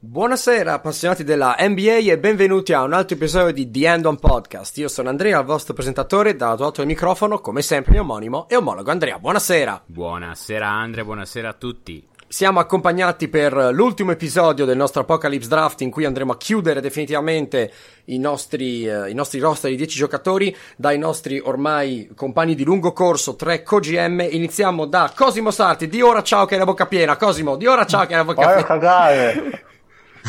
Buonasera 0.00 0.74
appassionati 0.74 1.24
della 1.24 1.56
NBA 1.58 2.12
e 2.12 2.18
benvenuti 2.20 2.72
a 2.72 2.82
un 2.82 2.92
altro 2.92 3.16
episodio 3.16 3.52
di 3.52 3.68
The 3.68 3.88
End 3.88 4.06
On 4.06 4.16
Podcast. 4.16 4.78
Io 4.78 4.86
sono 4.86 5.08
Andrea, 5.08 5.40
il 5.40 5.44
vostro 5.44 5.74
presentatore, 5.74 6.36
dal 6.36 6.56
lato 6.56 6.74
del 6.76 6.86
microfono, 6.86 7.40
come 7.40 7.62
sempre 7.62 7.90
mio 7.92 8.02
omonimo 8.02 8.48
e 8.48 8.54
omologo 8.54 8.92
Andrea. 8.92 9.18
Buonasera. 9.18 9.82
Buonasera 9.86 10.68
Andrea, 10.68 11.02
buonasera 11.02 11.48
a 11.48 11.52
tutti. 11.52 12.06
Siamo 12.28 12.60
accompagnati 12.60 13.26
per 13.26 13.52
l'ultimo 13.72 14.12
episodio 14.12 14.64
del 14.64 14.76
nostro 14.76 15.00
Apocalypse 15.00 15.48
Draft 15.48 15.80
in 15.80 15.90
cui 15.90 16.04
andremo 16.04 16.30
a 16.30 16.36
chiudere 16.36 16.80
definitivamente 16.80 17.72
i 18.04 18.18
nostri, 18.18 18.86
eh, 18.86 19.10
i 19.10 19.14
nostri 19.14 19.40
roster 19.40 19.68
di 19.68 19.76
10 19.76 19.96
giocatori 19.96 20.54
dai 20.76 20.96
nostri 20.98 21.40
ormai 21.40 22.08
compagni 22.14 22.54
di 22.54 22.62
lungo 22.62 22.92
corso 22.92 23.34
3 23.34 23.64
CoGM. 23.64 24.28
Iniziamo 24.30 24.84
da 24.84 25.10
Cosimo 25.12 25.50
Sarti, 25.50 25.88
di 25.88 26.00
ora 26.02 26.22
ciao 26.22 26.44
che 26.46 26.54
hai 26.54 26.60
la 26.60 26.66
bocca 26.66 26.86
piena. 26.86 27.16
Cosimo, 27.16 27.56
di 27.56 27.66
ora 27.66 27.84
ciao 27.84 28.06
che 28.06 28.12
hai 28.12 28.18
la 28.18 28.24
bocca 28.32 28.44
Vai 28.44 28.52
a 28.52 28.54
piena. 28.54 28.66
cagare. 28.68 29.62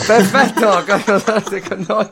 Perfetto, 0.05 0.83
con 1.67 1.85
noi. 1.87 2.07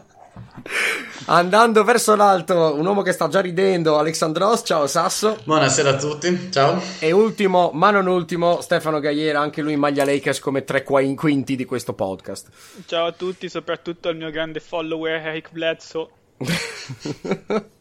Andando 1.30 1.84
verso 1.84 2.16
l'alto, 2.16 2.76
un 2.76 2.86
uomo 2.86 3.02
che 3.02 3.12
sta 3.12 3.28
già 3.28 3.42
ridendo, 3.42 3.98
Alexandros, 3.98 4.62
ciao 4.66 4.88
Sasso. 4.88 5.38
Buonasera 5.44 5.90
a 5.90 5.96
tutti, 5.98 6.50
ciao. 6.52 6.82
E 7.00 7.12
ultimo, 7.12 7.72
ma 7.74 7.92
non 7.92 8.08
ultimo, 8.08 8.62
Stefano 8.62 9.00
Gaiera, 9.00 9.40
anche 9.40 9.62
lui 9.62 9.74
in 9.74 9.80
maglia 9.80 10.06
Lakers 10.06 10.40
come 10.40 10.64
tre 10.64 10.84
qua- 10.84 11.02
quinti 11.16 11.56
di 11.56 11.66
questo 11.66 11.94
podcast. 11.94 12.48
Ciao 12.86 13.08
a 13.08 13.12
tutti, 13.12 13.50
soprattutto 13.50 14.08
al 14.10 14.16
mio 14.16 14.30
grande 14.32 14.60
follower 14.60 15.26
Eric 15.28 15.50
Bledsoe. 15.52 16.08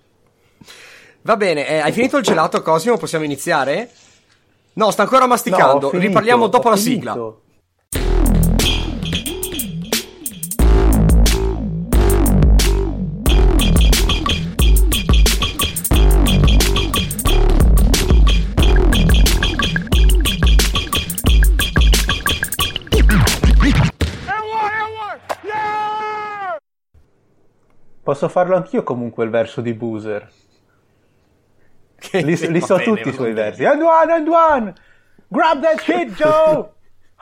Va 1.23 1.36
bene, 1.36 1.66
eh, 1.69 1.78
hai 1.78 1.92
finito 1.92 2.16
il 2.19 2.23
gelato 2.23 2.62
Cosimo? 2.62 2.97
Possiamo 2.98 3.25
iniziare? 3.25 3.91
No, 4.75 4.91
sta 4.91 5.02
ancora 5.02 5.27
masticando. 5.27 5.80
No, 5.86 5.88
finito, 5.91 6.06
Riparliamo 6.09 6.47
dopo 6.48 6.69
la 6.69 6.77
finito. 6.77 7.00
sigla. 7.00 7.45
Posso 28.07 28.29
farlo 28.29 28.55
anch'io 28.55 28.85
comunque 28.85 29.25
il 29.25 29.31
verso 29.31 29.61
di 29.61 29.75
Boozer. 29.75 30.31
Li, 32.12 32.37
li 32.37 32.61
so 32.61 32.77
bene, 32.77 32.85
tutti 32.85 33.09
i 33.09 33.12
suoi 33.12 33.33
bene. 33.33 33.51
versi. 33.51 33.65
And 33.65 33.83
one, 33.83 34.12
and 34.12 34.29
one! 34.29 34.75
Grab 35.27 35.61
that 35.61 35.81
shit, 35.81 36.12
Joe! 36.15 36.71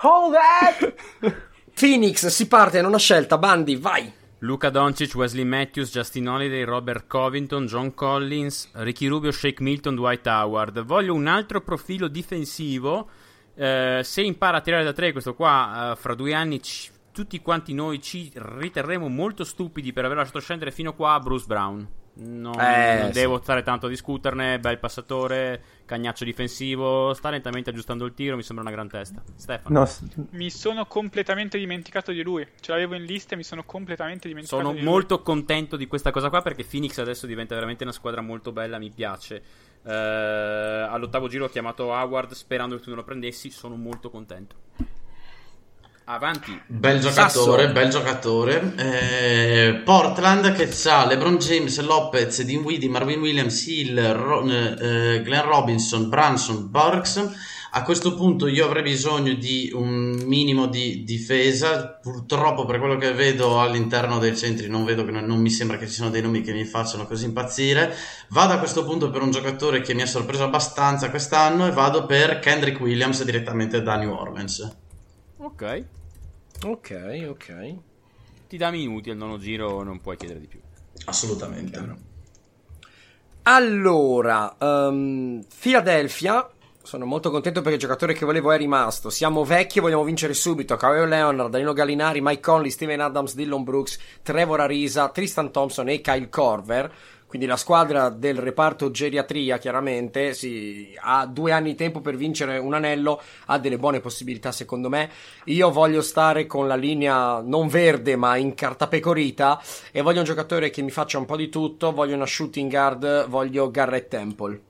Hold 0.03 0.35
that! 0.35 0.95
Phoenix, 1.73 2.27
si 2.27 2.47
parte, 2.49 2.83
non 2.83 2.93
ha 2.93 2.99
scelta. 2.99 3.39
Bandi, 3.39 3.77
vai. 3.77 4.13
Luca 4.41 4.69
Doncic, 4.69 5.15
Wesley 5.15 5.45
Matthews, 5.45 5.91
Justin 5.91 6.29
Holiday, 6.29 6.65
Robert 6.65 7.07
Covington, 7.07 7.65
John 7.65 7.95
Collins, 7.95 8.69
Ricky 8.75 9.07
Rubio, 9.07 9.31
Shake 9.33 9.63
Milton, 9.63 9.95
Dwight 9.95 10.27
Howard. 10.27 10.83
Voglio 10.85 11.15
un 11.15 11.27
altro 11.27 11.63
profilo 11.63 12.09
difensivo. 12.09 13.09
Eh, 13.55 14.01
se 14.03 14.21
impara 14.21 14.59
a 14.59 14.61
tirare 14.61 14.85
da 14.85 14.93
tre, 14.93 15.13
questo 15.13 15.33
qua, 15.35 15.93
eh, 15.93 15.97
fra 15.97 16.15
due 16.15 16.35
anni 16.35 16.61
ci- 16.63 16.91
tutti 17.15 17.41
quanti 17.41 17.73
noi 17.75 18.03
ci 18.03 18.31
riterremo 18.35 19.09
molto 19.09 19.45
stupidi 19.45 19.93
per 19.93 20.05
aver 20.05 20.17
lasciato 20.17 20.41
scendere 20.41 20.73
fino 20.73 20.95
qua 20.95 21.19
Bruce 21.21 21.47
Brown. 21.47 21.89
Non, 22.17 22.59
Eh, 22.61 22.99
non 23.01 23.07
sì. 23.13 23.19
devo 23.19 23.41
stare 23.43 23.63
tanto 23.63 23.87
a 23.87 23.89
discuterne. 23.89 24.61
Bel 24.61 24.79
passatore, 24.79 25.63
cagnaccio 25.85 26.25
difensivo. 26.25 27.13
Sta 27.15 27.31
lentamente 27.31 27.71
aggiustando 27.71 28.05
il 28.05 28.15
tiro. 28.15 28.37
Mi 28.37 28.43
sembra 28.43 28.65
una 28.65 28.73
gran 28.75 28.89
testa. 28.89 29.23
Stefano. 29.35 29.81
No, 29.81 30.27
Mi 30.31 30.49
sono 30.51 30.87
completamente 30.87 31.59
dimenticato 31.59 32.13
di 32.13 32.23
lui. 32.23 32.47
Ce 32.61 32.71
l'avevo 32.71 32.95
in 32.95 33.03
lista 33.05 33.35
e 33.35 33.37
mi 33.37 33.43
sono 33.43 33.65
completamente 33.65 34.29
dimenticato 34.29 34.61
Sono 34.63 34.75
di 34.75 34.81
lui. 34.83 34.89
molto 34.89 35.23
contento 35.23 35.77
di 35.77 35.87
questa 35.89 36.11
cosa 36.13 36.29
qua 36.31 36.41
perché 36.43 36.65
Phoenix 36.65 36.99
adesso 36.99 37.27
diventa 37.27 37.55
veramente 37.55 37.83
una 37.83 37.93
squadra 37.93 38.21
molto 38.21 38.53
bella, 38.53 38.79
mi 38.79 38.91
piace. 38.91 39.43
Eh, 39.85 39.93
all'ottavo 39.93 41.27
giro 41.29 41.47
ho 41.47 41.49
chiamato 41.49 41.87
Howard 41.87 42.33
sperando 42.33 42.77
che 42.77 42.83
tu 42.83 42.89
non 42.91 42.99
lo 42.99 43.05
prendessi, 43.05 43.51
sono 43.51 43.75
molto 43.75 44.09
contento. 44.11 44.55
Avanti. 46.07 46.61
Bel 46.67 47.01
giocatore, 47.01 47.63
Sasso. 47.63 47.73
bel 47.73 47.89
giocatore. 47.89 48.75
Eh, 48.77 49.81
Portland 49.85 50.53
che 50.53 50.69
ha 50.91 51.07
LeBron 51.07 51.39
James, 51.39 51.81
Lopez, 51.81 52.43
Dinwiddie, 52.43 52.91
Marvin 52.91 53.21
Williams, 53.21 53.67
Hill, 53.67 54.13
Ro- 54.13 54.47
eh, 54.47 55.23
Glenn 55.23 55.47
Robinson, 55.47 56.11
Branson, 56.11 56.71
Burks. 56.71 57.53
A 57.77 57.83
questo 57.83 58.15
punto 58.15 58.47
io 58.47 58.67
avrei 58.67 58.83
bisogno 58.83 59.33
di 59.33 59.71
un 59.73 60.23
minimo 60.27 60.67
di 60.67 61.05
difesa. 61.05 61.99
Purtroppo, 62.01 62.67
per 62.67 62.79
quello 62.81 62.99
che 62.99 63.13
vedo 63.13 63.63
all'interno 63.63 64.19
dei 64.19 64.37
centri, 64.37 64.69
non 64.69 64.85
vedo 64.85 65.07
che 65.07 65.11
non, 65.11 65.25
non 65.25 65.41
mi 65.41 65.51
sembra 65.51 65.79
che 65.79 65.87
ci 65.87 65.95
siano 65.95 66.11
dei 66.11 66.21
nomi 66.21 66.43
che 66.43 66.53
mi 66.53 66.67
facciano 66.67 67.07
così 67.07 67.25
impazzire. 67.25 67.95
Vado 68.29 68.53
a 68.53 68.59
questo 68.59 68.85
punto 68.85 69.11
per 69.11 69.23
un 69.23 69.31
giocatore 69.31 69.81
che 69.81 69.95
mi 69.95 70.03
ha 70.03 70.07
sorpreso 70.07 70.45
abbastanza 70.45 71.09
quest'anno 71.09 71.67
e 71.67 71.71
vado 71.71 72.05
per 72.05 72.41
Kendrick 72.41 72.79
Williams 72.79 73.25
direttamente 73.25 73.83
da 73.83 73.97
New 73.97 74.13
Orleans. 74.13 74.83
Ok. 75.45 75.85
Ok, 76.65 77.27
ok. 77.29 77.75
Ti 78.49 78.57
dà 78.57 78.71
minuti 78.71 79.11
al 79.11 79.19
nono 79.19 79.37
giro, 79.39 79.83
non 79.83 80.01
puoi 80.01 80.17
chiedere 80.17 80.41
di 80.41 80.47
più. 80.47 80.59
Assolutamente. 81.05 82.13
Allora, 83.43 84.57
ehm, 84.59 85.45
Philadelphia. 85.61 86.49
Sono 86.83 87.07
molto 87.07 87.31
contento 87.31 87.61
perché 87.61 87.77
il 87.77 87.81
giocatore 87.81 88.15
che 88.15 88.25
volevo 88.25 88.53
è 88.53 88.57
rimasto. 88.57 89.11
Siamo 89.11 89.45
vecchi 89.45 89.79
e 89.79 89.81
vogliamo 89.83 90.05
vincere 90.05 90.35
subito. 90.35 90.77
Kawhi 90.77 91.07
Leonard, 91.09 91.51
Danilo 91.51 91.73
Gallinari, 91.73 92.21
Mike 92.23 92.41
Conley, 92.41 92.71
Steven 92.71 93.01
Adams, 93.01 93.35
Dillon 93.35 93.65
Brooks, 93.65 93.99
Trevor 94.23 94.61
Arisa, 94.61 95.09
Tristan 95.09 95.51
Thompson 95.51 95.89
e 95.89 96.01
Kyle 96.01 96.29
Corver. 96.29 96.93
Quindi 97.35 97.51
la 97.51 97.59
squadra 97.59 98.11
del 98.11 98.39
reparto 98.39 98.93
geriatria, 98.93 99.59
chiaramente, 99.59 100.35
si, 100.35 100.95
ha 101.01 101.27
due 101.27 101.51
anni 101.51 101.71
di 101.71 101.75
tempo 101.75 102.01
per 102.01 102.15
vincere 102.15 102.59
un 102.59 102.75
anello, 102.75 103.21
ha 103.47 103.59
delle 103.59 103.77
buone 103.77 103.99
possibilità 103.99 104.53
secondo 104.53 104.89
me. 104.89 105.11
Io 105.47 105.73
voglio 105.73 106.01
stare 106.01 106.47
con 106.47 106.69
la 106.69 106.77
linea 106.77 107.41
non 107.41 107.67
verde 107.67 108.15
ma 108.15 108.37
in 108.37 108.55
carta 108.55 108.87
pecorita 108.87 109.61
e 109.91 110.01
voglio 110.01 110.21
un 110.21 110.27
giocatore 110.27 110.71
che 110.71 110.81
mi 110.83 110.93
faccia 110.93 111.19
un 111.19 111.25
po' 111.25 111.35
di 111.37 111.49
tutto, 111.49 111.91
voglio 111.91 112.15
una 112.15 112.25
shooting 112.25 112.71
guard, 112.71 113.27
voglio 113.27 113.69
Garrett 113.69 114.07
Temple. 114.07 114.61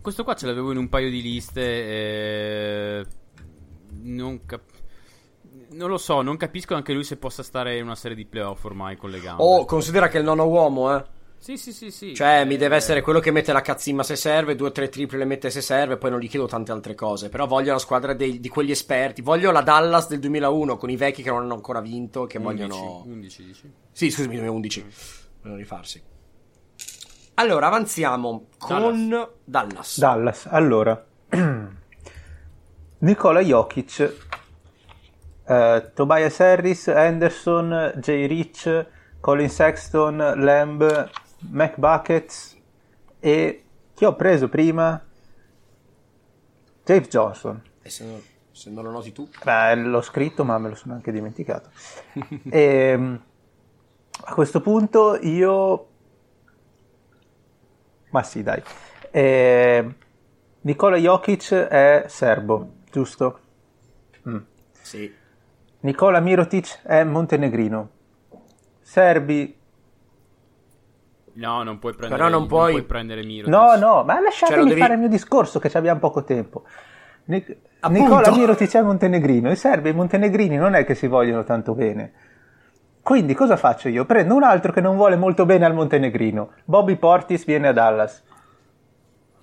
Questo 0.00 0.24
qua 0.24 0.34
ce 0.34 0.46
l'avevo 0.46 0.72
in 0.72 0.78
un 0.78 0.88
paio 0.88 1.08
di 1.08 1.22
liste. 1.22 1.62
eh, 1.62 3.06
Non, 4.02 4.44
cap- 4.44 4.73
non 5.74 5.90
lo 5.90 5.98
so, 5.98 6.22
non 6.22 6.36
capisco 6.36 6.74
anche 6.74 6.92
lui 6.92 7.04
se 7.04 7.16
possa 7.16 7.42
stare 7.42 7.76
in 7.76 7.84
una 7.84 7.94
serie 7.94 8.16
di 8.16 8.24
playoff 8.24 8.64
ormai 8.64 8.96
con 8.96 9.10
le 9.10 9.20
gambe. 9.20 9.42
Oh, 9.42 9.64
considera 9.64 10.08
che 10.08 10.16
è 10.16 10.20
il 10.20 10.26
nono 10.26 10.46
uomo, 10.46 10.94
eh. 10.96 11.04
Sì, 11.38 11.58
sì, 11.58 11.74
sì, 11.74 11.90
sì. 11.90 12.14
Cioè, 12.14 12.46
mi 12.46 12.56
deve 12.56 12.76
essere 12.76 13.02
quello 13.02 13.20
che 13.20 13.30
mette 13.30 13.52
la 13.52 13.60
cazzimma 13.60 14.02
se 14.02 14.16
serve, 14.16 14.56
due 14.56 14.68
o 14.68 14.72
tre 14.72 14.88
triple 14.88 15.18
le 15.18 15.26
mette 15.26 15.50
se 15.50 15.60
serve, 15.60 15.98
poi 15.98 16.08
non 16.10 16.18
gli 16.18 16.28
chiedo 16.28 16.46
tante 16.46 16.72
altre 16.72 16.94
cose. 16.94 17.28
Però 17.28 17.46
voglio 17.46 17.72
la 17.72 17.78
squadra 17.78 18.14
dei- 18.14 18.40
di 18.40 18.48
quegli 18.48 18.70
esperti. 18.70 19.20
Voglio 19.20 19.50
la 19.50 19.60
Dallas 19.60 20.08
del 20.08 20.20
2001 20.20 20.78
con 20.78 20.88
i 20.88 20.96
vecchi 20.96 21.22
che 21.22 21.28
non 21.28 21.42
hanno 21.42 21.52
ancora 21.52 21.82
vinto, 21.82 22.24
che 22.24 22.38
11, 22.38 22.66
vogliono... 22.66 23.02
11 23.04 23.44
dici. 23.44 23.72
Sì, 23.92 24.10
scusami, 24.10 24.36
2011. 24.36 24.86
Vogliono 25.42 25.58
rifarsi. 25.58 26.02
Allora, 27.34 27.66
avanziamo 27.66 28.46
con 28.56 29.28
Dallas. 29.44 29.98
Dallas. 29.98 30.46
Allora. 30.46 31.04
Nicola 33.04 33.40
Jokic, 33.40 34.23
eh, 35.46 35.90
Tobias 35.94 36.40
Harris, 36.40 36.88
Anderson, 36.88 37.94
Jay 37.96 38.26
Rich, 38.26 38.86
Colin 39.20 39.48
Sexton, 39.48 40.16
Lamb, 40.36 41.10
Mac 41.50 41.78
Buckets 41.78 42.56
e 43.20 43.64
chi 43.94 44.04
ho 44.04 44.14
preso 44.16 44.48
prima? 44.48 45.02
James 46.84 47.08
Johnson. 47.08 47.62
E 47.82 47.90
se, 47.90 48.04
non- 48.04 48.22
se 48.50 48.70
non 48.70 48.84
lo 48.84 48.90
noti 48.90 49.12
tu. 49.12 49.28
Beh, 49.42 49.74
l'ho 49.76 50.02
scritto, 50.02 50.44
ma 50.44 50.58
me 50.58 50.68
lo 50.68 50.74
sono 50.74 50.94
anche 50.94 51.12
dimenticato. 51.12 51.70
e, 52.50 53.18
a 54.26 54.34
questo 54.34 54.60
punto 54.60 55.18
io. 55.20 55.88
Ma 58.10 58.22
sì, 58.22 58.42
dai. 58.42 58.62
Eh, 59.10 59.94
Nicola 60.60 60.96
Jokic 60.96 61.52
è 61.52 62.04
serbo, 62.08 62.74
giusto? 62.90 63.40
Mm. 64.28 64.38
Sì. 64.82 65.22
Nicola 65.84 66.18
Mirotic 66.20 66.80
è 66.82 67.04
montenegrino. 67.04 67.88
Serbi. 68.80 69.54
No, 71.34 71.62
non 71.62 71.78
puoi 71.78 71.92
prendere, 71.94 72.22
Però 72.22 72.34
non 72.34 72.46
puoi- 72.46 72.82
prendere 72.84 73.22
Miro. 73.22 73.50
No, 73.50 73.76
no, 73.76 74.02
ma 74.02 74.18
lasciatemi 74.20 74.60
Cioè, 74.60 74.68
devi- 74.68 74.80
fare 74.80 74.94
il 74.94 75.00
mio 75.00 75.08
discorso 75.08 75.58
che 75.58 75.68
ci 75.68 75.76
abbiamo 75.76 76.00
poco 76.00 76.24
tempo. 76.24 76.62
Nic-. 77.26 77.56
Nicola 77.90 78.30
Mirotic 78.30 78.74
è 78.74 78.82
montenegrino. 78.82 79.50
I 79.50 79.56
serbi 79.56 79.88
e 79.88 79.92
i 79.92 79.94
montenegrini 79.94 80.56
non 80.56 80.74
è 80.74 80.84
che 80.86 80.94
si 80.94 81.06
vogliono 81.06 81.44
tanto 81.44 81.74
bene. 81.74 82.12
Quindi 83.02 83.34
cosa 83.34 83.56
faccio 83.58 83.88
io? 83.88 84.06
Prendo 84.06 84.34
un 84.34 84.42
altro 84.42 84.72
che 84.72 84.80
non 84.80 84.96
vuole 84.96 85.16
molto 85.16 85.44
bene 85.44 85.66
al 85.66 85.74
montenegrino. 85.74 86.52
Bobby 86.64 86.96
Portis 86.96 87.44
viene 87.44 87.68
a 87.68 87.72
Dallas. 87.72 88.22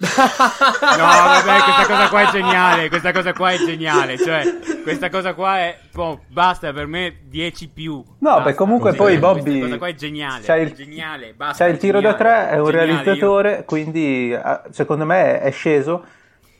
No, 0.01 0.97
vabbè, 0.97 1.61
questa 1.63 1.85
cosa 1.85 2.09
qua 2.09 2.21
è 2.21 2.31
geniale. 2.31 2.89
Questa 2.89 3.11
cosa 3.11 3.33
qua 3.33 3.51
è 3.51 3.57
geniale. 3.57 4.17
Cioè, 4.17 4.59
questa 4.83 5.09
cosa 5.09 5.33
qua 5.33 5.59
è. 5.59 5.77
boh, 5.93 6.21
basta 6.27 6.73
per 6.73 6.87
me 6.87 7.17
10 7.27 7.67
più. 7.69 7.93
No, 7.93 8.03
Basta. 8.19 8.41
beh, 8.43 8.53
comunque 8.55 8.95
Così, 8.95 8.97
poi 8.97 9.19
questa 9.19 9.33
Bobby 9.41 9.59
cosa 9.61 9.77
qua 9.77 9.87
è 9.87 9.93
geniale. 9.95 10.43
c'ha 10.43 10.55
il- 10.57 10.71
è 10.71 10.75
geniale. 10.75 11.33
Basta. 11.35 11.63
C'ha 11.65 11.69
il 11.71 11.77
tiro 11.77 12.01
da 12.01 12.15
geniale. 12.15 12.45
tre, 12.47 12.55
è 12.55 12.59
un 12.59 12.65
Geniale, 12.65 12.87
io- 12.87 12.93
realizzatore, 12.95 13.63
quindi 13.65 14.33
ah, 14.33 14.63
secondo 14.71 15.05
me 15.05 15.39
è 15.41 15.51
sceso 15.51 16.03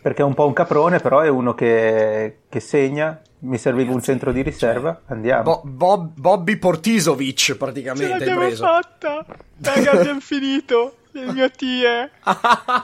perché 0.01 0.21
è 0.21 0.25
un 0.25 0.33
po' 0.33 0.45
un 0.47 0.53
caprone, 0.53 0.99
però 0.99 1.19
è 1.21 1.27
uno 1.29 1.53
che, 1.53 2.39
che 2.49 2.59
segna. 2.59 3.19
Mi 3.43 3.57
serviva 3.57 3.91
un 3.91 4.03
centro 4.03 4.31
di 4.31 4.43
riserva, 4.43 5.01
andiamo. 5.07 5.41
Bo- 5.41 5.61
Bob- 5.65 6.11
Bobby 6.15 6.57
Portisovic 6.57 7.35
Ce 7.35 7.57
praticamente 7.57 8.13
hai 8.13 8.19
l'abbiamo 8.19 8.41
preso. 8.41 8.63
fatta! 8.63 9.25
Raga, 9.63 9.91
abbiamo 9.93 10.19
finito! 10.19 10.97
Il 11.13 11.33
mio 11.33 11.49
tier! 11.51 12.09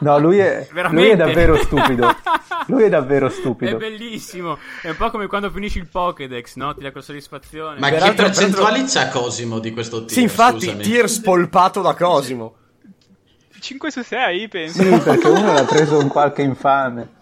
No, 0.02 0.20
lui 0.20 0.38
è, 0.40 0.68
lui 0.92 1.10
è 1.10 1.16
davvero 1.16 1.56
stupido. 1.58 2.14
Lui 2.68 2.84
è 2.84 2.90
davvero 2.90 3.28
È 3.28 3.30
stupido. 3.30 3.78
bellissimo. 3.78 4.58
È 4.82 4.90
un 4.90 4.98
po' 4.98 5.10
come 5.10 5.28
quando 5.28 5.50
finisci 5.50 5.78
il 5.78 5.88
Pokédex, 5.88 6.56
no? 6.56 6.74
Ti 6.76 6.82
dà 6.82 6.92
quella 6.92 7.06
soddisfazione. 7.06 7.80
Ma 7.80 7.88
che 7.90 7.96
Peraltro- 7.96 8.26
percentuali 8.26 8.84
c'ha 8.84 9.08
Cosimo 9.08 9.60
di 9.60 9.72
questo 9.72 10.00
tier? 10.00 10.12
Sì, 10.12 10.22
infatti, 10.24 10.60
scusami? 10.66 10.84
tier 10.84 11.10
spolpato 11.10 11.82
da 11.82 11.94
Cosimo. 11.96 12.56
5 13.60 13.92
su 13.92 14.04
6, 14.04 14.48
penso. 14.50 14.82
Sì, 14.84 14.90
perché 15.00 15.28
uno 15.28 15.54
l'ha 15.54 15.64
preso 15.64 15.98
un 15.98 16.08
qualche 16.10 16.42
infame. 16.42 17.16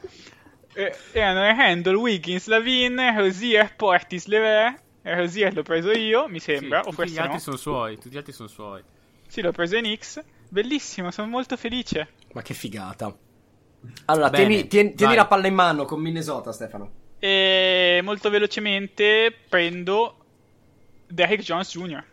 Eh, 0.74 0.96
erano 1.12 1.42
Handle, 1.62 1.96
Wiggins, 1.96 2.48
Lavin, 2.48 3.00
Rosier, 3.16 3.75
Portis, 3.75 4.25
Lever. 4.25 4.74
E 5.04 5.16
Rosier 5.16 5.54
l'ho 5.54 5.62
preso 5.63 5.92
io, 5.92 6.28
mi 6.28 6.40
Sì, 6.40 6.56
sembra. 6.56 6.80
o 6.81 6.90
tutti 6.90 7.12
gli 7.12 7.18
altri 7.19 7.34
no. 7.34 7.40
sono 7.40 7.57
suoi. 7.57 7.96
Tutti 7.98 8.10
gli 8.10 8.18
altri 8.18 8.34
sono 8.34 8.48
suoi. 8.50 8.81
Sì, 9.28 9.42
l'ho 9.42 9.52
preso 9.52 9.75
in 9.78 9.96
X. 9.96 10.22
Bellissimo, 10.56 11.12
sono 11.12 11.28
molto 11.28 11.57
felice. 11.57 12.07
Ma 12.31 12.42
che 12.42 12.54
figata. 12.54 13.13
Allora, 14.06 14.30
Bene, 14.30 14.46
tieni, 14.48 14.68
tieni- 14.69 14.94
tieni 14.94 15.13
la 15.16 15.25
palla 15.28 15.48
in 15.48 15.54
mano 15.54 15.84
con 15.84 16.00
Minnesota, 16.00 16.54
Stefano. 16.54 16.92
E 17.19 18.00
molto 18.02 18.30
velocemente 18.30 19.36
prendo 19.50 20.16
Derrick 21.07 21.44
Jones 21.44 21.78
Jr. 21.78 22.04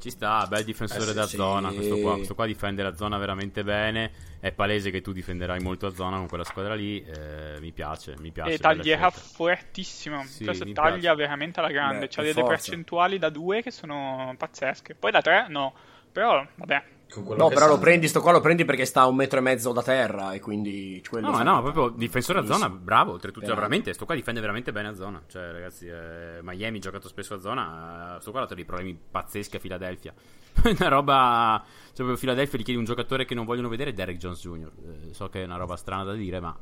Ci 0.00 0.10
sta, 0.10 0.44
bel 0.48 0.64
difensore 0.64 1.04
Eh 1.04 1.06
sì, 1.06 1.14
da 1.14 1.26
sì. 1.28 1.36
zona. 1.36 1.70
Questo 1.70 1.98
qua, 2.00 2.14
questo 2.16 2.34
qua 2.34 2.46
difende 2.46 2.82
la 2.82 2.96
zona 2.96 3.16
veramente 3.16 3.62
bene. 3.62 4.10
È 4.40 4.50
palese 4.50 4.90
che 4.90 5.00
tu 5.00 5.12
difenderai 5.12 5.60
molto 5.60 5.86
a 5.86 5.94
zona 5.94 6.16
con 6.16 6.26
quella 6.26 6.42
squadra 6.44 6.74
lì. 6.74 7.00
eh, 7.00 7.58
mi 7.60 7.70
piace, 7.70 8.16
mi 8.18 8.32
piace. 8.32 8.54
E 8.54 8.58
taglierà 8.58 9.08
fortissimo. 9.10 10.24
Sì, 10.24 10.42
Questo 10.44 10.64
taglia 10.72 10.98
piace. 10.98 11.14
veramente 11.14 11.60
alla 11.60 11.70
grande. 11.70 12.00
Beh, 12.00 12.08
C'ha 12.08 12.22
delle 12.22 12.32
forza. 12.34 12.48
percentuali 12.48 13.18
da 13.20 13.28
2 13.28 13.62
che 13.62 13.70
sono 13.70 14.34
pazzesche. 14.36 14.96
Poi 14.96 15.12
da 15.12 15.22
3 15.22 15.46
no. 15.48 15.72
Però, 16.10 16.44
vabbè. 16.56 16.94
Con 17.08 17.22
quello 17.24 17.42
No, 17.42 17.48
che 17.48 17.54
però 17.54 17.66
lo 17.68 17.74
sa. 17.74 17.80
prendi, 17.80 18.08
sto 18.08 18.20
qua 18.20 18.32
lo 18.32 18.40
prendi 18.40 18.64
perché 18.64 18.84
sta 18.84 19.02
a 19.02 19.06
un 19.06 19.14
metro 19.16 19.38
e 19.38 19.42
mezzo 19.42 19.72
da 19.72 19.82
terra 19.82 20.32
e 20.32 20.40
quindi 20.40 21.02
quello 21.08 21.30
No, 21.30 21.32
ma 21.32 21.42
no, 21.44 21.62
proprio 21.62 21.88
difensore 21.88 22.40
a 22.40 22.44
zona, 22.44 22.68
bravo. 22.68 23.12
Oltretutto, 23.12 23.46
cioè, 23.46 23.54
veramente, 23.54 23.92
sto 23.94 24.04
qua 24.04 24.14
difende 24.14 24.40
veramente 24.40 24.72
bene 24.72 24.88
a 24.88 24.94
zona. 24.94 25.22
Cioè, 25.26 25.52
ragazzi, 25.52 25.86
eh, 25.86 26.40
Miami 26.42 26.78
ha 26.78 26.80
giocato 26.80 27.08
spesso 27.08 27.34
a 27.34 27.40
zona. 27.40 28.16
eh, 28.16 28.20
sto 28.20 28.30
qua 28.32 28.40
ha 28.40 28.42
dato 28.42 28.54
dei 28.54 28.64
problemi 28.64 28.98
pazzeschi 29.10 29.56
a 29.56 29.60
Philadelphia. 29.60 30.12
una 30.64 30.88
roba. 30.88 31.62
Cioè, 31.64 31.94
proprio 31.94 32.16
Philadelphia 32.16 32.58
gli 32.58 32.64
chiede 32.64 32.78
un 32.80 32.84
giocatore 32.86 33.24
che 33.24 33.34
non 33.34 33.44
vogliono 33.46 33.68
vedere, 33.68 33.92
Derek 33.94 34.16
Jones 34.18 34.40
Jr. 34.40 34.70
Eh, 35.08 35.14
so 35.14 35.28
che 35.28 35.42
è 35.42 35.44
una 35.44 35.56
roba 35.56 35.76
strana 35.76 36.02
da 36.04 36.12
dire, 36.12 36.40
ma 36.40 36.54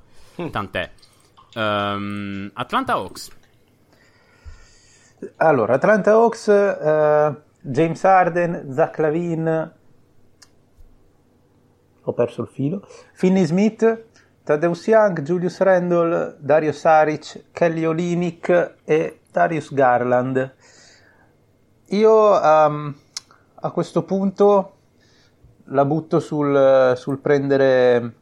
tant'è. 0.50 0.90
Ehm, 1.54 2.50
Atlanta 2.52 2.92
Hawks. 2.92 3.30
Allora, 5.36 5.74
Atlanta 5.74 6.12
Hawks, 6.12 6.48
eh, 6.48 7.34
James 7.60 8.04
Harden, 8.04 8.72
Zach 8.72 8.98
Lavin, 8.98 9.72
ho 12.04 12.12
perso 12.12 12.42
il 12.42 12.48
filo, 12.48 12.86
Finney 13.12 13.44
Smith, 13.44 14.04
Tadeusz 14.44 14.86
Young, 14.86 15.22
Julius 15.22 15.58
Randle, 15.60 16.36
Dario 16.38 16.72
Saric, 16.72 17.46
Kelly 17.50 17.84
Olinick 17.84 18.74
e 18.84 19.20
Darius 19.30 19.72
Garland. 19.72 20.54
Io 21.86 22.42
ehm, 22.42 22.94
a 23.54 23.70
questo 23.70 24.04
punto 24.04 24.72
la 25.68 25.84
butto 25.86 26.20
sul, 26.20 26.92
sul 26.96 27.18
prendere 27.20 28.14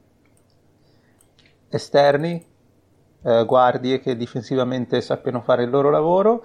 esterni, 1.69 2.46
eh, 3.25 3.44
guardie 3.44 4.00
che 4.00 4.17
difensivamente 4.17 5.00
sappiano 5.00 5.40
fare 5.40 5.64
il 5.64 5.70
loro 5.70 5.90
lavoro. 5.90 6.44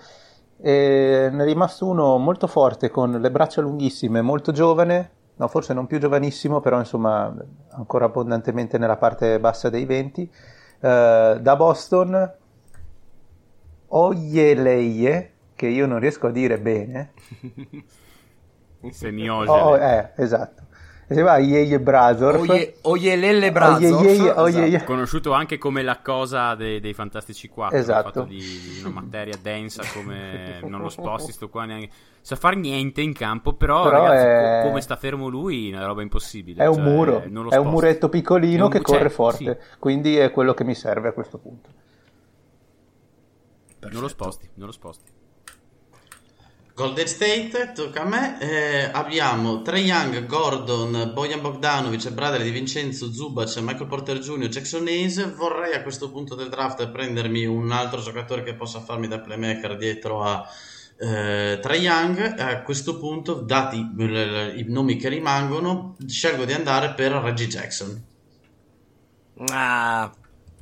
E 0.59 1.29
ne 1.31 1.43
è 1.43 1.45
rimasto 1.45 1.85
uno 1.85 2.17
molto 2.17 2.47
forte 2.47 2.89
con 2.89 3.11
le 3.11 3.29
braccia 3.29 3.61
lunghissime, 3.61 4.21
molto 4.21 4.51
giovane, 4.51 5.11
no, 5.37 5.47
forse 5.47 5.73
non 5.73 5.87
più 5.87 5.99
giovanissimo, 5.99 6.59
però 6.59 6.79
insomma 6.79 7.33
ancora 7.69 8.05
abbondantemente 8.05 8.77
nella 8.77 8.97
parte 8.97 9.39
bassa 9.39 9.69
dei 9.69 9.85
20. 9.85 10.31
Eh, 10.79 11.37
da 11.39 11.55
Boston, 11.55 12.33
Oyeleie, 13.87 15.33
che 15.55 15.67
io 15.67 15.85
non 15.85 15.99
riesco 15.99 16.27
a 16.27 16.31
dire 16.31 16.59
bene. 16.59 17.13
Semiose. 18.89 19.49
Oh, 19.49 19.69
oh, 19.69 19.77
eh, 19.77 20.11
esatto. 20.15 20.66
Si 21.09 21.21
va 21.21 21.37
Yeye 21.37 21.79
Brazor. 21.79 22.35
Oye, 22.35 22.75
Oyelele. 22.81 23.49
Oyeye- 23.55 24.65
Esatto. 24.67 24.83
Conosciuto 24.83 25.31
anche 25.31 25.57
come 25.57 25.81
la 25.81 25.99
cosa 26.01 26.53
dei, 26.55 26.81
dei 26.81 26.93
Fantastici 26.93 27.47
4 27.47 27.77
Esatto. 27.77 28.03
fatto 28.03 28.21
di, 28.23 28.37
di 28.39 28.79
una 28.81 28.89
materia 29.01 29.37
densa 29.41 29.83
come 29.93 30.59
non 30.63 30.81
lo 30.81 30.89
sposti 30.89 31.31
sto 31.31 31.47
qua 31.47 31.63
neanche 31.63 31.89
sa 32.19 32.35
far 32.35 32.57
niente 32.57 32.99
in 32.99 33.13
campo 33.13 33.53
però, 33.53 33.83
Però 33.85 34.03
ragazzi 34.03 34.25
è- 34.25 34.61
co- 34.63 34.67
come 34.67 34.81
sta 34.81 34.97
fermo 34.97 35.29
lui 35.29 35.71
è 35.71 35.75
una 35.77 35.85
roba 35.85 36.01
impossibile 36.01 36.61
È 36.61 36.67
un 36.67 36.73
cioè, 36.75 36.83
muro, 36.83 37.23
non 37.29 37.43
lo 37.45 37.49
è 37.51 37.55
un 37.55 37.67
muretto 37.69 38.09
piccolino 38.09 38.65
un- 38.65 38.69
che 38.71 38.79
cioè, 38.79 38.97
corre 38.97 39.09
forte, 39.09 39.59
sì, 39.61 39.77
quindi 39.79 40.17
è 40.17 40.29
quello 40.31 40.53
che 40.53 40.65
mi 40.65 40.75
serve 40.75 41.07
a 41.07 41.13
questo 41.13 41.37
punto. 41.37 41.69
non 43.91 44.01
lo 44.01 44.07
sposti 44.09 44.49
non 44.55 44.65
lo 44.67 44.73
sposti 44.73 45.09
Golden 46.77 47.07
State, 47.07 47.71
tocca 47.73 48.03
a 48.03 48.05
me. 48.05 48.39
Eh, 48.39 48.83
abbiamo 48.83 49.63
Trey 49.63 49.85
Young, 49.85 50.27
Gordon, 50.27 51.09
Bojan 51.11 51.41
Bogdanovic 51.41 52.11
Bradley 52.11 52.43
di 52.43 52.51
Vincenzo, 52.51 53.11
Zubac, 53.11 53.57
Michael 53.61 53.87
Porter 53.87 54.19
Jr., 54.19 54.47
Jackson 54.47 54.85
Hayes. 54.85 55.33
Vorrei 55.33 55.73
a 55.73 55.81
questo 55.81 56.11
punto 56.11 56.35
del 56.35 56.49
draft 56.49 56.87
prendermi 56.89 57.47
un 57.47 57.71
altro 57.71 57.99
giocatore 57.99 58.43
che 58.43 58.53
possa 58.53 58.79
farmi 58.79 59.07
da 59.07 59.19
playmaker 59.19 59.75
dietro 59.75 60.21
a 60.21 60.47
eh, 60.99 61.57
Trae 61.59 61.79
Young. 61.79 62.39
A 62.39 62.61
questo 62.61 62.99
punto, 62.99 63.41
dati 63.41 63.83
eh, 63.97 64.53
i 64.57 64.65
nomi 64.67 64.97
che 64.97 65.09
rimangono, 65.09 65.95
scelgo 66.05 66.45
di 66.45 66.53
andare 66.53 66.93
per 66.93 67.11
Reggie 67.13 67.47
Jackson. 67.47 68.05
Ah. 69.47 70.13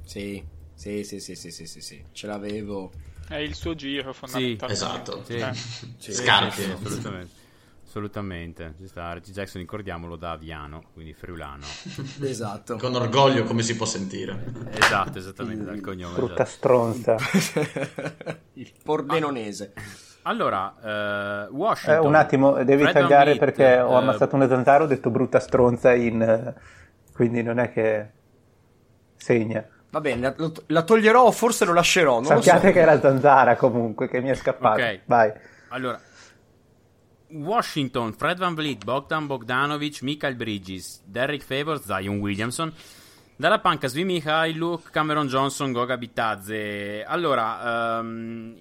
Sì, 0.06 0.42
sì, 0.76 1.04
sì, 1.04 1.20
sì, 1.20 1.36
sì, 1.36 1.52
sì, 1.52 1.82
sì. 1.82 2.06
Ce 2.14 2.26
l'avevo. 2.26 3.05
È 3.28 3.36
il 3.38 3.56
suo 3.56 3.74
giro, 3.76 4.14
fondamentalmente. 4.14 4.74
Esatto. 4.74 5.24
Sì. 5.26 5.36
Eh. 5.36 5.54
Sì, 5.98 6.14
Scarpe. 6.14 6.52
sì, 6.52 6.62
sì, 6.64 6.72
assolutamente 6.72 7.44
assolutamente 7.88 8.74
ci 8.78 8.88
sta 8.88 9.14
Reggie 9.14 9.32
Jackson 9.32 9.62
ricordiamolo 9.62 10.18
da 10.18 10.32
Aviano 10.32 10.84
quindi 10.92 11.14
friulano 11.14 11.64
Esatto. 12.22 12.76
Con 12.76 12.94
orgoglio, 12.96 13.44
come 13.46 13.62
si 13.64 13.76
può 13.78 13.86
sentire. 13.86 14.38
esatto 14.72 15.18
esattamente 15.18 15.64
dal 15.64 15.80
cognome 15.80 16.14
Brutta 16.16 16.44
esatto. 16.44 16.50
stronza. 16.50 17.16
Il 18.54 18.72
pordenonese. 18.84 19.74
allora 20.24 20.76
eh, 20.84 21.46
Eh, 21.46 21.50
Washington 21.52 22.06
un 22.06 22.16
attimo, 22.16 22.64
devi 22.64 22.82
Fred 22.82 22.94
tagliare 22.96 23.34
VanVleet, 23.36 23.40
perché 23.40 23.80
ho 23.80 23.94
eh, 23.94 23.96
ammazzato 23.96 24.36
una 24.36 24.48
zanzara, 24.50 24.84
ho 24.84 24.88
detto 24.88 25.10
brutta 25.10 25.40
stronza 25.40 25.94
in... 25.94 26.22
eh, 26.22 26.54
quindi 27.14 27.44
non 27.44 27.60
è 27.60 27.72
che 27.72 28.10
segna. 29.16 29.66
Va 29.96 30.02
bene, 30.02 30.36
la, 30.36 30.52
la 30.68 30.84
toglierò 30.84 31.24
o 31.24 31.32
forse 31.32 31.64
lo 31.64 31.72
lascerò. 31.72 32.16
Non 32.16 32.26
Sappiate 32.26 32.60
lo 32.60 32.68
so. 32.68 32.74
che 32.74 32.80
era 32.82 33.00
zanzara 33.00 33.56
comunque, 33.56 34.10
che 34.10 34.20
mi 34.20 34.28
è 34.28 34.36
scappato. 34.36 34.82
Ok. 34.82 35.00
Vai. 35.06 35.32
Allora, 35.70 35.98
Washington, 37.30 38.12
Fred 38.12 38.38
Van 38.38 38.54
Vliet, 38.56 38.84
Bogdan 38.84 39.26
Bogdanovic, 39.26 40.02
Michael 40.02 40.36
Bridges, 40.36 41.02
Derrick 41.06 41.46
Favors, 41.46 41.86
Zion 41.86 42.18
Williamson. 42.18 42.74
Dalla 43.38 43.60
panca 43.60 43.88
Svi 43.88 44.04
Mikhailuk, 44.04 44.90
Cameron 44.90 45.28
Johnson, 45.28 45.72
Goga 45.72 45.96
Bitazze. 45.96 47.06
Allora, 47.06 48.00
ehm, 48.00 48.58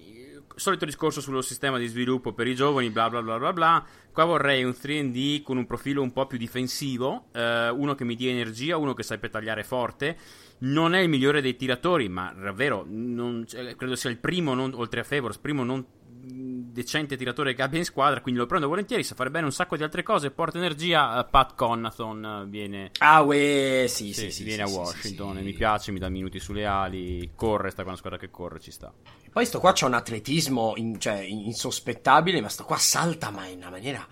solito 0.55 0.85
discorso 0.85 1.19
sullo 1.19 1.41
sistema 1.41 1.77
di 1.77 1.87
sviluppo 1.87 2.31
per 2.31 2.47
i 2.47 2.55
giovani, 2.55 2.91
bla 2.91 3.09
bla 3.09 3.21
bla 3.21 3.37
bla 3.37 3.51
bla. 3.51 3.85
Qua 4.09 4.23
vorrei 4.23 4.63
un 4.63 4.71
3D 4.71 5.43
con 5.43 5.57
un 5.57 5.65
profilo 5.65 6.01
un 6.01 6.13
po' 6.13 6.27
più 6.27 6.37
difensivo, 6.37 7.25
eh, 7.33 7.67
uno 7.67 7.93
che 7.93 8.05
mi 8.05 8.15
dia 8.15 8.31
energia, 8.31 8.77
uno 8.77 8.93
che 8.93 9.03
sappia 9.03 9.27
tagliare 9.27 9.65
forte. 9.65 10.17
Non 10.57 10.95
è 10.95 10.99
il 10.99 11.09
migliore 11.09 11.41
dei 11.41 11.55
tiratori, 11.55 12.07
ma 12.09 12.33
davvero 12.33 12.85
non- 12.87 13.45
cioè, 13.47 13.75
credo 13.75 13.95
sia 13.95 14.09
il 14.09 14.17
primo, 14.17 14.53
non- 14.53 14.73
oltre 14.73 15.01
a 15.01 15.03
Favors, 15.03 15.37
primo 15.37 15.63
non 15.63 15.85
decente 16.27 17.15
tiratore 17.15 17.53
che 17.53 17.61
abbia 17.61 17.77
in 17.79 17.85
squadra, 17.85 18.19
quindi 18.19 18.39
lo 18.39 18.47
prendo 18.47 18.67
volentieri, 18.67 19.03
sa 19.03 19.15
fare 19.15 19.29
bene 19.29 19.45
un 19.45 19.51
sacco 19.51 19.77
di 19.77 19.83
altre 19.83 20.03
cose, 20.03 20.31
porta 20.31 20.57
energia, 20.57 21.19
eh, 21.25 21.29
Pat 21.29 21.55
Connathon 21.55 22.25
eh, 22.25 22.49
viene, 22.49 22.91
Ah, 22.97 23.21
uè, 23.21 23.85
sì, 23.87 24.07
sì, 24.11 24.23
sì, 24.23 24.31
sì, 24.31 24.43
viene 24.43 24.65
sì, 24.67 24.73
a 24.73 24.77
Washington 24.77 25.37
e 25.37 25.41
mi 25.41 25.53
piace, 25.53 25.91
mi 25.91 25.99
dà 25.99 26.09
minuti 26.09 26.39
sulle 26.39 26.65
ali, 26.65 27.31
corre, 27.35 27.69
sta 27.69 27.81
con 27.83 27.89
una 27.91 27.97
squadra 27.97 28.19
che 28.19 28.29
corre, 28.31 28.59
ci 28.59 28.71
sta. 28.71 28.91
Poi 29.31 29.45
sto 29.45 29.59
qua 29.59 29.71
c'ha 29.73 29.85
un 29.85 29.93
atletismo 29.93 30.73
in- 30.77 30.99
cioè, 30.99 31.19
insospettabile, 31.19 32.41
ma 32.41 32.49
sto 32.49 32.63
qua 32.65 32.77
salta 32.77 33.29
ma 33.29 33.45
in 33.45 33.57
una 33.59 33.69
maniera... 33.69 34.05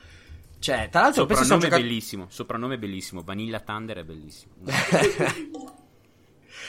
Cioè, 0.59 0.87
tra 0.89 1.01
l'altro, 1.01 1.23
Soprannome 1.23 1.59
giocatori... 1.59 1.81
bellissimo, 1.81 2.27
soprannome 2.29 2.77
bellissimo. 2.77 3.21
Vanilla 3.21 3.59
Thunder 3.59 3.97
è 3.97 4.03
bellissimo. 4.05 4.53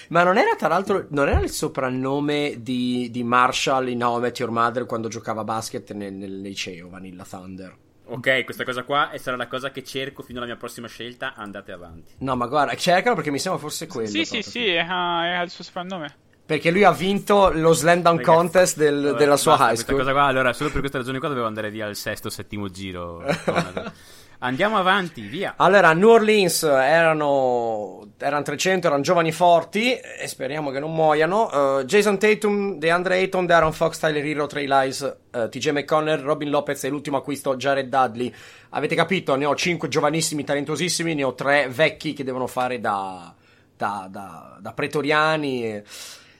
Ma 0.08 0.22
non 0.22 0.36
era 0.38 0.54
tra 0.56 0.68
l'altro 0.68 1.06
non 1.10 1.28
era 1.28 1.40
il 1.40 1.50
soprannome 1.50 2.56
di, 2.60 3.08
di 3.10 3.22
Marshall 3.24 3.88
in 3.88 4.02
How 4.02 4.18
I 4.18 4.20
Met 4.22 4.38
Your 4.38 4.50
Mother 4.52 4.86
quando 4.86 5.08
giocava 5.08 5.42
a 5.42 5.44
basket 5.44 5.92
nel, 5.92 6.12
nel 6.12 6.40
liceo 6.40 6.88
Vanilla 6.88 7.24
Thunder? 7.24 7.76
ok, 8.06 8.44
questa 8.44 8.64
cosa 8.64 8.82
qua 8.84 9.10
e 9.12 9.18
sarà 9.18 9.36
la 9.36 9.46
cosa 9.48 9.70
che 9.70 9.82
cerco 9.82 10.22
fino 10.22 10.38
alla 10.38 10.46
mia 10.46 10.56
prossima 10.56 10.86
scelta. 10.88 11.34
Andate 11.34 11.72
avanti. 11.72 12.12
No, 12.18 12.36
ma 12.36 12.46
guarda, 12.46 12.74
cercalo 12.74 13.14
perché 13.14 13.30
mi 13.30 13.38
sembra 13.38 13.60
fosse 13.60 13.86
quello. 13.86 14.08
Sì, 14.08 14.24
sì, 14.24 14.40
proprio. 14.40 14.50
sì, 14.50 14.68
era, 14.68 15.26
era 15.26 15.42
il 15.42 15.50
suo 15.50 15.64
soprannome. 15.64 16.14
Perché 16.46 16.70
lui 16.70 16.84
ha 16.84 16.92
vinto 16.92 17.50
lo 17.50 17.72
slam 17.72 18.02
dunk 18.02 18.18
Ragazzi, 18.18 18.36
contest 18.36 18.76
del- 18.76 19.02
vabbè, 19.02 19.16
della 19.16 19.36
sua 19.38 19.52
basta, 19.52 19.64
high 19.64 19.74
questa 19.76 19.92
school. 19.92 19.98
cosa 20.04 20.12
qua, 20.12 20.22
allora, 20.24 20.52
solo 20.52 20.68
per 20.68 20.80
questa 20.80 20.98
ragione 20.98 21.18
qua 21.18 21.28
dovevo 21.28 21.46
andare 21.46 21.70
via 21.70 21.86
al 21.86 21.96
sesto, 21.96 22.28
settimo 22.28 22.68
giro. 22.68 23.22
Andiamo 24.44 24.76
avanti, 24.76 25.22
via. 25.22 25.54
Allora, 25.56 25.94
New 25.94 26.10
Orleans 26.10 26.64
erano, 26.64 28.08
erano 28.18 28.42
300, 28.42 28.88
erano 28.88 29.02
giovani 29.02 29.32
forti 29.32 29.94
e 29.94 30.26
speriamo 30.26 30.70
che 30.70 30.78
non 30.78 30.92
muoiano. 30.92 31.78
Uh, 31.78 31.84
Jason 31.84 32.18
Tatum, 32.18 32.76
DeAndre 32.76 33.14
Ayton, 33.14 33.46
Darren 33.46 33.72
Fox, 33.72 33.98
Tyler 33.98 34.22
Hero, 34.22 34.46
Trey 34.46 34.66
Lyles, 34.66 35.16
uh, 35.32 35.48
TJ 35.48 35.70
McConnell, 35.70 36.20
Robin 36.20 36.50
Lopez 36.50 36.84
e 36.84 36.90
l'ultimo 36.90 37.16
acquisto 37.16 37.56
Jared 37.56 37.88
Dudley. 37.88 38.30
Avete 38.70 38.94
capito? 38.94 39.34
Ne 39.34 39.46
ho 39.46 39.54
5 39.54 39.88
giovanissimi, 39.88 40.44
talentosissimi, 40.44 41.14
ne 41.14 41.24
ho 41.24 41.34
3 41.34 41.68
vecchi 41.68 42.12
che 42.12 42.22
devono 42.22 42.46
fare 42.46 42.80
da, 42.80 43.34
da, 43.74 44.06
da, 44.10 44.58
da 44.60 44.72
pretoriani. 44.74 45.64
e- 45.64 45.84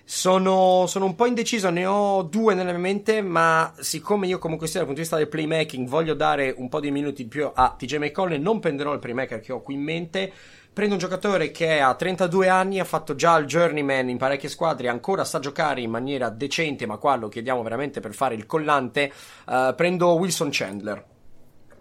Sono, 0.07 0.85
sono 0.87 1.07
un 1.07 1.15
po' 1.15 1.25
indeciso, 1.25 1.71
ne 1.71 1.87
ho 1.87 2.23
due 2.23 2.53
nella 2.53 2.73
mia 2.73 2.81
mente, 2.81 3.23
ma 3.23 3.73
siccome 3.79 4.27
io 4.27 4.39
comunque 4.39 4.67
sia 4.67 4.81
dal 4.81 4.87
punto 4.87 5.01
di 5.01 5.07
vista 5.07 5.17
del 5.17 5.29
playmaking 5.29 5.89
voglio 5.89 6.13
dare 6.13 6.55
un 6.59 6.69
po' 6.69 6.79
di 6.79 6.91
minuti 6.91 7.23
in 7.23 7.29
più 7.29 7.51
a 7.53 7.75
TJ 7.77 7.97
McConnell, 7.97 8.43
non 8.43 8.61
prenderò 8.61 8.93
il 8.93 8.99
playmaker 8.99 9.41
che 9.41 9.53
ho 9.53 9.63
qui 9.63 9.75
in 9.75 9.83
mente, 9.83 10.31
prendo 10.75 10.93
un 10.93 11.01
giocatore 11.01 11.51
che 11.51 11.81
ha 11.81 11.95
32 11.95 12.49
anni, 12.49 12.81
ha 12.81 12.85
fatto 12.85 13.15
già 13.15 13.39
il 13.39 13.47
journeyman 13.47 14.11
in 14.11 14.19
parecchie 14.19 14.51
squadre, 14.51 14.89
ancora 14.89 15.25
sa 15.25 15.39
giocare 15.39 15.81
in 15.81 15.91
maniera 15.91 16.29
decente, 16.29 16.85
ma 16.85 16.99
qua 16.99 17.17
lo 17.17 17.29
chiediamo 17.29 17.63
veramente 17.63 18.01
per 18.01 18.13
fare 18.13 18.35
il 18.35 18.45
collante, 18.45 19.11
eh, 19.49 19.73
prendo 19.75 20.13
Wilson 20.17 20.49
Chandler. 20.51 21.13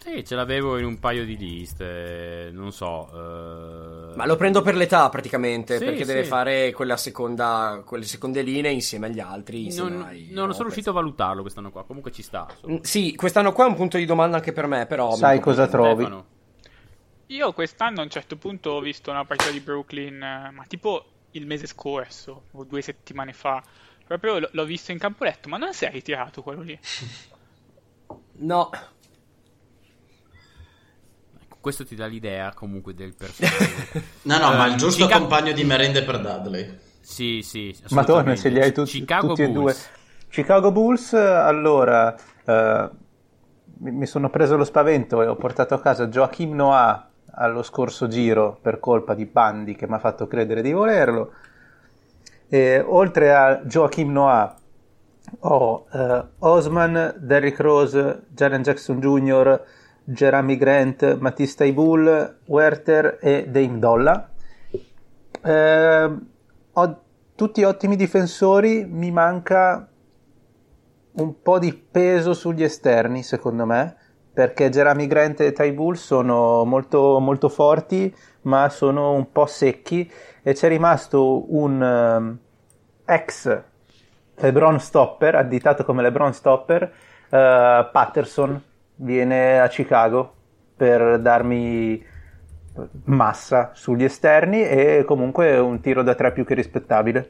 Sì, 0.04 0.26
ce 0.26 0.36
l'avevo 0.36 0.78
in 0.78 0.84
un 0.84 1.00
paio 1.00 1.24
di 1.24 1.38
liste, 1.38 2.50
non 2.52 2.74
so. 2.74 3.08
eh, 3.08 4.18
Ma 4.18 4.26
lo 4.26 4.36
prendo 4.36 4.62
per 4.62 4.76
l'età 4.76 5.08
praticamente, 5.10 5.78
Sì, 5.78 5.86
perché 5.86 6.02
sì. 6.02 6.08
deve 6.12 6.24
fare 6.26 6.72
quella 6.74 6.98
seconda, 6.98 7.82
quelle 7.86 8.04
seconde 8.04 8.42
linee 8.42 8.72
insieme 8.72 9.08
agli 9.08 9.22
altri. 9.22 9.64
insieme 9.64 9.96
Non, 9.96 10.02
ai 10.04 10.26
non 10.26 10.34
sono 10.34 10.48
Lopez. 10.48 10.62
riuscito 10.64 10.90
a 10.90 10.94
valutarlo 10.94 11.42
quest'anno 11.42 11.72
qua, 11.72 11.86
comunque 11.86 12.12
ci 12.12 12.22
sta. 12.22 12.46
Mm, 12.70 12.78
Sì, 12.82 13.16
quest'anno 13.16 13.54
qua 13.54 13.66
è 13.66 13.70
un 13.70 13.76
punto 13.76 13.96
di 13.98 14.06
domanda 14.06 14.36
anche 14.38 14.52
per 14.52 14.68
me, 14.68 14.86
però... 14.88 15.16
Sai 15.16 15.40
cosa 15.40 15.68
trovi? 15.68 16.04
Stefano. 16.04 16.26
Io 17.28 17.54
quest'anno 17.54 18.02
a 18.02 18.04
un 18.04 18.10
certo 18.10 18.36
punto 18.38 18.72
ho 18.72 18.80
visto 18.82 19.10
una 19.10 19.26
partita 19.26 19.50
di 19.52 19.60
Brooklyn, 19.62 20.22
eh, 20.22 20.52
ma 20.52 20.66
tipo 20.66 21.06
il 21.32 21.46
mese 21.48 21.66
scorso 21.68 22.44
o 22.52 22.64
due 22.66 22.82
settimane 22.82 23.34
fa. 23.34 23.64
Proprio 24.06 24.38
l- 24.40 24.50
l'ho 24.52 24.66
visto 24.66 24.92
in 24.92 25.00
campo 25.00 25.24
e 25.24 25.30
ho 25.30 25.32
detto, 25.32 25.50
ma 25.50 25.58
non 25.58 25.74
si 25.74 25.86
è 25.86 25.90
ritirato 25.92 26.44
quello 26.44 26.62
lì? 26.62 26.78
No, 28.40 28.72
questo 31.64 31.86
ti 31.86 31.96
dà 31.96 32.08
l'idea 32.08 32.52
comunque 32.54 32.94
del 32.94 33.16
personaggio. 33.16 34.02
No, 34.24 34.38
no, 34.38 34.52
ma 34.54 34.66
Eh, 34.68 34.72
il 34.72 34.76
giusto 34.76 35.06
Chica- 35.06 35.18
compagno 35.18 35.54
di 35.54 35.64
merende 35.64 36.04
per 36.04 36.20
Dudley. 36.20 36.78
Sì, 37.00 37.40
sì. 37.42 37.74
Madonna, 37.92 38.02
assolutamente. 38.02 38.42
ce 38.42 38.50
li 38.50 38.60
hai 38.60 38.74
tutti, 38.74 38.90
Chicago 38.92 39.28
tutti 39.30 39.42
e 39.44 39.48
due. 39.50 39.62
Bulls. 39.64 39.90
Chicago 40.30 40.72
Bulls, 40.74 41.14
allora, 41.14 42.14
eh, 42.46 42.90
mi 43.80 43.92
mi 43.92 44.06
sono 44.06 44.30
preso 44.30 44.58
lo 44.58 44.66
spavento 44.66 45.22
e 45.22 45.28
ho 45.28 45.36
portato 45.36 45.74
a 45.74 45.80
casa 45.82 46.08
Joachim 46.08 46.54
Noah 46.54 47.10
allo 47.36 47.64
scorso 47.64 48.08
giro 48.08 48.58
per 48.62 48.80
colpa 48.80 49.14
di 49.14 49.26
Bandi 49.26 49.76
che 49.76 49.88
mi 49.88 49.94
ha 49.96 50.00
fatto 50.00 50.28
credere 50.28 50.62
di 50.62 50.72
volerlo. 50.74 51.32
E, 52.50 52.84
oltre 52.86 53.34
a 53.34 53.62
Joachim 53.64 54.12
Noah 54.12 54.56
ho 55.40 55.86
eh, 55.92 56.24
Osman, 56.40 57.16
Derrick 57.18 57.60
Rose, 57.60 58.24
Jaren 58.30 58.62
Jackson 58.62 59.00
Jr., 59.00 59.62
Jeremy 60.04 60.58
Grant, 60.58 61.18
Matisse 61.20 61.56
Taibul, 61.58 62.40
Werther 62.46 63.18
e 63.22 63.48
Dame 63.48 63.80
Dolla. 63.80 64.30
Eh, 65.42 66.18
ho 66.74 67.02
tutti 67.36 67.64
ottimi 67.64 67.96
difensori, 67.96 68.86
mi 68.86 69.12
manca 69.12 69.88
un 71.14 71.42
po' 71.42 71.60
di 71.60 71.74
peso 71.74 72.34
sugli 72.34 72.64
esterni, 72.64 73.24
secondo 73.24 73.66
me, 73.66 73.96
perché 74.34 74.70
Jeremy 74.70 75.08
Grant 75.08 75.42
e 75.42 75.52
Taibul 75.52 75.96
sono 75.96 76.66
molto, 76.66 77.20
molto 77.20 77.50
forti, 77.50 78.14
ma 78.42 78.70
sono 78.70 79.14
un 79.14 79.32
po' 79.32 79.46
secchi 79.46 80.10
e 80.42 80.54
c'è 80.54 80.68
rimasto 80.68 81.54
un 81.56 81.82
ehm, 81.82 82.38
ex 83.06 83.62
LeBron 84.36 84.80
Stopper, 84.80 85.36
additato 85.36 85.86
come 85.86 86.02
LeBron 86.02 86.34
Stopper, 86.34 86.84
eh, 87.30 87.90
Patterson, 87.92 88.62
viene 89.04 89.60
a 89.60 89.68
Chicago 89.68 90.34
per 90.76 91.20
darmi 91.20 92.04
massa 93.06 93.72
sugli 93.74 94.04
esterni 94.04 94.64
e 94.64 95.04
comunque 95.06 95.58
un 95.58 95.80
tiro 95.80 96.02
da 96.02 96.16
tre 96.16 96.32
più 96.32 96.44
che 96.44 96.56
rispettabile. 96.56 97.30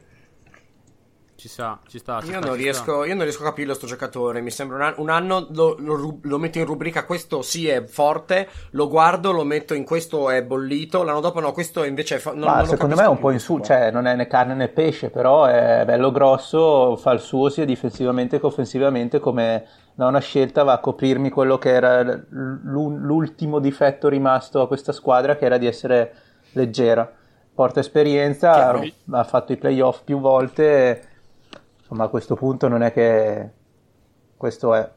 Ci 1.36 1.48
sta, 1.50 1.78
ci 1.88 1.98
sta. 1.98 2.20
ci 2.20 2.30
io 2.30 2.38
sta, 2.38 2.46
non, 2.46 2.56
ci 2.56 2.62
riesco, 2.62 3.04
io 3.04 3.14
non 3.14 3.24
riesco 3.24 3.42
a 3.42 3.46
capirlo 3.46 3.74
sto 3.74 3.86
giocatore. 3.86 4.40
Mi 4.40 4.50
sembra 4.50 4.76
un 4.76 4.82
anno, 4.82 4.94
un 4.98 5.10
anno 5.10 5.46
lo, 5.50 5.76
lo 5.78 6.18
lo 6.22 6.38
metto 6.38 6.58
in 6.58 6.64
rubrica 6.64 7.04
questo 7.04 7.42
sì 7.42 7.68
è 7.68 7.84
forte, 7.84 8.48
lo 8.70 8.88
guardo, 8.88 9.30
lo 9.30 9.44
metto 9.44 9.74
in 9.74 9.84
questo 9.84 10.30
è 10.30 10.42
bollito, 10.42 11.02
l'anno 11.02 11.20
dopo 11.20 11.40
no, 11.40 11.52
questo 11.52 11.84
invece 11.84 12.16
è 12.16 12.18
fa- 12.18 12.32
non, 12.32 12.48
Ma 12.48 12.58
non 12.58 12.66
secondo 12.66 12.94
me 12.94 13.02
è 13.02 13.08
un 13.08 13.18
po' 13.18 13.30
in 13.30 13.36
questo 13.36 13.56
su, 13.56 13.60
cioè 13.62 13.90
non 13.90 14.06
è 14.06 14.14
né 14.14 14.26
carne 14.26 14.54
né 14.54 14.68
pesce, 14.68 15.10
però 15.10 15.44
è 15.44 15.82
bello 15.84 16.10
grosso, 16.12 16.96
fa 16.96 17.12
il 17.12 17.20
suo 17.20 17.50
sia 17.50 17.66
difensivamente 17.66 18.40
che 18.40 18.46
offensivamente, 18.46 19.18
come 19.18 19.66
da 19.94 20.06
una 20.06 20.18
scelta 20.18 20.64
va 20.64 20.72
a 20.72 20.78
coprirmi 20.80 21.30
quello 21.30 21.56
che 21.56 21.70
era 21.70 22.02
l'u- 22.02 22.98
l'ultimo 22.98 23.60
difetto 23.60 24.08
rimasto 24.08 24.60
a 24.60 24.66
questa 24.66 24.92
squadra, 24.92 25.36
che 25.36 25.44
era 25.44 25.56
di 25.56 25.66
essere 25.66 26.14
leggera. 26.52 27.10
Porta 27.54 27.78
esperienza, 27.78 28.52
Chiaro. 28.52 28.84
ha 29.10 29.24
fatto 29.24 29.52
i 29.52 29.56
playoff 29.56 30.02
più 30.02 30.18
volte, 30.18 31.02
insomma 31.78 32.04
a 32.04 32.08
questo 32.08 32.34
punto 32.34 32.66
non 32.66 32.82
è 32.82 32.92
che 32.92 33.50
questo 34.36 34.74
è. 34.74 34.90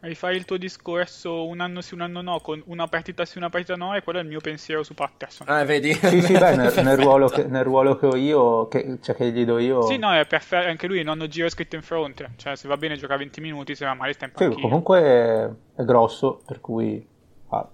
Rifai 0.00 0.36
il 0.36 0.44
tuo 0.44 0.56
discorso 0.56 1.46
un 1.46 1.60
anno 1.60 1.80
sì, 1.80 1.94
un 1.94 2.00
anno 2.00 2.20
no, 2.22 2.40
con 2.40 2.60
una 2.66 2.88
partita 2.88 3.24
sì, 3.24 3.38
una 3.38 3.50
partita 3.50 3.76
no, 3.76 3.94
e 3.94 4.02
quello 4.02 4.18
è 4.18 4.22
il 4.22 4.28
mio 4.28 4.40
pensiero 4.40 4.82
su 4.82 4.94
Patterson. 4.94 5.48
Eh, 5.48 5.64
vedi? 5.64 5.92
Sì, 5.92 6.20
sì, 6.22 6.32
beh, 6.32 6.56
nel, 6.56 6.72
nel 6.82 6.96
ruolo 6.96 7.28
che, 7.28 7.44
nel 7.44 7.62
ruolo 7.62 7.96
che 7.96 8.06
ho 8.06 8.16
io, 8.16 8.68
che, 8.68 8.98
cioè 9.00 9.14
che 9.14 9.30
gli 9.30 9.44
do 9.44 9.58
io... 9.58 9.82
Sì, 9.82 9.96
no, 9.96 10.12
è 10.12 10.26
perfetto, 10.26 10.68
anche 10.68 10.86
lui 10.86 11.02
nonno 11.02 11.28
giro 11.28 11.48
scritto 11.48 11.76
in 11.76 11.82
fronte, 11.82 12.32
cioè 12.36 12.56
se 12.56 12.68
va 12.68 12.76
bene 12.76 12.96
gioca 12.96 13.16
20 13.16 13.40
minuti, 13.40 13.74
se 13.74 13.84
va 13.84 13.94
male 13.94 14.12
sta 14.12 14.24
in 14.24 14.32
Sì, 14.34 14.44
panchina. 14.44 14.62
comunque 14.62 15.00
è, 15.00 15.48
è 15.76 15.84
grosso, 15.84 16.40
per 16.44 16.60
cui 16.60 17.06
ah, 17.48 17.68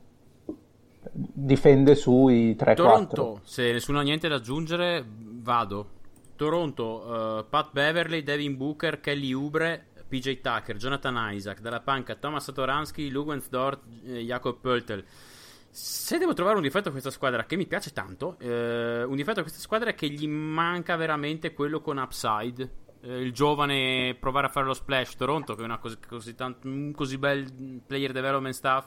difende 1.13 1.95
sui 1.95 2.55
3-4. 2.55 2.75
Toronto, 2.75 3.41
se 3.45 3.73
nessuno 3.73 3.99
ha 4.01 4.03
niente 4.03 4.29
da 4.29 4.37
aggiungere, 4.37 5.05
vado. 5.07 5.89
Toronto, 6.37 7.39
eh, 7.41 7.45
Pat 7.49 7.69
Beverly, 7.71 8.23
Devin 8.23 8.57
Booker, 8.57 9.01
Kelly 9.01 9.33
Oubre, 9.33 9.87
PJ 10.15 10.41
Tucker, 10.41 10.77
Jonathan 10.77 11.33
Isaac, 11.33 11.61
dalla 11.61 11.81
panca 11.81 12.15
Thomas 12.15 12.45
Satoransky, 12.45 13.11
Lugans 13.11 13.49
Dort, 13.49 13.81
eh, 14.05 14.21
Jakob 14.21 14.61
Pöltl. 14.61 15.03
Se 15.69 16.19
devo 16.19 16.35
trovare 16.35 16.55
un 16.57 16.63
difetto 16.63 16.89
a 16.89 16.93
questa 16.93 17.11
squadra 17.11 17.45
che 17.47 17.57
mi 17.57 17.67
piace 17.67 17.91
tanto, 17.91 18.37
eh, 18.39 19.03
un 19.03 19.17
difetto 19.17 19.41
a 19.41 19.43
questa 19.43 19.61
squadra 19.61 19.91
è 19.91 19.95
che 19.97 20.09
gli 20.09 20.29
manca 20.29 20.95
veramente 20.95 21.53
quello 21.53 21.81
con 21.81 21.97
upside. 21.97 22.71
Eh, 23.01 23.23
il 23.23 23.33
giovane 23.33 24.17
provare 24.21 24.47
a 24.47 24.51
fare 24.51 24.67
lo 24.67 24.75
splash. 24.75 25.17
Toronto, 25.17 25.57
che 25.57 25.63
è 25.63 25.65
una 25.65 25.79
così, 25.79 25.97
così, 26.07 26.37
tant- 26.37 26.65
un 26.65 26.93
così 26.95 27.19
bel 27.19 27.83
player 27.85 28.13
development 28.13 28.55
staff, 28.55 28.87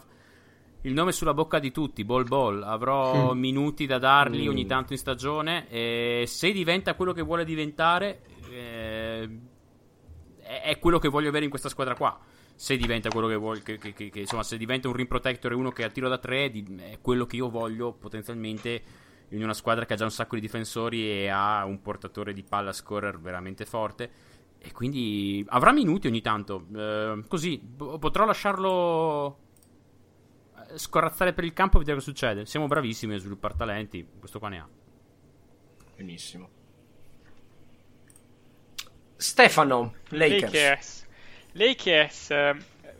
il 0.83 0.93
nome 0.93 1.11
sulla 1.11 1.33
bocca 1.33 1.59
di 1.59 1.73
tutti, 1.73 2.05
Ball 2.05 2.25
Ball. 2.25 2.63
Avrò 2.63 3.33
minuti 3.33 3.85
da 3.85 3.97
dargli 3.97 4.47
ogni 4.47 4.65
tanto 4.65 4.93
in 4.93 4.99
stagione. 4.99 5.67
E 5.67 6.23
se 6.25 6.53
diventa 6.53 6.95
quello 6.95 7.11
che 7.11 7.21
vuole 7.21 7.43
diventare, 7.43 8.21
è 10.61 10.79
quello 10.79 10.99
che 10.99 11.07
voglio 11.09 11.29
avere 11.29 11.43
in 11.45 11.49
questa 11.49 11.69
squadra 11.69 11.95
qua. 11.95 12.17
Se 12.55 12.75
diventa 12.77 13.09
quello 13.09 13.27
che 13.27 13.35
vuole, 13.35 13.61
che, 13.61 13.77
che- 13.77 13.93
che- 13.93 14.19
insomma, 14.19 14.43
se 14.43 14.57
diventa 14.57 14.87
un 14.87 14.93
rim 14.95 15.05
protector 15.07 15.51
e 15.51 15.55
uno 15.55 15.71
che 15.71 15.83
ha 15.83 15.89
tiro 15.89 16.09
da 16.09 16.17
tre, 16.17 16.51
è 16.51 16.97
quello 17.01 17.25
che 17.25 17.35
io 17.35 17.49
voglio 17.49 17.93
potenzialmente 17.93 18.81
in 19.29 19.43
una 19.43 19.53
squadra 19.53 19.85
che 19.85 19.93
ha 19.93 19.97
già 19.97 20.05
un 20.05 20.11
sacco 20.11 20.35
di 20.35 20.41
difensori 20.41 21.09
e 21.09 21.27
ha 21.27 21.63
un 21.65 21.81
portatore 21.81 22.33
di 22.33 22.43
palla 22.43 22.71
scorer 22.73 23.19
veramente 23.19 23.65
forte. 23.65 24.09
E 24.59 24.71
quindi 24.71 25.45
avrà 25.49 25.71
minuti 25.71 26.07
ogni 26.07 26.21
tanto. 26.21 26.65
Eh, 26.75 27.23
così 27.27 27.59
po- 27.59 27.99
potrò 27.99 28.25
lasciarlo 28.25 29.37
eh, 30.69 30.77
scorazzare 30.79 31.33
per 31.33 31.43
il 31.43 31.53
campo 31.53 31.75
e 31.75 31.79
vedere 31.79 31.97
cosa 31.97 32.09
succede. 32.09 32.45
Siamo 32.47 32.65
bravissimi 32.67 33.13
a 33.13 33.17
sviluppare 33.19 33.53
talenti. 33.55 34.07
Questo 34.17 34.39
qua 34.39 34.49
ne 34.49 34.59
ha. 34.59 34.67
Benissimo. 35.95 36.49
Stefano, 39.17 39.95
Lakers. 40.09 40.53
Lakers. 40.53 41.07
Lakers, 41.53 42.31
eh, 42.31 42.55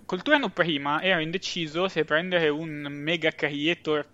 col 0.05 0.23
turno 0.23 0.49
prima 0.49 1.01
ero 1.01 1.19
indeciso 1.19 1.87
se 1.87 2.03
prendere 2.03 2.49
un 2.49 2.87
mega 2.89 3.31
creator 3.31 4.05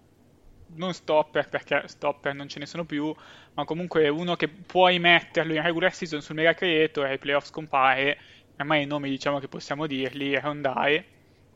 non 0.75 0.93
stopper 0.93 1.47
perché 1.47 1.83
stopper 1.85 2.33
non 2.33 2.47
ce 2.47 2.59
ne 2.59 2.65
sono 2.65 2.83
più 2.83 3.13
ma 3.53 3.63
comunque 3.63 4.09
uno 4.09 4.35
che 4.35 4.47
puoi 4.47 4.97
metterlo 4.97 5.53
in 5.53 5.61
regular 5.61 5.93
season 5.93 6.21
sul 6.21 6.35
mega 6.35 6.53
creator 6.53 7.05
e 7.05 7.11
ai 7.11 7.17
playoffs 7.19 7.51
compare 7.51 8.17
ormai 8.57 8.83
i 8.83 8.85
nomi 8.85 9.09
diciamo 9.09 9.39
che 9.39 9.47
possiamo 9.47 9.85
dirli 9.85 10.37
Rondai 10.39 11.03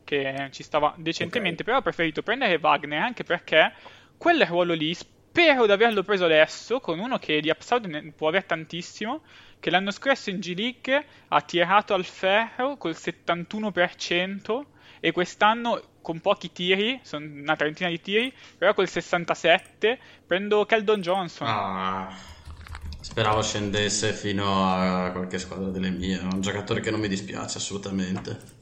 che 0.04 0.48
ci 0.52 0.62
stava 0.62 0.94
decentemente 0.96 1.62
okay. 1.62 1.64
però 1.64 1.78
ho 1.78 1.82
preferito 1.82 2.22
prendere 2.22 2.58
Wagner 2.62 3.02
anche 3.02 3.24
perché 3.24 3.72
quel 4.16 4.46
ruolo 4.46 4.72
lì 4.72 4.94
spero 4.94 5.66
di 5.66 5.72
averlo 5.72 6.02
preso 6.02 6.24
adesso 6.24 6.80
con 6.80 6.98
uno 6.98 7.18
che 7.18 7.40
di 7.40 7.50
upside 7.50 8.12
può 8.16 8.28
avere 8.28 8.46
tantissimo 8.46 9.22
che 9.60 9.70
l'anno 9.70 9.90
scorso 9.90 10.30
in 10.30 10.38
G 10.38 10.54
League 10.56 11.06
ha 11.28 11.40
tirato 11.42 11.94
al 11.94 12.04
ferro 12.04 12.76
col 12.76 12.92
71% 12.92 14.64
e 15.00 15.12
quest'anno 15.12 15.82
con 16.00 16.20
pochi 16.20 16.50
tiri, 16.52 16.98
sono 17.02 17.26
una 17.26 17.56
trentina 17.56 17.88
di 17.88 18.00
tiri, 18.00 18.32
però 18.56 18.74
col 18.74 18.88
67 18.88 19.98
prendo 20.26 20.64
Keldon 20.64 21.00
Johnson. 21.00 21.46
Ah, 21.48 22.16
speravo 23.00 23.42
scendesse 23.42 24.12
fino 24.12 24.70
a 24.70 25.10
qualche 25.10 25.38
squadra 25.38 25.68
delle 25.68 25.90
mie, 25.90 26.18
un 26.18 26.40
giocatore 26.40 26.80
che 26.80 26.90
non 26.90 27.00
mi 27.00 27.08
dispiace 27.08 27.58
assolutamente. 27.58 28.56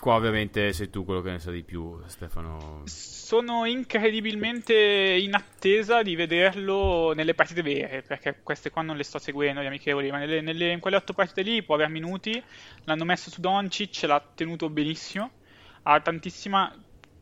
Qua 0.00 0.14
ovviamente 0.14 0.72
sei 0.72 0.88
tu 0.88 1.04
quello 1.04 1.20
che 1.20 1.30
ne 1.30 1.38
sa 1.40 1.50
di 1.50 1.62
più, 1.62 2.00
Stefano. 2.06 2.84
Sono 2.86 3.66
incredibilmente 3.66 4.74
in 4.74 5.34
attesa 5.34 6.02
di 6.02 6.14
vederlo 6.14 7.12
nelle 7.12 7.34
partite 7.34 7.60
vere, 7.60 8.00
perché 8.00 8.40
queste 8.42 8.70
qua 8.70 8.80
non 8.80 8.96
le 8.96 9.02
sto 9.02 9.18
seguendo, 9.18 9.60
gli 9.60 9.66
amichevoli, 9.66 10.10
ma 10.10 10.16
nelle, 10.16 10.40
nelle, 10.40 10.72
in 10.72 10.80
quelle 10.80 10.96
otto 10.96 11.12
partite 11.12 11.42
lì 11.42 11.62
può 11.62 11.74
avere 11.74 11.90
minuti. 11.90 12.42
L'hanno 12.84 13.04
messo 13.04 13.28
su 13.28 13.42
Doncic, 13.42 14.04
l'ha 14.04 14.24
tenuto 14.34 14.70
benissimo. 14.70 15.32
Ha 15.82 16.00
tantissima 16.00 16.74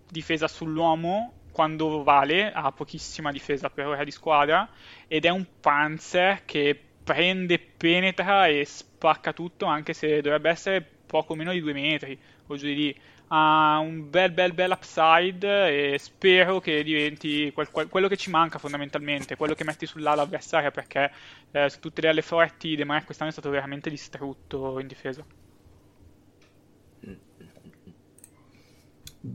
difesa 0.08 0.47
sull'uomo 0.47 1.32
quando 1.50 2.04
vale, 2.04 2.52
ha 2.52 2.70
pochissima 2.70 3.32
difesa 3.32 3.70
per 3.70 3.88
ora 3.88 4.04
di 4.04 4.12
squadra 4.12 4.68
ed 5.08 5.25
è 5.25 5.30
un 5.30 5.44
panzer 5.61 6.44
che 6.44 6.80
prende, 7.02 7.58
penetra 7.58 8.47
e 8.47 8.64
spacca 8.64 9.32
tutto, 9.32 9.66
anche 9.66 9.94
se 9.94 10.20
dovrebbe 10.20 10.50
essere 10.50 10.88
poco 11.08 11.35
meno 11.35 11.50
di 11.50 11.61
due 11.61 11.73
metri 11.73 12.27
di 12.57 12.75
lì 12.75 13.00
ha 13.28 13.78
un 13.78 14.09
bel 14.09 14.31
bel 14.33 14.55
bel 14.55 14.71
upside 14.71 15.93
e 15.93 15.99
spero 15.99 16.61
che 16.61 16.83
diventi 16.83 17.52
quel, 17.52 17.71
quel, 17.71 17.88
quello 17.88 18.09
che 18.09 18.17
ci 18.17 18.31
manca 18.31 18.59
fondamentalmente, 18.59 19.37
quello 19.37 19.55
che 19.55 19.64
metti 19.64 19.87
sull'ala 19.87 20.23
avversaria 20.23 20.71
perché 20.71 21.12
eh, 21.50 21.69
su 21.69 21.78
tutte 21.81 22.00
le 22.00 22.09
alle 22.09 22.23
forti 22.23 22.75
De 22.76 22.85
Maria 22.85 23.05
quest'anno 23.05 23.31
è 23.31 23.33
stato 23.33 23.50
veramente 23.50 23.90
distrutto 23.90 24.78
in 24.81 24.87
difesa. 24.87 25.25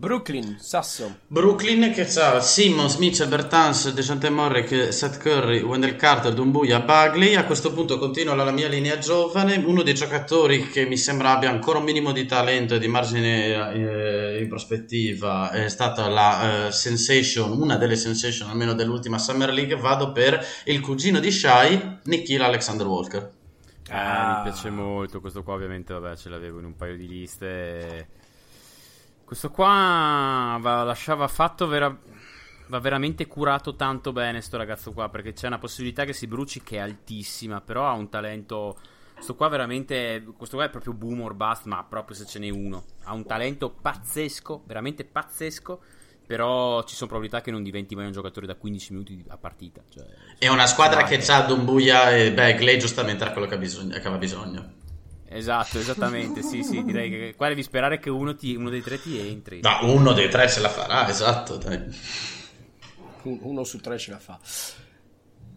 Brooklyn, 0.03 0.57
Sasso. 0.59 1.19
Brooklyn 1.27 1.93
che 1.93 2.05
ha 2.19 2.41
Simmons, 2.41 2.97
Mitchell, 2.97 3.29
Bertans, 3.29 3.93
Dejante 3.93 4.29
Morrick, 4.29 4.91
Seth 4.91 5.17
Curry, 5.17 5.61
Wendell 5.61 5.95
Carter, 5.95 6.33
Dumbuya, 6.33 6.81
Bagley. 6.81 7.35
A 7.35 7.45
questo 7.45 7.71
punto 7.71 7.97
continua 7.97 8.35
la 8.35 8.51
mia 8.51 8.67
linea 8.67 8.97
giovane. 8.97 9.55
Uno 9.55 9.81
dei 9.81 9.93
giocatori 9.93 10.67
che 10.67 10.85
mi 10.85 10.97
sembra 10.97 11.31
abbia 11.31 11.49
ancora 11.49 11.77
un 11.77 11.85
minimo 11.85 12.11
di 12.11 12.25
talento 12.25 12.75
e 12.75 12.79
di 12.79 12.87
margine 12.89 13.71
eh, 13.71 14.41
in 14.41 14.49
prospettiva 14.49 15.51
è 15.51 15.69
stata 15.69 16.09
la 16.09 16.67
eh, 16.67 16.71
sensation, 16.73 17.57
una 17.57 17.77
delle 17.77 17.95
sensation 17.95 18.49
almeno 18.49 18.73
dell'ultima 18.73 19.17
Summer 19.17 19.53
League. 19.53 19.77
Vado 19.77 20.11
per 20.11 20.45
il 20.65 20.81
cugino 20.81 21.21
di 21.21 21.31
Shai, 21.31 21.99
Nikhil 22.03 22.41
Alexander 22.41 22.87
Walker. 22.87 23.31
Ah, 23.87 24.41
mi 24.43 24.49
piace 24.51 24.69
molto. 24.69 25.21
Questo 25.21 25.43
qua 25.43 25.53
ovviamente 25.53 25.93
vabbè, 25.93 26.17
ce 26.17 26.27
l'avevo 26.27 26.59
in 26.59 26.65
un 26.65 26.75
paio 26.75 26.97
di 26.97 27.07
liste 27.07 28.21
questo 29.33 29.49
qua 29.49 30.59
va, 30.61 30.83
lasciava 30.83 31.27
fatto 31.27 31.65
vera, 31.65 31.95
va 32.67 32.79
veramente 32.79 33.25
curato 33.25 33.75
tanto 33.75 34.11
bene 34.11 34.41
sto 34.41 34.57
ragazzo 34.57 34.91
qua 34.91 35.09
perché 35.09 35.33
c'è 35.33 35.47
una 35.47 35.57
possibilità 35.57 36.05
che 36.05 36.13
si 36.13 36.27
bruci 36.27 36.61
che 36.61 36.75
è 36.75 36.79
altissima, 36.79 37.59
però 37.59 37.87
ha 37.87 37.93
un 37.93 38.09
talento 38.09 38.77
questo 39.13 39.35
qua 39.35 39.47
veramente 39.47 40.23
questo 40.37 40.57
qua 40.57 40.65
è 40.65 40.69
proprio 40.69 40.93
boom 40.93 41.21
or 41.21 41.33
bust, 41.33 41.65
ma 41.65 41.83
proprio 41.83 42.15
se 42.15 42.25
ce 42.25 42.37
n'è 42.37 42.49
uno. 42.49 42.83
Ha 43.05 43.13
un 43.13 43.25
talento 43.25 43.71
pazzesco, 43.71 44.63
veramente 44.65 45.03
pazzesco 45.03 45.81
però 46.25 46.83
ci 46.83 46.95
sono 46.95 47.09
probabilità 47.09 47.41
che 47.41 47.51
non 47.51 47.63
diventi 47.63 47.95
mai 47.95 48.05
un 48.05 48.11
giocatore 48.11 48.45
da 48.45 48.55
15 48.55 48.93
minuti 48.93 49.25
a 49.29 49.37
partita. 49.37 49.81
Cioè, 49.89 50.05
è 50.37 50.47
una 50.47 50.67
squadra 50.67 51.03
che 51.03 51.17
ha 51.17 51.41
Dumbuya 51.41 52.15
e 52.15 52.31
Bagley 52.31 52.77
giustamente 52.77 53.23
era 53.23 53.33
quello 53.33 53.47
che, 53.47 53.57
bisogno, 53.57 53.93
che 53.93 53.99
aveva 53.99 54.17
bisogno. 54.17 54.81
Esatto, 55.33 55.79
esattamente, 55.79 56.43
sì, 56.43 56.63
sì, 56.63 56.83
direi 56.83 57.09
che 57.09 57.33
qua 57.35 57.47
devi 57.47 57.63
sperare 57.63 57.99
che 57.99 58.09
uno, 58.09 58.35
ti, 58.35 58.55
uno, 58.55 58.69
dei 58.69 58.81
tre 58.81 59.01
ti 59.01 59.19
entri. 59.19 59.61
No, 59.61 59.91
uno 59.91 60.13
dei 60.13 60.29
tre 60.29 60.47
ce 60.47 60.59
la 60.59 60.69
farà, 60.69 61.09
esatto, 61.09 61.57
dai. 61.57 61.81
Uno 63.23 63.63
su 63.63 63.79
tre 63.79 63.97
ce 63.97 64.11
la 64.11 64.19
fa. 64.19 64.37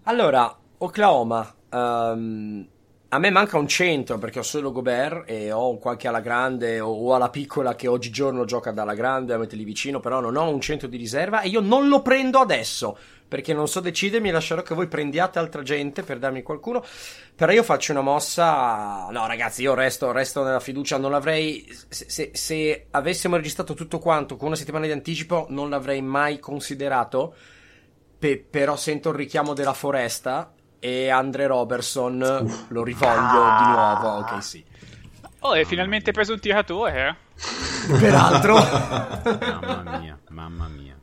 Allora, 0.05 0.57
Oklahoma, 0.79 1.55
um, 1.71 2.67
a 3.09 3.19
me 3.19 3.31
manca 3.31 3.59
un 3.59 3.69
centro 3.69 4.19
perché 4.19 4.39
ho 4.39 4.43
solo 4.43 4.73
Gobert 4.73 5.29
e 5.29 5.53
ho 5.53 5.77
qualche 5.79 6.09
alla 6.09 6.21
grande 6.21 6.81
o 6.81 7.15
alla 7.15 7.31
piccola 7.31 7.75
che 7.75 7.87
oggigiorno 7.87 8.45
gioca 8.45 8.73
dalla 8.73 8.95
grande, 8.95 9.33
la 9.33 9.39
mette 9.39 9.57
lì 9.57 9.65
vicino, 9.65 10.01
però 10.01 10.21
non 10.21 10.37
ho 10.37 10.49
un 10.49 10.61
centro 10.61 10.89
di 10.89 10.97
riserva 10.97 11.41
e 11.43 11.49
io 11.49 11.61
non 11.61 11.89
lo 11.89 12.03
prendo 12.03 12.39
adesso 12.39 12.99
perché 13.29 13.53
non 13.53 13.67
so 13.67 13.81
decidermi, 13.81 14.31
lascerò 14.31 14.63
che 14.63 14.75
voi 14.75 14.87
prendiate 14.87 15.39
altra 15.39 15.63
gente 15.63 16.03
per 16.03 16.19
darmi 16.19 16.43
qualcuno. 16.43 16.85
Però 17.35 17.51
io 17.53 17.63
faccio 17.63 17.93
una 17.93 18.01
mossa. 18.01 19.09
No, 19.11 19.27
ragazzi, 19.27 19.63
io 19.63 19.75
resto, 19.75 20.13
resto 20.13 20.45
nella 20.45 20.61
fiducia. 20.61 20.97
Non 20.97 21.11
l'avrei. 21.11 21.67
Se, 21.89 22.09
se, 22.09 22.31
se, 22.35 22.87
avessimo 22.91 23.37
registrato 23.37 23.75
tutto 23.75 23.99
quanto 23.99 24.37
con 24.37 24.49
una 24.49 24.57
settimana 24.57 24.87
di 24.87 24.93
anticipo, 24.93 25.47
non 25.51 25.69
l'avrei 25.69 26.03
mai 26.03 26.39
considerato. 26.39 27.35
Pe, 28.19 28.39
però 28.49 28.77
sento 28.77 29.11
il 29.11 29.17
richiamo 29.17 29.55
della 29.55 29.75
foresta. 29.75 30.53
E 30.79 31.09
Andre 31.09 31.47
Robertson 31.47 32.21
Uff. 32.45 32.65
lo 32.69 32.85
rivoglio 32.85 33.43
ah. 33.43 33.59
di 33.59 33.71
nuovo. 33.71 34.19
Ok, 34.19 34.43
sì. 34.43 34.65
Oh, 35.41 35.51
hai 35.51 35.65
finalmente 35.65 36.13
preso 36.13 36.33
un 36.33 36.41
tiratore, 36.41 37.09
eh? 37.09 37.99
Peraltro. 37.99 38.55
mamma 38.55 39.99
mia, 39.99 40.19
mamma 40.29 40.69
mia. 40.69 40.96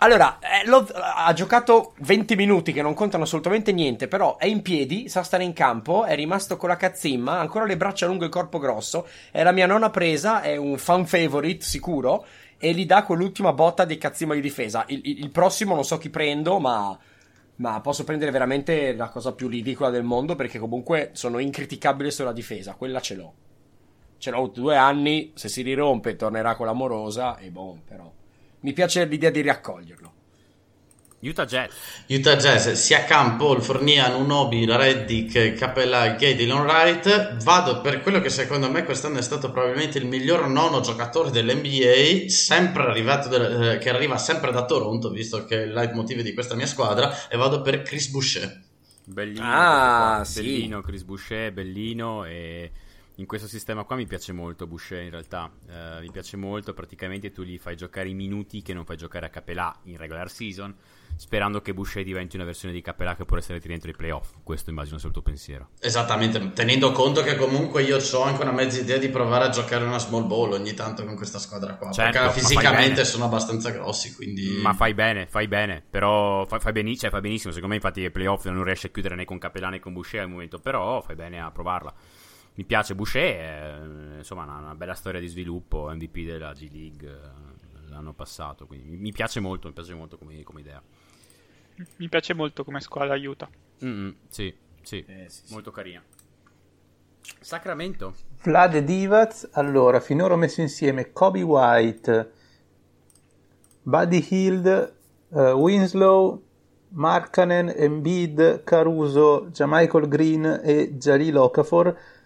Allora, 0.00 0.38
eh, 0.38 0.64
lo, 0.68 0.86
ha 0.94 1.32
giocato 1.32 1.94
20 1.98 2.36
minuti 2.36 2.72
che 2.72 2.82
non 2.82 2.94
contano 2.94 3.24
assolutamente 3.24 3.72
niente, 3.72 4.06
però 4.06 4.36
è 4.36 4.46
in 4.46 4.62
piedi, 4.62 5.08
sa 5.08 5.24
stare 5.24 5.42
in 5.42 5.52
campo, 5.52 6.04
è 6.04 6.14
rimasto 6.14 6.56
con 6.56 6.68
la 6.68 6.76
cazzimma, 6.76 7.40
ancora 7.40 7.64
le 7.64 7.76
braccia 7.76 8.06
lunghe 8.06 8.22
e 8.22 8.26
il 8.26 8.32
corpo 8.32 8.60
grosso, 8.60 9.08
è 9.32 9.42
la 9.42 9.50
mia 9.50 9.66
nona 9.66 9.90
presa, 9.90 10.40
è 10.40 10.54
un 10.54 10.78
fan 10.78 11.04
favorite 11.04 11.64
sicuro 11.64 12.24
e 12.58 12.72
gli 12.74 12.86
dà 12.86 13.02
quell'ultima 13.02 13.52
botta 13.52 13.84
di 13.84 13.98
cazzimma 13.98 14.34
di 14.34 14.40
difesa. 14.40 14.84
Il, 14.86 15.00
il, 15.02 15.18
il 15.18 15.30
prossimo 15.30 15.74
non 15.74 15.84
so 15.84 15.98
chi 15.98 16.10
prendo, 16.10 16.60
ma, 16.60 16.96
ma, 17.56 17.80
posso 17.80 18.04
prendere 18.04 18.30
veramente 18.30 18.94
la 18.94 19.08
cosa 19.08 19.32
più 19.32 19.48
ridicola 19.48 19.90
del 19.90 20.04
mondo 20.04 20.36
perché 20.36 20.60
comunque 20.60 21.10
sono 21.14 21.40
incriticabile 21.40 22.12
sulla 22.12 22.32
difesa, 22.32 22.74
quella 22.74 23.00
ce 23.00 23.16
l'ho. 23.16 23.32
Ce 24.18 24.30
l'ho 24.30 24.46
due 24.46 24.76
anni, 24.76 25.32
se 25.34 25.48
si 25.48 25.62
rirompe 25.62 26.14
tornerà 26.14 26.54
con 26.54 26.66
l'amorosa 26.66 27.36
e 27.38 27.50
boh, 27.50 27.78
però 27.84 28.12
mi 28.60 28.72
piace 28.72 29.04
l'idea 29.04 29.30
di 29.30 29.40
riaccoglierlo. 29.40 30.12
Utah 31.20 31.46
Jazz. 31.46 31.72
Utah 32.06 32.36
Jazz, 32.36 32.68
sia 32.72 33.02
Campbell, 33.02 33.60
Fornia, 33.60 34.08
Nunobi, 34.08 34.64
Reddick, 34.64 35.54
Capella, 35.54 36.10
Gay, 36.10 36.36
Dylan 36.36 36.60
Wright. 36.60 37.42
Vado 37.42 37.80
per 37.80 38.02
quello 38.02 38.20
che 38.20 38.30
secondo 38.30 38.70
me 38.70 38.84
quest'anno 38.84 39.18
è 39.18 39.22
stato 39.22 39.50
probabilmente 39.50 39.98
il 39.98 40.06
miglior 40.06 40.46
nono 40.46 40.80
giocatore 40.80 41.30
dell'NBA, 41.30 42.28
sempre 42.28 42.84
arrivato 42.84 43.28
de- 43.28 43.72
eh, 43.72 43.78
che 43.78 43.90
arriva 43.90 44.16
sempre 44.16 44.52
da 44.52 44.64
Toronto, 44.64 45.10
visto 45.10 45.44
che 45.44 45.62
è 45.62 45.66
il 45.66 45.72
leitmotiv 45.72 46.20
di 46.20 46.34
questa 46.34 46.54
mia 46.54 46.66
squadra, 46.66 47.28
e 47.28 47.36
vado 47.36 47.62
per 47.62 47.82
Chris 47.82 48.08
Boucher. 48.10 48.66
Bellino, 49.04 49.42
ah, 49.42 50.22
sì. 50.24 50.42
bellino 50.42 50.82
Chris 50.82 51.02
Boucher, 51.02 51.50
bellino 51.50 52.26
e 52.26 52.70
in 53.18 53.26
questo 53.26 53.48
sistema 53.48 53.82
qua 53.82 53.96
mi 53.96 54.06
piace 54.06 54.32
molto 54.32 54.66
Boucher 54.68 55.02
in 55.02 55.10
realtà, 55.10 55.50
uh, 55.66 56.00
mi 56.00 56.10
piace 56.10 56.36
molto, 56.36 56.72
praticamente 56.72 57.32
tu 57.32 57.42
gli 57.42 57.58
fai 57.58 57.76
giocare 57.76 58.08
i 58.08 58.14
minuti 58.14 58.62
che 58.62 58.72
non 58.72 58.84
fai 58.84 58.96
giocare 58.96 59.26
a 59.26 59.28
Capelà 59.28 59.76
in 59.84 59.96
regular 59.96 60.30
season, 60.30 60.72
sperando 61.16 61.60
che 61.60 61.74
Boucher 61.74 62.04
diventi 62.04 62.36
una 62.36 62.44
versione 62.44 62.72
di 62.72 62.80
Capelà 62.80 63.16
che 63.16 63.24
può 63.24 63.36
essere 63.36 63.58
dentro 63.58 63.90
i 63.90 63.94
playoff, 63.94 64.34
questo 64.44 64.70
immagino 64.70 64.98
sia 64.98 65.08
il 65.08 65.14
tuo 65.14 65.22
pensiero. 65.22 65.70
Esattamente, 65.80 66.52
tenendo 66.52 66.92
conto 66.92 67.24
che 67.24 67.34
comunque 67.34 67.82
io 67.82 67.98
ho 67.98 68.22
anche 68.22 68.42
una 68.42 68.52
mezza 68.52 68.78
idea 68.78 68.98
di 68.98 69.08
provare 69.08 69.46
a 69.46 69.48
giocare 69.48 69.84
una 69.84 69.98
small 69.98 70.28
ball 70.28 70.52
ogni 70.52 70.74
tanto 70.74 71.04
con 71.04 71.16
questa 71.16 71.40
squadra 71.40 71.74
qua, 71.74 71.90
certo, 71.90 72.20
perché 72.20 72.38
fisicamente 72.38 73.04
sono 73.04 73.24
abbastanza 73.24 73.70
grossi, 73.70 74.14
quindi... 74.14 74.60
Ma 74.62 74.74
fai 74.74 74.94
bene, 74.94 75.26
fai 75.26 75.48
bene, 75.48 75.82
però 75.90 76.46
fai, 76.46 76.60
fai, 76.60 76.70
benissimo, 76.70 77.00
cioè, 77.00 77.10
fai 77.10 77.20
benissimo, 77.20 77.52
secondo 77.52 77.74
me 77.74 77.80
infatti 77.82 78.02
i 78.02 78.12
playoff 78.12 78.46
non 78.46 78.62
riesce 78.62 78.86
a 78.86 78.90
chiudere 78.90 79.16
né 79.16 79.24
con 79.24 79.38
Capelà 79.38 79.70
né 79.70 79.80
con 79.80 79.92
Boucher 79.92 80.20
al 80.20 80.28
momento, 80.28 80.60
però 80.60 81.00
fai 81.00 81.16
bene 81.16 81.40
a 81.40 81.50
provarla 81.50 81.92
mi 82.58 82.64
piace 82.64 82.96
Boucher, 82.96 84.14
eh, 84.14 84.16
insomma 84.16 84.42
una, 84.42 84.56
una, 84.56 84.74
bella 84.74 84.94
storia 84.94 85.20
di 85.20 85.28
sviluppo, 85.28 85.88
MVP 85.94 86.24
della 86.24 86.52
G 86.52 86.68
League 86.72 87.08
eh, 87.08 87.88
l'anno 87.88 88.12
passato, 88.14 88.66
quindi 88.66 88.96
mi, 88.96 89.12
piace 89.12 89.38
molto, 89.38 89.68
mi 89.68 89.74
piace 89.74 89.94
molto 89.94 90.18
come, 90.18 90.42
come, 90.42 90.60
idea. 90.60 90.82
Mi 91.98 92.08
piace 92.08 92.34
molto 92.34 92.64
come 92.64 92.80
squadra 92.80 93.14
aiuta. 93.14 93.48
Mm-hmm, 93.84 94.10
sì, 94.26 94.52
sì, 94.82 95.04
eh, 95.06 95.26
sì, 95.28 95.52
molto 95.52 95.70
sì. 95.70 95.76
carina. 95.76 96.02
Sacramento. 97.38 98.14
Vlad 98.42 98.74
e 98.74 98.82
Divac, 98.82 99.50
allora, 99.52 100.00
finora 100.00 100.34
ho 100.34 100.36
messo 100.36 100.60
insieme 100.60 101.12
Kobe 101.12 101.42
White, 101.42 102.32
Buddy 103.82 104.26
Hield, 104.30 104.94
uh, 105.28 105.38
Winslow, 105.52 106.42
Markanen, 106.88 107.68
Embiid, 107.68 108.64
Caruso, 108.64 109.46
Jamichael 109.52 110.08
Green 110.08 110.60
e 110.64 110.96
Jalil 110.96 111.36
Okafor. 111.36 112.16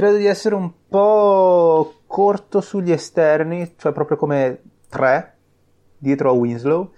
Credo 0.00 0.16
di 0.16 0.24
essere 0.24 0.54
un 0.54 0.70
po' 0.88 1.96
corto 2.06 2.62
sugli 2.62 2.90
esterni, 2.90 3.74
cioè 3.76 3.92
proprio 3.92 4.16
come 4.16 4.62
tre 4.88 5.34
dietro 5.98 6.30
a 6.30 6.32
Winslow. 6.32 6.92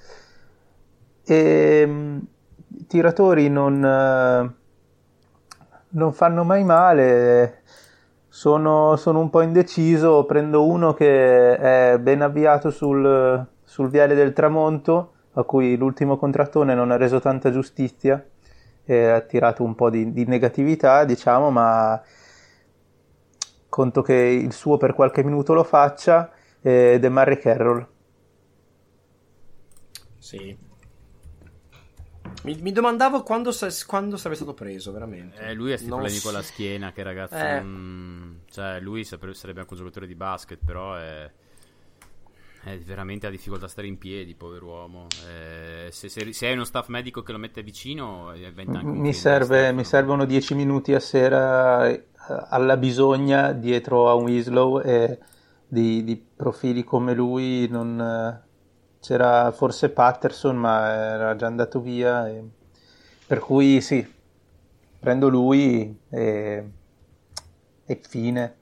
E 1.24 1.82
um, 1.84 2.24
tiratori 2.86 3.48
non, 3.48 3.82
uh, 3.82 4.54
non 5.88 6.12
fanno 6.12 6.44
mai 6.44 6.62
male. 6.62 7.62
Sono, 8.28 8.94
sono, 8.94 9.18
un 9.18 9.30
po' 9.30 9.40
indeciso. 9.40 10.24
Prendo 10.24 10.64
uno 10.64 10.94
che 10.94 11.56
è 11.56 11.98
ben 11.98 12.22
avviato 12.22 12.70
sul, 12.70 13.44
sul 13.64 13.90
viale 13.90 14.14
del 14.14 14.32
tramonto 14.32 15.14
a 15.32 15.42
cui 15.42 15.76
l'ultimo 15.76 16.16
contrattone 16.16 16.76
non 16.76 16.92
ha 16.92 16.96
reso 16.96 17.18
tanta 17.18 17.50
giustizia 17.50 18.24
e 18.84 19.06
ha 19.08 19.20
tirato 19.22 19.64
un 19.64 19.74
po' 19.74 19.90
di, 19.90 20.12
di 20.12 20.24
negatività, 20.24 21.04
diciamo, 21.04 21.50
ma 21.50 22.00
conto 23.72 24.02
che 24.02 24.12
il 24.12 24.52
suo 24.52 24.76
per 24.76 24.92
qualche 24.92 25.24
minuto 25.24 25.54
lo 25.54 25.64
faccia 25.64 26.30
ed 26.60 27.02
è 27.02 27.08
Murray 27.08 27.38
Carroll. 27.38 27.88
Sì. 30.18 30.54
Mi, 32.42 32.54
mi 32.60 32.70
domandavo 32.70 33.22
quando, 33.22 33.50
quando, 33.86 34.16
sarebbe 34.18 34.36
stato 34.36 34.52
preso, 34.52 34.92
veramente. 34.92 35.40
Eh, 35.40 35.54
lui 35.54 35.68
ha 35.68 35.76
questi 35.76 35.88
problemi 35.88 36.16
so. 36.16 36.28
con 36.28 36.32
la 36.34 36.42
schiena, 36.42 36.92
che 36.92 37.02
ragazzo... 37.02 37.34
Eh. 37.34 37.60
Non... 37.60 38.42
Cioè, 38.50 38.78
lui 38.78 39.04
sarebbe 39.04 39.60
anche 39.60 39.72
un 39.72 39.78
giocatore 39.78 40.06
di 40.06 40.14
basket, 40.16 40.58
però 40.62 40.94
è 40.94 41.32
è 42.64 42.78
veramente 42.78 43.26
ha 43.26 43.30
difficoltà 43.30 43.66
a 43.66 43.68
stare 43.68 43.88
in 43.88 43.98
piedi, 43.98 44.34
povero 44.34 44.66
uomo. 44.66 45.06
Eh, 45.28 45.88
se, 45.90 46.08
se, 46.08 46.32
se, 46.32 46.46
hai 46.46 46.52
uno 46.52 46.64
staff 46.64 46.88
medico 46.88 47.22
che 47.22 47.32
lo 47.32 47.38
mette 47.38 47.62
vicino, 47.62 48.32
diventa 48.34 48.78
anche 48.78 48.98
mi, 48.98 49.12
serve, 49.12 49.72
mi 49.72 49.84
servono 49.84 50.24
10 50.24 50.54
minuti 50.54 50.94
a 50.94 51.00
sera 51.00 51.88
eh, 51.88 52.04
alla 52.48 52.76
bisogna 52.76 53.52
dietro 53.52 54.08
a 54.08 54.14
un 54.14 54.24
Winslow 54.24 54.80
e 54.80 55.18
di, 55.66 56.04
di 56.04 56.16
profili 56.16 56.84
come 56.84 57.14
lui 57.14 57.66
non, 57.68 58.00
eh, 58.00 58.50
c'era 59.00 59.50
forse 59.50 59.90
Patterson, 59.90 60.56
ma 60.56 60.88
era 60.92 61.34
già 61.34 61.46
andato 61.46 61.80
via. 61.80 62.28
E, 62.28 62.44
per 63.26 63.40
cui 63.40 63.80
sì, 63.80 64.06
prendo 65.00 65.28
lui 65.28 65.98
e, 66.08 66.70
e 67.84 68.00
fine. 68.06 68.56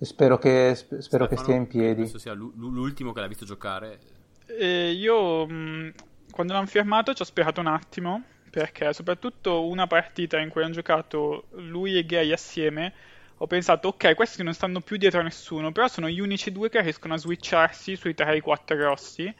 Spero 0.00 0.38
che, 0.38 0.74
spero 0.74 1.00
Stefano, 1.00 1.26
che 1.26 1.36
stia 1.36 1.54
in 1.54 1.66
piedi. 1.66 2.00
Questo 2.02 2.18
sia 2.18 2.32
l'ultimo 2.32 3.12
che 3.12 3.20
l'ha 3.20 3.26
visto 3.26 3.44
giocare. 3.44 3.98
Eh, 4.46 4.92
io 4.92 5.46
mh, 5.46 5.92
quando 6.30 6.52
l'hanno 6.52 6.66
firmato 6.66 7.12
ci 7.14 7.22
ho 7.22 7.24
sperato 7.24 7.60
un 7.60 7.66
attimo 7.66 8.22
perché 8.50 8.92
soprattutto 8.92 9.66
una 9.66 9.86
partita 9.86 10.38
in 10.38 10.48
cui 10.48 10.62
hanno 10.62 10.72
giocato 10.72 11.46
lui 11.52 11.96
e 11.96 12.06
Gay 12.06 12.32
assieme 12.32 12.92
ho 13.36 13.46
pensato 13.46 13.88
ok 13.88 14.14
questi 14.14 14.42
non 14.42 14.54
stanno 14.54 14.80
più 14.80 14.96
dietro 14.96 15.20
a 15.20 15.22
nessuno 15.22 15.70
però 15.70 15.86
sono 15.86 16.08
gli 16.08 16.20
unici 16.20 16.50
due 16.50 16.70
che 16.70 16.80
riescono 16.80 17.14
a 17.14 17.18
switcharsi 17.18 17.94
sui 17.94 18.14
3-4 18.16 18.76
grossi 18.76 19.34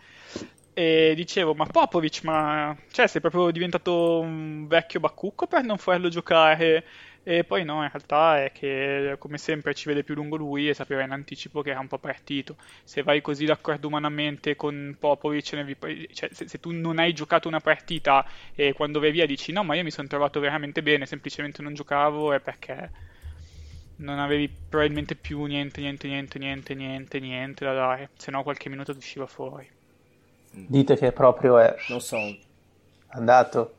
e 0.79 1.13
dicevo 1.17 1.55
ma 1.55 1.67
Popovic 1.67 2.23
ma 2.23 2.77
cioè 2.93 3.09
sei 3.09 3.21
proprio 3.21 3.51
diventato 3.51 4.21
un 4.21 4.69
vecchio 4.69 5.01
bacucco 5.01 5.49
per 5.49 5.65
non 5.65 5.77
farlo 5.77 6.09
giocare 6.09 6.85
e 7.25 7.43
poi 7.43 7.65
no, 7.65 7.83
in 7.83 7.89
realtà 7.91 8.45
è 8.45 8.53
che 8.53 9.17
come 9.19 9.39
sempre 9.39 9.75
ci 9.75 9.89
vede 9.89 10.05
più 10.05 10.15
lungo 10.15 10.37
lui 10.37 10.69
e 10.69 10.75
sapeva 10.75 11.03
in 11.03 11.11
anticipo 11.11 11.63
che 11.63 11.71
era 11.71 11.81
un 11.81 11.89
po' 11.89 11.99
partito. 11.99 12.57
Se 12.85 13.03
vai 13.03 13.21
così 13.21 13.45
d'accordo 13.45 13.87
umanamente 13.89 14.57
con 14.57 14.97
Popovic, 14.99 15.45
cioè, 16.13 16.29
se, 16.33 16.49
se, 16.49 16.61
tu 16.61 16.71
non 16.71 16.99
hai 16.99 17.13
giocato 17.13 17.49
una 17.49 17.61
partita 17.61 18.25
e 18.55 18.73
quando 18.73 19.01
vai 19.01 19.11
via 19.11 19.27
dici 19.27 19.53
no, 19.53 19.65
ma 19.65 19.75
io 19.75 19.83
mi 19.83 19.91
sono 19.91 20.09
trovato 20.09 20.41
veramente 20.41 20.83
bene, 20.83 21.05
semplicemente 21.07 21.61
non 21.61 21.75
giocavo, 21.75 22.33
è 22.33 22.41
perché 22.41 22.91
non 23.97 24.19
avevi 24.21 24.49
probabilmente 24.49 25.17
più 25.17 25.45
niente, 25.45 25.81
niente, 25.81 26.07
niente, 26.09 26.39
niente, 26.39 26.75
niente, 26.75 27.21
niente 27.21 27.65
da 27.65 27.75
dare, 27.75 28.11
se 28.17 28.31
no 28.31 28.43
qualche 28.43 28.69
minuto 28.71 28.93
usciva 28.93 29.27
fuori. 29.27 29.78
Dite 30.67 30.97
che 30.97 31.13
proprio 31.13 31.59
è... 31.59 31.77
Non 31.89 32.01
so. 32.01 32.19
Andato. 33.09 33.75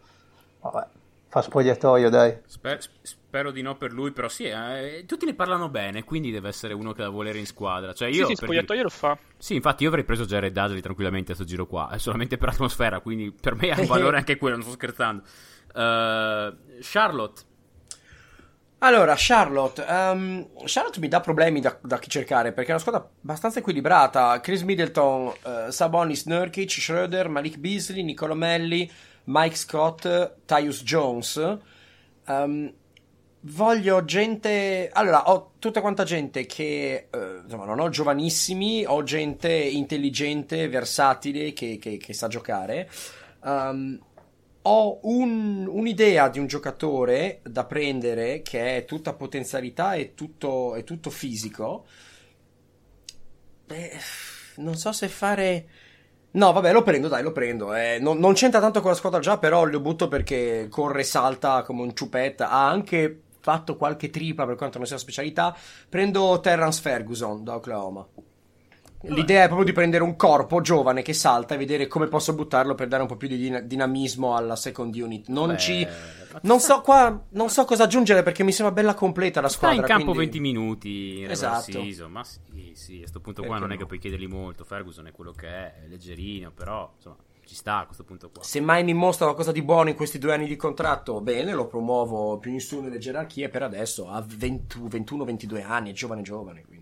Vabbè. 0.61 0.87
Fa 1.27 1.41
spogliatoio, 1.41 2.09
dai. 2.09 2.37
Sper- 2.45 2.89
spero 3.29 3.51
di 3.51 3.61
no 3.61 3.75
per 3.77 3.91
lui, 3.93 4.11
però 4.11 4.27
sì, 4.27 4.45
eh, 4.45 5.03
tutti 5.05 5.25
ne 5.25 5.35
parlano 5.35 5.69
bene, 5.69 6.03
quindi 6.03 6.31
deve 6.31 6.47
essere 6.47 6.73
uno 6.73 6.93
che 6.93 7.03
da 7.03 7.09
volere 7.09 7.37
in 7.37 7.45
squadra. 7.45 7.93
Cioè 7.93 8.07
io, 8.07 8.25
sì, 8.25 8.33
sì, 8.33 8.35
spogliatoio 8.35 8.81
dire... 8.81 8.83
lo 8.83 8.89
fa. 8.89 9.15
Sì, 9.37 9.53
infatti 9.53 9.83
io 9.83 9.89
avrei 9.89 10.03
preso 10.03 10.25
Jared 10.25 10.51
Dudley 10.51 10.81
tranquillamente 10.81 11.33
a 11.33 11.35
questo 11.35 11.53
giro 11.53 11.67
qua, 11.67 11.89
è 11.91 11.99
solamente 11.99 12.37
per 12.37 12.49
atmosfera, 12.49 12.99
quindi 12.99 13.31
per 13.31 13.53
me 13.53 13.69
ha 13.69 13.79
un 13.79 13.85
valore 13.87 14.17
anche 14.17 14.37
quello, 14.37 14.55
non 14.55 14.65
sto 14.65 14.73
scherzando. 14.73 15.21
Uh, 15.71 16.57
Charlotte. 16.81 17.43
Allora, 18.81 19.13
Charlotte, 19.17 19.85
um, 19.89 20.47
Charlotte 20.63 21.01
mi 21.01 21.09
dà 21.09 21.19
problemi 21.19 21.59
da, 21.59 21.77
da, 21.81 21.99
cercare 21.99 22.53
perché 22.53 22.69
è 22.69 22.73
una 22.73 22.79
squadra 22.79 23.09
abbastanza 23.21 23.59
equilibrata. 23.59 24.39
Chris 24.39 24.61
Middleton, 24.61 25.25
uh, 25.25 25.69
Sabonis, 25.69 26.25
Nurkic, 26.25 26.71
Schroeder, 26.71 27.27
Malik 27.27 27.57
Beasley, 27.57 28.03
Nicolo 28.03 28.35
Melli, 28.35 28.89
Mike 29.25 29.55
Scott, 29.55 30.35
Tyus 30.45 30.83
Jones. 30.83 31.57
Um, 32.27 32.73
voglio 33.41 34.05
gente. 34.05 34.89
Allora, 34.93 35.29
ho 35.29 35.51
tutta 35.59 35.81
quanta 35.81 36.05
gente 36.05 36.45
che 36.45 37.07
eh, 37.11 37.39
insomma, 37.43 37.65
non 37.65 37.79
ho 37.81 37.89
giovanissimi, 37.89 38.85
ho 38.85 39.03
gente 39.03 39.51
intelligente, 39.51 40.69
versatile 40.69 41.51
che, 41.51 41.77
che, 41.81 41.97
che 41.97 42.13
sa 42.13 42.29
giocare. 42.29 42.89
Um, 43.41 43.99
ho 44.61 44.99
un, 45.03 45.67
un'idea 45.67 46.29
di 46.29 46.39
un 46.39 46.47
giocatore 46.47 47.41
da 47.43 47.65
prendere 47.65 48.41
che 48.41 48.77
è 48.77 48.85
tutta 48.85 49.13
potenzialità 49.13 49.93
e 49.93 50.13
tutto, 50.13 50.75
è 50.75 50.83
tutto 50.83 51.09
fisico. 51.09 51.85
Beh, 53.65 53.91
non 54.57 54.75
so 54.75 54.91
se 54.91 55.07
fare 55.07 55.67
No, 56.31 56.51
vabbè, 56.51 56.71
lo 56.71 56.83
prendo, 56.83 57.07
dai, 57.07 57.23
lo 57.23 57.31
prendo. 57.31 57.73
Eh, 57.73 57.97
non, 57.99 58.19
non, 58.19 58.33
c'entra 58.33 58.59
tanto 58.59 58.81
con 58.81 58.91
la 58.91 58.95
squadra 58.95 59.19
già, 59.19 59.39
però 59.39 59.63
lo 59.63 59.79
butto 59.79 60.07
perché 60.07 60.67
corre, 60.69 61.03
salta 61.03 61.63
come 61.63 61.81
un 61.81 61.95
ciupetta. 61.95 62.49
Ha 62.51 62.67
anche 62.69 63.23
fatto 63.39 63.75
qualche 63.77 64.11
tripla 64.11 64.45
per 64.45 64.55
quanto 64.55 64.77
non 64.77 64.85
sia 64.85 64.97
specialità. 64.99 65.55
Prendo 65.89 66.39
Terrence 66.39 66.81
Ferguson 66.81 67.43
da 67.43 67.55
Oklahoma. 67.55 68.07
L'idea 69.03 69.43
è 69.43 69.45
proprio 69.45 69.65
di 69.65 69.71
prendere 69.71 70.03
un 70.03 70.17
corpo 70.17 70.59
giovane 70.59 71.01
che 71.01 71.13
salta 71.13 71.55
e 71.55 71.57
vedere 71.57 71.87
come 71.87 72.07
posso 72.07 72.33
buttarlo 72.33 72.75
per 72.75 72.89
dare 72.89 73.03
un 73.03 73.07
po' 73.07 73.15
più 73.15 73.29
di 73.29 73.65
dinamismo 73.65 74.35
alla 74.35 74.57
second 74.57 74.93
unit. 74.93 75.27
Non 75.29 75.51
Beh, 75.51 75.57
ci. 75.57 75.87
Non 76.41 76.59
so, 76.59 76.81
qua, 76.81 77.25
non 77.29 77.49
so 77.49 77.63
cosa 77.63 77.83
aggiungere 77.83 78.23
perché 78.23 78.43
mi 78.43 78.51
sembra 78.51 78.73
bella 78.73 78.93
completa 78.93 79.39
la 79.39 79.47
squadra. 79.47 79.77
Sta 79.77 79.85
in 79.85 79.97
campo 79.97 80.13
quindi... 80.13 80.39
20 80.39 80.39
minuti 80.39 81.19
in 81.19 81.31
esatto. 81.31 81.71
season, 81.71 82.11
ma 82.11 82.23
sì, 82.25 82.73
sì, 82.73 82.95
a 82.95 82.99
questo 82.99 83.21
punto 83.21 83.43
qua 83.43 83.57
non 83.57 83.71
è 83.71 83.77
che 83.77 83.85
puoi 83.85 83.99
chiedergli 83.99 84.27
molto. 84.27 84.65
Ferguson 84.65 85.07
è 85.07 85.11
quello 85.11 85.31
che 85.31 85.47
è, 85.47 85.73
è 85.83 85.87
leggerino, 85.87 86.51
però 86.51 86.91
insomma 86.95 87.15
ci 87.45 87.55
sta 87.55 87.79
a 87.79 87.85
questo 87.85 88.03
punto 88.03 88.29
qua. 88.29 88.43
Se 88.43 88.59
mai 88.59 88.83
mi 88.83 88.93
mostra 88.93 89.25
qualcosa 89.25 89.53
di 89.53 89.63
buono 89.63 89.89
in 89.89 89.95
questi 89.95 90.19
due 90.19 90.33
anni 90.33 90.45
di 90.45 90.55
contratto, 90.57 91.21
bene, 91.21 91.53
lo 91.53 91.67
promuovo 91.67 92.37
più 92.37 92.51
in 92.51 92.59
su 92.59 92.81
nelle 92.81 92.99
gerarchie. 92.99 93.47
Per 93.47 93.63
adesso 93.63 94.09
ha 94.09 94.19
21-22 94.19 95.63
anni, 95.65 95.91
è 95.91 95.93
giovane, 95.93 96.21
giovane. 96.21 96.63
Quindi. 96.63 96.78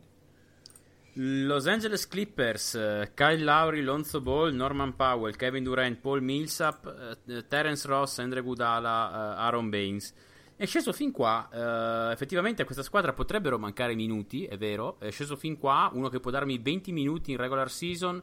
Los 1.20 1.66
Angeles 1.66 2.08
Clippers, 2.08 2.74
uh, 2.74 3.12
Kyle 3.16 3.44
Lowry, 3.44 3.82
Lonzo 3.82 4.22
Ball, 4.22 4.54
Norman 4.54 4.96
Powell, 4.96 5.36
Kevin 5.36 5.64
Durant, 5.64 6.00
Paul 6.00 6.22
Millsap, 6.22 7.18
uh, 7.26 7.48
Terence 7.48 7.88
Ross, 7.88 8.20
Andre 8.20 8.42
Gudala, 8.42 9.36
Aaron 9.36 9.68
Baines. 9.68 10.14
È 10.56 10.66
sceso 10.66 10.94
fin 10.94 11.12
qua, 11.12 12.12
effettivamente 12.12 12.62
a 12.64 12.66
questa 12.66 12.84
squadra 12.84 13.14
potrebbero 13.14 13.60
mancare 13.60 13.94
minuti, 13.94 14.46
è 14.46 14.58
vero, 14.58 15.00
è 15.00 15.12
sceso 15.12 15.36
fin 15.36 15.58
qua, 15.58 15.90
uno 15.94 16.10
che 16.10 16.20
può 16.20 16.32
darmi 16.32 16.58
20 16.58 16.92
minuti 16.92 17.30
in 17.30 17.38
regular 17.38 17.70
season, 17.70 18.20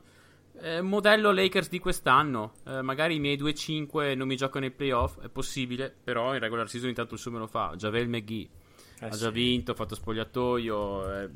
modello 0.83 1.31
Lakers 1.31 1.69
di 1.69 1.79
quest'anno, 1.79 2.55
magari 2.83 3.15
i 3.15 3.21
miei 3.21 3.37
2-5 3.39 4.17
non 4.17 4.27
mi 4.27 4.35
giocano 4.35 4.67
nei 4.67 4.75
playoff, 4.75 5.21
è 5.21 5.29
possibile, 5.29 5.95
però 6.03 6.35
in 6.35 6.41
regular 6.41 6.69
season 6.69 6.89
intanto 6.89 7.15
il 7.15 7.21
suo 7.21 7.31
me 7.31 7.39
lo 7.39 7.47
fa, 7.47 7.73
Javel 7.77 8.09
McGee 8.09 8.49
eh, 9.01 9.07
ha 9.07 9.09
già 9.11 9.29
sì. 9.29 9.31
vinto, 9.31 9.73
ha 9.73 9.75
fatto 9.75 9.95
spogliatoio, 9.95 11.21
eh, 11.21 11.31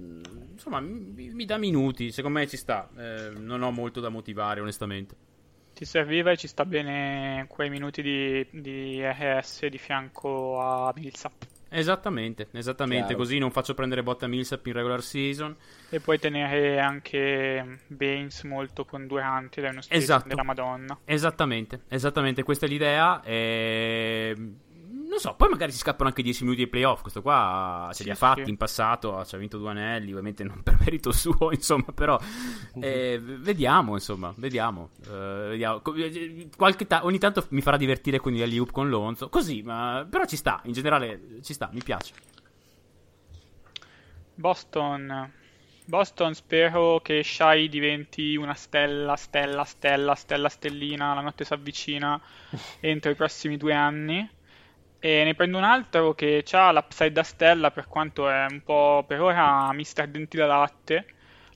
insomma 0.53 0.81
mi, 0.81 1.31
mi, 1.31 1.45
dà 1.45 1.59
minuti, 1.59 2.11
secondo 2.13 2.39
me 2.39 2.47
ci 2.47 2.57
sta, 2.57 2.89
eh, 2.97 3.31
non 3.37 3.63
ho 3.63 3.71
molto 3.71 4.01
da 4.01 4.09
motivare 4.09 4.61
onestamente. 4.61 5.27
Ti 5.75 5.85
serviva 5.85 6.33
e 6.33 6.37
ci 6.37 6.49
sta 6.49 6.65
bene 6.65 7.47
quei 7.49 7.71
minuti 7.71 8.03
di, 8.03 8.47
di 8.51 9.01
RS 9.01 9.67
di 9.67 9.79
fianco 9.79 10.61
a 10.61 10.93
Millsap. 10.97 11.47
Esattamente, 11.71 12.49
esattamente, 12.53 13.09
Chiaro. 13.09 13.23
così 13.23 13.39
non 13.39 13.51
faccio 13.51 13.75
prendere 13.75 14.03
botta 14.03 14.25
a 14.25 14.29
Millsap 14.29 14.67
in 14.67 14.73
regular 14.73 15.03
season. 15.03 15.55
E 15.91 16.01
puoi 16.01 16.19
tenere 16.19 16.81
anche 16.81 17.81
Baines 17.87 18.43
molto 18.45 18.85
con 18.85 19.07
Durante, 19.07 19.61
da 19.61 19.69
uno 19.69 19.83
spirito 19.83 20.05
esatto. 20.05 20.29
della 20.29 20.43
Madonna. 20.43 20.99
Esattamente, 21.05 21.83
esattamente, 21.89 22.43
questa 22.43 22.67
è 22.67 22.69
l'idea. 22.69 23.23
E 23.23 24.35
non 25.09 25.19
so, 25.19 25.35
poi 25.35 25.49
magari 25.49 25.73
si 25.73 25.79
scappano 25.79 26.09
anche 26.09 26.23
10 26.23 26.45
minuti 26.45 26.63
ai 26.63 26.69
playoff. 26.69 27.01
Questo 27.01 27.23
qua 27.23 27.91
ce 27.95 28.05
li 28.05 28.11
ha 28.11 28.15
fatti 28.15 28.45
sì. 28.45 28.51
in 28.51 28.57
passato, 28.57 29.25
ci 29.25 29.35
ha 29.35 29.39
vinto 29.39 29.57
due 29.57 29.71
anelli, 29.71 30.11
ovviamente 30.11 30.45
non 30.45 30.61
per 30.63 30.77
merito 30.79 31.13
suo, 31.13 31.51
insomma, 31.51 31.93
però 31.95 32.19
eh, 32.81 33.19
vediamo, 33.21 33.95
insomma, 33.95 34.33
vediamo. 34.37 34.91
eh, 35.07 35.47
vediamo. 35.49 35.83
Eh, 35.97 36.49
qualche 36.55 36.87
ta- 36.87 37.05
ogni 37.05 37.19
tanto 37.19 37.47
mi 37.51 37.63
farà 37.63 37.77
divertire 37.77 38.19
con 38.19 38.33
gli 38.33 38.43
alley 38.43 38.65
con 38.67 38.89
Lonzo, 38.89 39.29
così, 39.29 39.63
ma 39.63 40.07
però 40.09 40.27
ci 40.27 40.37
sta, 40.37 40.61
in 40.65 40.73
generale 40.73 41.41
ci 41.43 41.55
sta, 41.55 41.71
mi 41.73 41.83
piace. 41.83 42.13
Boston. 44.35 45.33
Boston 45.87 46.35
spero 46.35 47.01
che 47.01 47.25
Shai 47.25 47.69
diventi 47.71 48.37
una 48.37 48.53
stella, 48.53 49.17
stella, 49.17 49.65
stella, 49.65 50.15
stella, 50.15 50.51
stellina, 50.51 51.15
la 51.15 51.23
notte 51.23 51.47
si 51.47 51.53
avvicina 51.55 52.21
entro 52.81 53.11
i 53.11 53.15
prossimi 53.15 53.57
due 53.57 53.73
anni. 53.73 54.37
E 55.01 55.23
ne 55.25 55.35
prendo 55.35 55.59
un 55.59 55.65
altro 55.65 56.13
che 56.15 56.45
ha 56.53 56.73
l'upside 56.73 57.13
da 57.13 57.23
stella 57.23 57.71
per 57.71 57.87
quanto 57.87 58.29
è 58.29 58.47
un 58.51 58.63
po' 58.65 59.05
per 59.07 59.21
ora 59.21 59.73
mister 59.73 60.09
denti 60.09 60.37
da 60.37 60.47
latte. 60.47 61.07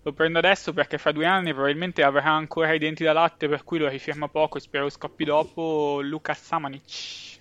Lo 0.03 0.13
prendo 0.13 0.39
adesso 0.39 0.73
perché 0.73 0.99
fra 0.99 1.13
due 1.13 1.27
anni 1.27 1.53
probabilmente 1.53 2.03
avrà 2.03 2.31
ancora 2.31 2.73
i 2.73 2.79
denti 2.79 3.05
da 3.05 3.13
latte 3.13 3.49
per 3.49 3.63
cui 3.65 3.79
lo 3.79 3.89
rifirma 3.89 4.29
poco 4.29 4.59
e 4.59 4.61
spero 4.61 4.89
scoppi 4.89 5.25
dopo 5.25 6.01
Luca 6.03 6.35
Samanic. 6.35 7.39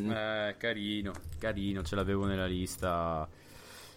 Mm. 0.00 0.10
Eh, 0.10 0.54
carino, 0.58 1.12
carino, 1.38 1.82
ce 1.82 1.94
l'avevo 1.96 2.24
nella 2.24 2.46
lista 2.46 3.28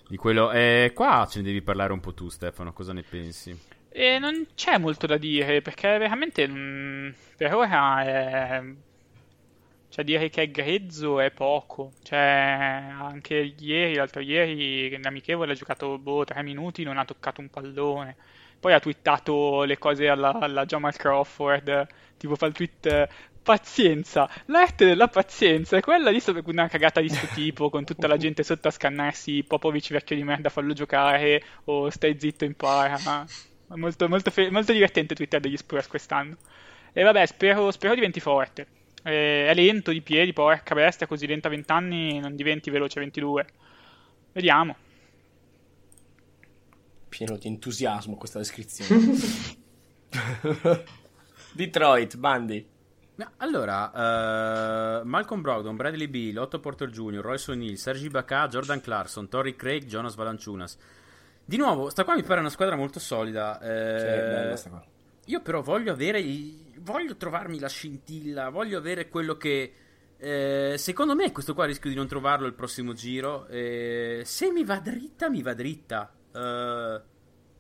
di 0.08 0.18
quello. 0.18 0.52
Eh, 0.52 0.92
qua 0.94 1.28
ce 1.30 1.40
ne 1.40 1.46
devi 1.46 1.62
parlare 1.62 1.94
un 1.94 2.00
po' 2.00 2.14
tu, 2.14 2.30
Stefano, 2.30 2.74
cosa 2.74 2.94
ne 2.94 3.04
pensi? 3.04 3.58
E 3.90 4.20
non 4.20 4.48
c'è 4.54 4.78
molto 4.78 5.08
da 5.08 5.18
dire 5.18 5.62
perché 5.62 5.98
veramente 5.98 6.48
mm, 6.48 7.10
per 7.36 7.56
ora 7.56 8.04
è... 8.04 8.64
Cioè 9.90 10.04
dire 10.04 10.30
che 10.30 10.44
è 10.44 10.52
grezzo 10.52 11.20
è 11.20 11.32
poco. 11.32 11.94
Cioè 12.04 12.18
anche 12.18 13.56
ieri, 13.58 13.96
l'altro 13.96 14.22
ieri, 14.22 14.94
in 14.94 15.06
amichevole 15.06 15.54
ha 15.54 15.56
giocato 15.56 15.98
boh, 15.98 16.24
tre 16.26 16.44
minuti, 16.44 16.84
non 16.84 16.98
ha 16.98 17.06
toccato 17.06 17.42
un 17.42 17.50
pallone. 17.50 18.16
Poi 18.60 18.74
ha 18.74 18.80
twittato 18.80 19.64
le 19.64 19.78
cose 19.78 20.08
alla, 20.08 20.40
alla 20.40 20.66
Jamal 20.66 20.96
Crawford, 20.96 21.88
tipo 22.18 22.36
fa 22.36 22.48
il 22.48 22.54
tweet 22.54 23.08
pazienza, 23.48 24.30
l'arte 24.48 24.86
della 24.86 25.08
pazienza 25.08 25.78
è 25.78 25.80
quella 25.80 26.12
di 26.12 26.20
stare 26.20 26.42
una 26.44 26.68
cagata 26.68 27.00
di 27.00 27.08
sto 27.08 27.28
tipo 27.34 27.70
con 27.70 27.86
tutta 27.86 28.06
la 28.06 28.18
gente 28.18 28.44
sotto 28.44 28.68
a 28.68 28.72
scannarsi 28.72 29.46
Popovic 29.48 29.92
vecchio 29.94 30.18
di 30.18 30.24
merda 30.26 30.50
fallo 30.50 30.74
giocare 30.74 31.42
o 31.64 31.90
stai 31.90 32.20
zitto 32.20 32.44
impara. 32.44 32.98
È 33.70 33.76
molto, 33.76 34.10
molto, 34.10 34.32
fe- 34.32 34.52
molto 34.52 34.74
divertente 34.74 35.16
Twitter 35.16 35.40
degli 35.40 35.56
Spurs 35.56 35.88
quest'anno. 35.88 36.36
E 36.92 37.04
vabbè, 37.04 37.26
spero, 37.26 37.72
spero 37.72 37.96
diventi 37.96 38.20
forte. 38.20 38.68
Eh, 39.04 39.48
è 39.48 39.54
lento 39.54 39.92
di 39.92 40.02
piedi, 40.02 40.34
porca 40.34 40.76
bestia, 40.76 41.08
così 41.08 41.28
lento 41.28 41.48
a 41.48 41.50
20 41.50 41.72
anni 41.72 42.20
non 42.20 42.36
diventi 42.36 42.70
veloce 42.70 43.00
a 43.00 43.02
22. 43.02 43.46
Vediamo. 44.34 44.76
Pieno 47.10 47.38
di 47.38 47.48
entusiasmo 47.48 48.18
questa 48.18 48.40
descrizione. 48.40 49.16
Detroit, 51.54 52.18
Bandi. 52.18 52.76
Allora, 53.38 55.00
eh, 55.00 55.04
Malcolm 55.06 55.42
Brogdon, 55.42 55.76
Bradley 55.76 56.08
Beal, 56.08 56.38
Otto 56.38 56.60
Porter 56.60 56.90
Jr., 56.90 57.22
Royce 57.22 57.52
O'Neill, 57.52 57.74
Sergi 57.76 58.06
Ibaka, 58.06 58.48
Jordan 58.48 58.80
Clarkson, 58.80 59.28
Torrey 59.28 59.56
Craig, 59.56 59.86
Jonas 59.86 60.14
Valanciunas. 60.16 60.78
Di 61.44 61.58
nuovo, 61.58 61.90
sta 61.90 62.04
qua 62.04 62.14
mi 62.14 62.24
pare 62.24 62.42
una 62.42 62.50
squadra 62.50 62.76
molto 62.76 63.00
solida. 63.00 63.60
eh, 63.60 64.00
Sì, 64.00 64.06
bella 64.06 64.56
sta 64.56 64.70
qua. 64.70 64.86
Io 65.28 65.42
però 65.42 65.62
voglio 65.62 65.92
avere 65.94 66.20
il- 66.20 66.74
voglio 66.80 67.16
trovarmi 67.16 67.60
la 67.60 67.68
scintilla, 67.70 68.50
voglio 68.50 68.78
avere 68.78 69.08
quello 69.10 69.36
che 69.38 69.74
eh, 70.20 70.76
secondo 70.80 71.14
me 71.16 71.32
questo 71.32 71.54
qua 71.54 71.66
rischio 71.66 71.90
di 71.92 71.96
non 71.96 72.08
trovarlo 72.08 72.48
il 72.48 72.54
prossimo 72.54 72.94
giro. 72.94 73.46
eh, 73.48 74.22
se 74.26 74.52
mi 74.52 74.64
va 74.66 74.80
dritta, 74.80 75.30
mi 75.30 75.42
va 75.44 75.54
dritta. 75.54 76.12
Eh, 76.34 77.02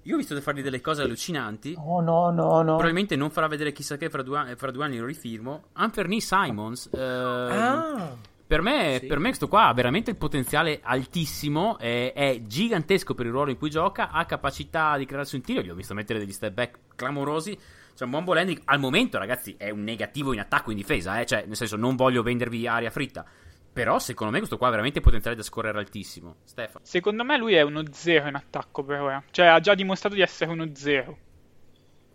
io 0.01 0.13
ho 0.13 0.17
visto 0.17 0.34
di 0.34 0.41
fargli 0.41 0.62
delle 0.63 0.82
cose 0.82 1.03
allucinanti. 1.03 1.75
Oh 1.77 2.01
no, 2.01 2.32
no, 2.32 2.62
no. 2.62 2.63
Probabilmente 2.77 3.15
non 3.15 3.30
farà 3.30 3.47
vedere 3.47 3.71
chissà 3.73 3.97
che 3.97 4.10
fra 4.10 4.23
due, 4.23 4.38
anni, 4.38 4.56
fra 4.56 4.71
due 4.71 4.86
anni 4.86 4.97
lo 4.97 5.06
rifirmo. 5.06 5.65
Anthony 5.73 6.19
Simons. 6.21 6.89
eh, 6.93 6.99
Ah, 6.99 8.15
per 8.48 8.62
me, 8.62 8.98
Sì. 9.02 9.08
per 9.08 9.20
me 9.20 9.28
questo 9.28 9.50
qua 9.50 9.68
ha 9.68 9.74
veramente 9.74 10.10
il 10.12 10.16
potenziale 10.18 10.80
altissimo, 10.82 11.78
è, 11.78 12.14
è 12.14 12.42
gigantesco 12.42 13.14
per 13.14 13.26
il 13.26 13.32
ruolo 13.34 13.52
in 13.52 13.58
cui 13.58 13.70
gioca, 13.70 14.10
ha 14.10 14.26
capacità 14.26 14.98
di 14.98 15.06
crearsi 15.06 15.36
un 15.36 15.42
tiro, 15.42 15.62
gli 15.62 15.70
ho 15.70 15.76
visto 15.76 15.94
mettere 15.94 16.18
degli 16.20 16.32
step 16.32 16.54
back 16.54 16.80
clamorosi, 16.96 17.58
c'è 17.94 18.04
un 18.06 18.10
buon 18.12 18.24
ball 18.24 18.38
handling. 18.38 18.62
Al 18.66 18.80
momento 18.80 19.18
ragazzi 19.18 19.56
è 19.58 19.70
un 19.70 19.84
negativo 19.84 20.32
in 20.32 20.40
attacco 20.40 20.70
e 20.70 20.72
in 20.72 20.78
difesa, 20.78 21.20
eh? 21.20 21.26
cioè 21.26 21.44
nel 21.46 21.56
senso 21.58 21.76
non 21.76 21.96
voglio 21.96 22.24
vendervi 22.24 22.66
aria 22.68 22.90
fritta, 22.90 23.26
però 23.74 24.00
secondo 24.00 24.32
me 24.32 24.38
questo 24.40 24.58
qua 24.58 24.68
ha 24.68 24.72
veramente 24.72 25.00
il 25.00 25.04
potenziale 25.04 25.36
da 25.36 25.44
scorrere 25.44 25.80
altissimo. 25.80 26.38
Stefano. 26.46 26.86
Secondo 26.86 27.24
me 27.26 27.38
lui 27.38 27.54
è 27.56 27.62
uno 27.62 27.84
zero 27.92 28.28
in 28.28 28.36
attacco 28.36 28.84
per 28.84 29.02
ora. 29.02 29.24
Cioè 29.30 29.48
ha 29.48 29.60
già 29.60 29.76
dimostrato 29.76 30.16
di 30.16 30.22
essere 30.22 30.52
uno 30.52 30.70
zero. 30.74 31.18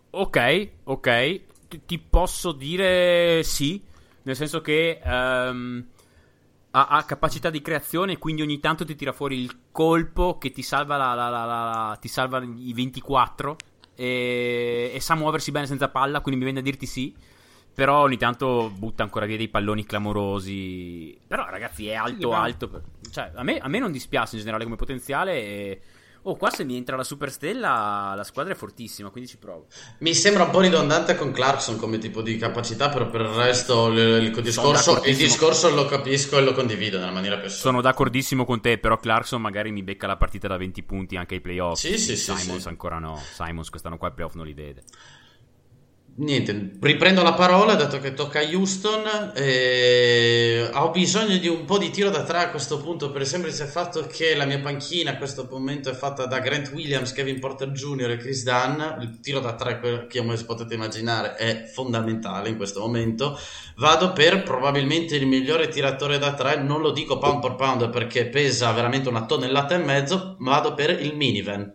Ok, 0.09 0.69
ok, 0.83 1.41
ti, 1.85 1.99
posso 1.99 2.51
dire 2.51 3.41
sì, 3.43 3.81
nel 4.23 4.35
senso 4.35 4.61
che 4.61 4.99
ehm, 5.03 5.87
ha, 6.75 6.87
ha 6.87 7.03
capacità 7.03 7.49
di 7.49 7.61
creazione, 7.61 8.17
quindi 8.17 8.41
ogni 8.41 8.59
tanto 8.59 8.83
ti 8.85 8.95
tira 8.95 9.11
fuori 9.11 9.39
il 9.39 9.55
colpo 9.71 10.37
che 10.39 10.51
ti 10.51 10.61
salva, 10.63 10.97
la, 10.97 11.13
la- 11.13 11.29
la- 11.29 11.97
ti 12.01 12.07
salva 12.07 12.41
i 12.43 12.73
24 12.73 13.55
e, 13.95 14.91
e 14.93 14.99
sa 14.99 15.15
muoversi 15.15 15.51
bene 15.51 15.67
senza 15.67 15.89
palla, 15.89 16.21
quindi 16.21 16.39
mi 16.39 16.45
viene 16.45 16.59
a 16.61 16.63
dirti 16.63 16.85
sì. 16.85 17.13
Però 17.75 18.01
ogni 18.01 18.17
tanto 18.17 18.71
butta 18.75 19.01
ancora 19.01 19.25
via 19.25 19.37
dei 19.37 19.47
palloni 19.49 19.83
clamorosi. 19.83 21.17
Però 21.27 21.49
ragazzi 21.49 21.87
è 21.87 21.95
alto 21.95 22.31
alto. 22.33 22.81
Cioè, 23.09 23.31
a 23.33 23.41
me, 23.43 23.57
a 23.57 23.67
me 23.67 23.79
non 23.79 23.91
dispiace 23.91 24.35
in 24.35 24.41
generale 24.41 24.63
come 24.63 24.75
potenziale. 24.75 25.33
E... 25.33 25.81
Oh, 26.25 26.37
qua 26.37 26.49
se 26.49 26.63
mi 26.63 26.77
entra 26.77 26.95
la 26.95 27.03
superstella, 27.03 28.13
la 28.15 28.23
squadra 28.23 28.53
è 28.53 28.55
fortissima, 28.55 29.09
quindi 29.09 29.29
ci 29.29 29.37
provo. 29.37 29.67
Mi 29.99 30.13
sembra 30.13 30.43
un 30.43 30.51
po' 30.51 30.61
ridondante 30.61 31.15
con 31.15 31.31
Clarkson 31.31 31.77
come 31.77 31.97
tipo 31.97 32.21
di 32.21 32.37
capacità, 32.37 32.89
però 32.89 33.07
per 33.07 33.21
il 33.21 33.27
resto 33.27 33.87
il, 33.87 34.23
il 34.23 34.41
discorso, 34.41 35.03
il 35.03 35.17
discorso 35.17 35.69
lo 35.73 35.85
capisco 35.85 36.37
e 36.37 36.41
lo 36.41 36.53
condivido 36.53 36.97
nella 36.97 37.11
maniera 37.11 37.37
più 37.37 37.49
Sono 37.49 37.81
d'accordissimo 37.81 38.45
con 38.45 38.61
te, 38.61 38.77
però 38.77 38.97
Clarkson 38.97 39.41
magari 39.41 39.71
mi 39.71 39.83
becca 39.83 40.07
la 40.07 40.15
partita 40.15 40.47
da 40.47 40.55
20 40.55 40.83
punti 40.83 41.17
anche 41.17 41.35
ai 41.35 41.41
playoff. 41.41 41.77
Sì, 41.77 41.97
sì, 41.97 42.15
sì, 42.15 42.33
Simons 42.35 42.61
sì. 42.61 42.67
ancora 42.69 42.99
no. 42.99 43.21
Simons 43.33 43.69
quest'anno 43.69 43.97
qua 43.97 44.07
ai 44.07 44.13
playoff 44.13 44.35
non 44.35 44.45
li 44.45 44.53
vede. 44.53 44.83
Niente, 46.15 46.73
riprendo 46.79 47.23
la 47.23 47.33
parola 47.33 47.73
dato 47.73 47.99
che 47.99 48.13
tocca 48.13 48.37
a 48.37 48.43
Houston. 48.43 49.31
e 49.33 50.69
ho 50.71 50.91
bisogno 50.91 51.37
di 51.37 51.47
un 51.47 51.65
po' 51.65 51.79
di 51.79 51.89
tiro 51.89 52.11
da 52.11 52.21
tre 52.23 52.37
a 52.37 52.49
questo 52.51 52.79
punto 52.79 53.09
per 53.09 53.21
il 53.21 53.27
semplice 53.27 53.65
fatto 53.65 54.05
che 54.05 54.35
la 54.35 54.45
mia 54.45 54.59
panchina 54.59 55.11
a 55.11 55.17
questo 55.17 55.47
momento 55.49 55.89
è 55.89 55.93
fatta 55.93 56.27
da 56.27 56.37
Grant 56.37 56.69
Williams, 56.71 57.13
Kevin 57.13 57.39
Porter 57.39 57.71
Jr. 57.71 58.11
e 58.11 58.17
Chris 58.17 58.43
Dunn. 58.43 58.79
Il 59.01 59.21
tiro 59.21 59.39
da 59.39 59.55
tre, 59.55 60.07
come 60.07 60.37
potete 60.43 60.75
immaginare, 60.75 61.33
è 61.33 61.63
fondamentale 61.65 62.49
in 62.49 62.57
questo 62.57 62.81
momento. 62.81 63.35
Vado 63.77 64.13
per 64.13 64.43
probabilmente 64.43 65.15
il 65.15 65.25
migliore 65.25 65.67
tiratore 65.67 66.19
da 66.19 66.35
tre. 66.35 66.61
Non 66.61 66.81
lo 66.81 66.91
dico 66.91 67.17
pound 67.17 67.41
per 67.41 67.55
pound 67.55 67.89
perché 67.89 68.27
pesa 68.27 68.71
veramente 68.71 69.09
una 69.09 69.25
tonnellata 69.25 69.73
e 69.73 69.79
mezzo, 69.79 70.35
vado 70.37 70.75
per 70.75 70.91
il 70.91 71.15
minivan. 71.15 71.73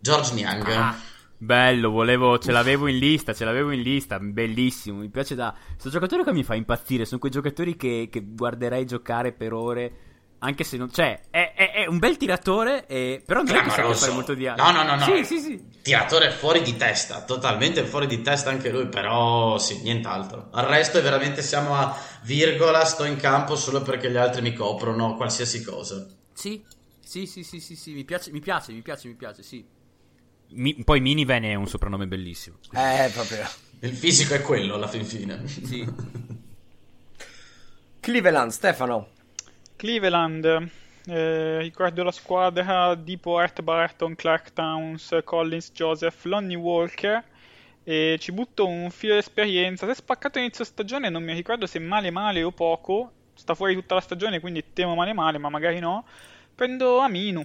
George 0.00 0.34
Niang. 0.34 0.68
Ah, 0.68 0.96
bello, 1.38 1.90
volevo, 1.90 2.38
ce 2.38 2.52
l'avevo 2.52 2.86
in 2.88 2.98
lista, 2.98 3.32
ce 3.32 3.44
l'avevo 3.44 3.70
in 3.70 3.80
lista, 3.82 4.18
bellissimo. 4.18 4.98
Mi 5.00 5.08
piace 5.08 5.34
da. 5.34 5.54
Questo 5.70 5.90
giocatore 5.90 6.24
che 6.24 6.32
mi 6.32 6.44
fa 6.44 6.54
impazzire. 6.54 7.04
Sono 7.04 7.20
quei 7.20 7.32
giocatori 7.32 7.76
che, 7.76 8.08
che 8.10 8.22
guarderei 8.24 8.84
giocare 8.84 9.32
per 9.32 9.52
ore. 9.52 9.92
Anche 10.40 10.62
se 10.62 10.76
non. 10.76 10.88
Cioè, 10.92 11.22
è, 11.30 11.52
è- 11.56 11.72
è 11.72 11.86
un 11.86 11.98
bel 11.98 12.16
tiratore, 12.16 12.86
e- 12.86 13.20
però 13.26 13.40
non 13.42 13.48
è 13.48 13.52
che 13.54 13.58
sappia 13.58 13.72
Clamoroso. 13.74 14.00
fare 14.04 14.12
molto 14.12 14.34
di 14.34 14.46
altro. 14.46 14.64
No, 14.66 14.70
no, 14.70 14.82
no, 14.84 14.94
no. 14.94 15.04
Sì, 15.16 15.24
sì, 15.24 15.38
sì. 15.40 15.64
Tiratore 15.82 16.30
fuori 16.30 16.62
di 16.62 16.76
testa, 16.76 17.24
totalmente 17.24 17.82
fuori 17.84 18.06
di 18.06 18.20
testa 18.22 18.48
anche 18.50 18.70
lui, 18.70 18.86
però 18.86 19.58
sì, 19.58 19.82
nient'altro. 19.82 20.48
Al 20.52 20.66
resto 20.66 20.98
è 20.98 21.02
veramente 21.02 21.42
siamo 21.42 21.74
a 21.74 21.96
virgola, 22.22 22.84
sto 22.84 23.02
in 23.04 23.16
campo 23.16 23.56
solo 23.56 23.82
perché 23.82 24.10
gli 24.12 24.16
altri 24.16 24.42
mi 24.42 24.52
coprono 24.52 25.16
qualsiasi 25.16 25.64
cosa. 25.64 26.06
Sì, 26.32 26.62
sì, 27.00 27.26
sì, 27.26 27.42
sì, 27.42 27.58
sì, 27.58 27.74
sì, 27.74 27.92
mi 27.94 28.04
piace, 28.04 28.30
mi 28.30 28.38
piace, 28.38 28.70
mi 28.72 28.82
piace, 28.82 29.08
mi 29.08 29.14
piace, 29.14 29.42
sì. 29.42 29.66
Mi- 30.50 30.82
poi 30.84 31.00
Minivan 31.00 31.44
è 31.44 31.54
un 31.54 31.66
soprannome 31.66 32.06
bellissimo. 32.06 32.56
eh, 32.72 33.10
proprio. 33.12 33.46
Il 33.80 33.94
fisico 33.94 34.34
è 34.34 34.40
quello 34.40 34.74
alla 34.74 34.88
fin 34.88 35.04
fine. 35.04 35.46
Sì. 35.46 35.86
Cleveland, 38.00 38.50
Stefano. 38.50 39.08
Cleveland, 39.76 40.68
eh, 41.06 41.58
ricordo 41.58 42.02
la 42.02 42.10
squadra 42.10 42.94
di 42.94 43.16
Port, 43.18 43.60
Barton, 43.62 44.14
Clark 44.14 44.52
Towns, 44.52 45.18
Collins, 45.24 45.70
Joseph, 45.72 46.24
Lonnie 46.24 46.56
Walker 46.56 47.22
e 47.84 48.16
ci 48.18 48.32
butto 48.32 48.66
un 48.66 48.90
filo 48.90 49.12
di 49.12 49.18
esperienza. 49.20 49.86
Si 49.86 49.92
è 49.92 49.94
spaccato 49.94 50.38
inizio 50.38 50.64
stagione, 50.64 51.08
non 51.08 51.22
mi 51.22 51.32
ricordo 51.34 51.66
se 51.66 51.78
male 51.78 52.10
male 52.10 52.42
o 52.42 52.50
poco. 52.50 53.12
Sta 53.34 53.54
fuori 53.54 53.74
tutta 53.74 53.94
la 53.94 54.00
stagione, 54.00 54.40
quindi 54.40 54.64
temo 54.72 54.94
male 54.96 55.12
male, 55.12 55.38
ma 55.38 55.48
magari 55.48 55.78
no. 55.78 56.04
Prendo 56.54 56.98
Aminu. 56.98 57.44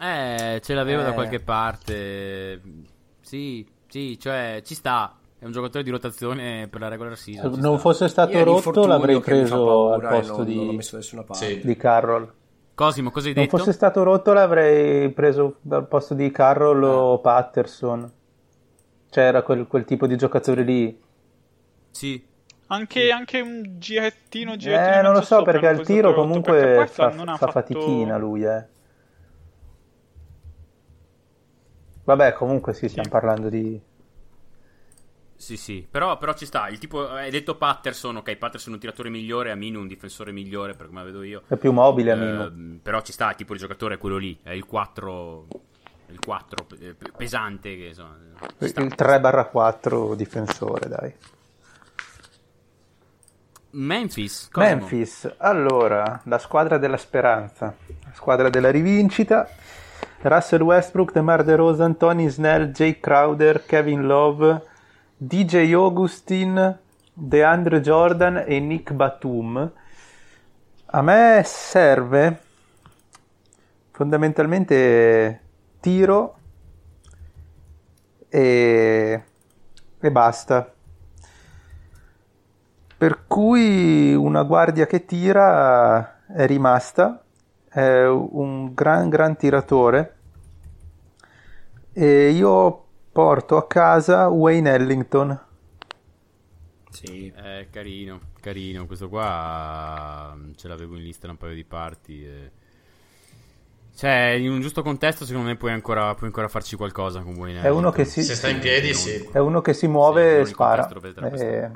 Eh, 0.00 0.60
ce 0.62 0.74
l'avevo 0.74 1.02
da 1.02 1.10
Eh. 1.10 1.14
qualche 1.14 1.40
parte. 1.40 2.60
Sì, 3.20 3.66
sì, 3.86 4.18
cioè 4.18 4.60
ci 4.64 4.74
sta. 4.74 5.14
è 5.38 5.46
un 5.46 5.52
giocatore 5.52 5.82
di 5.82 5.88
rotazione 5.90 6.68
per 6.68 6.80
la 6.80 6.88
regular 6.88 7.16
season. 7.16 7.54
Se 7.54 7.60
non 7.62 7.78
fosse 7.78 8.08
stato 8.08 8.36
Io 8.36 8.44
rotto 8.44 8.86
l'avrei 8.86 9.14
fa 9.16 9.20
preso 9.22 9.90
al 9.92 10.00
paura 10.00 10.16
posto 10.18 10.36
non- 10.36 10.44
di, 10.46 10.54
non 10.56 10.66
l'ho 10.66 10.72
messo 10.72 10.90
da 10.92 10.96
nessuna 10.98 11.22
parte. 11.22 11.46
Sì. 11.46 11.60
di 11.64 11.76
Carroll. 11.76 12.32
Cosimo, 12.74 13.10
cosa 13.10 13.28
hai 13.28 13.34
Non 13.34 13.44
detto? 13.44 13.56
fosse 13.56 13.72
stato 13.72 14.02
rotto 14.02 14.34
l'avrei 14.34 15.08
preso 15.12 15.56
al 15.70 15.86
posto 15.88 16.12
di 16.12 16.30
Carroll 16.30 16.82
o 16.82 17.18
Patterson. 17.20 18.12
C'era 19.10 19.40
quel, 19.42 19.66
quel 19.66 19.84
tipo 19.86 20.06
di 20.06 20.16
giocatore 20.16 20.62
lì. 20.62 20.98
Sì. 21.90 22.22
Anche, 22.66 23.10
anche 23.10 23.40
un 23.40 23.76
girettino, 23.78 24.56
girettino 24.56 24.98
Eh, 24.98 25.02
non 25.02 25.12
lo 25.14 25.22
so 25.22 25.42
perché 25.42 25.66
al 25.68 25.80
tiro 25.80 26.12
comunque 26.14 26.86
fa, 26.86 27.10
fa 27.10 27.36
fatto- 27.36 27.50
fatichina 27.50 28.18
lui, 28.18 28.44
eh. 28.44 28.66
Vabbè, 32.10 32.32
comunque 32.32 32.74
sì, 32.74 32.88
stiamo 32.88 33.08
parlando 33.08 33.48
di... 33.48 33.80
Sì, 35.36 35.56
sì, 35.56 35.86
però, 35.88 36.18
però 36.18 36.34
ci 36.34 36.44
sta. 36.44 36.66
Il 36.66 36.78
tipo, 36.78 37.08
hai 37.08 37.30
detto 37.30 37.56
Patterson, 37.56 38.16
ok, 38.16 38.34
Patterson 38.34 38.72
è 38.72 38.74
un 38.74 38.80
tiratore 38.80 39.10
migliore, 39.10 39.52
Aminu 39.52 39.78
un 39.78 39.86
difensore 39.86 40.32
migliore, 40.32 40.74
per 40.74 40.86
come 40.86 40.98
la 40.98 41.04
vedo 41.06 41.22
io. 41.22 41.42
È 41.46 41.54
più 41.56 41.70
mobile, 41.70 42.10
Amino. 42.10 42.46
Ehm, 42.46 42.80
però 42.82 43.00
ci 43.02 43.12
sta, 43.12 43.30
il 43.30 43.36
tipo 43.36 43.52
di 43.52 43.60
giocatore 43.60 43.94
è 43.94 43.98
quello 43.98 44.16
lì, 44.16 44.36
è 44.42 44.50
il 44.50 44.66
4, 44.66 45.46
il 46.08 46.18
4 46.18 46.66
eh, 46.80 46.94
pe- 46.94 47.12
pesante 47.16 47.76
che 47.76 47.84
insomma. 47.84 48.16
Il 48.58 48.74
3-4 48.74 50.14
difensore, 50.14 50.88
dai. 50.88 51.14
Memphis, 53.70 54.48
Cosimo. 54.50 54.74
Memphis, 54.74 55.32
allora, 55.38 56.20
la 56.24 56.38
squadra 56.38 56.76
della 56.76 56.96
speranza, 56.96 57.72
la 57.86 58.12
squadra 58.14 58.50
della 58.50 58.72
rivincita. 58.72 59.48
Russell 60.22 60.62
Westbrook, 60.62 61.12
DeMar 61.12 61.42
DeRozan, 61.42 61.96
Tony 61.96 62.28
Snell, 62.28 62.72
Jake 62.72 63.00
Crowder, 63.00 63.64
Kevin 63.64 64.06
Love, 64.06 64.62
DJ 65.16 65.72
Augustin, 65.72 66.78
DeAndre 67.12 67.80
Jordan 67.80 68.44
e 68.46 68.60
Nick 68.60 68.92
Batum. 68.92 69.72
A 70.86 71.02
me 71.02 71.42
serve 71.44 72.40
fondamentalmente 73.90 75.40
tiro 75.80 76.36
e, 78.28 79.22
e 80.00 80.10
basta. 80.10 80.72
Per 82.96 83.24
cui 83.26 84.14
una 84.14 84.42
guardia 84.42 84.86
che 84.86 85.04
tira 85.04 86.24
è 86.26 86.46
rimasta, 86.46 87.24
è 87.70 88.04
un 88.06 88.74
gran 88.74 89.08
gran 89.08 89.36
tiratore 89.36 90.16
e 91.92 92.30
io 92.30 92.84
porto 93.12 93.56
a 93.56 93.66
casa 93.66 94.28
Wayne 94.28 94.72
Ellington. 94.74 95.38
Sì. 96.88 97.32
Eh, 97.34 97.68
carino, 97.70 98.20
carino. 98.40 98.86
Questo 98.86 99.08
qua 99.08 100.34
mm, 100.36 100.52
ce 100.56 100.68
l'avevo 100.68 100.96
in 100.96 101.02
lista 101.02 101.26
da 101.26 101.32
un 101.32 101.38
paio 101.38 101.54
di 101.54 101.64
parti. 101.64 102.24
e- 102.24 102.50
Cioè, 103.94 104.30
in 104.38 104.50
un 104.50 104.60
giusto 104.60 104.82
contesto, 104.82 105.24
secondo 105.26 105.48
me 105.48 105.56
puoi 105.56 105.72
ancora, 105.72 106.14
puoi 106.14 106.28
ancora 106.28 106.48
farci 106.48 106.76
qualcosa 106.76 107.20
con 107.22 107.36
Wayne 107.36 107.60
È 107.60 107.68
uno 107.68 107.90
Ellington. 107.90 107.92
che 107.92 108.04
si, 108.06 108.22
Se 108.22 108.34
sta 108.34 108.48
in 108.48 108.58
piedi, 108.58 108.92
sì. 108.94 109.24
è 109.32 109.38
uno 109.38 109.60
che 109.60 109.72
si 109.74 109.86
Sì, 109.86 109.86
muove 109.86 110.32
non 110.32 110.40
e 110.40 110.46
spara. 110.46 110.88
E- 111.16 111.70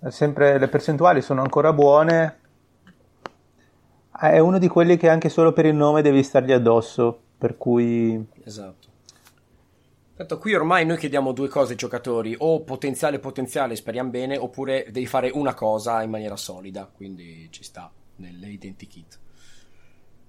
è 0.00 0.10
sempre, 0.10 0.58
le 0.58 0.68
percentuali 0.68 1.22
sono 1.22 1.42
ancora 1.42 1.72
buone. 1.72 2.40
È 4.28 4.38
uno 4.38 4.58
di 4.58 4.68
quelli 4.68 4.96
che 4.96 5.08
anche 5.08 5.28
solo 5.28 5.52
per 5.52 5.66
il 5.66 5.74
nome 5.74 6.00
devi 6.00 6.22
stargli 6.22 6.52
addosso. 6.52 7.18
Per 7.36 7.56
cui 7.56 8.24
Esatto. 8.44 8.90
Tanto 10.14 10.38
qui 10.38 10.54
ormai 10.54 10.86
noi 10.86 10.96
chiediamo 10.96 11.32
due 11.32 11.48
cose 11.48 11.72
ai 11.72 11.78
giocatori, 11.78 12.36
o 12.38 12.62
potenziale 12.62 13.18
potenziale, 13.18 13.74
speriamo 13.74 14.10
bene, 14.10 14.36
oppure 14.36 14.86
devi 14.90 15.06
fare 15.06 15.30
una 15.30 15.54
cosa 15.54 16.02
in 16.02 16.10
maniera 16.10 16.36
solida, 16.36 16.86
quindi 16.86 17.48
ci 17.50 17.64
sta 17.64 17.90
nelle 18.16 18.48
identikit. 18.48 19.18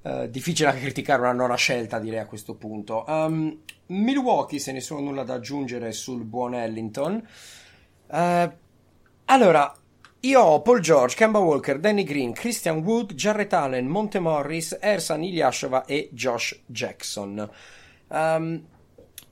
Eh, 0.01 0.29
difficile 0.32 0.69
anche 0.69 0.82
criticare 0.82 1.21
una 1.21 1.34
nona 1.34 1.56
scelta, 1.56 1.99
direi 1.99 2.19
a 2.19 2.25
questo 2.25 2.56
punto. 2.56 3.03
Um, 3.08 3.60
Milwaukee, 3.88 4.58
se 4.58 4.71
nessuno 4.71 5.01
ha 5.01 5.03
nulla 5.03 5.23
da 5.23 5.36
aggiungere 5.36 5.91
sul 5.91 6.23
buon 6.23 6.56
Ellington. 6.56 7.23
Eh, 8.08 8.58
allora, 9.25 9.75
io 10.25 10.39
ho 10.39 10.62
Paul 10.62 10.79
George, 10.79 11.15
Kemba 11.15 11.39
Walker, 11.39 11.79
Danny 11.79 12.03
Green, 12.03 12.31
Christian 12.31 12.77
Wood, 12.77 13.13
Jarrett 13.13 13.51
Allen, 13.51 13.88
Monte 13.88 14.19
Morris, 14.19 14.77
Ersan 14.79 15.21
Ilyashova 15.21 15.83
e 15.83 16.07
Josh 16.13 16.62
Jackson. 16.65 17.49
Um, 18.07 18.65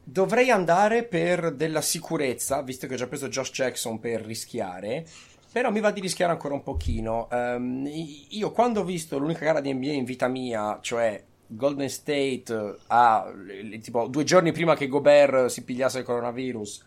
dovrei 0.03 0.49
andare 0.49 1.05
per 1.05 1.53
della 1.53 1.79
sicurezza, 1.79 2.61
visto 2.61 2.87
che 2.87 2.95
ho 2.95 2.97
già 2.97 3.07
preso 3.07 3.29
Josh 3.29 3.51
Jackson 3.51 3.99
per 3.99 4.21
rischiare. 4.21 5.05
Però 5.49 5.71
mi 5.71 5.79
va 5.79 5.91
di 5.91 6.01
rischiare 6.01 6.33
ancora 6.33 6.55
un 6.55 6.63
pochino. 6.63 7.29
Um, 7.31 7.89
io 8.29 8.51
quando 8.51 8.81
ho 8.81 8.83
visto 8.83 9.17
l'unica 9.17 9.45
gara 9.45 9.61
di 9.61 9.73
NBA 9.73 9.91
in 9.93 10.03
vita 10.03 10.27
mia, 10.27 10.77
cioè 10.81 11.23
Golden 11.47 11.89
State, 11.89 12.75
a, 12.87 13.31
tipo 13.81 14.07
due 14.07 14.25
giorni 14.25 14.51
prima 14.51 14.75
che 14.75 14.89
Gobert 14.89 15.45
si 15.45 15.63
pigliasse 15.63 15.99
il 15.99 16.05
coronavirus, 16.05 16.83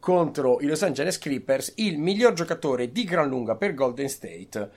contro 0.00 0.60
i 0.60 0.66
Los 0.66 0.82
Angeles 0.82 1.18
Clippers, 1.18 1.74
il 1.76 1.98
miglior 1.98 2.32
giocatore 2.32 2.90
di 2.90 3.04
gran 3.04 3.28
lunga 3.28 3.54
per 3.54 3.74
Golden 3.74 4.08
State 4.08 4.70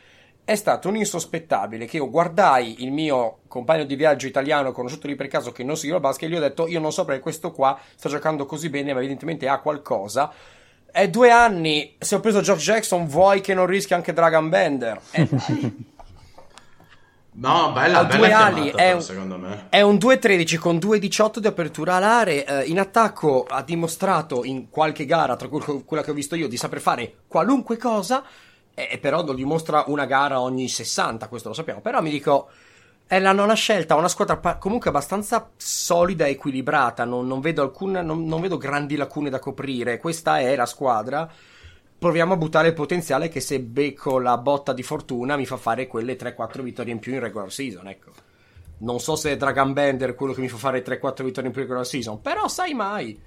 è 0.46 0.56
stato 0.56 0.90
un 0.90 0.98
insospettabile 0.98 1.86
che 1.86 1.98
io 1.98 2.10
guardai 2.10 2.84
il 2.84 2.92
mio 2.92 3.40
compagno 3.48 3.86
di 3.86 3.96
viaggio 3.96 4.28
italiano 4.28 4.74
conosciuto 4.74 5.08
lì 5.08 5.16
per 5.16 5.28
caso 5.28 5.54
che 5.54 5.64
non 5.64 5.76
seguiva 5.76 5.96
il 5.98 6.04
basket 6.04 6.28
e 6.28 6.32
gli 6.34 6.36
ho 6.36 6.42
detto 6.42 6.68
io 6.68 6.82
non 6.82 6.92
so 6.92 7.06
perché 7.06 7.22
questo 7.22 7.52
qua 7.52 7.80
sta 7.96 8.10
giocando 8.10 8.46
così 8.46 8.70
bene 8.70 8.92
ma 8.92 9.00
evidentemente 9.00 9.48
ha 9.48 9.60
qualcosa 9.60 10.32
è 10.92 11.08
due 11.08 11.32
anni 11.32 11.96
se 11.98 12.16
ho 12.16 12.20
preso 12.20 12.42
George 12.42 12.74
Jackson 12.74 13.08
vuoi 13.08 13.40
che 13.40 13.54
non 13.54 13.68
rischi 13.68 13.94
anche 13.94 14.12
Dragon 14.12 14.50
Bender 14.50 15.00
eh. 15.12 15.30
No, 17.36 17.72
bella, 17.72 18.06
bella 18.06 18.18
due 18.18 18.32
ali, 18.32 18.70
è 18.70 18.92
un- 18.92 19.02
secondo 19.02 19.38
me. 19.38 19.66
È 19.70 19.82
un 19.82 19.98
2-13 19.98 20.58
con 20.58 20.78
2-18 20.78 21.40
di 21.40 21.48
apertura 21.48 21.96
alare. 21.96 22.46
eh, 22.46 22.64
in 22.66 22.80
attacco 22.80 23.46
ha 23.50 23.64
dimostrato 23.64 24.44
in 24.44 24.70
qualche 24.70 25.06
gara, 25.06 25.36
tra 25.36 25.48
cui 25.48 25.84
quella 25.84 26.04
che 26.04 26.12
ho 26.12 26.14
visto 26.14 26.36
io, 26.36 26.48
di 26.48 26.58
saper 26.58 26.80
fare 26.80 27.16
qualunque 27.28 27.78
cosa. 27.78 28.24
E 28.76 28.88
e 28.92 28.98
però 29.00 29.24
non 29.24 29.36
dimostra 29.36 29.84
una 29.88 30.06
gara 30.06 30.40
ogni 30.42 30.68
60, 30.68 31.28
questo 31.28 31.50
lo 31.50 31.54
sappiamo. 31.56 31.82
Però 31.82 32.02
mi 32.02 32.10
dico, 32.12 32.50
è 33.08 33.20
la 33.20 33.32
nona 33.32 33.54
scelta, 33.56 33.96
una 33.96 34.08
squadra 34.08 34.38
pa- 34.38 34.58
comunque 34.58 34.90
abbastanza 34.90 35.50
solida 35.58 36.26
e 36.26 36.32
equilibrata. 36.32 37.04
Non, 37.04 37.26
non 37.28 37.40
vedo 37.42 37.62
alcun, 37.64 37.92
non, 37.92 38.26
non 38.26 38.42
vedo 38.42 38.58
grandi 38.58 38.96
lacune 38.96 39.30
da 39.32 39.40
coprire. 39.40 39.98
Questa 40.00 40.40
è 40.40 40.56
la 40.56 40.66
squadra. 40.68 41.28
Proviamo 42.04 42.34
a 42.34 42.36
buttare 42.36 42.68
il 42.68 42.74
potenziale 42.74 43.30
che 43.30 43.40
se 43.40 43.62
becco 43.62 44.20
la 44.20 44.38
botta 44.38 44.74
di 44.74 44.84
fortuna 44.84 45.38
mi 45.38 45.46
fa 45.46 45.56
fare 45.56 45.88
quelle 45.88 46.18
3-4 46.18 46.62
vittorie 46.62 46.92
in 46.92 47.00
più 47.00 47.14
in 47.14 47.22
regular 47.22 47.50
season, 47.50 47.88
ecco. 47.88 48.12
Non 48.80 49.00
so 49.00 49.16
se 49.16 49.32
è 49.32 49.38
Dragon 49.38 49.72
Bender 49.72 50.14
quello 50.14 50.34
che 50.34 50.42
mi 50.42 50.50
fa 50.50 50.58
fare 50.58 50.84
3-4 50.84 51.24
vittorie 51.24 51.48
in 51.48 51.54
più 51.54 51.62
in 51.62 51.68
regular 51.68 51.86
season, 51.86 52.22
però 52.22 52.50
sai 52.50 52.74
mai. 52.74 53.18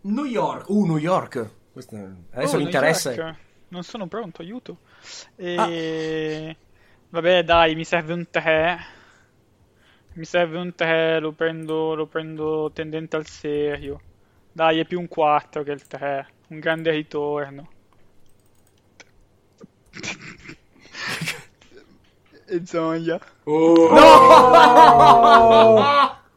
New 0.00 0.24
York, 0.24 0.70
uh, 0.70 0.86
New 0.86 0.96
York. 0.96 1.50
Questo 1.70 1.96
adesso 2.30 2.54
Oh, 2.54 2.58
mi 2.58 2.64
interessa. 2.64 3.12
York. 3.12 3.36
Non 3.68 3.82
sono 3.82 4.06
pronto, 4.06 4.40
aiuto. 4.40 4.78
E... 5.36 6.56
Vabbè, 7.10 7.44
dai, 7.44 7.74
mi 7.74 7.84
serve 7.84 8.14
un 8.14 8.26
3. 8.30 8.78
Mi 10.14 10.24
serve 10.24 10.56
un 10.56 10.74
3, 10.74 11.20
lo 11.20 11.32
prendo, 11.32 11.94
lo 11.94 12.06
prendo 12.06 12.70
tendente 12.72 13.16
al 13.16 13.26
serio. 13.26 14.00
Dai, 14.56 14.78
è 14.78 14.86
più 14.86 14.98
un 14.98 15.06
4 15.06 15.62
che 15.64 15.70
il 15.70 15.86
3. 15.86 16.26
Un 16.48 16.58
grande 16.60 16.90
ritorno. 16.90 17.68
e 22.46 22.62
Zoya. 22.64 23.20
Oh, 23.44 23.90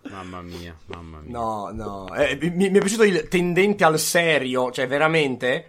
Mamma 0.09 0.41
mia, 0.41 0.75
mamma 0.87 1.19
mia. 1.19 1.31
No, 1.31 1.69
no, 1.71 2.13
eh, 2.13 2.37
mi, 2.41 2.69
mi 2.69 2.77
è 2.77 2.79
piaciuto 2.79 3.03
il 3.03 3.29
tendente 3.29 3.85
al 3.85 3.97
serio, 3.97 4.69
cioè 4.69 4.85
veramente. 4.85 5.67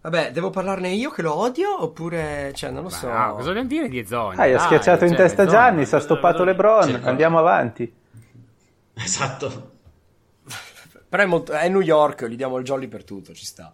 Vabbè, 0.00 0.32
devo 0.32 0.48
parlarne 0.48 0.88
io 0.88 1.10
che 1.10 1.20
lo 1.20 1.34
odio 1.34 1.82
oppure, 1.82 2.52
cioè, 2.54 2.70
non 2.70 2.84
lo 2.84 2.88
so. 2.88 3.06
Ma 3.06 3.26
no, 3.26 3.34
cosa 3.34 3.48
dobbiamo 3.48 3.68
dire 3.68 3.90
di 3.90 4.06
Zoni? 4.06 4.38
Ah, 4.38 4.44
hai 4.44 4.52
Dai, 4.52 4.60
schiacciato 4.60 5.04
in 5.04 5.10
cioè, 5.10 5.20
testa 5.20 5.44
Gianni, 5.44 5.84
si 5.84 5.94
ha 5.94 5.98
cosa- 5.98 6.14
stoppato 6.14 6.42
LeBron. 6.42 6.90
No. 6.90 7.06
Andiamo 7.06 7.38
avanti. 7.38 7.94
Esatto. 8.94 9.72
Però 11.14 11.22
è, 11.22 11.28
molto- 11.28 11.52
è 11.52 11.68
New 11.68 11.80
York, 11.80 12.26
gli 12.26 12.34
diamo 12.34 12.58
il 12.58 12.64
jolly 12.64 12.88
per 12.88 13.04
tutto, 13.04 13.32
ci 13.34 13.44
sta. 13.44 13.72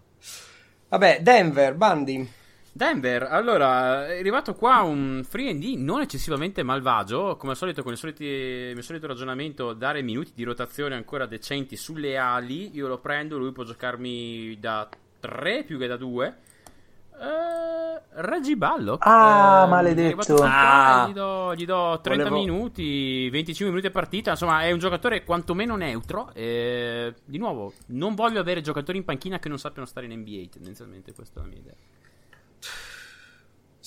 Vabbè, 0.91 1.20
Denver, 1.22 1.74
Bandi. 1.74 2.30
Denver, 2.70 3.22
allora, 3.22 4.09
è 4.09 4.18
arrivato 4.18 4.55
qua 4.55 4.82
un 4.82 5.24
free 5.26 5.49
and 5.49 5.62
D 5.62 5.74
non 5.78 6.03
eccessivamente 6.03 6.62
malvagio, 6.62 7.36
come 7.38 7.53
al 7.53 7.57
solito 7.57 7.82
con 7.82 7.93
il, 7.93 7.99
soliti- 7.99 8.26
il 8.26 8.74
mio 8.74 8.82
solito 8.82 9.07
ragionamento, 9.07 9.72
dare 9.72 10.03
minuti 10.03 10.32
di 10.34 10.43
rotazione 10.43 10.97
ancora 10.97 11.24
decenti 11.24 11.76
sulle 11.76 12.18
ali, 12.18 12.76
io 12.76 12.88
lo 12.88 12.99
prendo, 12.99 13.38
lui 13.38 13.53
può 13.53 13.64
giocarmi 13.64 14.59
da 14.61 14.86
3 15.18 15.64
più 15.64 15.78
che 15.78 15.86
da 15.86 15.97
2. 15.97 16.36
Uh, 17.21 18.01
Reggie 18.23 18.57
Ballock 18.57 19.07
ah, 19.07 19.64
eh, 19.64 19.68
maledetto 19.68 20.37
ah, 20.37 21.07
gli, 21.07 21.12
do, 21.12 21.55
gli 21.55 21.66
do 21.66 22.01
30 22.03 22.31
Volevo... 22.31 22.41
minuti 22.41 23.29
25 23.29 23.66
minuti 23.66 23.89
a 23.89 23.91
partita 23.91 24.31
insomma 24.31 24.62
è 24.62 24.73
un 24.73 24.79
giocatore 24.79 25.23
quantomeno 25.23 25.77
neutro 25.77 26.31
e, 26.33 27.14
di 27.23 27.37
nuovo 27.37 27.75
non 27.89 28.14
voglio 28.14 28.41
avere 28.41 28.62
giocatori 28.62 28.97
in 28.97 29.05
panchina 29.05 29.39
che 29.39 29.51
non 29.51 29.59
sappiano 29.59 29.87
stare 29.87 30.07
in 30.07 30.18
NBA 30.18 30.49
tendenzialmente 30.51 31.12
questa 31.12 31.41
è 31.41 31.43
la 31.43 31.49
mia 31.51 31.59
idea 31.59 31.75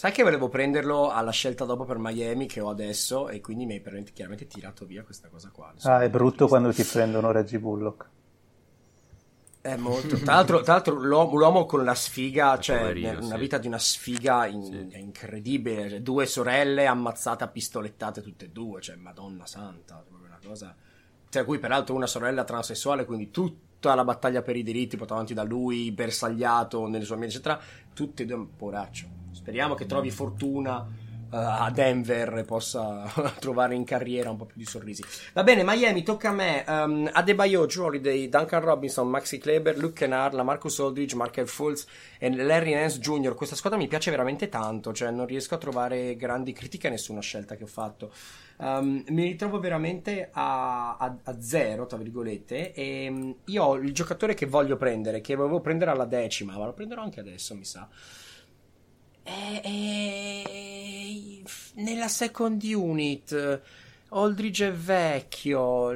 Sai 0.03 0.11
che 0.11 0.23
volevo 0.23 0.49
prenderlo 0.49 1.09
alla 1.11 1.31
scelta 1.31 1.65
dopo 1.65 1.85
per 1.85 1.97
Miami 1.97 2.45
che 2.45 2.59
ho 2.59 2.69
adesso 2.69 3.29
e 3.29 3.39
quindi 3.39 3.65
mi 3.65 3.73
hai 3.75 4.03
chiaramente 4.11 4.47
tirato 4.47 4.85
via 4.85 5.01
questa 5.01 5.29
cosa 5.29 5.49
qua. 5.49 5.73
Ah, 5.83 6.03
è 6.03 6.09
brutto 6.09 6.47
quando 6.47 6.73
ti 6.73 6.83
prendono 6.83 7.31
Reggie 7.31 7.59
Bullock. 7.59 8.09
È 9.63 9.77
molto. 9.77 10.17
Tra 10.17 10.33
l'altro, 10.33 10.61
tra 10.61 10.73
l'altro 10.73 10.95
l'uomo, 10.95 11.37
l'uomo, 11.37 11.65
con 11.65 11.85
la 11.85 11.95
sfiga, 11.95 12.59
cioè 12.59 12.79
poverino, 12.79 13.19
una 13.19 13.35
sì. 13.35 13.39
vita 13.39 13.57
di 13.57 13.67
una 13.67 13.79
sfiga 13.79 14.45
in, 14.45 14.61
sì. 14.61 14.99
incredibile. 14.99 15.89
Cioè, 15.89 16.01
due 16.01 16.25
sorelle 16.25 16.85
ammazzate 16.85 17.45
a 17.45 17.47
pistolettate 17.47 18.21
tutte 18.21 18.43
e 18.43 18.49
due, 18.49 18.81
cioè 18.81 18.97
Madonna 18.97 19.45
Santa, 19.45 20.03
una 20.09 20.37
cosa. 20.45 20.75
Tra 21.29 21.45
cui 21.45 21.59
peraltro 21.59 21.95
una 21.95 22.07
sorella 22.07 22.43
transessuale, 22.43 23.05
quindi 23.05 23.31
tutta 23.31 23.95
la 23.95 24.03
battaglia 24.03 24.41
per 24.41 24.57
i 24.57 24.63
diritti 24.63 24.97
portata 24.97 25.21
avanti 25.21 25.33
da 25.33 25.43
lui, 25.43 25.93
bersagliato 25.93 26.85
nelle 26.89 27.05
sue 27.05 27.15
amiche, 27.15 27.31
eccetera. 27.31 27.57
Tutte 27.93 28.23
e 28.23 28.25
due, 28.25 28.45
poraccio. 28.57 29.07
Speriamo 29.31 29.75
che 29.75 29.85
trovi 29.85 30.11
fortuna 30.11 30.85
a 31.35 31.71
Denver 31.71 32.43
possa 32.45 33.11
trovare 33.39 33.73
in 33.73 33.83
carriera 33.83 34.29
un 34.29 34.37
po' 34.37 34.45
più 34.45 34.57
di 34.57 34.65
sorrisi. 34.65 35.03
Va 35.33 35.43
bene, 35.43 35.63
Miami, 35.63 36.03
tocca 36.03 36.29
a 36.29 36.33
me. 36.33 36.63
Um, 36.67 37.09
Adebayo, 37.11 37.67
Holiday, 37.77 38.29
Duncan 38.29 38.61
Robinson, 38.61 39.09
Maxi 39.09 39.39
Kleber, 39.39 39.77
Luke 39.77 39.93
Kennard, 39.93 40.35
Marcus 40.35 40.79
Aldridge, 40.79 41.15
Markel 41.15 41.47
Fultz 41.47 41.87
e 42.19 42.33
Larry 42.35 42.73
Nance 42.73 42.99
Jr. 42.99 43.33
Questa 43.33 43.55
squadra 43.55 43.79
mi 43.79 43.87
piace 43.87 44.11
veramente 44.11 44.49
tanto, 44.49 44.93
cioè 44.93 45.09
non 45.09 45.25
riesco 45.25 45.55
a 45.55 45.57
trovare 45.57 46.15
grandi 46.15 46.53
critiche 46.53 46.87
a 46.87 46.91
nessuna 46.91 47.21
scelta 47.21 47.55
che 47.55 47.63
ho 47.63 47.67
fatto. 47.67 48.11
Um, 48.57 49.03
mi 49.07 49.23
ritrovo 49.23 49.59
veramente 49.59 50.29
a, 50.31 50.95
a, 50.97 51.17
a, 51.23 51.41
zero, 51.41 51.87
tra 51.87 51.97
virgolette, 51.97 52.73
e 52.73 53.07
um, 53.09 53.35
io 53.45 53.63
ho 53.63 53.75
il 53.75 53.93
giocatore 53.93 54.35
che 54.35 54.45
voglio 54.45 54.77
prendere, 54.77 55.21
che 55.21 55.35
volevo 55.35 55.59
prendere 55.59 55.91
alla 55.91 56.05
decima, 56.05 56.57
ma 56.57 56.65
lo 56.65 56.73
prenderò 56.73 57.01
anche 57.01 57.19
adesso, 57.19 57.55
mi 57.55 57.65
sa. 57.65 57.87
E, 59.23 59.61
e, 59.63 61.43
nella 61.75 62.07
second 62.07 62.61
unit 62.61 63.61
Aldridge 64.09 64.67
è 64.67 64.71
vecchio 64.73 65.91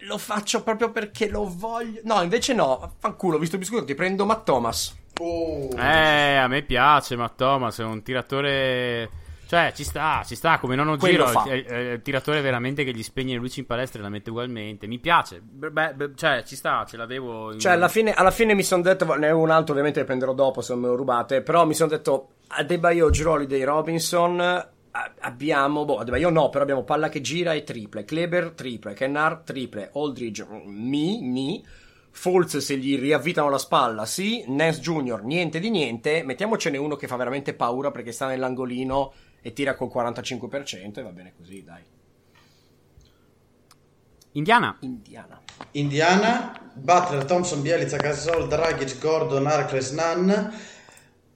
lo 0.00 0.18
faccio 0.18 0.62
proprio 0.62 0.90
perché 0.90 1.28
lo 1.28 1.52
voglio 1.52 2.00
no 2.04 2.22
invece 2.22 2.54
no 2.54 2.94
fanculo 2.98 3.38
visto 3.38 3.56
il 3.56 3.62
biscotto 3.62 3.84
ti 3.84 3.94
prendo 3.94 4.24
Matt 4.24 4.44
Thomas 4.44 4.96
oh. 5.18 5.70
eh 5.76 6.36
a 6.36 6.46
me 6.46 6.62
piace 6.62 7.16
Matt 7.16 7.36
Thomas 7.36 7.78
è 7.78 7.84
un 7.84 8.02
tiratore 8.02 9.10
cioè, 9.48 9.72
ci 9.74 9.82
sta, 9.82 10.22
ci 10.26 10.34
sta, 10.34 10.58
come 10.58 10.74
non 10.74 10.88
ho 10.88 10.98
giro, 10.98 11.26
è, 11.46 11.94
il 11.94 12.02
tiratore 12.02 12.42
veramente 12.42 12.84
che 12.84 12.92
gli 12.92 13.02
spegne 13.02 13.32
le 13.32 13.38
luci 13.38 13.60
in 13.60 13.66
palestra 13.66 13.98
e 13.98 14.02
la 14.02 14.10
mette 14.10 14.28
ugualmente. 14.28 14.86
Mi 14.86 14.98
piace, 14.98 15.40
beh, 15.40 15.94
beh, 15.94 16.10
cioè, 16.16 16.42
ci 16.44 16.54
sta, 16.54 16.84
ce 16.86 16.98
l'avevo. 16.98 17.54
In... 17.54 17.58
Cioè, 17.58 17.72
alla 17.72 17.88
fine, 17.88 18.12
alla 18.12 18.30
fine 18.30 18.52
mi 18.52 18.62
sono 18.62 18.82
detto, 18.82 19.10
ne 19.14 19.30
ho 19.30 19.38
un 19.38 19.48
altro 19.48 19.72
ovviamente 19.72 20.00
che 20.00 20.04
prenderò 20.04 20.34
dopo 20.34 20.60
se 20.60 20.74
non 20.74 20.82
me 20.82 20.88
lo 20.88 20.96
rubate, 20.96 21.40
però 21.40 21.64
mi 21.64 21.72
sono 21.72 21.88
detto, 21.88 22.28
Adebayo, 22.48 23.08
Giroli 23.08 23.46
dei 23.46 23.64
Robinson, 23.64 24.38
abbiamo, 25.20 25.84
boh, 25.86 25.96
Adebayo 25.96 26.28
no, 26.28 26.50
però 26.50 26.64
abbiamo 26.64 26.84
palla 26.84 27.08
che 27.08 27.22
gira 27.22 27.54
e 27.54 27.64
triple, 27.64 28.04
Kleber 28.04 28.50
triple, 28.50 28.92
Kennard 28.92 29.44
triple, 29.44 29.90
Aldridge 29.94 30.46
mi, 30.66 31.22
mi, 31.22 31.64
Fultz 32.10 32.58
se 32.58 32.76
gli 32.76 32.98
riavvitano 32.98 33.48
la 33.48 33.56
spalla, 33.56 34.04
sì, 34.04 34.44
Nance 34.48 34.80
Jr. 34.80 35.22
niente 35.22 35.58
di 35.58 35.70
niente, 35.70 36.22
mettiamocene 36.22 36.76
uno 36.76 36.96
che 36.96 37.06
fa 37.06 37.16
veramente 37.16 37.54
paura 37.54 37.90
perché 37.90 38.12
sta 38.12 38.26
nell'angolino 38.26 39.12
e 39.40 39.52
tira 39.52 39.74
col 39.74 39.90
45% 39.92 40.98
e 40.98 41.02
va 41.02 41.10
bene 41.10 41.32
così, 41.36 41.62
dai. 41.62 41.82
Indiana. 44.32 44.76
Indiana. 44.80 45.40
Indiana, 45.72 46.72
Butler, 46.74 47.24
Thompson, 47.24 47.60
Bielitsa, 47.62 47.96
Gasol, 47.96 48.46
Dragic, 48.46 48.98
Gordon, 49.00 49.46
Arcles, 49.46 49.90
Nunn 49.90 50.52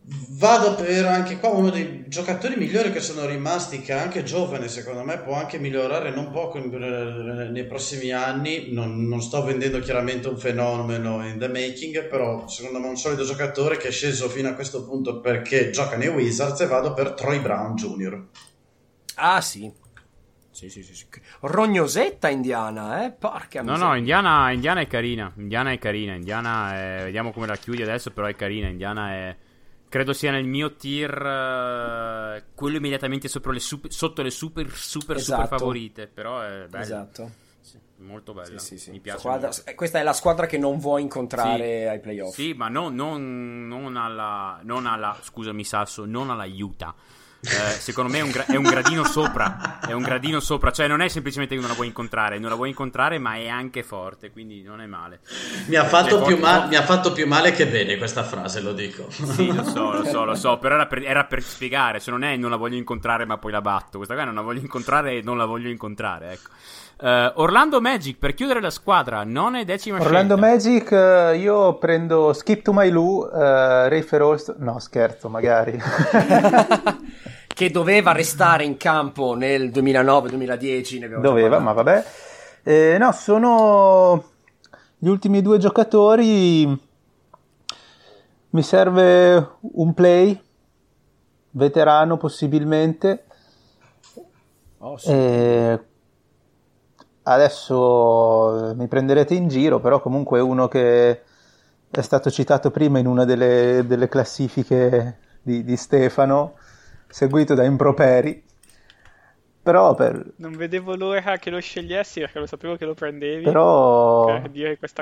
Vado 0.04 0.74
per 0.74 1.06
anche 1.06 1.38
qua 1.38 1.50
uno 1.50 1.70
dei 1.70 2.04
giocatori 2.08 2.56
migliori 2.56 2.90
che 2.90 2.98
sono 2.98 3.24
rimasti, 3.24 3.80
che 3.80 3.92
è 3.92 3.98
anche 3.98 4.24
giovane, 4.24 4.66
secondo 4.66 5.04
me 5.04 5.18
può 5.18 5.34
anche 5.34 5.58
migliorare 5.58 6.10
non 6.10 6.32
poco 6.32 6.58
in, 6.58 6.72
eh, 6.74 7.50
nei 7.50 7.64
prossimi 7.66 8.10
anni. 8.10 8.72
Non, 8.72 9.06
non, 9.06 9.22
sto 9.22 9.44
vendendo 9.44 9.78
chiaramente 9.78 10.26
un 10.26 10.36
fenomeno 10.36 11.24
in 11.24 11.38
the 11.38 11.46
making, 11.46 12.08
però 12.08 12.48
secondo 12.48 12.80
me 12.80 12.86
è 12.86 12.90
un 12.90 12.96
solido 12.96 13.22
giocatore 13.22 13.76
che 13.76 13.88
è 13.88 13.92
sceso 13.92 14.28
fino 14.28 14.48
a 14.48 14.54
questo 14.54 14.84
punto 14.84 15.20
perché 15.20 15.70
gioca 15.70 15.96
nei 15.96 16.08
Wizards 16.08 16.60
e 16.60 16.66
vado 16.66 16.94
per 16.94 17.12
Troy 17.12 17.38
Brown 17.38 17.76
Jr. 17.76 18.26
Ah 19.14 19.40
sì, 19.40 19.72
sì, 20.50 20.68
sì, 20.68 20.82
sì, 20.82 20.94
sì. 20.94 21.06
Rognosetta 21.40 22.28
Indiana, 22.28 23.04
eh? 23.04 23.12
Porca 23.12 23.62
No, 23.62 23.76
no, 23.76 23.96
Indiana, 23.96 24.50
Indiana, 24.50 24.80
è 24.80 24.86
carina. 24.88 25.32
Indiana 25.36 25.70
è 25.70 25.78
carina. 25.78 26.14
Indiana 26.14 26.76
è... 26.76 27.04
Vediamo 27.04 27.30
come 27.30 27.46
la 27.46 27.56
chiudi 27.56 27.82
adesso, 27.82 28.10
però 28.10 28.26
è 28.26 28.34
carina. 28.34 28.66
Indiana 28.66 29.12
è 29.12 29.36
Credo 29.92 30.14
sia 30.14 30.30
nel 30.30 30.46
mio 30.46 30.74
tier 30.74 31.12
uh, 31.20 32.42
quello 32.54 32.78
immediatamente 32.78 33.28
le 33.52 33.60
super, 33.60 33.92
sotto 33.92 34.22
le 34.22 34.30
super, 34.30 34.70
super, 34.70 35.16
esatto. 35.16 35.42
super 35.42 35.58
favorite. 35.58 36.06
Però 36.06 36.40
è 36.40 36.64
bello. 36.66 36.82
Esatto. 36.82 37.30
Sì, 37.60 37.78
molto 37.98 38.32
bella. 38.32 38.58
Sì, 38.58 38.78
sì, 38.78 38.90
Mi 38.90 39.00
piace. 39.00 39.18
Squadra, 39.18 39.50
questa 39.74 39.98
è 39.98 40.02
la 40.02 40.14
squadra 40.14 40.46
che 40.46 40.56
non 40.56 40.78
vuoi 40.78 41.02
incontrare 41.02 41.90
ai 41.90 42.00
playoff. 42.00 42.32
Sì, 42.32 42.54
ma 42.54 42.68
no, 42.68 42.88
non, 42.88 43.68
non, 43.68 43.98
alla, 43.98 44.60
non 44.62 44.86
alla. 44.86 45.14
Scusami, 45.20 45.62
Sasso, 45.62 46.06
non 46.06 46.30
alla 46.30 46.46
Utah 46.46 46.94
eh, 47.44 47.72
secondo 47.80 48.12
me 48.12 48.18
è 48.18 48.22
un, 48.22 48.30
gra- 48.30 48.46
è 48.46 48.54
un, 48.54 48.62
gradino 48.62 49.02
sopra. 49.02 49.80
È 49.80 49.90
un 49.90 50.02
gradino 50.02 50.38
sopra, 50.38 50.70
cioè 50.70 50.86
non 50.86 51.00
è 51.00 51.08
semplicemente 51.08 51.56
che 51.56 51.60
non 51.60 51.68
la 51.68 51.74
vuoi 51.74 51.88
incontrare, 51.88 52.38
non 52.38 52.48
la 52.48 52.54
vuoi 52.54 52.68
incontrare, 52.68 53.18
ma 53.18 53.34
è 53.34 53.48
anche 53.48 53.82
forte, 53.82 54.30
quindi 54.30 54.62
non 54.62 54.80
è 54.80 54.86
male. 54.86 55.20
Mi 55.66 55.74
ha 55.74 55.84
fatto, 55.84 56.18
cioè, 56.18 56.26
più, 56.26 56.38
ma- 56.38 56.66
mi 56.66 56.76
ha 56.76 56.84
fatto 56.84 57.10
più, 57.10 57.26
male 57.26 57.50
che 57.50 57.66
bene 57.66 57.96
questa 57.96 58.22
frase, 58.22 58.60
lo 58.60 58.72
dico. 58.72 59.10
Sì, 59.10 59.52
lo 59.52 59.64
so, 59.64 59.90
lo 59.90 60.04
so, 60.04 60.24
lo 60.24 60.34
so, 60.36 60.58
però 60.62 60.76
era 60.76 60.86
per, 60.86 61.02
era 61.04 61.24
per 61.24 61.42
spiegare, 61.42 61.98
se 61.98 62.12
non 62.12 62.22
è 62.22 62.36
non 62.36 62.48
la 62.48 62.56
voglio 62.56 62.76
incontrare, 62.76 63.24
ma 63.24 63.36
poi 63.38 63.50
la 63.50 63.60
batto. 63.60 63.96
Questa 63.96 64.14
qua 64.14 64.22
non 64.22 64.34
la 64.36 64.42
voglio 64.42 64.60
incontrare 64.60 65.16
e 65.16 65.22
non 65.22 65.36
la 65.36 65.44
voglio 65.44 65.68
incontrare, 65.68 66.32
ecco. 66.34 66.50
Uh, 67.02 67.32
Orlando 67.40 67.80
Magic 67.80 68.16
per 68.16 68.32
chiudere 68.32 68.60
la 68.60 68.70
squadra, 68.70 69.24
non 69.24 69.56
è 69.56 69.64
decima 69.64 70.00
Orlando 70.00 70.36
scelta. 70.36 70.52
Magic, 70.52 70.90
uh, 70.92 71.34
io 71.36 71.74
prendo 71.74 72.32
Skip 72.32 72.62
to 72.62 72.72
My 72.72 72.90
Lou, 72.90 73.24
uh, 73.24 73.28
Ray 73.88 74.02
Ferrolst. 74.02 74.54
No, 74.58 74.78
scherzo, 74.78 75.28
magari. 75.28 75.76
che 77.52 77.70
doveva 77.72 78.12
restare 78.12 78.62
in 78.62 78.76
campo 78.76 79.34
nel 79.34 79.70
2009-2010. 79.70 81.18
Doveva, 81.18 81.58
ma 81.58 81.72
vabbè. 81.72 82.04
Eh, 82.62 82.96
no, 83.00 83.10
sono 83.10 84.24
gli 84.96 85.08
ultimi 85.08 85.42
due 85.42 85.58
giocatori. 85.58 86.66
Mi 88.50 88.62
serve 88.62 89.56
un 89.60 89.92
play, 89.92 90.40
veterano 91.50 92.16
possibilmente. 92.16 93.24
Oh, 94.78 94.96
sì. 94.96 95.10
eh, 95.10 95.80
adesso 97.24 98.74
mi 98.76 98.86
prenderete 98.88 99.34
in 99.34 99.48
giro, 99.48 99.80
però 99.80 100.00
comunque 100.00 100.38
è 100.38 100.42
uno 100.42 100.68
che 100.68 101.22
è 101.90 102.00
stato 102.00 102.30
citato 102.30 102.70
prima 102.70 102.98
in 102.98 103.06
una 103.06 103.24
delle, 103.24 103.84
delle 103.86 104.08
classifiche 104.08 105.18
di, 105.42 105.62
di 105.62 105.76
Stefano 105.76 106.54
seguito 107.08 107.54
da 107.54 107.64
improperi. 107.64 108.50
Però 109.62 109.94
per... 109.94 110.32
Non 110.36 110.56
vedevo 110.56 110.96
l'ora 110.96 111.36
che 111.36 111.50
lo 111.50 111.60
scegliessi 111.60 112.18
perché 112.18 112.40
lo 112.40 112.46
sapevo 112.46 112.74
che 112.74 112.84
lo 112.84 112.94
prendevi. 112.94 113.44
Però 113.44 114.42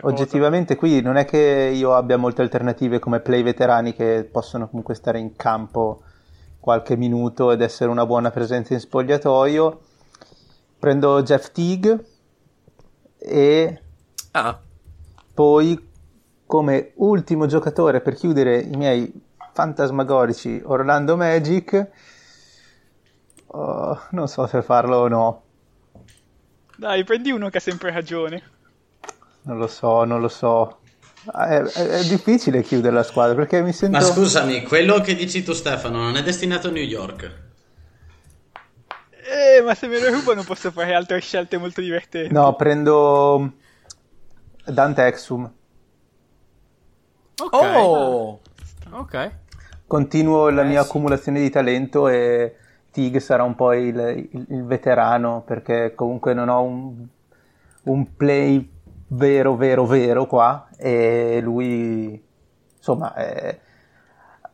oggettivamente 0.02 0.76
qui 0.76 1.00
non 1.00 1.16
è 1.16 1.24
che 1.24 1.70
io 1.72 1.94
abbia 1.94 2.18
molte 2.18 2.42
alternative 2.42 2.98
come 2.98 3.20
play 3.20 3.42
veterani 3.42 3.94
che 3.94 4.28
possono 4.30 4.68
comunque 4.68 4.94
stare 4.94 5.18
in 5.18 5.34
campo 5.34 6.02
qualche 6.58 6.94
minuto 6.96 7.52
ed 7.52 7.62
essere 7.62 7.88
una 7.88 8.04
buona 8.04 8.30
presenza 8.30 8.74
in 8.74 8.80
spogliatoio. 8.80 9.80
Prendo 10.78 11.22
Jeff 11.22 11.52
Teague 11.52 12.04
e 13.20 13.80
ah. 14.32 14.58
poi 15.34 15.88
come 16.46 16.92
ultimo 16.96 17.46
giocatore 17.46 18.00
per 18.00 18.14
chiudere 18.14 18.58
i 18.58 18.76
miei 18.76 19.12
fantasmagorici 19.52 20.60
Orlando 20.64 21.16
Magic. 21.16 21.88
Oh, 23.52 24.00
non 24.10 24.26
so 24.26 24.46
se 24.46 24.62
farlo 24.62 24.96
o 24.96 25.08
no. 25.08 25.42
Dai, 26.76 27.04
prendi 27.04 27.30
uno 27.30 27.50
che 27.50 27.58
ha 27.58 27.60
sempre 27.60 27.92
ragione. 27.92 28.42
Non 29.42 29.58
lo 29.58 29.66
so, 29.66 30.04
non 30.04 30.20
lo 30.20 30.28
so. 30.28 30.78
È, 31.30 31.36
è, 31.36 31.86
è, 31.86 32.04
difficile 32.04 32.62
chiudere 32.62 32.94
la 32.94 33.02
squadra 33.02 33.34
perché 33.34 33.60
mi 33.62 33.72
sento. 33.72 33.98
Ma 33.98 34.02
scusami, 34.02 34.62
quello 34.62 35.00
che 35.00 35.14
dici 35.14 35.42
tu, 35.42 35.52
Stefano, 35.52 35.98
non 35.98 36.16
è 36.16 36.22
destinato 36.22 36.68
a 36.68 36.70
New 36.70 36.82
York. 36.82 37.49
Eh, 39.60 39.62
ma 39.62 39.74
se 39.74 39.86
me 39.88 39.98
lo 39.98 40.10
rubo 40.10 40.34
non 40.34 40.44
posso 40.44 40.70
fare 40.70 40.94
altre 40.94 41.20
scelte 41.20 41.58
molto 41.58 41.80
divertenti. 41.80 42.32
No, 42.32 42.54
prendo 42.56 43.52
Dante 44.66 45.06
Exum. 45.06 45.50
Ok. 47.40 47.52
Oh! 47.52 48.40
Ok. 48.92 49.30
Continuo 49.86 50.48
la 50.50 50.62
Eh, 50.62 50.66
mia 50.66 50.82
sì. 50.82 50.88
accumulazione 50.88 51.40
di 51.40 51.50
talento 51.50 52.08
e 52.08 52.56
Tig 52.92 53.18
sarà 53.18 53.42
un 53.42 53.54
po' 53.56 53.72
il, 53.72 54.28
il- 54.32 54.46
il 54.50 54.64
veterano 54.64 55.42
perché 55.44 55.94
comunque 55.94 56.32
non 56.34 56.48
ho 56.48 56.62
un, 56.62 57.06
un 57.84 58.16
play 58.16 58.68
vero, 59.08 59.56
vero, 59.56 59.84
vero 59.86 60.26
qua 60.26 60.68
e 60.76 61.40
lui, 61.42 62.22
insomma, 62.76 63.14
è- 63.14 63.58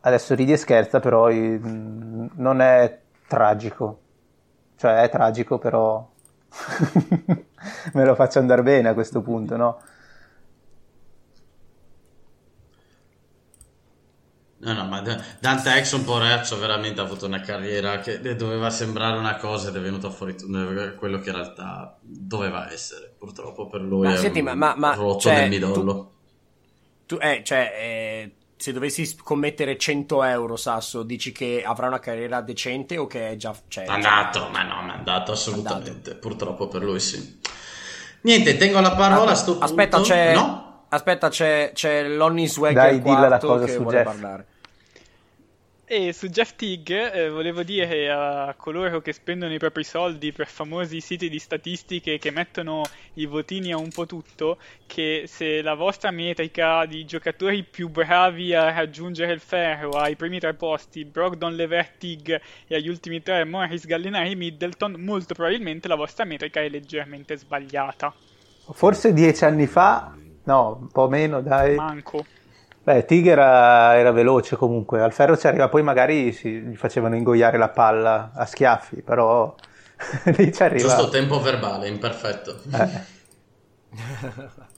adesso 0.01 0.33
ridi 0.35 0.53
e 0.53 0.57
scherza, 0.57 0.99
però 0.99 1.29
eh, 1.29 1.59
non 1.61 2.61
è 2.61 2.99
tragico. 3.27 4.01
Cioè 4.77 5.01
è 5.01 5.09
tragico, 5.09 5.57
però 5.57 6.07
me 7.93 8.05
lo 8.05 8.15
faccio 8.15 8.39
andare 8.39 8.63
bene 8.63 8.89
a 8.89 8.93
questo 8.93 9.21
punto, 9.21 9.57
no? 9.57 9.81
No, 14.59 14.73
no, 14.73 14.85
ma 14.85 15.01
Da- 15.01 15.21
Dante 15.39 15.69
Exxon, 15.77 16.03
poveraccio, 16.03 16.57
veramente 16.57 16.99
ha 16.99 17.03
avuto 17.03 17.27
una 17.27 17.41
carriera 17.41 17.99
che 17.99 18.19
doveva 18.35 18.69
sembrare 18.71 19.17
una 19.17 19.35
cosa 19.37 19.69
ed 19.69 19.75
è 19.75 19.79
venuto 19.79 20.09
fuori 20.09 20.35
quello 20.97 21.19
che 21.19 21.29
in 21.29 21.35
realtà 21.35 21.99
doveva 22.01 22.71
essere. 22.71 23.13
Purtroppo 23.17 23.67
per 23.67 23.81
lui 23.81 24.09
Ma 24.09 24.15
è 24.15 24.17
senti, 24.17 24.41
un 24.41 24.41
ma- 24.41 24.55
ma- 24.55 24.75
ma, 24.75 24.95
rotto 24.95 25.29
cioè, 25.29 25.33
nel 25.33 25.47
midollo. 25.47 26.13
Tu, 27.05 27.17
eh, 27.21 27.41
cioè, 27.43 27.71
eh, 27.73 28.35
se 28.57 28.73
dovessi 28.73 29.05
scommettere 29.05 29.77
100 29.77 30.23
euro, 30.23 30.55
Sasso, 30.55 31.03
dici 31.03 31.31
che 31.31 31.63
avrà 31.65 31.87
una 31.87 31.99
carriera 31.99 32.41
decente 32.41 32.97
o 32.97 33.05
che 33.05 33.29
è 33.29 33.35
già... 33.35 33.55
Cioè, 33.67 33.85
andato, 33.87 34.49
ma 34.51 34.63
no, 34.63 34.81
ma 34.81 34.95
è 34.95 34.97
andato 34.97 35.31
assolutamente. 35.31 36.15
Purtroppo 36.15 36.67
per 36.67 36.83
lui 36.83 36.99
sì. 36.99 37.39
Niente, 38.21 38.57
tengo 38.57 38.79
la 38.79 38.91
parola 38.91 39.31
a 39.31 39.35
sto 39.35 39.51
punto. 39.51 39.65
Aspetta, 39.65 40.01
c'è... 40.01 40.33
No? 40.33 40.85
Aspetta, 40.89 41.29
c'è, 41.29 41.71
c'è 41.73 42.07
Lonnie 42.07 42.47
Swagger 42.47 42.89
Dai, 42.89 43.01
dilla 43.01 43.27
la 43.27 43.37
cosa 43.39 43.65
che 43.65 43.73
su 43.73 43.81
vuole 43.81 43.97
Jeff. 43.97 44.05
parlare. 44.05 44.45
E 45.89 46.11
su 46.11 46.27
Jeff 46.27 46.53
Tigg 46.57 46.89
eh, 46.89 47.29
volevo 47.29 47.63
dire 47.63 48.11
a 48.11 48.53
coloro 48.57 48.99
che 48.99 49.13
spendono 49.13 49.53
i 49.53 49.57
propri 49.57 49.85
soldi 49.85 50.33
per 50.33 50.47
famosi 50.47 50.99
siti 50.99 51.29
di 51.29 51.39
statistiche 51.39 52.17
che 52.17 52.29
mettono 52.29 52.83
i 53.13 53.25
votini 53.25 53.71
a 53.71 53.77
un 53.77 53.87
po' 53.87 54.05
tutto, 54.05 54.57
che 54.85 55.23
se 55.27 55.61
la 55.61 55.75
vostra 55.75 56.11
metrica 56.11 56.85
di 56.85 57.05
giocatori 57.05 57.63
più 57.63 57.87
bravi 57.87 58.53
a 58.53 58.73
raggiungere 58.73 59.31
il 59.31 59.39
ferro 59.39 59.91
ai 59.91 60.17
primi 60.17 60.41
tre 60.41 60.53
posti, 60.55 61.05
Brogdon, 61.05 61.55
Lever, 61.55 61.87
Tigg 61.97 62.31
e 62.67 62.75
agli 62.75 62.89
ultimi 62.89 63.23
tre 63.23 63.45
Morris, 63.45 63.85
Gallinari, 63.85 64.35
Middleton, 64.35 64.99
molto 64.99 65.35
probabilmente 65.35 65.87
la 65.87 65.95
vostra 65.95 66.25
metrica 66.25 66.59
è 66.59 66.67
leggermente 66.67 67.37
sbagliata. 67.37 68.13
Forse 68.73 69.13
dieci 69.13 69.45
anni 69.45 69.67
fa, 69.67 70.13
no, 70.43 70.79
un 70.81 70.89
po' 70.89 71.07
meno, 71.07 71.39
dai. 71.39 71.75
Manco. 71.75 72.25
Beh, 72.87 73.03
Tig 73.03 73.27
era, 73.27 73.97
era 73.97 74.11
veloce 74.11 74.55
comunque, 74.55 75.01
al 75.01 75.11
ferro 75.11 75.35
ci 75.35 75.45
arriva, 75.45 75.67
poi 75.67 75.83
magari 75.83 76.31
si, 76.31 76.49
gli 76.49 76.75
facevano 76.77 77.17
ingoiare 77.17 77.57
la 77.57 77.67
palla 77.67 78.31
a 78.33 78.45
schiaffi, 78.45 79.01
però 79.01 79.53
lì 80.37 80.53
ci 80.53 80.63
arriva. 80.63 80.87
Giusto 80.87 81.09
tempo 81.09 81.41
verbale, 81.41 81.89
imperfetto. 81.89 82.61
Eh, 82.71 83.15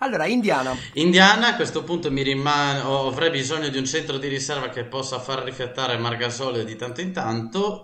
Allora, 0.00 0.26
Indiana. 0.26 0.76
Indiana 0.92 1.48
a 1.48 1.56
questo 1.56 1.82
punto 1.82 2.08
mi 2.08 2.22
rimane, 2.22 2.78
avrei 2.82 3.30
bisogno 3.30 3.66
di 3.68 3.78
un 3.78 3.84
centro 3.84 4.16
di 4.16 4.28
riserva 4.28 4.68
che 4.68 4.84
possa 4.84 5.18
far 5.18 5.42
rifiatare 5.42 5.98
Margasole 5.98 6.64
di 6.64 6.76
tanto 6.76 7.00
in 7.00 7.12
tanto. 7.12 7.82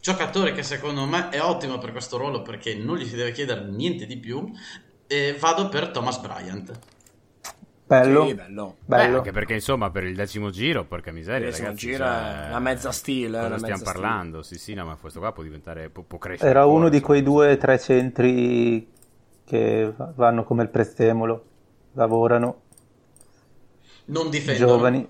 Giocatore 0.00 0.52
che 0.54 0.62
secondo 0.62 1.04
me 1.04 1.28
è 1.28 1.42
ottimo 1.42 1.76
per 1.76 1.92
questo 1.92 2.16
ruolo 2.16 2.40
perché 2.40 2.74
non 2.74 2.96
gli 2.96 3.04
si 3.04 3.16
deve 3.16 3.32
chiedere 3.32 3.66
niente 3.66 4.06
di 4.06 4.16
più. 4.16 4.50
E 5.06 5.36
vado 5.38 5.68
per 5.68 5.88
Thomas 5.90 6.16
Bryant. 6.20 6.78
Bello, 8.00 8.26
Sì, 8.26 8.34
bello. 8.34 8.76
Beh, 8.84 8.96
bello. 8.96 9.16
anche 9.18 9.32
perché 9.32 9.54
insomma 9.54 9.90
per 9.90 10.04
il 10.04 10.14
decimo 10.14 10.50
giro, 10.50 10.84
porca 10.84 11.12
miseria, 11.12 11.46
Il 11.46 11.50
decimo 11.50 11.66
ragazzi. 11.68 11.86
giro 11.86 12.04
cioè, 12.04 12.44
è 12.44 12.48
una 12.48 12.58
mezza 12.60 12.92
steel, 12.92 13.34
eh, 13.34 13.38
Cosa 13.40 13.58
stiamo 13.58 13.60
mezza 13.60 13.76
steel. 13.76 13.92
parlando? 13.92 14.42
Sì, 14.42 14.58
sì, 14.58 14.74
no, 14.74 14.84
ma 14.84 14.96
questo 14.96 15.18
qua 15.20 15.32
può 15.32 15.42
diventare, 15.42 15.88
può, 15.90 16.02
può 16.02 16.18
crescere. 16.18 16.50
Era 16.50 16.60
ancora, 16.60 16.78
uno 16.78 16.88
di 16.88 17.00
quei 17.00 17.22
due 17.22 17.52
o 17.52 17.56
tre 17.56 17.78
centri 17.78 18.90
che 19.44 19.92
va- 19.96 20.12
vanno 20.14 20.44
come 20.44 20.62
il 20.62 20.68
prezzemolo, 20.68 21.44
lavorano, 21.92 22.60
Non 24.06 24.30
difendono. 24.30 24.72
giovani. 24.72 25.08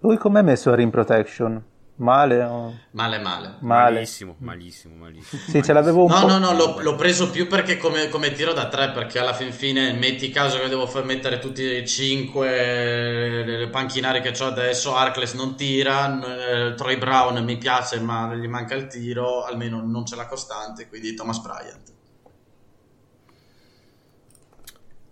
Lui 0.00 0.16
com'è 0.16 0.42
messo 0.42 0.70
a 0.70 0.74
rim 0.74 0.90
protection? 0.90 1.62
Male? 1.96 2.42
o- 2.44 2.74
Male, 2.92 3.18
male. 3.18 3.56
Male. 3.60 3.92
Malissimo, 3.94 4.36
malissimo, 4.40 4.94
malissimo. 4.96 5.42
Sì, 5.46 5.62
ce 5.62 5.72
l'avevo 5.72 6.04
un 6.04 6.10
No, 6.10 6.20
po'. 6.20 6.26
no, 6.26 6.38
no, 6.38 6.52
l'ho, 6.52 6.80
l'ho 6.80 6.94
preso 6.96 7.30
più 7.30 7.46
perché 7.46 7.76
come, 7.76 8.08
come 8.08 8.32
tiro 8.32 8.52
da 8.52 8.68
tre, 8.68 8.90
perché 8.90 9.18
alla 9.18 9.32
fin 9.34 9.52
fine 9.52 9.92
metti 9.92 10.30
caso 10.30 10.58
che 10.58 10.68
devo 10.68 10.86
far 10.86 11.04
mettere 11.04 11.38
tutti 11.38 11.76
e 11.76 11.86
cinque 11.86 13.44
le 13.44 13.68
panchinari 13.68 14.20
che 14.20 14.34
ho 14.42 14.46
adesso, 14.46 14.94
Arcles 14.96 15.34
non 15.34 15.54
tira, 15.56 16.68
eh, 16.70 16.74
Troy 16.74 16.96
Brown 16.98 17.42
mi 17.44 17.56
piace 17.56 18.00
ma 18.00 18.34
gli 18.34 18.48
manca 18.48 18.74
il 18.74 18.86
tiro, 18.88 19.44
almeno 19.44 19.80
non 19.84 20.02
c'è 20.04 20.16
la 20.16 20.26
costante, 20.26 20.88
quindi 20.88 21.14
Thomas 21.14 21.38
Bryant. 21.40 21.90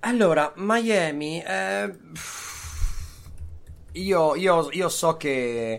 Allora, 0.03 0.53
Miami, 0.57 1.43
eh, 1.43 1.95
io, 3.93 4.35
io- 4.35 4.69
io 4.73 4.89
so 4.89 5.17
che... 5.17 5.79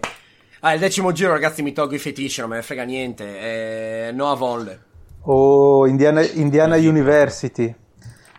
Ah, 0.64 0.74
il 0.74 0.80
decimo 0.80 1.12
giro, 1.12 1.32
ragazzi, 1.32 1.64
mi 1.64 1.74
tolgo 1.74 1.95
i 1.95 1.97
feticci, 1.97 2.39
non 2.39 2.49
me 2.51 2.57
ne 2.57 2.62
frega 2.62 2.84
niente. 2.84 4.07
Eh, 4.07 4.12
Noah 4.12 4.36
Volle. 4.36 4.84
Oh, 5.24 5.88
Indiana, 5.88 6.22
Indiana 6.22 6.76
University. 6.76 7.74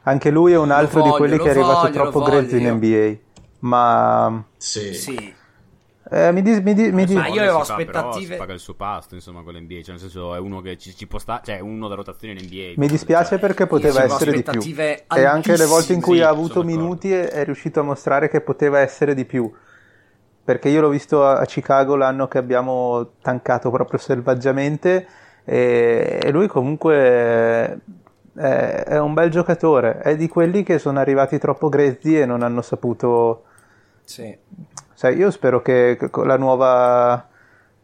Anche 0.05 0.31
lui 0.31 0.53
è 0.53 0.57
un 0.59 0.71
altro 0.71 1.01
di 1.03 1.09
voglio, 1.09 1.19
quelli 1.19 1.37
lo 1.37 1.43
che 1.43 1.49
è 1.49 1.53
arrivato 1.53 1.81
voglio, 1.81 1.93
troppo 1.93 2.23
grezzo 2.23 2.57
in 2.57 2.69
NBA. 2.69 3.17
Ma 3.61 4.45
Sì. 4.57 4.95
Sì. 4.95 5.35
eh, 6.11 6.33
mi, 6.33 6.43
dis- 6.43 6.61
mi 6.61 6.75
di- 6.75 6.93
mi 6.93 7.05
di- 7.05 7.15
Ma 7.15 7.27
io 7.29 7.41
avevo 7.41 7.63
fa, 7.63 7.75
aspettative- 7.75 8.35
si 8.35 8.39
paga 8.39 8.53
il 8.53 8.59
suo 8.61 8.75
pasto, 8.75 9.15
insomma, 9.15 9.43
con 9.43 9.55
l'NBA. 9.55 9.81
Cioè, 9.83 9.91
nel 9.91 9.99
senso, 9.99 10.35
è 10.35 10.39
uno 10.39 10.61
che 10.61 10.77
ci, 10.79 10.95
ci 10.95 11.07
può 11.09 11.19
stare, 11.19 11.43
cioè, 11.45 11.59
uno 11.61 11.89
da 11.89 11.97
rotazione 11.97 12.35
in 12.35 12.41
NBA. 12.45 12.75
mi 12.77 12.87
dispiace 12.89 13.31
Cioè, 13.31 13.39
perché 13.41 13.67
poteva 13.67 14.03
essere 14.05 14.33
di 14.33 14.43
più. 14.45 14.61
E 14.77 15.25
anche 15.25 15.57
le 15.57 15.67
volte 15.67 15.93
in 15.93 16.01
cui 16.01 16.21
altissime, 16.21 16.25
ha 16.25 16.29
sì, 16.29 16.35
avuto 16.35 16.63
minuti 16.63 17.13
è, 17.13 17.29
è 17.31 17.45
riuscito 17.45 17.81
a 17.81 17.83
mostrare 17.83 18.29
che 18.29 18.41
poteva 18.41 18.79
essere 18.79 19.15
di 19.15 19.25
più. 19.25 19.53
Perché 20.45 20.69
io 20.69 20.81
l'ho 20.81 20.89
visto 20.89 21.25
a, 21.25 21.39
a 21.39 21.45
Chicago 21.45 21.95
l'anno 21.97 22.27
che 22.29 22.39
abbiamo 22.39 23.13
tancato 23.23 23.71
proprio 23.71 23.99
selvaggiamente 23.99 25.07
e, 25.45 26.19
e 26.23 26.31
lui 26.31 26.47
comunque 26.49 27.81
è, 28.35 28.85
è 28.85 28.99
un 28.99 29.15
bel 29.15 29.31
giocatore. 29.31 29.99
È 29.99 30.17
di 30.17 30.29
quelli 30.29 30.63
che 30.63 30.79
sono 30.79 30.99
arrivati 30.99 31.39
troppo 31.39 31.69
grezzi 31.69 32.19
e 32.19 32.27
non 32.27 32.43
hanno 32.43 32.63
saputo... 32.63 33.45
Sì. 34.05 34.37
Sai, 34.95 35.17
io 35.17 35.31
spero 35.31 35.63
che 35.63 35.99
con 36.11 36.27
la 36.27 36.37
nuova 36.37 37.27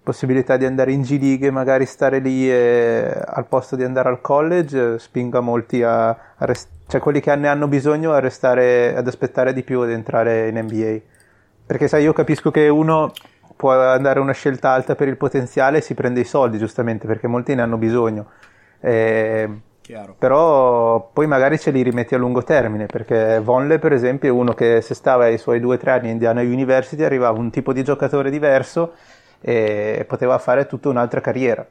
possibilità 0.03 0.57
di 0.57 0.65
andare 0.65 0.93
in 0.93 1.03
G 1.03 1.19
League 1.21 1.51
magari 1.51 1.85
stare 1.85 2.19
lì 2.19 2.51
e, 2.51 3.13
al 3.27 3.47
posto 3.47 3.77
di 3.77 3.85
andare 3.85 4.09
al 4.09 4.21
college 4.21 4.99
spinga 4.99 5.41
molti 5.41 5.83
a, 5.83 6.09
a 6.09 6.45
rest- 6.47 6.71
cioè 6.87 7.01
quelli 7.01 7.21
che 7.21 7.35
ne 7.37 7.49
hanno 7.49 7.69
bisogno 7.69 8.13
a 8.13 8.19
restare 8.19 8.97
ad 8.97 9.07
aspettare 9.07 9.53
di 9.53 9.63
più 9.63 9.83
ed 9.83 9.91
entrare 9.91 10.49
in 10.49 10.59
NBA. 10.59 11.01
Perché 11.69 11.87
sai, 11.87 12.03
io 12.05 12.15
capisco 12.15 12.51
che 12.51 12.67
uno 12.69 13.13
può 13.55 13.79
andare 13.79 14.21
a 14.21 14.23
una 14.23 14.33
scelta 14.33 14.71
alta 14.71 14.95
per 14.95 15.07
il 15.07 15.19
potenziale 15.19 15.79
e 15.79 15.81
si 15.83 15.93
prende 15.93 16.21
i 16.21 16.25
soldi, 16.25 16.57
giustamente, 16.57 17.07
perché 17.07 17.27
molti 17.27 17.55
ne 17.55 17.61
hanno 17.61 17.77
bisogno. 17.77 18.31
Eh, 18.81 19.51
però 20.19 21.11
poi 21.13 21.27
magari 21.27 21.59
ce 21.59 21.71
li 21.71 21.83
rimetti 21.83 22.15
a 22.15 22.19
lungo 22.19 22.43
termine 22.43 22.87
perché 22.87 23.41
Vonle 23.41 23.79
per 23.79 23.93
esempio 23.93 24.29
è 24.29 24.33
uno 24.33 24.53
che 24.53 24.83
se 24.83 24.95
stava 24.95 25.25
ai 25.25 25.39
suoi 25.39 25.61
due 25.61 25.77
o 25.77 25.79
tre 25.79 25.93
anni 25.93 26.09
a 26.09 26.13
Indiana 26.13 26.43
University 26.43 27.03
arrivava 27.03 27.39
un 27.39 27.51
tipo 27.51 27.73
di 27.73 27.83
giocatore 27.83 28.31
diverso 28.31 28.93
e 29.41 30.05
poteva 30.07 30.37
fare 30.39 30.67
tutta 30.67 30.91
un'altra 30.91 31.21
carriera 31.21 31.67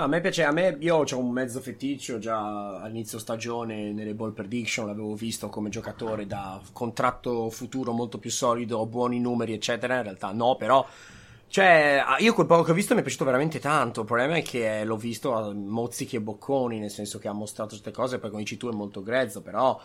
A 0.00 0.06
me 0.06 0.22
piace, 0.22 0.44
a 0.44 0.50
me 0.50 0.78
io 0.80 0.96
ho 0.96 1.18
un 1.18 1.30
mezzo 1.30 1.60
feticcio 1.60 2.18
già 2.18 2.80
all'inizio 2.80 3.18
stagione 3.18 3.92
nelle 3.92 4.14
ball 4.14 4.32
prediction, 4.32 4.86
l'avevo 4.86 5.14
visto 5.14 5.50
come 5.50 5.68
giocatore 5.68 6.26
da 6.26 6.58
contratto 6.72 7.50
futuro 7.50 7.92
molto 7.92 8.16
più 8.16 8.30
solido, 8.30 8.86
buoni 8.86 9.20
numeri 9.20 9.52
eccetera, 9.52 9.96
in 9.96 10.04
realtà 10.04 10.32
no, 10.32 10.56
però 10.56 10.86
cioè 11.48 12.02
io 12.18 12.32
quel 12.32 12.46
poco 12.46 12.62
che 12.62 12.70
ho 12.70 12.74
visto 12.74 12.94
mi 12.94 13.00
è 13.00 13.02
piaciuto 13.02 13.26
veramente 13.26 13.58
tanto, 13.58 14.00
il 14.00 14.06
problema 14.06 14.36
è 14.36 14.42
che 14.42 14.84
l'ho 14.84 14.96
visto 14.96 15.34
a 15.34 15.52
mozzichi 15.52 16.16
e 16.16 16.20
bocconi, 16.22 16.78
nel 16.78 16.90
senso 16.90 17.18
che 17.18 17.28
ha 17.28 17.32
mostrato 17.32 17.70
queste 17.70 17.90
cose, 17.90 18.18
poi 18.18 18.30
come 18.30 18.42
dici 18.42 18.56
tu 18.56 18.70
è 18.70 18.72
molto 18.72 19.02
grezzo, 19.02 19.42
però 19.42 19.78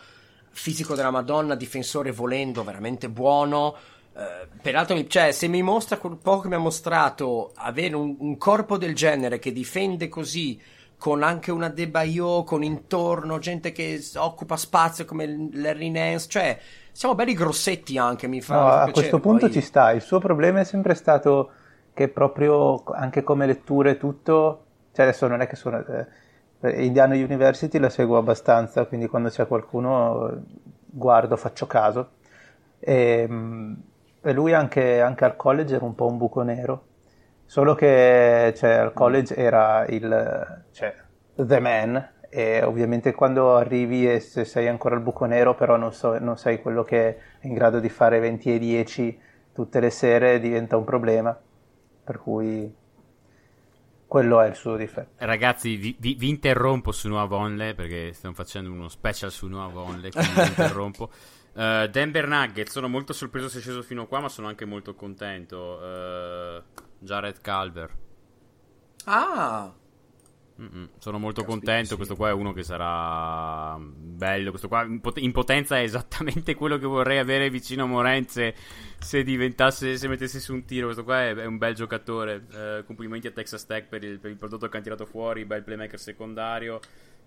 fisico 0.48 0.94
della 0.94 1.10
Madonna, 1.10 1.54
difensore 1.54 2.10
volendo, 2.10 2.64
veramente 2.64 3.10
buono. 3.10 3.76
Eh, 4.16 4.48
peraltro, 4.62 5.06
cioè, 5.06 5.30
se 5.32 5.46
mi 5.46 5.60
mostra 5.60 5.98
quel 5.98 6.16
poco 6.16 6.42
che 6.42 6.48
mi 6.48 6.54
ha 6.54 6.58
mostrato 6.58 7.52
avere 7.56 7.94
un, 7.94 8.16
un 8.18 8.38
corpo 8.38 8.78
del 8.78 8.94
genere 8.94 9.38
che 9.38 9.52
difende 9.52 10.08
così, 10.08 10.58
con 10.96 11.22
anche 11.22 11.50
una 11.50 11.68
De 11.68 11.86
Baio, 11.88 12.42
con 12.42 12.62
intorno 12.62 13.38
gente 13.38 13.72
che 13.72 14.02
occupa 14.14 14.56
spazio 14.56 15.04
come 15.04 15.50
Larry 15.52 15.90
Nance, 15.90 16.28
cioè, 16.30 16.58
siamo 16.92 17.14
belli 17.14 17.34
grossetti 17.34 17.98
anche, 17.98 18.26
mi 18.26 18.40
fa, 18.40 18.54
No, 18.54 18.66
a 18.68 18.90
questo 18.90 19.20
punto 19.20 19.46
Poi- 19.46 19.52
ci 19.52 19.60
sta. 19.60 19.90
Il 19.92 20.00
suo 20.00 20.18
problema 20.18 20.60
è 20.60 20.64
sempre 20.64 20.94
stato 20.94 21.50
che 21.92 22.08
proprio 22.08 22.84
anche 22.84 23.22
come 23.22 23.46
letture 23.46 23.92
e 23.92 23.96
tutto 23.96 24.64
cioè 24.92 25.06
adesso 25.06 25.26
non 25.28 25.40
è 25.42 25.46
che 25.46 25.56
sono 25.56 25.82
eh, 26.60 26.84
Indiana 26.84 27.14
University 27.14 27.78
la 27.78 27.88
seguo 27.88 28.16
abbastanza 28.18 28.84
quindi 28.84 29.06
quando 29.08 29.28
c'è 29.28 29.46
qualcuno 29.46 30.30
eh, 30.30 30.36
guardo 30.86 31.36
faccio 31.36 31.66
caso. 31.66 32.10
E, 32.78 33.26
e 34.28 34.32
lui 34.32 34.52
anche, 34.52 35.00
anche, 35.00 35.24
al 35.24 35.36
college 35.36 35.76
era 35.76 35.84
un 35.84 35.94
po' 35.94 36.06
un 36.06 36.16
buco 36.18 36.42
nero, 36.42 36.86
solo 37.44 37.74
che 37.74 38.52
cioè, 38.56 38.72
al 38.72 38.92
college 38.92 39.34
era 39.36 39.86
il 39.86 40.64
cioè, 40.72 40.94
the 41.36 41.60
man 41.60 42.14
e 42.28 42.64
ovviamente 42.64 43.12
quando 43.12 43.56
arrivi 43.56 44.10
e 44.10 44.18
se 44.18 44.44
sei 44.44 44.66
ancora 44.66 44.96
al 44.96 45.02
buco 45.02 45.26
nero 45.26 45.54
però 45.54 45.76
non, 45.76 45.92
so, 45.92 46.18
non 46.18 46.36
sei 46.36 46.60
quello 46.60 46.82
che 46.82 47.08
è 47.38 47.46
in 47.46 47.54
grado 47.54 47.78
di 47.78 47.88
fare 47.88 48.18
20 48.18 48.54
e 48.54 48.58
10 48.58 49.20
tutte 49.52 49.78
le 49.78 49.90
sere 49.90 50.40
diventa 50.40 50.76
un 50.76 50.84
problema 50.84 51.38
per 52.04 52.18
cui 52.18 52.74
quello 54.06 54.40
è 54.40 54.48
il 54.48 54.54
suo 54.54 54.76
difetto. 54.76 55.24
Ragazzi, 55.24 55.76
vi, 55.76 55.96
vi, 55.98 56.14
vi 56.14 56.28
interrompo 56.28 56.92
su 56.92 57.08
Nuova 57.08 57.36
Onle 57.36 57.74
perché 57.74 58.12
stiamo 58.12 58.34
facendo 58.34 58.70
uno 58.70 58.88
special 58.88 59.30
su 59.30 59.48
Nuova 59.48 59.80
Onle, 59.80 60.10
quindi 60.10 60.30
vi 60.40 60.48
interrompo. 60.48 61.10
Uh, 61.56 61.88
Denver 61.88 62.28
Nuggets, 62.28 62.70
sono 62.70 62.86
molto 62.86 63.14
sorpreso 63.14 63.48
se 63.48 63.58
è 63.58 63.60
sceso 63.62 63.80
fino 63.80 64.02
a 64.02 64.06
qua, 64.06 64.20
ma 64.20 64.28
sono 64.28 64.46
anche 64.46 64.66
molto 64.66 64.94
contento. 64.94 65.80
Uh, 65.80 66.62
Jared 66.98 67.40
Calver. 67.40 67.96
Ah! 69.04 69.72
Mm-mm. 70.60 70.90
Sono 70.98 71.18
molto 71.18 71.42
Caspita, 71.42 71.58
contento. 71.58 71.88
Sì. 71.90 71.96
Questo 71.96 72.16
qua 72.16 72.28
è 72.28 72.32
uno 72.32 72.52
che 72.52 72.62
sarà 72.62 73.78
bello. 73.78 74.50
Questo 74.50 74.68
qua 74.68 74.84
in 74.84 75.32
potenza 75.32 75.78
è 75.78 75.82
esattamente 75.82 76.54
quello 76.56 76.76
che 76.76 76.86
vorrei 76.86 77.18
avere 77.18 77.48
vicino 77.48 77.84
a 77.84 77.86
Morenze 77.86 78.54
se 78.98 79.22
diventasse, 79.22 79.96
se 79.96 80.08
mettesse 80.08 80.40
su 80.40 80.52
un 80.52 80.64
tiro. 80.66 80.86
Questo 80.86 81.04
qua 81.04 81.22
è, 81.22 81.34
è 81.34 81.46
un 81.46 81.56
bel 81.56 81.74
giocatore. 81.74 82.46
Eh, 82.52 82.84
complimenti 82.84 83.26
a 83.26 83.32
Texas 83.32 83.64
Tech 83.64 83.88
per 83.88 84.04
il, 84.04 84.18
per 84.18 84.30
il, 84.30 84.36
prodotto 84.36 84.68
che 84.68 84.74
hanno 84.76 84.84
tirato 84.84 85.06
fuori. 85.06 85.46
Bel 85.46 85.62
playmaker 85.62 85.98
secondario 85.98 86.80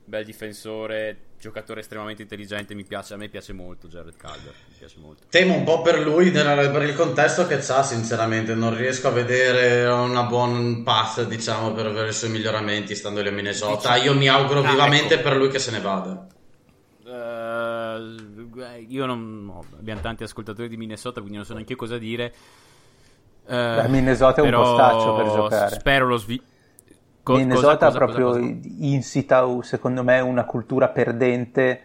bel 0.09 0.25
difensore, 0.25 1.17
giocatore 1.39 1.79
estremamente 1.79 2.23
intelligente, 2.23 2.73
mi 2.73 2.83
piace, 2.83 3.13
a 3.13 3.17
me 3.17 3.29
piace 3.29 3.53
molto 3.53 3.87
Jared 3.87 4.17
Calder, 4.17 4.53
mi 4.67 4.75
piace 4.77 4.97
molto. 4.99 5.23
Temo 5.29 5.55
un 5.55 5.63
po' 5.63 5.81
per 5.81 5.99
lui, 5.99 6.31
per 6.31 6.83
il 6.83 6.95
contesto 6.95 7.47
che 7.47 7.55
ha 7.55 7.83
sinceramente, 7.83 8.55
non 8.55 8.75
riesco 8.75 9.07
a 9.07 9.11
vedere 9.11 9.85
una 9.87 10.23
buon 10.23 10.83
path 10.83 11.25
diciamo 11.25 11.71
per 11.71 11.85
avere 11.85 12.09
i 12.09 12.13
suoi 12.13 12.31
miglioramenti 12.31 12.95
stando 12.95 13.21
lì 13.21 13.29
a 13.29 13.31
Minnesota, 13.31 13.95
io 13.95 14.15
mi 14.15 14.27
auguro 14.27 14.61
ah, 14.61 14.71
vivamente 14.71 15.13
ecco. 15.13 15.23
per 15.23 15.37
lui 15.37 15.49
che 15.49 15.59
se 15.59 15.71
ne 15.71 15.79
vada. 15.79 16.27
Uh, 17.05 18.59
io 18.87 19.05
non 19.05 19.45
no, 19.45 19.63
abbiamo 19.77 20.01
tanti 20.01 20.23
ascoltatori 20.23 20.67
di 20.67 20.77
Minnesota, 20.77 21.19
quindi 21.19 21.37
non 21.37 21.45
so 21.45 21.53
neanche 21.53 21.75
cosa 21.75 21.97
dire. 21.97 22.33
Uh, 23.45 23.51
Beh, 23.53 23.87
Minnesota 23.87 24.41
è 24.41 24.45
un 24.45 24.51
postaccio 24.51 25.15
per 25.15 25.25
giocare. 25.25 25.75
Spero 25.75 26.07
lo 26.07 26.17
sviluppo 26.17 26.48
Co- 27.29 27.37
Minnesota 27.37 27.85
cosa, 27.85 27.85
cosa, 27.85 27.97
proprio 27.97 28.29
cosa, 28.29 28.39
insita, 28.79 29.45
secondo 29.61 30.03
me, 30.03 30.19
una 30.19 30.45
cultura 30.45 30.87
perdente 30.89 31.81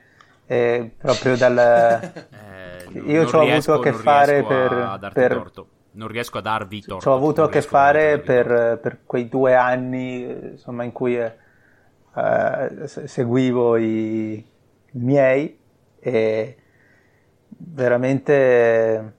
eh, 0.46 0.90
proprio 0.96 1.36
dal... 1.36 1.58
eh, 2.88 3.00
Io 3.04 3.26
ci 3.26 3.34
ho 3.34 3.40
avuto 3.40 3.74
a 3.74 3.80
che 3.80 3.92
fare 3.92 4.42
per... 4.42 5.10
per... 5.12 5.52
Non 5.92 6.08
riesco 6.08 6.38
a 6.38 6.40
darvi 6.40 6.80
torto. 6.80 7.02
Ci 7.02 7.08
ho 7.08 7.14
avuto 7.14 7.42
a 7.42 7.48
che 7.50 7.60
fare 7.60 8.18
per, 8.20 8.78
per, 8.82 9.00
quei 9.04 9.28
due 9.28 9.54
anni 9.54 10.22
insomma, 10.52 10.82
in 10.82 10.92
cui 10.92 11.16
eh, 11.16 11.32
seguivo 12.86 13.76
i, 13.76 14.34
i 14.34 14.44
miei 14.92 15.58
e 16.00 16.56
veramente 17.46 19.12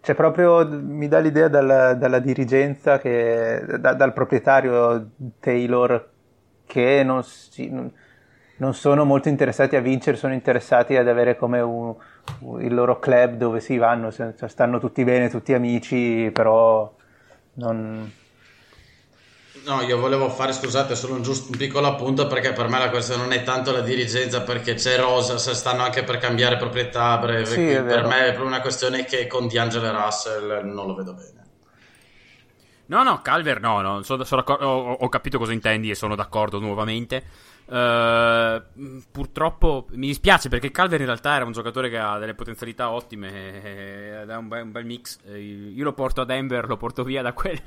c'è 0.00 0.14
proprio, 0.14 0.66
mi 0.68 1.08
dà 1.08 1.18
l'idea 1.18 1.48
dalla, 1.48 1.94
dalla 1.94 2.18
dirigenza, 2.18 2.98
che, 2.98 3.64
da, 3.78 3.94
dal 3.94 4.12
proprietario 4.12 5.10
Taylor, 5.40 6.10
che 6.66 7.02
non, 7.02 7.22
si, 7.24 7.68
non, 7.68 8.74
sono 8.74 9.04
molto 9.04 9.28
interessati 9.28 9.76
a 9.76 9.80
vincere, 9.80 10.16
sono 10.16 10.34
interessati 10.34 10.96
ad 10.96 11.08
avere 11.08 11.36
come 11.36 11.60
un, 11.60 11.94
il 12.60 12.74
loro 12.74 12.98
club 12.98 13.34
dove 13.34 13.60
si 13.60 13.76
vanno, 13.76 14.10
stanno 14.10 14.78
tutti 14.78 15.04
bene, 15.04 15.28
tutti 15.28 15.52
amici, 15.52 16.30
però 16.32 16.94
non, 17.54 18.10
No, 19.64 19.80
io 19.82 19.98
volevo 19.98 20.28
fare, 20.28 20.52
scusate, 20.52 20.96
solo 20.96 21.14
un, 21.14 21.22
giusto, 21.22 21.50
un 21.50 21.56
piccolo 21.56 21.86
appunto 21.86 22.26
perché 22.26 22.52
per 22.52 22.68
me 22.68 22.78
la 22.78 22.90
questione 22.90 23.22
non 23.22 23.32
è 23.32 23.44
tanto 23.44 23.70
la 23.70 23.80
dirigenza 23.80 24.42
perché 24.42 24.74
c'è 24.74 24.96
Rosa, 24.96 25.38
se 25.38 25.54
stanno 25.54 25.82
anche 25.84 26.02
per 26.02 26.18
cambiare 26.18 26.56
proprietà 26.56 27.12
a 27.12 27.18
breve, 27.18 27.46
sì, 27.46 27.56
per 27.56 28.06
me 28.06 28.20
è 28.26 28.30
proprio 28.30 28.46
una 28.46 28.60
questione 28.60 29.04
che 29.04 29.28
con 29.28 29.46
D'Angelo 29.46 29.92
Russell 29.92 30.64
non 30.64 30.86
lo 30.86 30.94
vedo 30.94 31.12
bene. 31.12 31.40
No, 32.86 33.04
no, 33.04 33.22
Calver 33.22 33.60
no, 33.60 33.80
no 33.80 34.02
sono, 34.02 34.24
sono 34.24 34.42
ho, 34.42 34.92
ho, 34.92 35.08
capito 35.08 35.38
cosa 35.38 35.52
intendi 35.52 35.90
e 35.90 35.94
sono 35.94 36.16
d'accordo 36.16 36.58
nuovamente. 36.58 37.50
Uh, 37.64 38.60
purtroppo 39.10 39.86
mi 39.92 40.08
dispiace 40.08 40.48
perché 40.48 40.72
Calver 40.72 41.00
in 41.00 41.06
realtà 41.06 41.36
era 41.36 41.44
un 41.44 41.52
giocatore 41.52 41.88
che 41.88 41.96
ha 41.96 42.18
delle 42.18 42.34
potenzialità 42.34 42.90
ottime 42.90 44.22
ed 44.22 44.28
è 44.28 44.36
un 44.36 44.48
bel, 44.48 44.64
un 44.64 44.72
bel 44.72 44.84
mix. 44.84 45.20
Io 45.24 45.84
lo 45.84 45.92
porto 45.92 46.20
a 46.20 46.24
Denver, 46.24 46.66
lo 46.66 46.76
porto 46.76 47.04
via 47.04 47.22
da 47.22 47.32
quel 47.32 47.62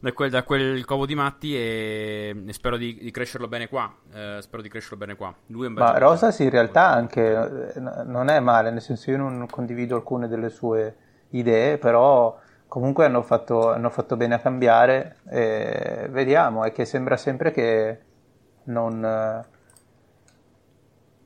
da 0.00 0.12
quel, 0.12 0.30
da 0.30 0.42
quel 0.44 0.84
covo 0.86 1.04
di 1.04 1.14
matti 1.14 1.54
e, 1.54 2.34
e 2.46 2.52
spero 2.54 2.78
di, 2.78 2.98
di, 3.00 3.10
crescerlo 3.10 3.48
bene 3.48 3.68
qua. 3.68 3.94
Eh, 4.12 4.38
spero 4.40 4.62
di 4.62 4.68
crescerlo 4.70 4.96
bene 4.96 5.14
qua. 5.14 5.32
Lui 5.46 5.66
è 5.66 5.68
un 5.68 5.74
bel 5.74 5.84
Ma 5.84 5.98
Rosas 5.98 6.38
in 6.38 6.48
realtà 6.48 6.88
anche 6.88 7.74
eh, 7.74 7.80
non 7.80 8.28
è 8.28 8.40
male, 8.40 8.70
nel 8.70 8.80
senso 8.80 9.10
io 9.10 9.18
non 9.18 9.46
condivido 9.48 9.94
alcune 9.94 10.26
delle 10.26 10.48
sue 10.48 10.96
idee, 11.30 11.76
però 11.76 12.38
comunque 12.66 13.04
hanno 13.04 13.22
fatto, 13.22 13.70
hanno 13.70 13.90
fatto 13.90 14.16
bene 14.16 14.36
a 14.36 14.38
cambiare 14.38 15.18
e 15.28 16.06
vediamo, 16.10 16.64
è 16.64 16.72
che 16.72 16.84
sembra 16.84 17.16
sempre 17.16 17.52
che 17.52 18.00
non... 18.64 19.44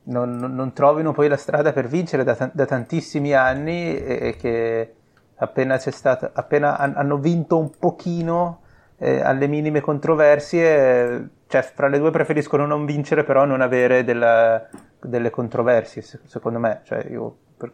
Non, 0.07 0.37
non, 0.37 0.71
trovino 0.73 1.13
poi 1.13 1.27
la 1.27 1.35
strada 1.35 1.73
per 1.73 1.87
vincere 1.87 2.23
da, 2.23 2.51
da 2.53 2.65
tantissimi 2.67 3.33
anni 3.33 3.97
e, 3.97 4.19
e, 4.21 4.35
che 4.35 4.93
appena 5.37 5.77
c'è 5.77 5.89
stato, 5.89 6.29
appena 6.31 6.77
hanno 6.77 7.17
vinto 7.17 7.57
un 7.57 7.71
pochino 7.71 8.64
eh, 8.97 9.19
alle 9.19 9.47
minime 9.47 9.81
controversie, 9.81 11.29
cioè 11.47 11.61
fra 11.61 11.87
le 11.87 11.99
due 11.99 12.11
preferiscono 12.11 12.65
non 12.65 12.85
vincere 12.85 13.23
però 13.23 13.45
non 13.45 13.61
avere 13.61 14.03
della, 14.03 14.67
delle 14.99 15.29
controversie, 15.29 16.01
secondo 16.01 16.59
me. 16.59 16.81
Cioè, 16.83 17.07
io, 17.09 17.37
per, 17.57 17.73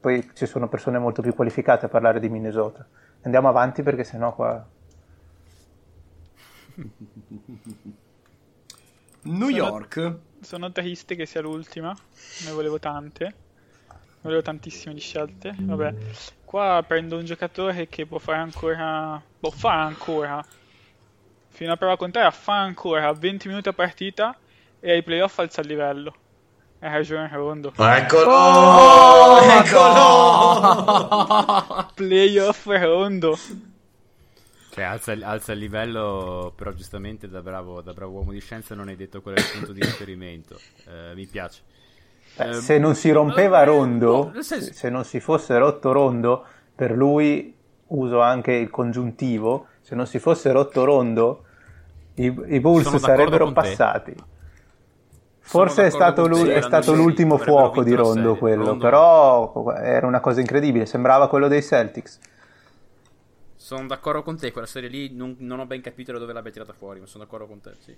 poi 0.00 0.30
ci 0.34 0.46
sono 0.46 0.68
persone 0.68 0.98
molto 0.98 1.22
più 1.22 1.34
qualificate 1.34 1.86
a 1.86 1.88
parlare 1.88 2.20
di 2.20 2.28
Minnesota. 2.28 2.86
Andiamo 3.22 3.48
avanti 3.48 3.82
perché 3.82 4.04
sennò 4.04 4.34
qua... 4.34 4.66
New 9.20 9.48
York. 9.48 9.94
Sono, 9.94 10.20
sono 10.40 10.70
triste 10.72 11.16
che 11.16 11.26
sia 11.26 11.40
l'ultima, 11.40 11.94
ne 12.44 12.52
volevo 12.52 12.78
tante. 12.78 13.46
Volevo 14.20 14.42
tantissime 14.42 14.94
di 14.94 15.00
scelte. 15.00 15.54
Vabbè, 15.58 15.94
qua 16.44 16.82
prendo 16.86 17.16
un 17.16 17.24
giocatore 17.24 17.88
che 17.88 18.06
può 18.06 18.18
fare 18.18 18.38
ancora. 18.38 19.20
Può 19.38 19.50
fare 19.50 19.82
ancora 19.82 20.44
fino 21.58 21.72
a 21.72 21.76
prova 21.76 21.96
contraria 21.96 22.30
fa 22.30 22.60
ancora 22.60 23.12
20 23.12 23.48
minuti 23.48 23.68
a 23.68 23.72
partita 23.72 24.38
e 24.78 24.92
ai 24.92 25.02
playoff 25.02 25.40
alza 25.40 25.60
il 25.60 25.66
livello. 25.66 26.14
È 26.78 26.88
ragione 26.88 27.28
Rondo. 27.32 27.72
Eccolo! 27.76 28.30
Oh, 28.30 29.40
eccolo! 29.42 31.10
playoff 31.98 32.64
Rondo. 32.66 33.36
Cioè, 34.70 34.84
alza, 34.84 35.16
alza, 35.20 35.50
il 35.50 35.58
livello, 35.58 36.52
però 36.54 36.70
giustamente 36.70 37.28
da 37.28 37.42
bravo, 37.42 37.80
da 37.80 37.92
bravo, 37.92 38.12
uomo 38.12 38.30
di 38.30 38.38
scienza 38.40 38.76
non 38.76 38.86
hai 38.86 38.94
detto 38.94 39.20
qual 39.20 39.34
è 39.34 39.40
il 39.40 39.50
punto 39.52 39.72
di 39.72 39.80
riferimento. 39.80 40.60
Eh, 40.86 41.12
mi 41.16 41.26
piace. 41.26 41.62
Eh, 42.36 42.52
se 42.52 42.78
non 42.78 42.94
si 42.94 43.10
rompeva 43.10 43.64
Rondo, 43.64 44.32
se 44.42 44.90
non 44.90 45.04
si 45.04 45.18
fosse 45.18 45.58
rotto 45.58 45.90
Rondo, 45.90 46.44
per 46.72 46.92
lui 46.92 47.52
uso 47.88 48.20
anche 48.20 48.52
il 48.52 48.70
congiuntivo, 48.70 49.66
se 49.80 49.96
non 49.96 50.06
si 50.06 50.20
fosse 50.20 50.52
rotto 50.52 50.84
Rondo, 50.84 51.42
i, 52.18 52.34
i 52.46 52.60
Bulls 52.60 52.94
sarebbero 52.96 53.52
passati. 53.52 54.14
Forse 55.40 55.86
è 55.86 55.90
stato, 55.90 56.26
lui, 56.26 56.50
è 56.50 56.60
stato 56.60 56.94
l'ultimo 56.94 57.38
fuoco 57.38 57.82
di 57.82 57.94
Rondo 57.94 58.36
quello, 58.36 58.66
Rondo. 58.66 58.84
però 58.84 59.72
era 59.76 60.06
una 60.06 60.20
cosa 60.20 60.40
incredibile, 60.40 60.84
sembrava 60.84 61.28
quello 61.28 61.48
dei 61.48 61.62
Celtics. 61.62 62.18
Sono 63.56 63.86
d'accordo 63.86 64.22
con 64.22 64.36
te, 64.36 64.52
quella 64.52 64.66
serie 64.66 64.90
lì 64.90 65.14
non, 65.14 65.36
non 65.38 65.60
ho 65.60 65.66
ben 65.66 65.80
capito 65.80 66.12
da 66.12 66.18
dove 66.18 66.34
l'abbia 66.34 66.52
tirata 66.52 66.74
fuori, 66.74 67.00
ma 67.00 67.06
sono 67.06 67.24
d'accordo 67.24 67.46
con 67.46 67.60
te, 67.60 67.74
sì. 67.78 67.96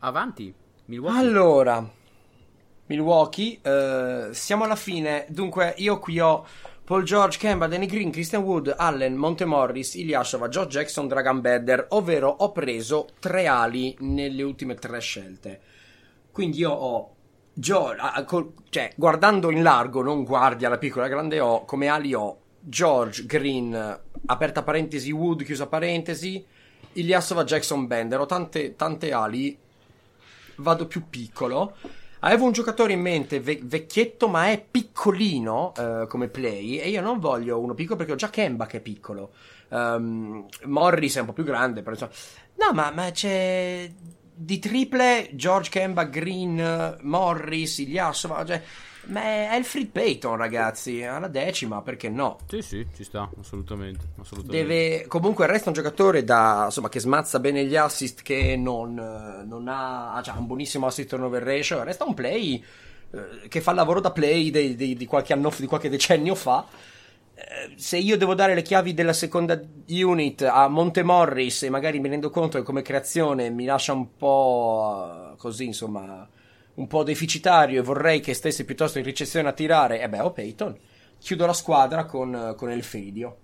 Avanti, 0.00 0.54
Milwaukee. 0.84 1.18
Allora, 1.18 1.90
Milwaukee, 2.86 3.58
eh, 3.62 4.28
siamo 4.32 4.64
alla 4.64 4.76
fine, 4.76 5.24
dunque 5.30 5.74
io 5.78 5.98
qui 5.98 6.20
ho 6.20 6.46
Paul 6.86 7.02
George, 7.02 7.36
Kemba, 7.38 7.66
Danny 7.66 7.86
Green, 7.86 8.12
Christian 8.12 8.42
Wood, 8.42 8.72
Allen, 8.78 9.16
Monte 9.16 9.44
Morris, 9.44 9.94
Ilyashova, 9.94 10.46
Joe 10.46 10.68
Jackson, 10.68 11.08
Dragan 11.08 11.40
Bedder, 11.40 11.86
ovvero 11.88 12.28
ho 12.28 12.52
preso 12.52 13.08
tre 13.18 13.48
ali 13.48 13.96
nelle 13.98 14.44
ultime 14.44 14.76
tre 14.76 15.00
scelte. 15.00 15.60
Quindi 16.30 16.58
io 16.58 16.70
ho 16.70 17.14
Joe, 17.52 17.96
cioè 18.68 18.92
guardando 18.94 19.50
in 19.50 19.64
largo, 19.64 20.00
non 20.00 20.22
guardi 20.22 20.64
alla 20.64 20.78
piccola 20.78 21.08
grande, 21.08 21.40
ho 21.40 21.64
come 21.64 21.88
ali 21.88 22.14
ho 22.14 22.38
George, 22.60 23.26
Green, 23.26 24.00
aperta 24.26 24.62
parentesi, 24.62 25.10
Wood, 25.10 25.42
chiusa 25.42 25.66
parentesi, 25.66 26.46
Ilyasova, 26.92 27.42
Jackson, 27.42 27.88
Bender, 27.88 28.20
ho 28.20 28.26
tante, 28.26 28.76
tante 28.76 29.12
ali, 29.12 29.58
vado 30.58 30.86
più 30.86 31.08
piccolo 31.10 31.74
Avevo 32.26 32.46
un 32.46 32.52
giocatore 32.52 32.92
in 32.92 33.00
mente 33.00 33.38
ve- 33.38 33.60
vecchietto, 33.62 34.26
ma 34.26 34.48
è 34.48 34.60
piccolino 34.60 35.72
uh, 35.76 36.06
come 36.08 36.26
play. 36.26 36.78
E 36.78 36.88
io 36.88 37.00
non 37.00 37.20
voglio 37.20 37.60
uno 37.60 37.74
piccolo 37.74 37.96
perché 37.96 38.12
ho 38.12 38.16
già 38.16 38.30
Kemba 38.30 38.66
che 38.66 38.78
è 38.78 38.80
piccolo. 38.80 39.32
Um, 39.68 40.44
Morris 40.64 41.16
è 41.16 41.20
un 41.20 41.26
po' 41.26 41.32
più 41.32 41.44
grande, 41.44 41.82
però 41.82 41.92
insomma. 41.92 42.12
No, 42.56 42.72
ma, 42.72 42.90
ma 42.90 43.12
c'è 43.12 43.88
di 44.34 44.58
triple 44.58 45.28
George 45.34 45.70
Kemba, 45.70 46.02
Green, 46.04 46.98
Morris, 47.02 47.78
Ilyasova. 47.78 48.44
Cioè, 48.44 48.60
ma 49.06 49.22
è 49.22 49.48
Alfred 49.50 49.88
Payton, 49.88 50.36
ragazzi, 50.36 51.02
alla 51.02 51.28
decima, 51.28 51.82
perché 51.82 52.08
no? 52.08 52.38
Sì, 52.48 52.62
sì, 52.62 52.86
ci 52.94 53.04
sta, 53.04 53.30
assolutamente. 53.40 54.06
assolutamente. 54.20 54.66
Deve, 54.66 55.06
comunque 55.06 55.46
resta 55.46 55.68
un 55.68 55.74
giocatore 55.74 56.24
da, 56.24 56.62
insomma, 56.66 56.88
che 56.88 57.00
smazza 57.00 57.38
bene 57.38 57.64
gli 57.64 57.76
assist, 57.76 58.22
che 58.22 58.56
non, 58.56 58.94
non 59.46 59.68
ha, 59.68 60.14
ha 60.14 60.38
un 60.38 60.46
buonissimo 60.46 60.86
assist 60.86 61.08
turnover 61.08 61.42
ratio, 61.42 61.82
resta 61.84 62.04
un 62.04 62.14
play 62.14 62.62
eh, 63.10 63.48
che 63.48 63.60
fa 63.60 63.70
il 63.70 63.76
lavoro 63.76 64.00
da 64.00 64.10
play 64.10 64.50
di, 64.50 64.74
di, 64.74 64.96
di, 64.96 65.06
qualche 65.06 65.32
anno, 65.32 65.52
di 65.56 65.66
qualche 65.66 65.88
decennio 65.88 66.34
fa. 66.34 66.66
Eh, 67.34 67.74
se 67.76 67.98
io 67.98 68.16
devo 68.16 68.34
dare 68.34 68.54
le 68.54 68.62
chiavi 68.62 68.92
della 68.92 69.12
seconda 69.12 69.60
unit 69.88 70.42
a 70.42 70.66
Montemorris 70.68 71.64
e 71.64 71.70
magari 71.70 72.00
mi 72.00 72.08
rendo 72.08 72.30
conto 72.30 72.58
che 72.58 72.64
come 72.64 72.82
creazione 72.82 73.50
mi 73.50 73.66
lascia 73.66 73.92
un 73.92 74.16
po' 74.16 75.34
così, 75.36 75.66
insomma 75.66 76.28
un 76.76 76.86
po' 76.86 77.02
deficitario 77.02 77.80
e 77.80 77.84
vorrei 77.84 78.20
che 78.20 78.34
stesse 78.34 78.64
piuttosto 78.64 78.98
in 78.98 79.04
ricezione 79.04 79.48
a 79.48 79.52
tirare, 79.52 80.00
e 80.00 80.04
eh 80.04 80.08
beh, 80.08 80.20
ho 80.20 80.32
Peyton. 80.32 80.78
Chiudo 81.18 81.46
la 81.46 81.52
squadra 81.52 82.04
con, 82.04 82.54
con 82.56 82.70
Elfridio. 82.70 83.36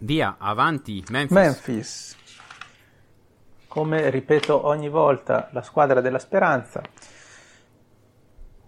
Via, 0.00 0.36
avanti, 0.38 1.04
Memphis. 1.10 1.36
Memphis. 1.36 2.16
Come 3.68 4.10
ripeto 4.10 4.66
ogni 4.66 4.88
volta, 4.88 5.48
la 5.52 5.62
squadra 5.62 6.00
della 6.00 6.18
speranza. 6.18 6.82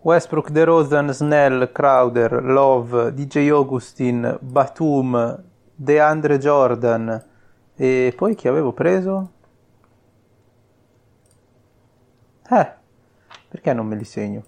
Westbrook, 0.00 0.50
DeRozan, 0.50 1.12
Snell, 1.12 1.72
Crowder, 1.72 2.42
Love, 2.44 3.14
DJ 3.14 3.48
Augustin, 3.48 4.36
Batum, 4.40 5.42
DeAndre 5.74 6.38
Jordan 6.38 7.24
e 7.74 8.12
poi 8.14 8.34
chi 8.34 8.46
avevo 8.46 8.72
preso? 8.72 9.30
Eh, 12.50 12.72
perché 13.48 13.72
non 13.72 13.86
me 13.86 13.96
li 13.96 14.04
segno? 14.04 14.44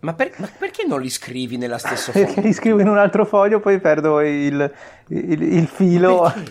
Ma, 0.00 0.12
per, 0.12 0.32
ma, 0.36 0.48
perché 0.58 0.84
non 0.84 1.00
li 1.00 1.08
scrivi 1.08 1.56
nella 1.56 1.78
stessa 1.78 2.12
foglio? 2.12 2.26
Perché 2.26 2.40
li 2.42 2.52
scrivo 2.52 2.80
in 2.80 2.88
un 2.88 2.98
altro 2.98 3.24
foglio, 3.24 3.58
poi 3.60 3.80
perdo 3.80 4.20
il, 4.20 4.70
il, 5.08 5.42
il 5.42 5.66
filo. 5.66 6.30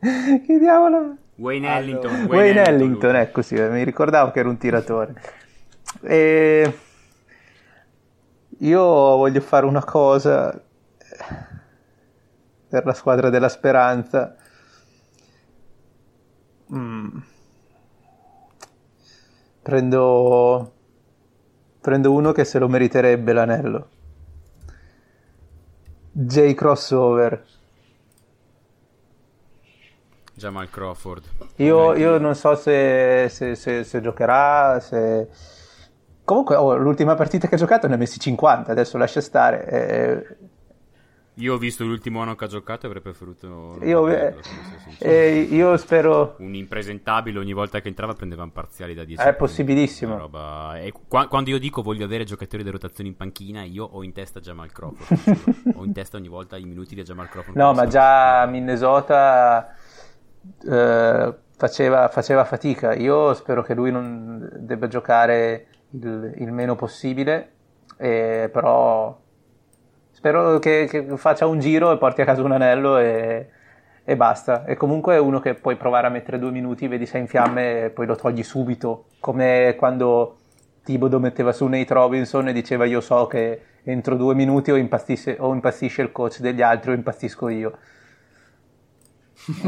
che 0.00 0.58
diavolo? 0.58 1.16
Wayne 1.36 1.68
Ellington. 1.76 2.10
Allora, 2.10 2.26
Wayne, 2.26 2.34
Wayne 2.34 2.60
Ellington, 2.60 2.74
Ellington 2.74 3.16
ecco 3.16 3.42
sì, 3.42 3.54
mi 3.60 3.84
ricordavo 3.84 4.32
che 4.32 4.40
era 4.40 4.48
un 4.48 4.56
tiratore. 4.56 5.14
E 6.02 6.78
io 8.58 8.82
voglio 8.82 9.40
fare 9.40 9.66
una 9.66 9.84
cosa 9.84 10.60
per 12.68 12.84
la 12.84 12.94
squadra 12.94 13.30
della 13.30 13.48
speranza. 13.48 14.34
Mm 16.74 17.32
Prendo... 19.64 20.72
Prendo 21.80 22.12
uno 22.12 22.32
che 22.32 22.44
se 22.44 22.58
lo 22.58 22.68
meriterebbe 22.68 23.32
l'anello. 23.32 23.88
J 26.12 26.52
Crossover. 26.52 27.42
Jamal 30.34 30.68
Crawford. 30.68 31.24
Io, 31.56 31.94
io 31.94 32.18
non 32.18 32.34
so 32.34 32.54
se, 32.56 33.28
se, 33.30 33.54
se, 33.54 33.84
se 33.84 34.00
giocherà, 34.02 34.80
se... 34.80 35.28
Comunque, 36.24 36.56
oh, 36.56 36.76
l'ultima 36.76 37.14
partita 37.14 37.48
che 37.48 37.54
ha 37.54 37.58
giocato 37.58 37.86
ne 37.88 37.94
ha 37.94 37.96
messi 37.96 38.18
50, 38.18 38.70
adesso 38.70 38.98
lascia 38.98 39.22
stare. 39.22 39.66
Eh, 39.66 40.36
io 41.38 41.54
ho 41.54 41.58
visto 41.58 41.84
l'ultimo 41.84 42.20
anno 42.20 42.36
che 42.36 42.44
ha 42.44 42.48
giocato 42.48 42.84
e 42.84 42.86
avrei 42.86 43.02
preferito. 43.02 43.78
Io, 43.82 44.08
eh, 44.08 44.36
eh, 44.98 45.40
io, 45.40 45.76
spero. 45.76 46.36
Un 46.38 46.54
impresentabile 46.54 47.40
ogni 47.40 47.52
volta 47.52 47.80
che 47.80 47.88
entrava 47.88 48.12
prendeva 48.12 48.44
un 48.44 48.52
parziali 48.52 48.94
da 48.94 49.02
10 49.02 49.20
È 49.20 49.34
possibilissimo. 49.34 50.16
Roba... 50.16 50.78
Qua, 51.08 51.26
quando 51.26 51.50
io 51.50 51.58
dico 51.58 51.82
voglio 51.82 52.04
avere 52.04 52.22
giocatori 52.22 52.62
di 52.62 52.70
rotazione 52.70 53.10
in 53.10 53.16
panchina, 53.16 53.64
io 53.64 53.84
ho 53.84 54.04
in 54.04 54.12
testa 54.12 54.38
Jamal 54.38 54.70
Crawford. 54.70 55.74
ho 55.74 55.84
in 55.84 55.92
testa 55.92 56.18
ogni 56.18 56.28
volta 56.28 56.56
i 56.56 56.64
minuti 56.64 56.94
di 56.94 57.02
Jamal 57.02 57.28
Crawford. 57.28 57.56
No, 57.56 57.72
ma 57.72 57.86
già 57.88 58.46
Minnesota 58.46 59.74
eh, 60.70 61.34
faceva, 61.56 62.08
faceva, 62.08 62.44
fatica. 62.44 62.94
Io 62.94 63.34
spero 63.34 63.64
che 63.64 63.74
lui 63.74 63.90
non 63.90 64.50
debba 64.60 64.86
giocare 64.86 65.66
il, 65.90 66.34
il 66.36 66.52
meno 66.52 66.76
possibile, 66.76 67.50
eh, 67.96 68.48
però 68.52 69.22
Spero 70.24 70.58
che, 70.58 70.86
che, 70.88 71.18
faccia 71.18 71.44
un 71.44 71.58
giro 71.58 71.92
e 71.92 71.98
porti 71.98 72.22
a 72.22 72.24
casa 72.24 72.40
un 72.40 72.52
anello 72.52 72.96
e, 72.96 73.46
e, 74.02 74.16
basta. 74.16 74.64
E 74.64 74.74
comunque 74.74 75.16
è 75.16 75.18
uno 75.18 75.38
che 75.38 75.52
puoi 75.52 75.76
provare 75.76 76.06
a 76.06 76.10
mettere 76.10 76.38
due 76.38 76.50
minuti, 76.50 76.88
vedi 76.88 77.04
se 77.04 77.18
è 77.18 77.20
in 77.20 77.26
fiamme 77.26 77.84
e 77.84 77.90
poi 77.90 78.06
lo 78.06 78.16
togli 78.16 78.42
subito. 78.42 79.04
Come 79.20 79.74
quando 79.76 80.38
Tibodo 80.82 81.20
metteva 81.20 81.52
su 81.52 81.66
Nate 81.66 81.92
Robinson 81.92 82.48
e 82.48 82.54
diceva 82.54 82.86
io 82.86 83.02
so 83.02 83.26
che 83.26 83.60
entro 83.82 84.16
due 84.16 84.34
minuti 84.34 84.70
o 84.70 84.76
o 84.76 84.78
impazzisce 84.78 86.00
il 86.00 86.10
coach 86.10 86.40
degli 86.40 86.62
altri 86.62 86.92
o 86.92 86.94
impazzisco 86.94 87.48
io. 87.50 87.78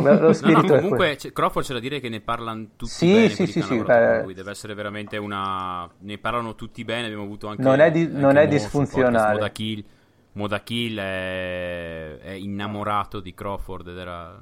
Lo 0.03 0.33
spirito 0.33 0.69
no, 0.69 0.75
no, 0.75 0.81
comunque 0.81 1.17
c- 1.17 1.33
Crawford 1.33 1.67
c'è 1.67 1.75
da 1.75 1.81
dire 1.81 2.01
che 2.01 2.09
ne 2.09 2.21
parlano 2.21 2.69
tutti 2.77 2.93
sì, 2.93 3.13
bene 3.13 3.29
sì, 3.29 3.47
sì, 3.47 3.61
sì, 3.61 3.85
lui 4.23 4.33
deve 4.33 4.53
essere 4.53 4.73
veramente 4.73 5.19
una 5.19 5.87
ne 5.99 6.17
parlano 6.17 6.55
tutti 6.55 6.83
bene 6.85 7.07
abbiamo 7.07 7.25
avuto 7.25 7.49
anche 7.49 7.61
non 7.61 7.81
è, 7.81 7.91
di, 7.91 8.09
non 8.11 8.37
è 8.37 8.49
disfunzionale 8.49 9.35
Moda 9.35 9.51
Kill 10.63 10.99
è, 10.99 12.19
è, 12.19 12.31
innamorato 12.33 13.21
di 13.21 13.33
Crawford 13.33 13.89
ed 13.89 13.97
era 13.97 14.41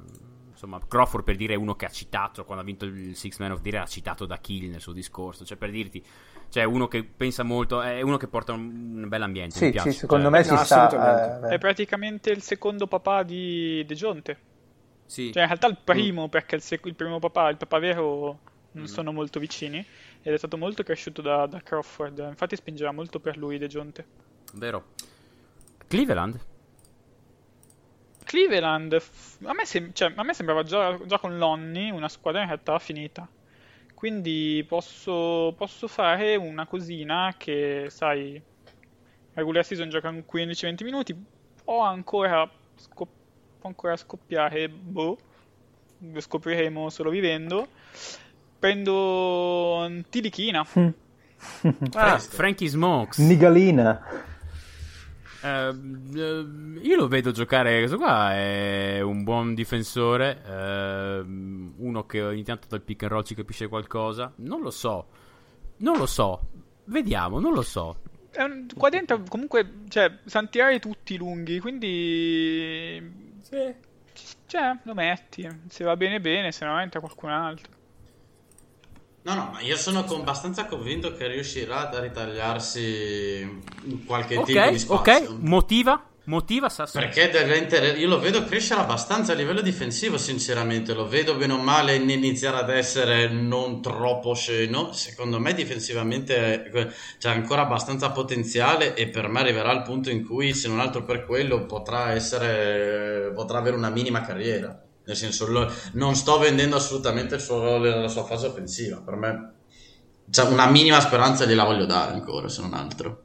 insomma 0.51 0.79
Crawford 0.85 1.23
per 1.23 1.35
dire 1.35 1.55
uno 1.55 1.75
che 1.75 1.85
ha 1.85 1.89
citato 1.89 2.43
quando 2.43 2.63
ha 2.63 2.65
vinto 2.65 2.85
il 2.85 3.15
Six 3.15 3.37
Man 3.39 3.51
of 3.51 3.61
the 3.61 3.69
Year 3.69 3.83
ha 3.83 3.87
citato 3.87 4.25
da 4.25 4.37
Kill 4.37 4.69
nel 4.69 4.81
suo 4.81 4.93
discorso 4.93 5.45
cioè 5.45 5.57
per 5.57 5.69
dirti 5.69 6.03
cioè 6.49 6.63
uno 6.63 6.87
che 6.87 7.03
pensa 7.03 7.43
molto 7.43 7.81
è 7.81 8.01
uno 8.01 8.17
che 8.17 8.27
porta 8.27 8.53
un, 8.53 9.01
un 9.03 9.07
bel 9.07 9.21
ambiente 9.21 9.57
sì, 9.57 9.77
sì 9.77 9.91
secondo 9.91 10.29
cioè, 10.29 10.37
me 10.37 10.43
si 10.43 10.65
sta 10.65 11.41
eh, 11.49 11.55
è 11.55 11.57
praticamente 11.57 12.31
il 12.31 12.41
secondo 12.41 12.87
papà 12.87 13.23
di 13.23 13.83
De 13.85 13.95
Jonte 13.95 14.39
sì. 15.05 15.31
cioè 15.31 15.43
in 15.43 15.47
realtà 15.47 15.67
il 15.67 15.77
primo 15.83 16.25
mm. 16.25 16.29
perché 16.29 16.55
il, 16.55 16.61
sec- 16.61 16.85
il, 16.85 16.95
primo 16.95 17.19
papà 17.19 17.49
il 17.49 17.57
papà 17.57 17.79
vero 17.79 18.39
non 18.71 18.83
mm. 18.83 18.87
sono 18.87 19.11
molto 19.11 19.39
vicini 19.39 19.85
ed 20.21 20.33
è 20.33 20.37
stato 20.37 20.57
molto 20.57 20.83
cresciuto 20.83 21.21
da, 21.21 21.45
da 21.45 21.61
Crawford 21.61 22.25
infatti 22.29 22.55
spingeva 22.55 22.91
molto 22.91 23.19
per 23.19 23.37
lui 23.37 23.57
De 23.57 23.67
Jonte 23.67 24.05
vero 24.53 24.85
Cleveland? 25.87 26.39
Cleveland, 28.23 29.01
a 29.43 29.53
me, 29.53 29.65
sem- 29.65 29.93
cioè, 29.93 30.11
a 30.15 30.23
me 30.23 30.33
sembrava 30.33 30.63
già, 30.63 30.97
già, 31.05 31.19
con 31.19 31.37
Lonnie 31.37 31.91
una 31.91 32.09
squadra 32.09 32.41
in 32.41 32.47
realtà 32.47 32.79
finita. 32.79 33.27
Quindi 33.93 34.65
posso, 34.67 35.53
posso 35.55 35.87
fare 35.87 36.35
una 36.35 36.65
cosina 36.65 37.33
che, 37.37 37.85
sai, 37.89 38.41
regular 39.33 39.63
season 39.63 39.89
gioca 39.89 40.09
15-20 40.11 40.83
minuti, 40.83 41.15
può 41.63 41.81
ancora, 41.81 42.49
scop- 42.75 43.09
può 43.59 43.69
ancora 43.69 43.95
scoppiare, 43.95 44.69
boh, 44.69 45.17
lo 45.99 46.19
scopriremo 46.19 46.89
solo 46.89 47.09
vivendo. 47.09 47.67
Prendo 48.57 49.87
Tilichina. 50.09 50.65
ah, 51.93 52.17
Frankie 52.17 52.67
Smokes. 52.67 53.19
Nigalina. 53.19 54.33
Uh, 55.45 56.79
io 56.81 56.95
lo 56.95 57.07
vedo 57.07 57.29
giocare. 57.29 57.77
Questo 57.77 57.97
qua 57.97 58.33
è 58.33 58.99
un 59.01 59.23
buon 59.23 59.53
difensore. 59.53 60.41
Uh, 60.43 61.23
uno 61.77 62.05
che 62.07 62.23
ogni 62.23 62.43
tanto 62.43 62.67
dal 62.67 62.81
pick 62.81 63.03
and 63.03 63.11
roll 63.11 63.23
ci 63.23 63.35
capisce 63.35 63.67
qualcosa. 63.67 64.33
Non 64.37 64.61
lo 64.61 64.71
so. 64.71 65.07
Non 65.77 65.97
lo 65.97 66.07
so. 66.07 66.47
Vediamo, 66.85 67.39
non 67.39 67.53
lo 67.53 67.61
so. 67.61 68.01
Un, 68.37 68.65
qua 68.75 68.89
dentro 68.89 69.21
comunque 69.29 69.83
cioè, 69.87 70.17
sanno 70.25 70.49
tirare 70.49 70.79
tutti 70.79 71.15
lunghi. 71.15 71.59
Quindi. 71.59 73.35
Sì. 73.41 73.75
Cioè, 74.47 74.79
lo 74.81 74.93
metti. 74.95 75.47
Se 75.67 75.83
va 75.83 75.95
bene, 75.95 76.19
bene. 76.19 76.51
Se 76.51 76.65
no, 76.65 76.79
entra 76.79 76.99
qualcun 76.99 77.29
altro. 77.29 77.71
No, 79.25 79.33
no, 79.33 79.49
ma 79.53 79.61
io 79.61 79.75
sono 79.75 80.05
abbastanza 80.05 80.65
convinto 80.65 81.15
che 81.15 81.25
riuscirà 81.25 81.89
a 81.89 81.99
ritagliarsi 81.99 83.63
qualche 84.05 84.37
okay, 84.37 84.53
tipo 84.53 84.69
di 84.69 84.77
spazio. 84.77 85.13
Ok, 85.13 85.29
motiva? 85.39 86.09
Motiva 86.25 86.69
Sassuolo. 86.69 87.07
Perché 87.07 87.95
io 87.97 88.07
lo 88.07 88.19
vedo 88.19 88.45
crescere 88.45 88.81
abbastanza 88.81 89.31
a 89.31 89.35
livello 89.35 89.61
difensivo, 89.61 90.19
sinceramente. 90.19 90.93
Lo 90.93 91.07
vedo 91.07 91.35
bene 91.37 91.53
o 91.53 91.57
male 91.57 91.95
iniziare 91.95 92.57
ad 92.57 92.69
essere 92.69 93.27
non 93.27 93.81
troppo 93.81 94.35
sceno. 94.35 94.93
Secondo 94.93 95.39
me, 95.39 95.55
difensivamente 95.55 96.93
c'è 97.17 97.29
ancora 97.29 97.63
abbastanza 97.63 98.11
potenziale. 98.11 98.93
E 98.93 99.07
per 99.07 99.27
me 99.27 99.39
arriverà 99.39 99.71
al 99.71 99.81
punto 99.81 100.11
in 100.11 100.23
cui, 100.23 100.53
se 100.53 100.67
non 100.67 100.79
altro 100.79 101.03
per 101.03 101.25
quello, 101.25 101.65
potrà 101.65 102.11
essere. 102.11 103.31
potrà 103.33 103.57
avere 103.57 103.75
una 103.75 103.89
minima 103.89 104.21
carriera. 104.21 104.84
Nel 105.05 105.15
senso, 105.15 105.47
lo, 105.47 105.71
non 105.93 106.15
sto 106.15 106.37
vendendo 106.39 106.75
assolutamente 106.75 107.35
il 107.35 107.41
suo 107.41 107.59
ruolo 107.59 107.89
nella 107.89 108.07
sua 108.07 108.23
fase 108.23 108.47
offensiva. 108.47 109.01
Per 109.01 109.15
me 109.15 109.53
Cioè, 110.29 110.47
una 110.51 110.67
minima 110.67 110.99
speranza 110.99 111.45
gliela 111.45 111.63
voglio 111.63 111.85
dare 111.85 112.13
ancora, 112.13 112.49
se 112.49 112.61
non 112.61 112.73
altro. 112.73 113.23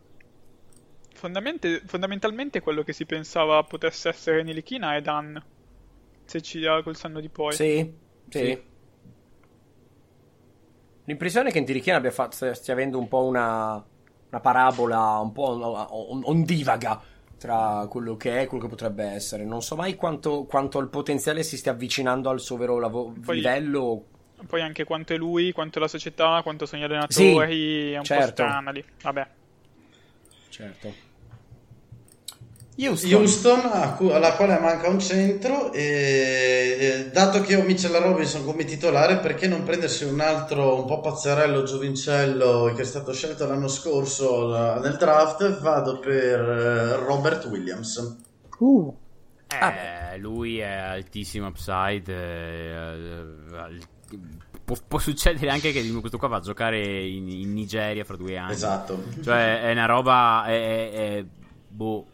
Fondamente- 1.14 1.82
fondamentalmente 1.86 2.60
quello 2.60 2.82
che 2.82 2.92
si 2.92 3.06
pensava 3.06 3.62
potesse 3.64 4.08
essere 4.08 4.42
Nilichina 4.42 4.94
è 4.96 5.00
Dan. 5.00 5.42
Se 6.24 6.40
ci 6.42 6.60
dà 6.60 6.82
col 6.82 6.96
sanno 6.96 7.20
di 7.20 7.28
poi. 7.28 7.52
Sì, 7.54 7.92
sì. 8.28 8.38
Sì. 8.38 8.68
L'impressione 11.04 11.48
è 11.48 11.52
che 11.52 11.58
in 11.58 11.64
Tirichina 11.64 11.96
abbia 11.96 12.10
fatto, 12.10 12.54
stia 12.54 12.72
avendo 12.72 12.98
un 12.98 13.08
po' 13.08 13.24
una, 13.24 13.84
una 14.28 14.40
parabola 14.40 15.18
un 15.18 15.32
po' 15.32 15.48
on- 16.12 16.22
ondivaga 16.24 17.02
tra 17.40 17.86
quello 17.88 18.18
che 18.18 18.36
è 18.36 18.42
e 18.42 18.46
quello 18.46 18.64
che 18.64 18.68
potrebbe 18.68 19.02
essere. 19.04 19.46
Non 19.46 19.62
so 19.62 19.74
mai 19.74 19.96
quanto, 19.96 20.44
quanto 20.44 20.78
il 20.78 20.88
potenziale 20.88 21.42
si 21.42 21.56
stia 21.56 21.72
avvicinando 21.72 22.28
al 22.28 22.38
suo 22.38 22.58
vero 22.58 22.78
lavo- 22.78 23.14
Poi- 23.24 23.36
livello. 23.36 24.04
Poi 24.46 24.60
anche 24.60 24.84
quanto 24.84 25.14
è 25.14 25.16
lui, 25.16 25.50
quanto 25.52 25.78
è 25.78 25.80
la 25.80 25.88
società, 25.88 26.40
quanto 26.42 26.66
sono 26.66 26.82
gli 26.82 26.84
allenatori, 26.84 27.92
è 27.92 27.96
un 27.96 28.00
po' 28.00 28.04
certo. 28.04 28.42
strana 28.42 28.70
lì. 28.70 28.84
Vabbè. 29.02 29.26
Certo. 30.50 31.09
Houston. 32.82 33.12
Houston, 33.12 33.60
a 33.72 33.94
cui- 33.94 34.12
alla 34.12 34.34
quale 34.34 34.58
manca 34.58 34.88
un 34.88 34.98
centro, 35.00 35.72
e 35.72 36.76
e 36.80 37.10
dato 37.12 37.40
che 37.42 37.56
ho 37.56 37.62
Mitchell 37.62 37.94
Robinson 38.00 38.44
come 38.44 38.64
titolare, 38.64 39.18
perché 39.18 39.46
non 39.48 39.64
prendersi 39.64 40.04
un 40.04 40.20
altro 40.20 40.76
un 40.80 40.86
po' 40.86 41.00
pazzerello 41.00 41.62
giovincello 41.64 42.72
che 42.74 42.82
è 42.82 42.84
stato 42.84 43.12
scelto 43.12 43.46
l'anno 43.46 43.68
scorso 43.68 44.46
la- 44.46 44.78
nel 44.80 44.96
draft? 44.96 45.60
Vado 45.60 45.98
per 45.98 46.40
eh, 46.40 46.96
Robert 46.96 47.44
Williams. 47.46 48.16
Uh, 48.58 48.94
Eh, 49.48 50.16
lui 50.18 50.58
è 50.58 50.70
altissimo 50.70 51.48
upside. 51.48 52.12
eh, 52.12 52.70
eh, 52.70 53.56
al- 53.58 53.78
può, 54.64 54.76
può 54.86 54.98
succedere 54.98 55.50
anche 55.50 55.72
che 55.72 55.82
questo 55.98 56.18
qua 56.18 56.28
va 56.28 56.36
a 56.36 56.40
giocare 56.40 56.78
in, 57.04 57.28
in 57.28 57.52
Nigeria 57.52 58.04
fra 58.04 58.16
due 58.16 58.36
anni. 58.36 58.52
Esatto. 58.52 59.02
Cioè, 59.22 59.62
è 59.62 59.72
una 59.72 59.86
roba. 59.86 60.44
È, 60.46 60.50
è- 60.52 60.90
è- 60.92 61.24
boh. 61.68 62.06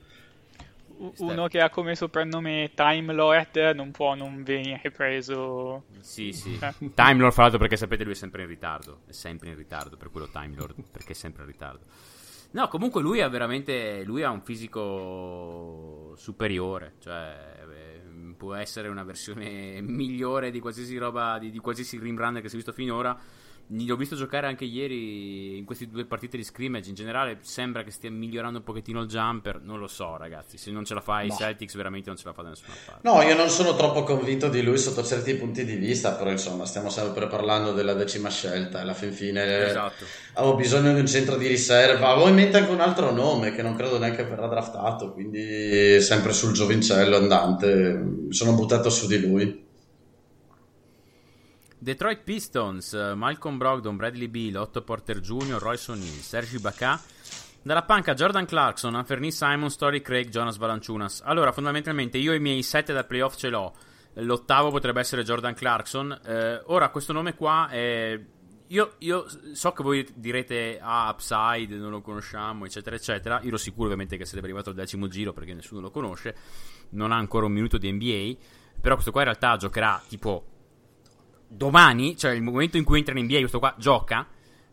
Uno 1.18 1.46
che 1.48 1.60
ha 1.60 1.68
come 1.70 1.94
soprannome 1.94 2.72
Time 2.74 3.12
Lord 3.12 3.56
non 3.74 3.90
può 3.90 4.14
non 4.14 4.42
venire 4.42 4.90
preso. 4.90 5.84
Sì, 6.00 6.32
sì. 6.32 6.58
Eh. 6.60 6.92
Time 6.94 7.14
Lord, 7.14 7.32
fra 7.32 7.42
l'altro, 7.42 7.58
perché 7.58 7.76
sapete, 7.76 8.04
lui 8.04 8.12
è 8.12 8.16
sempre 8.16 8.42
in 8.42 8.48
ritardo. 8.48 9.00
È 9.06 9.12
sempre 9.12 9.50
in 9.50 9.56
ritardo, 9.56 9.96
per 9.96 10.10
quello 10.10 10.28
Time 10.28 10.54
Lord, 10.56 10.74
perché 10.90 11.12
è 11.12 11.14
sempre 11.14 11.42
in 11.42 11.48
ritardo. 11.48 11.84
No, 12.52 12.68
comunque 12.68 13.02
lui 13.02 13.20
ha 13.20 13.28
veramente. 13.28 14.02
Lui 14.04 14.22
ha 14.22 14.30
un 14.30 14.40
fisico 14.42 16.14
superiore. 16.16 16.94
Cioè, 17.00 17.36
eh, 17.70 18.34
può 18.36 18.54
essere 18.54 18.88
una 18.88 19.04
versione 19.04 19.80
migliore 19.82 20.50
di 20.50 20.60
qualsiasi 20.60 20.96
roba, 20.96 21.38
di, 21.38 21.50
di 21.50 21.58
qualsiasi 21.58 21.98
rim 21.98 22.16
runner 22.16 22.40
che 22.40 22.48
si 22.48 22.54
è 22.54 22.56
visto 22.56 22.72
finora. 22.72 23.18
L'ho 23.68 23.96
visto 23.96 24.14
giocare 24.14 24.46
anche 24.46 24.64
ieri 24.64 25.56
in 25.58 25.64
queste 25.64 25.88
due 25.88 26.04
partite 26.04 26.36
di 26.36 26.44
scrimmage. 26.44 26.88
In 26.88 26.94
generale, 26.94 27.38
sembra 27.40 27.82
che 27.82 27.90
stia 27.90 28.10
migliorando 28.10 28.58
un 28.58 28.64
pochettino 28.64 29.00
il 29.00 29.08
jumper. 29.08 29.60
Non 29.60 29.80
lo 29.80 29.88
so, 29.88 30.16
ragazzi. 30.16 30.56
Se 30.56 30.70
non 30.70 30.84
ce 30.84 30.94
la 30.94 31.00
fa 31.00 31.22
i 31.22 31.28
No. 31.28 31.34
Celtics, 31.34 31.74
veramente 31.74 32.08
non 32.08 32.16
ce 32.16 32.24
la 32.26 32.32
fa 32.32 32.42
da 32.42 32.50
nessuna 32.50 32.74
parte. 32.84 33.00
No, 33.08 33.20
io 33.22 33.34
non 33.34 33.48
sono 33.48 33.74
troppo 33.74 34.04
convinto 34.04 34.48
di 34.48 34.62
lui 34.62 34.78
sotto 34.78 35.02
certi 35.02 35.34
punti 35.34 35.64
di 35.64 35.74
vista, 35.74 36.12
però 36.12 36.30
insomma 36.30 36.64
stiamo 36.64 36.90
sempre 36.90 37.26
parlando 37.26 37.72
della 37.72 37.94
decima 37.94 38.30
scelta 38.30 38.78
e 38.78 38.82
alla 38.82 38.94
fin 38.94 39.12
fine 39.12 39.66
Esatto. 39.66 40.04
avevo 40.34 40.54
bisogno 40.54 40.94
di 40.94 41.00
un 41.00 41.06
centro 41.06 41.36
di 41.36 41.48
riserva, 41.48 42.10
avevo 42.10 42.28
in 42.28 42.34
mente 42.36 42.58
anche 42.58 42.70
un 42.70 42.80
altro 42.80 43.10
nome 43.10 43.52
che 43.52 43.62
non 43.62 43.74
credo 43.74 43.98
neanche 43.98 44.22
verrà 44.24 44.46
draftato, 44.46 45.12
quindi 45.12 46.00
sempre 46.00 46.32
sul 46.32 46.52
giovincello 46.52 47.16
andante, 47.16 47.94
mi 47.94 48.32
sono 48.32 48.52
buttato 48.54 48.90
su 48.90 49.06
di 49.08 49.18
lui. 49.20 49.64
Detroit 51.78 52.22
Pistons, 52.22 52.94
Malcolm 53.14 53.58
Brogdon, 53.58 53.96
Bradley 53.96 54.28
Beal, 54.28 54.56
Otto 54.56 54.82
Porter 54.82 55.20
Jr., 55.20 55.58
Royce 55.58 55.92
O'Neal, 55.92 56.08
Sergi 56.08 56.58
Bacà. 56.58 57.00
Dalla 57.62 57.82
panca 57.82 58.14
Jordan 58.14 58.46
Clarkson, 58.46 58.94
Anferni 58.94 59.32
Simon, 59.32 59.70
Story 59.70 60.00
Craig, 60.00 60.28
Jonas 60.28 60.56
Valanciunas. 60.56 61.20
Allora, 61.24 61.50
fondamentalmente 61.52 62.16
io 62.16 62.32
i 62.32 62.38
miei 62.38 62.62
sette 62.62 62.92
da 62.92 63.04
playoff 63.04 63.36
ce 63.36 63.48
l'ho. 63.48 63.74
L'ottavo 64.14 64.70
potrebbe 64.70 65.00
essere 65.00 65.24
Jordan 65.24 65.52
Clarkson. 65.52 66.18
Eh, 66.24 66.62
ora, 66.66 66.88
questo 66.90 67.12
nome 67.12 67.34
qua 67.34 67.68
è... 67.68 68.18
Io, 68.68 68.94
io 68.98 69.26
so 69.52 69.72
che 69.72 69.82
voi 69.82 70.06
direte 70.14 70.78
ah, 70.80 71.08
upside, 71.10 71.76
non 71.76 71.90
lo 71.90 72.00
conosciamo, 72.00 72.64
eccetera, 72.64 72.96
eccetera. 72.96 73.40
Io 73.42 73.48
ero 73.48 73.58
sicuro 73.58 73.84
ovviamente 73.84 74.16
che 74.16 74.24
sarebbe 74.24 74.46
arrivato 74.46 74.70
al 74.70 74.76
decimo 74.76 75.08
giro 75.08 75.32
perché 75.32 75.52
nessuno 75.52 75.80
lo 75.80 75.90
conosce. 75.90 76.34
Non 76.90 77.12
ha 77.12 77.16
ancora 77.16 77.46
un 77.46 77.52
minuto 77.52 77.78
di 77.78 77.92
NBA. 77.92 78.36
Però 78.80 78.94
questo 78.94 79.10
qua 79.10 79.22
in 79.22 79.26
realtà 79.26 79.56
giocherà 79.56 80.00
tipo 80.06 80.55
domani, 81.48 82.16
cioè 82.16 82.32
il 82.32 82.42
momento 82.42 82.76
in 82.76 82.84
cui 82.84 82.98
entra 82.98 83.18
in 83.18 83.24
NBA, 83.24 83.38
questo 83.38 83.58
qua 83.58 83.74
gioca. 83.78 84.26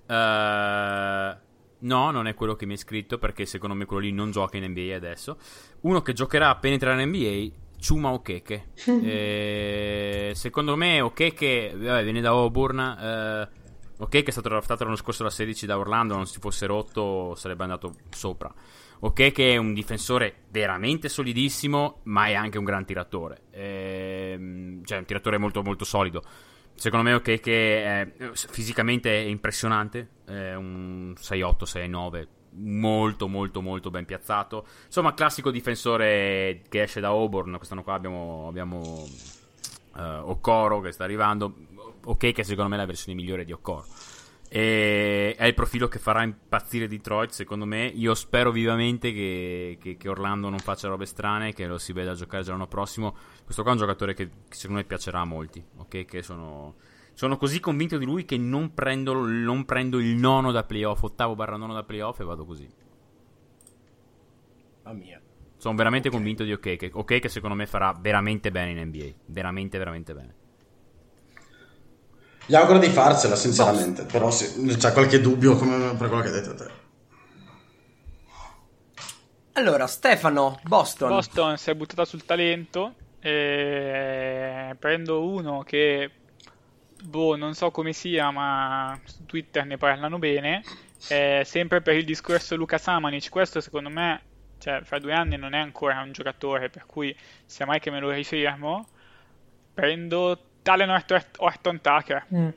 Eh, 0.05 1.37
no, 1.79 2.11
non 2.11 2.27
è 2.27 2.33
quello 2.33 2.55
che 2.55 2.65
mi 2.65 2.73
è 2.73 2.77
scritto 2.77 3.17
perché 3.17 3.45
secondo 3.45 3.75
me 3.75 3.85
quello 3.85 4.03
lì 4.03 4.11
non 4.11 4.31
gioca 4.31 4.57
in 4.57 4.65
NBA 4.65 4.95
adesso. 4.95 5.37
Uno 5.81 6.01
che 6.01 6.13
giocherà 6.13 6.49
appena 6.49 6.73
entrerà 6.73 6.99
in 6.99 7.09
NBA, 7.09 7.55
Chuma 7.85 8.11
Okeke. 8.11 8.69
Eh, 9.03 10.31
secondo 10.35 10.75
me 10.75 11.01
Okeke 11.01 11.73
vabbè, 11.75 12.03
viene 12.03 12.21
da 12.21 12.29
Auburn. 12.29 12.79
Eh, 12.79 13.61
Okeke 13.97 14.29
è 14.29 14.31
stato 14.31 14.49
draftato 14.49 14.83
l'anno 14.83 14.95
scorso 14.95 15.23
da 15.23 15.29
16 15.29 15.65
da 15.65 15.77
Orlando, 15.77 16.15
non 16.15 16.25
si 16.25 16.39
fosse 16.39 16.65
rotto 16.65 17.35
sarebbe 17.35 17.63
andato 17.63 17.93
sopra. 18.09 18.53
Okeke 18.99 19.51
è 19.51 19.57
un 19.57 19.73
difensore 19.73 20.43
veramente 20.49 21.09
solidissimo, 21.09 21.99
ma 22.03 22.27
è 22.27 22.33
anche 22.35 22.57
un 22.57 22.63
gran 22.63 22.85
tiratore. 22.85 23.41
Ehm, 23.51 24.83
cioè 24.85 24.99
un 24.99 25.05
tiratore 25.05 25.37
molto 25.37 25.61
molto 25.61 25.83
solido. 25.83 26.23
Secondo 26.75 27.09
me 27.09 27.15
ok 27.15 27.39
che 27.39 27.83
è, 27.83 28.11
fisicamente 28.33 29.09
è 29.09 29.25
impressionante, 29.27 30.09
è 30.25 30.53
un 30.53 31.13
6-8, 31.17 31.63
6-9, 31.63 32.27
molto 32.55 33.27
molto 33.27 33.61
molto 33.61 33.89
ben 33.89 34.05
piazzato. 34.05 34.65
Insomma, 34.85 35.13
classico 35.13 35.51
difensore 35.51 36.61
che 36.69 36.83
esce 36.83 36.99
da 36.99 37.09
Auburn, 37.09 37.55
quest'anno 37.57 37.83
qua 37.83 37.93
abbiamo, 37.93 38.47
abbiamo 38.47 39.05
eh, 39.97 40.01
Okoro 40.01 40.81
che 40.81 40.91
sta 40.91 41.03
arrivando, 41.03 41.53
ok 42.03 42.31
che 42.31 42.43
secondo 42.43 42.69
me 42.69 42.75
è 42.75 42.79
la 42.79 42.85
versione 42.85 43.17
migliore 43.17 43.45
di 43.45 43.51
Okoro. 43.51 43.85
E 44.55 45.33
è 45.35 45.45
il 45.47 45.55
profilo 45.55 45.87
che 45.87 45.97
farà 45.97 46.21
impazzire 46.21 46.87
Detroit, 46.87 47.31
secondo 47.31 47.65
me. 47.65 47.87
Io 47.87 48.13
spero 48.13 48.51
vivamente 48.51 49.11
che, 49.11 49.79
che- 49.81 49.97
che 49.97 50.07
Orlando 50.09 50.47
non 50.49 50.59
faccia 50.59 50.87
robe 50.89 51.07
strane, 51.07 51.53
che 51.53 51.65
lo 51.65 51.79
si 51.79 51.91
veda 51.91 52.13
giocare 52.13 52.43
già 52.43 52.51
l'anno 52.51 52.67
prossimo. 52.67 53.15
Questo 53.43 53.63
qua 53.63 53.71
è 53.71 53.73
un 53.73 53.79
giocatore 53.81 54.13
che, 54.13 54.27
che 54.47 54.55
secondo 54.55 54.79
me 54.81 54.85
piacerà 54.85 55.21
a 55.21 55.25
molti. 55.25 55.63
Ok, 55.77 56.05
che 56.05 56.21
sono, 56.21 56.75
sono 57.13 57.37
così 57.37 57.59
convinto 57.59 57.97
di 57.97 58.05
lui 58.05 58.25
che 58.25 58.37
non 58.37 58.75
prendo, 58.75 59.25
non 59.25 59.65
prendo 59.65 59.97
il 59.97 60.13
nono 60.17 60.51
da 60.51 60.63
playoff, 60.63 61.01
ottavo 61.01 61.33
barra 61.33 61.57
nono 61.57 61.73
da 61.73 61.83
playoff 61.83 62.19
e 62.19 62.23
vado 62.23 62.45
così. 62.45 62.69
Mamma 64.83 64.99
mia. 64.99 65.19
Sono 65.57 65.75
veramente 65.75 66.11
convinto 66.11 66.43
di 66.43 66.53
ok, 66.53 66.75
che, 66.75 66.91
ok 66.93 67.19
che 67.19 67.29
secondo 67.29 67.55
me 67.55 67.65
farà 67.65 67.91
veramente 67.99 68.51
bene 68.51 68.79
in 68.79 68.87
NBA. 68.87 69.13
Veramente, 69.25 69.79
veramente 69.79 70.13
bene. 70.13 70.35
Gli 72.45 72.55
auguro 72.55 72.79
di 72.79 72.89
farcela, 72.89 73.35
sinceramente, 73.35 74.03
però 74.03 74.29
se 74.29 74.53
c'è 74.77 74.91
qualche 74.91 75.21
dubbio 75.21 75.55
come 75.55 75.95
per 75.95 76.07
quello 76.07 76.21
che 76.21 76.27
hai 76.27 76.33
detto 76.33 76.55
te. 76.55 76.71
Allora, 79.53 79.87
Stefano, 79.87 80.59
Boston. 80.63 81.09
Boston 81.09 81.57
si 81.57 81.69
è 81.69 81.75
buttata 81.75 82.05
sul 82.05 82.25
talento. 82.25 82.95
E 83.19 84.75
prendo 84.77 85.25
uno 85.25 85.63
che 85.63 86.11
boh, 87.03 87.37
non 87.37 87.53
so 87.53 87.71
come 87.71 87.93
sia, 87.93 88.31
ma 88.31 88.99
su 89.05 89.25
Twitter 89.25 89.65
ne 89.65 89.77
parlano 89.77 90.19
bene. 90.19 90.61
Eh, 91.07 91.43
sempre 91.45 91.81
per 91.81 91.95
il 91.95 92.03
discorso 92.03 92.55
Luca 92.55 92.77
Samanic, 92.77 93.29
questo 93.29 93.61
secondo 93.61 93.89
me, 93.89 94.21
cioè, 94.57 94.81
fra 94.83 94.99
due 94.99 95.13
anni 95.13 95.37
non 95.37 95.53
è 95.53 95.59
ancora 95.59 96.01
un 96.01 96.11
giocatore, 96.11 96.69
per 96.69 96.85
cui 96.85 97.15
sia 97.45 97.65
mai 97.65 97.79
che 97.79 97.91
me 97.91 97.99
lo 97.99 98.09
rifirmo. 98.09 98.87
Prendo 99.73 100.37
Talen 100.63 100.89
Orton, 100.89 101.21
Orton 101.37 101.81
Tucker. 101.81 102.25
mm. 102.33 102.49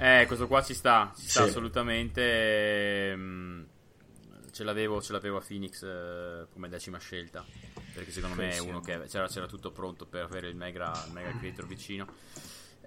Eh, 0.00 0.24
questo 0.28 0.46
qua 0.46 0.62
ci 0.62 0.74
sta, 0.74 1.12
ci 1.16 1.28
sta 1.28 1.42
Sì. 1.42 1.48
assolutamente. 1.48 3.10
ehm, 3.10 3.66
ce, 4.52 4.62
l'avevo, 4.64 5.02
ce 5.02 5.12
l'avevo 5.12 5.38
a 5.38 5.42
Phoenix 5.44 5.82
eh, 5.82 6.46
come 6.52 6.68
decima 6.68 6.98
scelta. 6.98 7.44
Perché 7.94 8.12
secondo 8.12 8.36
me 8.36 8.50
è 8.50 8.58
uno 8.58 8.80
che 8.80 8.96
c'era, 9.08 9.26
c'era 9.26 9.46
tutto 9.46 9.72
pronto 9.72 10.06
per 10.06 10.22
avere 10.22 10.48
il 10.48 10.54
mega, 10.54 10.92
il 11.06 11.12
mega 11.12 11.36
creator 11.36 11.66
vicino. 11.66 12.06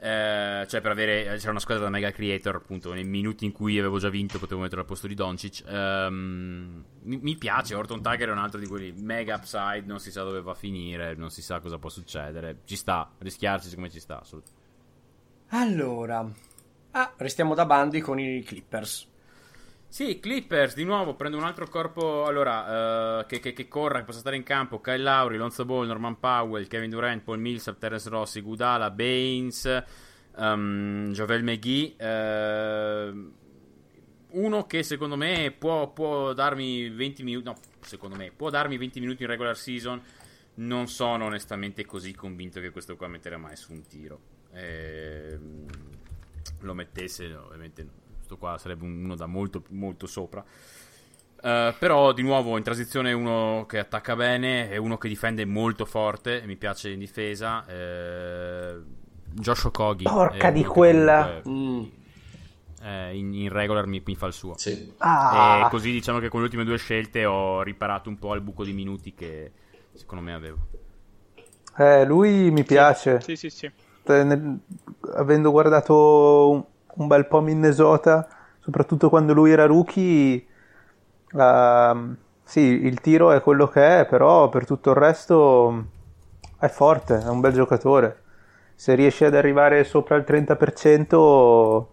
Eh, 0.03 0.65
cioè, 0.67 0.81
per 0.81 0.89
avere. 0.89 1.37
C'era 1.37 1.51
una 1.51 1.59
squadra 1.59 1.83
da 1.83 1.91
mega 1.91 2.09
creator, 2.09 2.55
appunto. 2.55 2.91
Nei 2.91 3.03
minuti 3.03 3.45
in 3.45 3.51
cui 3.51 3.77
avevo 3.77 3.99
già 3.99 4.09
vinto, 4.09 4.39
potevo 4.39 4.61
mettere 4.61 4.81
al 4.81 4.87
posto 4.87 5.05
di 5.05 5.13
Doncic. 5.13 5.63
Ehm, 5.67 6.83
mi, 7.03 7.17
mi 7.17 7.37
piace. 7.37 7.75
Orton 7.75 8.01
Tiger 8.01 8.29
è 8.29 8.31
un 8.31 8.39
altro 8.39 8.59
di 8.59 8.65
quelli 8.65 8.91
mega 8.97 9.35
upside. 9.35 9.83
Non 9.85 9.99
si 9.99 10.09
sa 10.11 10.23
dove 10.23 10.41
va 10.41 10.51
a 10.51 10.55
finire, 10.55 11.13
non 11.13 11.29
si 11.29 11.43
sa 11.43 11.59
cosa 11.59 11.77
può 11.77 11.89
succedere. 11.89 12.61
Ci 12.65 12.75
sta, 12.75 13.11
rischiarsi, 13.19 13.69
secondo 13.69 13.89
me 13.89 13.93
ci 13.93 13.99
sta. 13.99 14.19
assolutamente. 14.21 14.59
Allora. 15.49 16.27
Ah, 16.93 17.13
restiamo 17.17 17.53
da 17.53 17.65
bandi 17.67 18.01
con 18.01 18.19
i 18.19 18.41
Clippers. 18.41 19.07
Sì, 19.91 20.21
Clippers, 20.21 20.73
di 20.73 20.85
nuovo 20.85 21.15
prendo 21.15 21.35
un 21.35 21.43
altro 21.43 21.67
corpo 21.67 22.23
allora, 22.25 23.19
eh, 23.19 23.25
che, 23.25 23.39
che- 23.41 23.51
che 23.51 23.67
corra, 23.67 23.99
che 23.99 24.05
possa 24.05 24.19
stare 24.19 24.37
in 24.37 24.43
campo. 24.43 24.79
Kyle 24.79 24.99
Lowry, 24.99 25.35
Lonzo 25.35 25.65
Ball, 25.65 25.85
Norman 25.85 26.17
Powell, 26.17 26.65
Kevin 26.67 26.89
Durant, 26.89 27.21
Paul 27.23 27.39
Millsap, 27.39 27.77
Terence 27.77 28.07
Rossi, 28.09 28.39
Gudala, 28.39 28.89
Baines, 28.89 29.83
Um, 30.37 31.11
Jovel 31.11 31.43
McGee, 31.43 31.95
uh, 31.99 33.33
uno 34.39 34.65
che 34.65 34.81
secondo 34.81 35.17
me 35.17 35.51
può, 35.51 35.91
può, 35.91 36.31
darmi 36.31 36.89
20 36.89 37.23
minuti, 37.23 37.43
no, 37.43 37.57
secondo 37.81 38.15
me 38.15 38.31
può 38.33 38.49
darmi 38.49 38.77
20 38.77 39.01
minuti 39.01 39.23
in 39.23 39.27
regular 39.29 39.57
season. 39.57 40.01
Non 40.53 40.87
sono 40.87 41.25
onestamente 41.25 41.85
così 41.85 42.13
convinto 42.15 42.61
che 42.61 42.69
questo 42.69 42.95
qua 42.95 43.09
metterà 43.09 43.37
mai 43.37 43.57
su 43.57 43.73
un 43.73 43.85
tiro. 43.85 44.19
Eh, 44.53 45.37
lo 46.59 46.73
mettesse, 46.73 47.33
ovviamente 47.33 47.85
questo 48.31 48.37
qua 48.37 48.57
sarebbe 48.57 48.85
uno 48.85 49.15
da 49.15 49.25
molto, 49.25 49.63
molto 49.69 50.07
sopra. 50.07 50.43
Uh, 51.41 51.73
però 51.79 52.11
di 52.13 52.21
nuovo 52.21 52.55
in 52.57 52.63
transizione 52.63 53.13
uno 53.13 53.65
che 53.67 53.79
attacca 53.79 54.15
bene 54.15 54.69
e 54.69 54.77
uno 54.77 54.97
che 54.97 55.07
difende 55.07 55.43
molto 55.43 55.85
forte, 55.85 56.43
mi 56.45 56.55
piace 56.55 56.91
in 56.91 56.99
difesa. 56.99 57.65
Eh, 57.65 58.79
Josh 59.25 59.63
Okogi. 59.65 60.03
Porca 60.03 60.51
di 60.51 60.63
quella. 60.63 61.41
Comunque, 61.41 61.97
mm. 62.81 62.85
eh, 62.85 63.17
in, 63.17 63.33
in, 63.33 63.49
regular 63.49 63.87
mi, 63.87 64.01
mi, 64.05 64.15
fa 64.15 64.27
il 64.27 64.33
suo. 64.33 64.55
Sì. 64.57 64.93
Ah. 64.99 65.63
E 65.65 65.69
così 65.69 65.91
diciamo 65.91 66.19
che 66.19 66.29
con 66.29 66.41
le 66.41 66.45
ultime 66.45 66.63
due 66.63 66.77
scelte 66.77 67.25
ho 67.25 67.63
riparato 67.63 68.09
un 68.09 68.19
po' 68.19 68.35
il 68.35 68.41
buco 68.41 68.63
di 68.63 68.73
minuti 68.73 69.15
che 69.15 69.51
secondo 69.93 70.23
me 70.23 70.33
avevo. 70.33 70.57
Eh, 71.75 72.05
lui 72.05 72.51
mi 72.51 72.63
piace. 72.63 73.19
Sì, 73.21 73.35
sì, 73.35 73.49
sì. 73.49 73.71
Nel, 74.03 74.59
avendo 75.15 75.51
guardato 75.51 76.70
un, 76.95 77.07
bel 77.07 77.27
po' 77.27 77.41
Minnesota, 77.41 78.27
soprattutto 78.59 79.09
quando 79.09 79.33
lui 79.33 79.51
era 79.51 79.65
rookie 79.65 80.45
Uh, 81.31 82.15
sì, 82.43 82.59
il 82.59 82.99
tiro 82.99 83.31
è 83.31 83.41
quello 83.41 83.67
che 83.67 83.99
è, 83.99 84.05
però 84.05 84.49
per 84.49 84.65
tutto 84.65 84.89
il 84.89 84.97
resto 84.97 85.85
è 86.59 86.67
forte, 86.67 87.19
è 87.19 87.29
un 87.29 87.39
bel 87.39 87.53
giocatore. 87.53 88.19
Se 88.75 88.93
riesce 88.95 89.25
ad 89.25 89.35
arrivare 89.35 89.83
sopra 89.83 90.15
il 90.15 90.25
30% 90.27 91.85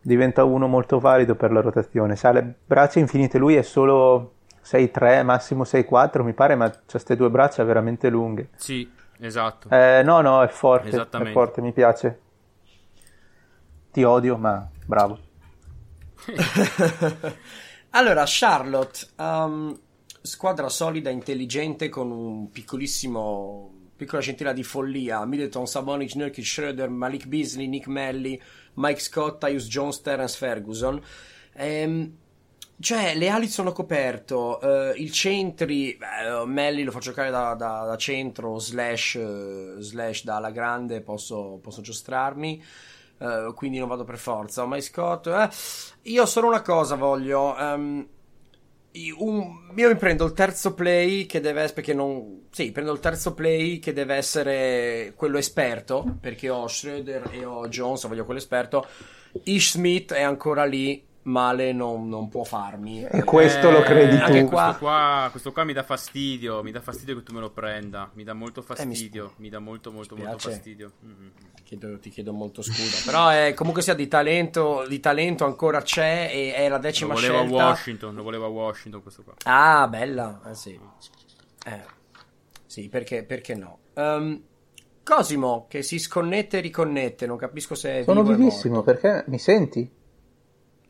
diventa 0.00 0.44
uno 0.44 0.66
molto 0.66 0.98
valido 0.98 1.34
per 1.34 1.52
la 1.52 1.60
rotazione. 1.60 2.16
Se 2.16 2.26
ha 2.26 2.32
le 2.32 2.54
braccia 2.66 2.98
infinite, 2.98 3.38
lui 3.38 3.54
è 3.54 3.62
solo 3.62 4.32
6-3, 4.62 5.24
massimo 5.24 5.62
6-4, 5.62 6.22
mi 6.22 6.34
pare, 6.34 6.54
ma 6.54 6.66
ha 6.66 6.72
queste 6.88 7.16
due 7.16 7.30
braccia 7.30 7.64
veramente 7.64 8.10
lunghe. 8.10 8.50
Sì, 8.56 8.90
esatto. 9.20 9.68
Eh, 9.70 10.02
no, 10.04 10.20
no, 10.20 10.42
è 10.42 10.48
forte, 10.48 11.00
è 11.00 11.30
forte, 11.30 11.62
mi 11.62 11.72
piace. 11.72 12.20
Ti 13.94 14.02
odio, 14.02 14.36
ma 14.36 14.68
bravo. 14.84 15.18
Allora, 17.90 18.24
Charlotte, 18.26 19.06
um, 19.18 19.78
squadra 20.20 20.68
solida, 20.68 21.10
intelligente, 21.10 21.88
con 21.88 22.10
un 22.10 22.50
piccolissimo 22.50 23.72
piccola 23.94 24.20
centinaia 24.20 24.52
di 24.52 24.64
follia. 24.64 25.24
Middleton, 25.24 25.68
Sabonis, 25.68 26.14
Nurkic, 26.14 26.44
Schroeder, 26.44 26.88
Malik 26.88 27.26
Beasley, 27.26 27.68
Nick 27.68 27.86
Melly, 27.86 28.40
Mike 28.74 28.98
Scott, 28.98 29.38
Tyus 29.38 29.68
Jones, 29.68 30.00
Terence 30.00 30.36
Ferguson. 30.36 31.00
Ehm, 31.52 32.16
cioè, 32.80 33.14
le 33.14 33.28
ali 33.28 33.46
sono 33.46 33.70
coperto, 33.70 34.58
uh, 34.60 34.92
il 34.96 35.12
centri, 35.12 35.96
beh, 35.96 36.44
Melly 36.46 36.82
lo 36.82 36.90
faccio 36.90 37.10
giocare 37.10 37.30
da, 37.30 37.54
da, 37.54 37.84
da 37.84 37.96
centro, 37.96 38.58
slash, 38.58 39.14
uh, 39.14 39.78
slash 39.78 40.24
da 40.24 40.34
alla 40.34 40.50
grande, 40.50 41.00
posso, 41.00 41.60
posso 41.62 41.80
giostrarmi. 41.80 42.60
Uh, 43.24 43.54
quindi 43.54 43.78
non 43.78 43.88
vado 43.88 44.04
per 44.04 44.18
forza. 44.18 44.66
My 44.66 44.82
Scott, 44.82 45.26
eh. 45.28 45.48
io 46.10 46.26
solo 46.26 46.48
una 46.48 46.60
cosa 46.60 46.94
voglio. 46.94 47.54
Um, 47.58 48.06
un, 49.16 49.72
io 49.74 49.88
mi 49.88 49.96
prendo 49.96 50.24
il 50.24 50.32
terzo 50.34 50.74
play 50.74 51.24
che 51.26 51.40
deve 51.40 51.60
essere. 51.62 51.74
Perché 51.74 51.94
non. 51.94 52.42
Sì, 52.50 52.70
prendo 52.70 52.92
il 52.92 53.00
terzo 53.00 53.32
play 53.32 53.78
che 53.78 53.92
deve 53.92 54.16
essere 54.16 55.14
quello 55.16 55.38
esperto. 55.38 56.16
Perché 56.20 56.50
ho 56.50 56.68
Schroeder 56.68 57.30
e 57.32 57.44
ho 57.44 57.66
Jones, 57.68 58.06
voglio 58.06 58.24
quello 58.24 58.40
esperto. 58.40 58.86
Ish 59.44 59.72
Smith 59.72 60.12
è 60.12 60.22
ancora 60.22 60.64
lì 60.64 61.02
male 61.24 61.72
non, 61.72 62.08
non, 62.08 62.28
può 62.28 62.44
farmi. 62.44 63.04
E 63.04 63.24
questo 63.24 63.68
eh, 63.68 63.72
lo 63.72 63.80
credi 63.80 64.16
tu? 64.18 64.24
Questo 64.24 64.46
qua... 64.48 64.76
qua, 64.78 65.28
questo 65.30 65.52
qua 65.52 65.64
mi 65.64 65.72
dà 65.72 65.82
fastidio, 65.82 66.62
mi 66.62 66.70
dà 66.70 66.80
fastidio 66.80 67.16
che 67.16 67.22
tu 67.22 67.32
me 67.32 67.40
lo 67.40 67.50
prenda, 67.50 68.10
mi 68.14 68.24
dà 68.24 68.34
molto 68.34 68.62
fastidio, 68.62 69.24
eh, 69.24 69.28
mi... 69.36 69.44
mi... 69.44 69.48
dà 69.48 69.58
molto 69.58 69.90
molto 69.90 70.16
molto 70.16 70.38
fastidio. 70.38 70.92
Mm-hmm. 71.04 71.28
Chiedo, 71.64 71.98
ti 71.98 72.10
chiedo 72.10 72.32
molto 72.32 72.60
scusa, 72.60 73.10
però 73.10 73.28
è, 73.28 73.54
comunque 73.54 73.80
sia 73.82 73.94
di 73.94 74.06
talento, 74.06 74.84
di 74.86 75.00
talento 75.00 75.46
ancora 75.46 75.80
c'è 75.80 76.30
e 76.30 76.52
è 76.54 76.68
la 76.68 76.78
decima 76.78 77.14
lo 77.14 77.20
voleva 77.20 77.38
scelta. 77.38 77.54
Washington, 77.54 78.14
lo 78.14 78.22
voleva 78.22 78.46
Washington 78.46 79.02
questo 79.02 79.22
qua. 79.22 79.34
Ah, 79.44 79.88
bella, 79.88 80.42
eh, 80.46 80.54
sì. 80.54 80.78
Eh, 81.66 81.80
sì, 82.66 82.88
perché, 82.88 83.24
perché 83.24 83.54
no? 83.54 83.78
Um, 83.94 84.42
Cosimo, 85.04 85.66
che 85.68 85.82
si 85.82 85.98
sconnette 85.98 86.58
e 86.58 86.60
riconnette, 86.60 87.26
non 87.26 87.36
capisco 87.36 87.74
se 87.74 88.00
è 88.00 88.02
Sono 88.04 88.22
vivissimo, 88.22 88.82
perché 88.82 89.24
mi 89.28 89.38
senti? 89.38 89.90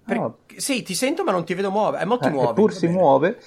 Per... 0.05 0.17
No. 0.17 0.39
Sì, 0.57 0.83
ti 0.83 0.95
sento 0.95 1.25
ma 1.25 1.33
non 1.33 1.45
ti 1.45 1.55
vedo 1.55 1.71
muovere. 1.71 2.03
È 2.03 2.07
molto 2.07 2.29
eh, 2.29 2.31
muove. 2.31 2.51
Eppur 2.51 2.73
si 2.73 2.87
muove. 2.87 3.41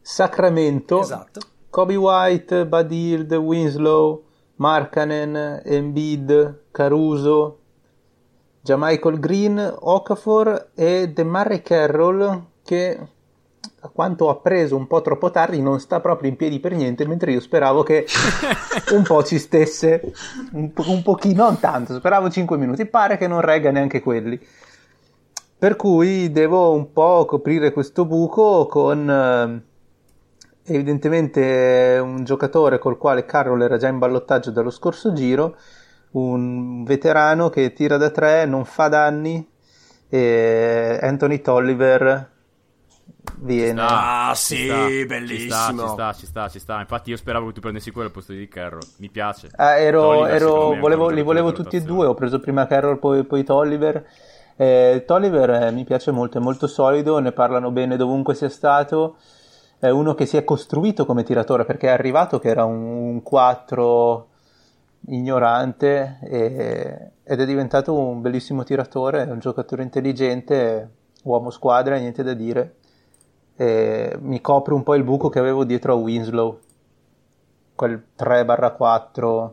Sacramento. 0.00 1.00
Esatto. 1.00 1.40
Kobe 1.70 1.94
White, 1.94 2.66
Badild, 2.66 3.32
Winslow, 3.32 4.24
Markanen, 4.60 5.62
Embiid, 5.64 6.64
Caruso, 6.70 7.58
Jamichael 8.60 9.18
Green, 9.18 9.74
Okafor 9.80 10.72
e 10.74 11.08
DeMarre 11.08 11.62
Carroll 11.62 12.48
che 12.62 12.98
a 13.82 13.88
quanto 13.88 14.26
ho 14.26 14.28
appreso 14.28 14.76
un 14.76 14.86
po' 14.86 15.00
troppo 15.00 15.30
tardi 15.30 15.62
non 15.62 15.80
sta 15.80 16.00
proprio 16.00 16.28
in 16.28 16.36
piedi 16.36 16.60
per 16.60 16.74
niente 16.74 17.06
mentre 17.06 17.32
io 17.32 17.40
speravo 17.40 17.82
che 17.82 18.04
un 18.92 19.02
po' 19.02 19.24
ci 19.24 19.38
stesse 19.38 20.12
un, 20.52 20.72
po- 20.74 20.90
un 20.90 21.02
pochino, 21.02 21.44
non 21.44 21.58
tanto, 21.58 21.94
speravo 21.96 22.28
5 22.28 22.58
minuti, 22.58 22.84
pare 22.84 23.16
che 23.16 23.26
non 23.26 23.40
regga 23.40 23.70
neanche 23.70 24.02
quelli. 24.02 24.38
Per 25.58 25.76
cui 25.76 26.30
devo 26.30 26.72
un 26.72 26.92
po' 26.92 27.24
coprire 27.24 27.72
questo 27.72 28.04
buco 28.04 28.66
con 28.66 29.08
eh, 29.08 29.69
evidentemente 30.74 31.98
un 32.02 32.24
giocatore 32.24 32.78
col 32.78 32.98
quale 32.98 33.24
Carroll 33.24 33.62
era 33.62 33.76
già 33.76 33.88
in 33.88 33.98
ballottaggio 33.98 34.50
dallo 34.50 34.70
scorso 34.70 35.12
giro, 35.12 35.56
un 36.12 36.84
veterano 36.84 37.48
che 37.48 37.72
tira 37.72 37.96
da 37.96 38.10
tre, 38.10 38.46
non 38.46 38.64
fa 38.64 38.88
danni, 38.88 39.48
e 40.08 40.98
Anthony 41.00 41.40
Tolliver 41.40 42.30
viene. 43.38 43.80
Ah, 43.82 44.32
sì, 44.34 44.64
sta, 44.64 44.86
bellissimo. 45.06 45.82
Ci 45.82 45.88
sta, 45.88 46.12
ci 46.12 46.26
sta, 46.26 46.48
ci 46.48 46.58
sta, 46.58 46.80
Infatti, 46.80 47.10
io 47.10 47.16
speravo 47.16 47.48
che 47.48 47.52
tu 47.52 47.60
prendessi 47.60 47.90
quello 47.90 48.08
al 48.08 48.14
posto 48.14 48.32
di 48.32 48.48
Carroll. 48.48 48.82
Mi 48.98 49.08
piace. 49.08 49.48
Ah, 49.56 49.78
ero, 49.78 50.26
ero, 50.26 50.74
volevo, 50.74 51.08
li 51.08 51.22
volevo 51.22 51.52
tutti 51.52 51.76
e 51.76 51.82
due. 51.82 52.06
Ho 52.06 52.14
preso 52.14 52.40
prima 52.40 52.66
Carroll, 52.66 52.98
poi, 52.98 53.24
poi 53.24 53.44
Tolliver. 53.44 54.04
Eh, 54.56 55.04
Tolliver 55.06 55.50
eh, 55.50 55.70
mi 55.70 55.84
piace 55.84 56.10
molto, 56.10 56.38
è 56.38 56.40
molto 56.40 56.66
solido, 56.66 57.18
ne 57.18 57.32
parlano 57.32 57.70
bene 57.70 57.96
dovunque 57.96 58.34
sia 58.34 58.48
stato. 58.48 59.16
È 59.80 59.88
uno 59.88 60.14
che 60.14 60.26
si 60.26 60.36
è 60.36 60.44
costruito 60.44 61.06
come 61.06 61.22
tiratore 61.22 61.64
perché 61.64 61.86
è 61.86 61.92
arrivato 61.92 62.38
che 62.38 62.48
era 62.48 62.64
un 62.66 63.22
4 63.22 64.28
ignorante 65.06 66.18
e, 66.22 67.10
ed 67.24 67.40
è 67.40 67.46
diventato 67.46 67.96
un 67.96 68.20
bellissimo 68.20 68.62
tiratore, 68.62 69.22
un 69.22 69.38
giocatore 69.38 69.82
intelligente, 69.82 70.90
uomo 71.22 71.48
squadra, 71.48 71.96
niente 71.96 72.22
da 72.22 72.34
dire. 72.34 72.74
E 73.56 74.18
mi 74.20 74.42
copre 74.42 74.74
un 74.74 74.82
po' 74.82 74.94
il 74.94 75.02
buco 75.02 75.30
che 75.30 75.38
avevo 75.38 75.64
dietro 75.64 75.94
a 75.94 75.96
Winslow, 75.96 76.60
quel 77.74 78.04
3-4. 78.18 79.50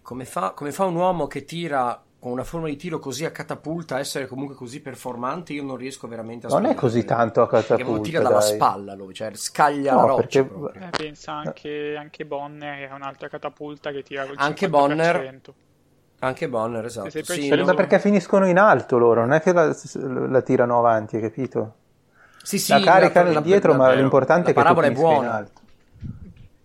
Come 0.00 0.24
fa, 0.24 0.52
come 0.52 0.72
fa 0.72 0.84
un 0.86 0.94
uomo 0.96 1.26
che 1.26 1.44
tira 1.44 2.02
con 2.24 2.32
una 2.32 2.42
forma 2.42 2.68
di 2.68 2.76
tiro 2.76 2.98
così 2.98 3.26
a 3.26 3.30
catapulta 3.30 3.98
essere 3.98 4.26
comunque 4.26 4.54
così 4.54 4.80
performante 4.80 5.52
io 5.52 5.62
non 5.62 5.76
riesco 5.76 6.08
veramente 6.08 6.46
a 6.46 6.48
non 6.48 6.64
è 6.64 6.74
così 6.74 7.04
tanto 7.04 7.42
a 7.42 7.46
catapulta 7.46 7.84
perché 7.84 8.00
tira 8.00 8.22
dalla 8.22 8.38
dai. 8.38 8.54
spalla 8.54 8.94
lui 8.94 9.12
cioè 9.12 9.30
scaglia 9.34 9.92
no, 9.92 10.00
la 10.00 10.06
roccia 10.06 10.42
perché... 10.42 10.86
eh, 10.86 10.90
pensa 11.04 11.32
anche, 11.32 11.96
anche, 11.98 12.24
Bonner 12.24 12.88
è 12.88 12.92
un'altra 12.94 13.28
catapulta 13.28 13.90
che 13.90 14.02
tira 14.02 14.24
col 14.24 14.36
anche 14.38 14.68
50%. 14.68 14.70
Bonner 14.70 15.42
anche 16.20 16.48
Bonner 16.48 16.84
esatto 16.86 17.22
sì, 17.22 17.48
no. 17.50 17.74
perché 17.74 17.98
finiscono 17.98 18.48
in 18.48 18.56
alto 18.56 18.96
loro 18.96 19.20
non 19.20 19.34
è 19.34 19.42
che 19.42 19.52
la, 19.52 19.76
la 20.26 20.40
tirano 20.40 20.78
avanti 20.78 21.16
hai 21.16 21.22
capito? 21.22 21.74
Sì, 22.42 22.58
sì, 22.58 22.72
la 22.72 22.80
caricano 22.80 23.32
la, 23.32 23.36
indietro 23.36 23.72
la, 23.72 23.76
ma 23.76 23.92
l'importante 23.92 24.52
è 24.52 24.54
che 24.54 24.62
tu 24.62 24.80
è 24.80 24.92
buona. 24.92 25.26
in 25.26 25.30
alto 25.30 25.60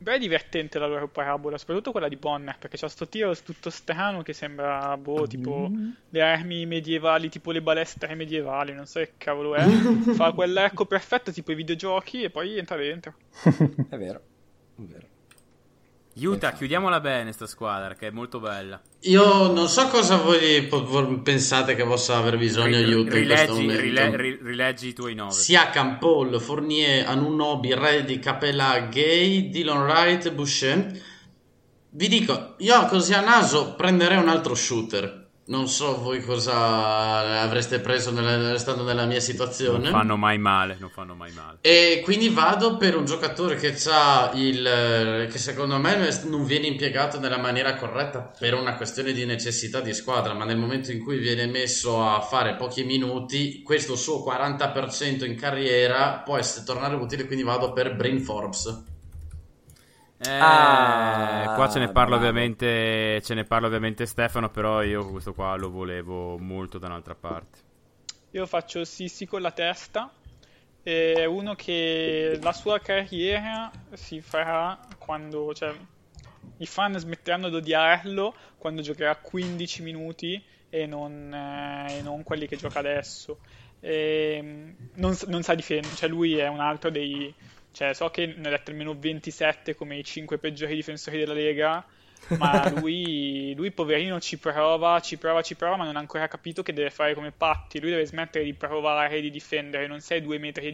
Beh, 0.02 0.16
è 0.16 0.20
divertente 0.20 0.80
la 0.80 0.88
loro 0.88 1.10
parabola, 1.10 1.58
soprattutto 1.58 1.92
quella 1.92 2.08
di 2.08 2.16
Bonner, 2.16 2.58
perché 2.58 2.78
c'ha 2.78 2.88
sto 2.88 3.06
tiro 3.10 3.36
tutto 3.36 3.70
strano 3.70 4.22
che 4.22 4.32
sembra, 4.32 4.96
boh, 4.96 5.28
tipo 5.28 5.68
mm. 5.70 5.90
le 6.10 6.22
armi 6.22 6.66
medievali, 6.66 7.28
tipo 7.28 7.52
le 7.52 7.62
balestre 7.62 8.16
medievali, 8.16 8.74
non 8.74 8.86
so 8.86 9.00
che 9.00 9.12
cavolo 9.18 9.56
è. 9.56 9.64
Fa 10.16 10.32
quell'arco 10.32 10.86
perfetto, 10.86 11.34
tipo 11.34 11.52
i 11.52 11.56
videogiochi, 11.56 12.24
e 12.24 12.30
poi 12.30 12.58
entra 12.58 12.78
dentro. 12.78 13.16
è 13.90 13.98
vero, 13.98 14.22
è 14.78 14.82
vero. 14.84 15.09
Utah, 16.22 16.52
chiudiamola 16.52 17.00
bene 17.00 17.32
sta 17.32 17.46
squadra 17.48 17.96
che 17.96 18.08
è 18.08 18.10
molto 18.12 18.40
bella. 18.40 18.82
Io 19.02 19.52
non 19.52 19.68
so 19.68 19.88
cosa 19.88 20.18
voi 20.18 20.68
pensate 21.24 21.76
che 21.76 21.84
possa 21.86 22.18
aver 22.18 22.38
bisogno 22.38 22.78
Ri- 22.78 22.94
Utah 22.94 23.14
rileggi, 23.14 23.20
in 23.20 23.28
questo 23.28 23.54
momento. 23.54 24.18
Rile- 24.18 24.40
rileggi 24.42 24.88
i 24.88 24.94
tuoi 24.94 25.16
nove. 25.16 25.34
Siakam, 25.34 25.98
Paul, 26.00 26.40
Fournier, 26.40 27.08
Anunobi, 27.08 27.74
Reddy, 27.74 28.20
Capella, 28.20 28.80
Gay, 28.90 29.50
Dylan 29.50 29.84
Wright, 29.84 30.32
Boucher. 30.32 31.02
Vi 31.92 32.08
dico, 32.08 32.56
io 32.60 32.86
così 32.86 33.14
a 33.14 33.22
naso 33.22 33.74
prenderei 33.76 34.18
un 34.18 34.30
altro 34.30 34.54
shooter. 34.54 35.19
Non 35.50 35.68
so 35.68 36.00
voi 36.00 36.22
cosa 36.22 37.42
avreste 37.42 37.80
preso 37.80 38.12
nella, 38.12 38.56
stando 38.60 38.84
nella 38.84 39.06
mia 39.06 39.20
situazione. 39.20 39.90
Non 39.90 39.92
fanno 39.92 40.16
mai 40.16 40.38
male, 40.38 40.78
non 40.80 40.92
fanno 40.92 41.16
mai 41.16 41.32
male. 41.32 41.58
E 41.62 42.02
quindi 42.04 42.30
vado 42.30 42.78
per 42.78 42.96
un 42.96 43.06
giocatore 43.06 43.56
che 43.56 43.76
ha 43.88 44.30
il 44.36 45.28
che 45.32 45.38
secondo 45.40 45.80
me 45.80 46.08
non 46.26 46.46
viene 46.46 46.68
impiegato 46.68 47.20
nella 47.20 47.40
maniera 47.40 47.76
corretta 47.78 48.32
per 48.38 48.54
una 48.54 48.76
questione 48.76 49.12
di 49.12 49.26
necessità 49.26 49.82
di 49.82 49.94
squadra, 49.96 50.36
ma 50.36 50.46
nel 50.46 50.58
momento 50.58 50.92
in 50.92 51.04
cui 51.04 51.18
viene 51.18 51.48
messo 51.48 52.04
a 52.04 52.22
fare 52.22 52.56
pochi 52.56 52.84
minuti, 52.84 53.64
questo 53.64 53.96
suo 53.96 54.24
40% 54.24 55.26
in 55.26 55.36
carriera 55.36 56.22
può 56.24 56.38
essere, 56.38 56.64
tornare 56.64 56.94
utile, 56.94 57.26
quindi 57.26 57.44
vado 57.44 57.74
per 57.74 57.96
Brain 57.96 58.22
Forbes. 58.22 58.89
Eh, 60.22 60.30
ah, 60.30 61.54
qua 61.56 61.70
ce 61.70 61.80
ne 61.80 61.92
parla 61.92 62.18
ovviamente 62.18 63.22
ce 63.22 63.34
ne 63.34 63.46
parla 63.46 63.68
ovviamente 63.68 64.06
Stefano, 64.06 64.50
però 64.50 64.84
io 64.84 65.10
questo 65.10 65.34
qua 65.34 65.56
lo 65.56 65.70
volevo 65.70 66.38
molto 66.38 66.78
da 66.78 66.88
un'altra 66.88 67.16
parte. 67.16 67.60
Io 68.32 68.46
faccio 68.46 68.84
Sissi 68.84 69.26
con 69.26 69.42
la 69.42 69.52
testa. 69.52 70.12
È 70.82 71.24
uno 71.26 71.56
che 71.56 72.38
la 72.42 72.52
sua 72.52 72.80
carriera 72.80 73.72
si 73.94 74.22
farà 74.22 74.80
quando 74.98 75.54
cioè, 75.54 75.74
i 76.58 76.66
fan 76.66 76.98
smetteranno 76.98 77.50
di 77.50 77.56
odiarlo 77.56 78.34
quando 78.58 78.82
giocherà 78.82 79.16
15 79.16 79.82
minuti 79.84 80.42
e 80.70 80.86
non, 80.86 81.34
eh, 81.34 81.98
e 81.98 82.02
non 82.02 82.24
quelli 82.24 82.48
che 82.48 82.58
gioca 82.58 82.80
adesso. 82.80 83.40
E, 83.80 84.76
non, 84.96 85.18
non 85.28 85.44
sa 85.44 85.56
difendere, 85.56 85.96
cioè 85.96 86.10
lui 86.10 86.38
è 86.38 86.48
un 86.48 86.60
altro 86.60 86.90
dei 86.90 87.34
cioè, 87.72 87.94
so 87.94 88.10
che 88.10 88.26
ne 88.26 88.48
ha 88.48 88.52
detto 88.52 88.72
almeno 88.72 88.94
27 88.98 89.76
come 89.76 89.98
i 89.98 90.04
5 90.04 90.38
peggiori 90.38 90.76
difensori 90.76 91.18
della 91.18 91.34
Lega, 91.34 91.86
ma 92.38 92.70
lui, 92.80 93.54
lui, 93.56 93.72
poverino 93.72 94.20
ci 94.20 94.38
prova, 94.38 95.00
ci 95.00 95.18
prova, 95.18 95.42
ci 95.42 95.56
prova, 95.56 95.78
ma 95.78 95.86
non 95.86 95.96
ha 95.96 96.00
ancora 96.00 96.28
capito 96.28 96.62
che 96.62 96.74
deve 96.74 96.90
fare 96.90 97.14
come 97.14 97.32
Patti. 97.32 97.80
Lui 97.80 97.90
deve 97.90 98.06
smettere 98.06 98.44
di 98.44 98.54
provare 98.54 99.22
di 99.22 99.30
difendere, 99.30 99.88
non 99.88 100.02
sei 100.02 100.22
2,10 100.22 100.40
metri, 100.40 100.70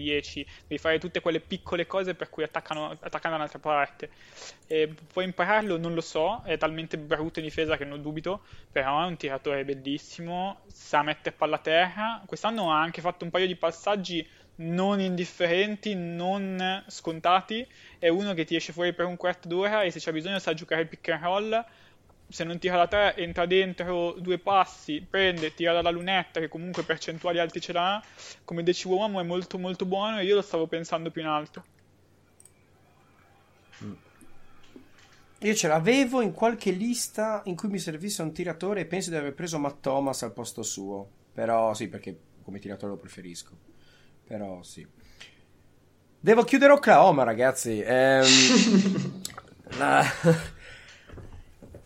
devi 0.68 0.78
fare 0.78 1.00
tutte 1.00 1.22
quelle 1.22 1.40
piccole 1.40 1.86
cose 1.86 2.16
per 2.16 2.30
cui 2.30 2.44
attaccano, 2.44 2.90
attaccano 2.90 3.36
dall'altra 3.36 3.60
parte. 3.60 4.10
E 4.68 4.94
puoi 5.12 5.26
impararlo? 5.26 5.78
Non 5.78 5.94
lo 5.94 6.02
so, 6.02 6.42
è 6.44 6.58
talmente 6.58 6.98
brutto 6.98 7.40
in 7.40 7.46
difesa 7.46 7.78
che 7.78 7.86
non 7.86 8.02
dubito, 8.02 8.42
però 8.72 9.04
è 9.04 9.06
un 9.06 9.18
tiratore 9.18 9.64
bellissimo, 9.64 10.62
sa 10.68 11.04
mettere 11.04 11.36
palla 11.36 11.56
a 11.56 11.60
terra. 11.60 12.24
Quest'anno 12.26 12.72
ha 12.72 12.82
anche 12.82 13.02
fatto 13.02 13.24
un 13.24 13.30
paio 13.30 13.48
di 13.48 13.56
passaggi 13.56 14.28
non 14.58 15.00
indifferenti, 15.00 15.96
non 15.96 16.84
scontati. 16.88 17.68
È 18.00 18.08
uno 18.08 18.34
che 18.34 18.46
ti 18.46 18.56
esce 18.56 18.74
fuori 18.74 18.94
per 18.94 19.06
un 19.06 19.18
quarto 19.18 19.48
d'ora 19.48 19.84
e 19.84 19.92
se 19.92 20.00
c'è 20.00 20.12
bisogno 20.12 20.40
sa 20.40 20.54
giocare 20.54 20.82
il 20.82 20.88
pick 20.88 21.10
and 21.10 21.24
roll. 21.24 21.66
Se 22.28 22.44
non 22.44 22.58
tira 22.58 22.78
da 22.78 22.88
tre, 22.88 23.16
entra 23.18 23.46
dentro 23.46 24.14
due 24.14 24.40
passi, 24.40 25.06
prende, 25.08 25.54
tira 25.54 25.74
dalla 25.74 25.92
lunetta, 25.92 26.40
che 26.40 26.48
comunque 26.48 26.84
percentuali 26.84 27.40
alti 27.40 27.62
ce 27.62 27.74
l'ha. 27.74 28.04
Come 28.44 28.64
decimo 28.64 28.96
uomo 28.96 29.20
è 29.20 29.24
molto 29.24 29.60
molto 29.60 29.86
buono 29.86 30.20
e 30.20 30.26
io 30.26 30.36
lo 30.36 30.42
stavo 30.42 30.66
pensando 30.66 31.12
più 31.12 31.22
in 31.22 31.28
alto. 31.28 31.66
Io 35.40 35.54
ce 35.54 35.68
l'avevo 35.68 36.22
in 36.22 36.32
qualche 36.32 36.72
lista 36.72 37.44
in 37.46 37.56
cui 37.56 37.70
mi 37.70 37.78
servisse 37.78 38.24
un 38.24 38.34
tiratore 38.34 38.82
e 38.82 38.86
penso 38.86 39.12
di 39.12 39.18
aver 39.18 39.36
preso 39.36 39.60
Matt 39.60 39.82
Thomas 39.82 40.24
al 40.24 40.34
posto 40.34 40.64
suo. 40.64 41.08
Però 41.32 41.74
sì, 41.76 41.88
perché 41.88 42.18
come 42.42 42.58
tiratore 42.58 42.94
lo 42.94 42.98
preferisco. 42.98 43.75
Però 44.28 44.62
sì. 44.64 44.86
Devo 46.20 46.44
chiudere 46.44 46.74
Oklahoma, 46.74 47.24
ragazzi. 47.24 47.82
Ehm, 47.86 48.26
la... 49.78 50.04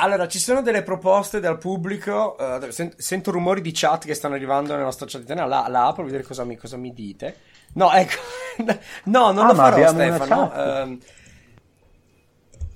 Allora, 0.02 0.30
ci 0.30 0.40
sono 0.40 0.62
delle 0.62 0.82
proposte 0.82 1.42
dal 1.42 1.58
pubblico. 1.58 2.38
Uh, 2.40 2.70
sento 2.96 3.32
rumori 3.32 3.60
di 3.60 3.72
chat 3.74 4.06
che 4.06 4.14
stanno 4.14 4.36
arrivando 4.36 4.72
nella 4.72 4.86
nostra 4.86 5.06
chat. 5.10 5.30
No, 5.34 5.46
la, 5.46 5.68
la 5.68 5.88
apro 5.88 6.04
a 6.04 6.06
vedere 6.06 6.24
cosa 6.24 6.46
mi, 6.46 6.56
cosa 6.56 6.78
mi 6.78 6.94
dite. 6.94 7.36
No, 7.74 7.92
ecco. 7.92 8.22
no, 9.06 9.32
non 9.32 9.46
ah, 9.46 9.48
lo 9.48 9.56
farò, 9.56 9.88
Stefano. 9.90 10.52
Uh, 10.54 11.00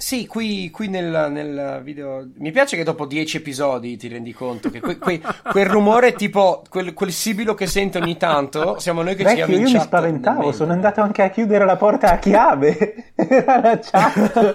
sì, 0.03 0.27
qui, 0.27 0.69
qui 0.69 0.89
nel, 0.89 1.31
nel, 1.31 1.79
video. 1.81 2.27
Mi 2.39 2.51
piace 2.51 2.75
che 2.75 2.83
dopo 2.83 3.05
dieci 3.05 3.37
episodi 3.37 3.95
ti 3.95 4.09
rendi 4.09 4.33
conto 4.33 4.69
che 4.69 4.81
que, 4.81 4.97
que, 4.97 5.21
quel 5.49 5.65
rumore, 5.65 6.11
tipo 6.11 6.61
quel, 6.69 6.91
quel, 6.93 7.13
sibilo 7.13 7.53
che 7.53 7.67
sento 7.67 7.99
ogni 7.99 8.17
tanto, 8.17 8.77
siamo 8.79 9.01
noi 9.01 9.15
che 9.15 9.23
Vecchio, 9.23 9.45
ci 9.45 9.51
abbiamo 9.53 9.67
Io 9.69 9.77
mi 9.77 9.81
spaventavo, 9.81 10.51
sono 10.51 10.73
andato 10.73 10.99
anche 10.99 11.21
a 11.21 11.29
chiudere 11.29 11.63
la 11.63 11.77
porta 11.77 12.11
a 12.11 12.17
chiave. 12.17 13.13
Era 13.15 13.61
la 13.61 13.79
chat. 13.79 14.53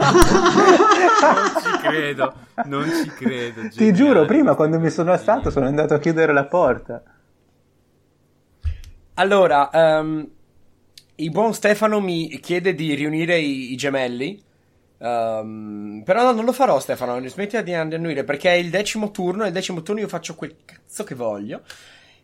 non 1.23 1.63
ci 1.63 1.79
credo, 1.81 2.35
non 2.67 2.85
ci 2.85 3.09
credo. 3.09 3.55
Geniale. 3.55 3.71
Ti 3.75 3.93
giuro, 3.95 4.27
prima 4.27 4.55
quando 4.55 4.79
mi 4.79 4.91
sono 4.91 5.13
alzato 5.13 5.49
sono 5.49 5.65
andato 5.65 5.95
a 5.95 5.99
chiudere 5.99 6.35
la 6.35 6.45
porta. 6.45 7.03
Allora, 9.15 9.71
um, 9.73 10.29
il 11.15 11.31
buon 11.31 11.55
Stefano 11.55 12.01
mi 12.01 12.39
chiede 12.39 12.75
di 12.75 12.93
riunire 12.93 13.39
i, 13.39 13.73
i 13.73 13.77
gemelli 13.77 14.45
Um, 14.99 16.03
però 16.05 16.23
no, 16.23 16.33
non 16.33 16.45
lo 16.45 16.53
farò, 16.53 16.79
Stefano. 16.81 17.27
Smettila 17.27 17.63
di 17.63 17.75
annuire 17.75 18.25
perché 18.25 18.51
è 18.51 18.55
il 18.55 18.71
decimo 18.71 19.11
turno. 19.11 19.45
E 19.45 19.49
il 19.49 19.53
decimo 19.53 19.83
turno 19.83 20.01
io 20.01 20.09
faccio 20.09 20.35
quel 20.35 20.57
cazzo 20.65 21.05
che 21.05 21.15
voglio. 21.15 21.63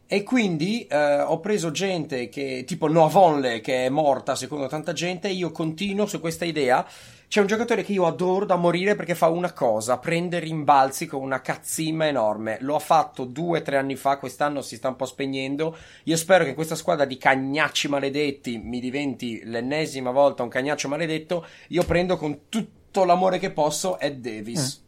E 0.07 0.22
quindi 0.22 0.87
eh, 0.87 1.20
ho 1.20 1.41
preso 1.41 1.70
gente 1.70 2.29
che, 2.29 2.64
tipo 2.66 2.89
Noah 2.89 3.09
Vonle, 3.09 3.61
che 3.61 3.87
è 3.87 3.89
morta 3.89 4.35
secondo 4.35 4.66
tanta 4.66 4.93
gente. 4.93 5.29
E 5.29 5.33
io 5.33 5.51
continuo 5.51 6.07
su 6.07 6.20
questa 6.20 6.45
idea 6.45 6.87
c'è 7.29 7.41
un 7.41 7.47
giocatore 7.47 7.83
che 7.83 7.93
io 7.93 8.07
adoro 8.07 8.45
da 8.45 8.57
morire 8.57 8.95
perché 8.95 9.14
fa 9.14 9.29
una 9.29 9.53
cosa, 9.53 9.99
prende 9.99 10.39
rimbalzi 10.39 11.07
con 11.07 11.22
una 11.22 11.41
cazzimma 11.41 12.07
enorme. 12.07 12.59
Lo 12.61 12.75
ha 12.75 12.81
fatto 12.81 13.25
due 13.25 13.59
o 13.59 13.62
tre 13.62 13.77
anni 13.77 13.97
fa, 13.97 14.18
quest'anno 14.18 14.62
si 14.62 14.77
sta 14.77 14.89
un 14.89 14.97
po' 14.97 15.07
spegnendo. 15.07 15.77
Io 16.05 16.16
spero 16.16 16.45
che 16.45 16.55
questa 16.55 16.75
squadra 16.75 17.05
di 17.05 17.16
cagnacci 17.16 17.89
maledetti 17.89 18.59
mi 18.59 18.81
diventi 18.81 19.43
l'ennesima 19.45 20.11
volta 20.11 20.43
un 20.43 20.49
cagnaccio 20.49 20.89
maledetto. 20.89 21.47
Io 21.68 21.83
prendo 21.85 22.16
con 22.16 22.43
tutto 22.49 23.05
l'amore 23.05 23.39
che 23.39 23.51
posso 23.51 23.99
Ed 23.99 24.20
Davis. 24.20 24.79
Mm. 24.81 24.83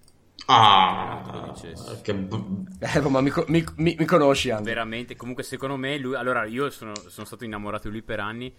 Ah, 0.49 1.53
che 2.03 2.15
b- 2.15 2.69
eh, 2.79 3.01
ma 3.01 3.21
mi, 3.21 3.33
mi, 3.49 3.65
mi, 3.77 3.97
mi 3.99 4.05
conosci 4.05 4.51
Andy. 4.51 4.65
Veramente, 4.65 5.17
comunque 5.17 5.43
secondo 5.43 5.77
me 5.77 5.97
lui... 5.99 6.15
Allora, 6.15 6.45
io 6.45 6.71
sono, 6.71 6.93
sono 7.09 7.27
stato 7.27 7.45
innamorato 7.45 7.89
di 7.89 7.95
lui 7.95 8.03
per 8.03 8.21
anni 8.21 8.55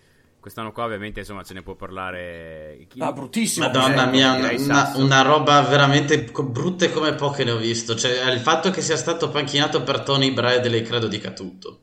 Quest'anno 0.48 0.72
qua 0.72 0.86
ovviamente 0.86 1.20
insomma 1.20 1.44
ce 1.44 1.54
ne 1.54 1.62
può 1.62 1.76
parlare 1.76 2.86
chi... 2.88 3.02
Ah, 3.02 3.12
bruttissimo. 3.12 3.66
Madonna 3.66 4.06
mia, 4.06 4.32
una, 4.36 4.52
una, 4.58 4.94
una, 4.96 5.22
roba 5.22 5.62
veramente 5.64 6.24
brutte 6.24 6.90
come 6.90 7.16
poche 7.16 7.44
ne 7.44 7.52
ho 7.52 7.58
visto. 7.58 7.96
Cioè, 7.96 8.32
il 8.32 8.40
fatto 8.40 8.70
che 8.70 8.82
sia 8.82 8.96
stato 8.96 9.30
panchinato 9.30 9.84
per 9.84 10.04
Tony 10.04 10.32
Bradley 10.32 10.84
credo 10.84 11.08
dica 11.08 11.32
tutto. 11.32 11.80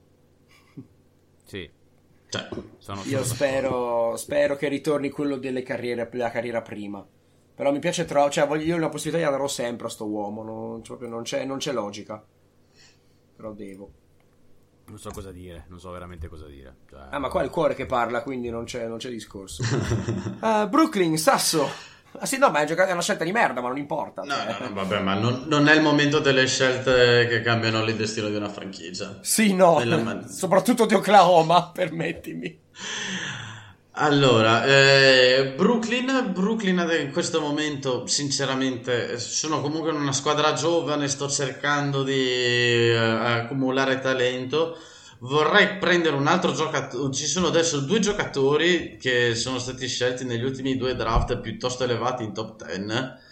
Sì. 1.45 1.71
Cioè, 2.31 2.49
sono 2.79 3.03
Io 3.05 3.23
spero, 3.23 4.17
spero, 4.17 4.57
che 4.57 4.69
ritorni 4.69 5.11
quello 5.11 5.37
delle 5.37 5.62
carriere, 5.62 6.09
della 6.11 6.31
carriera 6.31 6.62
prima. 6.62 7.07
Però 7.55 7.71
mi 7.71 7.81
piace 7.81 8.07
troppo, 8.07 8.31
cioè 8.31 8.47
voglio, 8.47 8.65
io 8.65 8.77
una 8.77 8.89
possibilità 8.89 9.27
la 9.27 9.33
darò 9.37 9.47
sempre 9.47 9.89
a 9.89 9.91
sto 9.91 10.07
uomo, 10.07 10.43
non, 10.43 10.81
non, 11.01 11.23
c'è, 11.23 11.45
non 11.45 11.59
c'è 11.59 11.73
logica. 11.75 12.25
Però 13.37 13.53
devo. 13.53 13.93
Non 14.87 14.99
so 14.99 15.11
cosa 15.11 15.32
dire, 15.32 15.64
non 15.68 15.80
so 15.80 15.91
veramente 15.91 16.28
cosa 16.28 16.47
dire. 16.47 16.74
Cioè... 16.89 17.01
Ah, 17.11 17.18
ma 17.18 17.28
qua 17.28 17.41
è 17.41 17.45
il 17.45 17.51
cuore 17.51 17.74
che 17.74 17.87
parla, 17.87 18.22
quindi 18.22 18.51
non 18.51 18.64
c'è, 18.64 18.87
non 18.87 18.99
c'è 18.99 19.09
discorso. 19.09 19.62
uh, 19.62 20.69
Brooklyn, 20.69 21.16
Sasso. 21.16 21.93
Ah, 22.19 22.27
sì, 22.27 22.39
no, 22.39 22.51
ma 22.51 22.61
è 22.65 22.93
una 22.93 23.02
scelta 23.02 23.24
di 23.24 23.32
merda, 23.32 23.61
ma 23.61 23.69
non 23.69 23.78
importa. 23.78 24.23
No, 24.23 24.35
cioè. 24.35 24.56
no, 24.61 24.69
no 24.69 24.74
vabbè, 24.74 25.01
ma 25.01 25.15
non, 25.15 25.44
non, 25.47 25.66
è 25.69 25.74
il 25.74 25.82
momento 25.82 26.20
delle 26.20 26.47
scelte 26.47 27.27
che 27.28 27.40
cambiano 27.40 27.82
il 27.82 27.97
destino 27.97 28.28
di 28.28 28.36
una 28.36 28.48
franchigia. 28.48 29.19
Sì, 29.20 29.52
no, 29.52 29.78
Nella... 29.78 30.28
soprattutto 30.28 30.86
di 30.86 30.94
Oklahoma, 30.94 31.70
permettimi. 31.73 32.61
Allora, 33.97 34.65
eh, 34.65 35.53
Brooklyn, 35.57 36.33
Brooklyn 36.33 36.79
in 37.01 37.12
questo 37.12 37.41
momento, 37.41 38.09
sinceramente, 38.09 39.19
sono 39.21 39.61
comunque 39.61 39.93
una 39.93 40.12
squadra 40.12 40.53
giovane, 40.53 41.07
sto 41.07 41.29
cercando 41.29 42.03
di 42.03 42.12
eh, 42.12 42.97
accumulare 42.97 44.01
talento. 44.01 44.77
Vorrei 45.21 45.79
prendere 45.79 46.16
un 46.16 46.27
altro 46.27 46.53
giocatore. 46.53 47.12
Ci 47.12 47.27
sono 47.27 47.47
adesso 47.47 47.81
due 47.83 48.01
giocatori 48.01 48.97
che 49.01 49.37
sono 49.37 49.59
stati 49.61 49.87
scelti 49.87 50.25
negli 50.25 50.43
ultimi 50.43 50.77
due 50.77 50.97
draft 50.97 51.39
piuttosto 51.39 51.85
elevati 51.85 52.25
in 52.25 52.35
top 52.35 52.66
10 52.66 53.23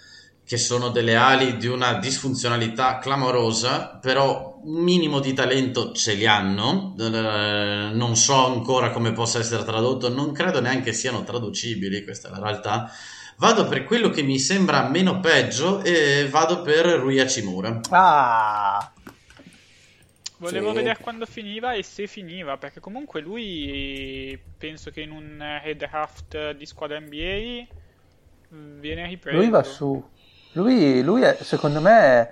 che 0.53 0.59
sono 0.59 0.91
delle 0.91 1.15
ali 1.15 1.57
di 1.57 1.67
una 1.67 1.95
disfunzionalità 1.95 2.99
clamorosa, 2.99 3.97
però 3.99 4.61
un 4.63 4.83
minimo 4.83 5.19
di 5.19 5.33
talento 5.33 5.93
ce 5.93 6.13
li 6.13 6.27
hanno, 6.27 6.95
eh, 6.99 7.89
non 7.95 8.15
so 8.17 8.49
ancora 8.49 8.91
come 8.91 9.13
possa 9.13 9.39
essere 9.39 9.65
tradotto, 9.65 10.11
non 10.11 10.33
credo 10.33 10.61
neanche 10.61 10.93
siano 10.93 11.25
traducibili, 11.25 12.05
questa 12.05 12.29
è 12.29 12.33
la 12.33 12.39
realtà. 12.39 12.93
Vado 13.39 13.67
per 13.67 13.85
quello 13.85 14.11
che 14.11 14.21
mi 14.21 14.39
sembra 14.39 14.87
meno 14.91 15.21
peggio 15.21 15.83
e 15.83 16.29
vado 16.29 16.61
per 16.61 16.85
Rui 16.85 17.19
Hachimura. 17.19 17.81
Ah! 17.89 18.93
Volevo 20.37 20.69
sì. 20.69 20.77
vedere 20.77 20.99
quando 21.01 21.25
finiva 21.25 21.73
e 21.73 21.83
se 21.83 22.07
finiva, 22.07 22.59
perché 22.59 22.79
comunque 22.79 23.23
lui 23.23 24.39
penso 24.59 24.91
che 24.91 25.01
in 25.01 25.13
un 25.13 25.43
redraft 25.65 26.51
di 26.51 26.67
squadra 26.67 27.01
NBA 27.01 27.81
viene 28.53 29.07
ripreso. 29.07 29.39
Lui 29.39 29.49
va 29.49 29.63
su. 29.63 30.11
Lui, 30.53 31.03
lui 31.03 31.23
è, 31.23 31.37
secondo 31.41 31.81
me, 31.81 32.31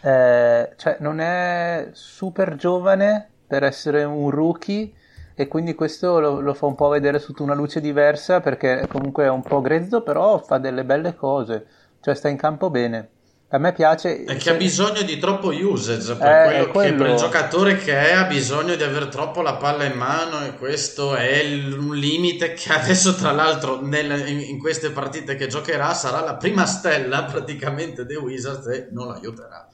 è, 0.00 0.72
cioè, 0.76 0.96
non 1.00 1.20
è 1.20 1.90
super 1.92 2.56
giovane 2.56 3.28
per 3.46 3.62
essere 3.62 4.02
un 4.04 4.30
rookie 4.30 4.92
e 5.34 5.48
quindi 5.48 5.74
questo 5.74 6.18
lo, 6.20 6.40
lo, 6.40 6.54
fa 6.54 6.66
un 6.66 6.74
po' 6.74 6.88
vedere 6.88 7.18
sotto 7.18 7.42
una 7.42 7.54
luce 7.54 7.80
diversa 7.80 8.40
perché 8.40 8.86
comunque 8.88 9.24
è 9.24 9.28
un 9.30 9.42
po' 9.42 9.60
grezzo, 9.60 10.02
però 10.02 10.38
fa 10.38 10.58
delle 10.58 10.84
belle 10.84 11.14
cose, 11.14 11.66
cioè 12.00 12.14
sta 12.14 12.28
in 12.28 12.36
campo 12.36 12.70
bene. 12.70 13.08
A 13.52 13.58
me 13.58 13.72
piace. 13.72 14.22
È 14.22 14.36
che 14.36 14.50
ha 14.50 14.54
bisogno 14.54 15.02
di 15.02 15.18
troppo 15.18 15.48
usage 15.48 16.14
per, 16.14 16.28
eh, 16.28 16.44
quello 16.44 16.70
quello... 16.70 16.90
Che, 16.90 16.94
per 16.94 17.10
il 17.10 17.16
giocatore 17.16 17.76
che 17.78 18.10
è, 18.10 18.12
ha 18.12 18.24
bisogno 18.24 18.76
di 18.76 18.82
avere 18.84 19.08
troppo 19.08 19.42
la 19.42 19.56
palla 19.56 19.82
in 19.84 19.98
mano 19.98 20.44
e 20.44 20.54
questo 20.54 21.16
è 21.16 21.42
un 21.42 21.96
limite 21.96 22.52
che 22.52 22.70
adesso, 22.72 23.16
tra 23.16 23.32
l'altro, 23.32 23.84
nel, 23.84 24.28
in, 24.28 24.38
in, 24.38 24.58
queste 24.60 24.90
partite 24.90 25.34
che 25.34 25.48
giocherà 25.48 25.92
sarà 25.94 26.20
la 26.20 26.36
prima 26.36 26.64
stella 26.64 27.24
praticamente 27.30 28.04
dei 28.06 28.16
Wizards 28.16 28.66
e 28.68 28.88
non 28.92 29.08
l'aiuterà. 29.08 29.68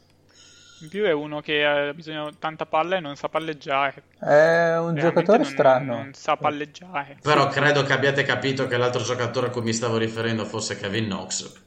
In 0.81 0.89
più 0.89 1.05
è 1.05 1.13
uno 1.13 1.41
che 1.43 1.65
ha 1.65 1.93
bisogno 1.93 2.31
di 2.31 2.37
tanta 2.39 2.65
palla 2.65 2.97
e 2.97 3.01
non 3.01 3.15
sa 3.17 3.29
palleggiare. 3.29 4.05
È 4.19 4.77
un 4.79 4.95
Veramente 4.95 5.01
giocatore 5.01 5.39
non, 5.39 5.47
strano. 5.47 5.95
Non 5.97 6.13
sa 6.15 6.37
palleggiare. 6.37 7.19
Però 7.21 7.49
credo 7.49 7.83
che 7.83 7.93
abbiate 7.93 8.23
capito 8.23 8.67
che 8.67 8.79
l'altro 8.79 9.03
giocatore 9.03 9.49
a 9.49 9.51
cui 9.51 9.63
mi 9.63 9.75
stavo 9.75 9.99
riferendo 9.99 10.47
fosse 10.47 10.79
Kevin 10.79 11.05
Knox. 11.07 11.65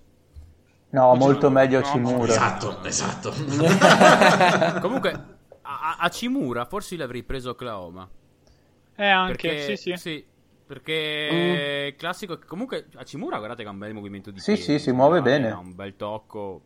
No, 0.91 1.15
molto 1.15 1.49
meglio 1.49 1.79
a 1.79 1.83
Cimura. 1.83 2.31
Esatto, 2.31 2.83
esatto. 2.83 3.31
Comunque, 4.81 5.11
a, 5.61 5.97
a 5.99 6.09
Cimura 6.09 6.65
forse 6.65 6.95
l'avrei 6.95 7.23
preso 7.23 7.51
Oklahoma. 7.51 8.09
Eh, 8.95 9.07
anche, 9.07 9.47
perché, 9.47 9.77
sì, 9.77 9.91
sì. 9.91 9.97
sì 9.97 10.25
perché 10.69 11.91
mm. 11.91 11.97
classico. 11.97 12.39
Comunque, 12.45 12.87
a 12.95 13.03
Cimura, 13.03 13.37
guardate 13.37 13.63
che 13.63 13.69
ha 13.69 13.71
un 13.71 13.79
bel 13.79 13.93
movimento 13.93 14.29
di 14.29 14.39
Sì, 14.39 14.53
piedi, 14.53 14.61
sì, 14.61 14.79
si 14.79 14.91
muove 14.91 15.21
bene. 15.23 15.49
Ha 15.49 15.57
un 15.57 15.73
bel 15.73 15.95
tocco. 15.95 16.61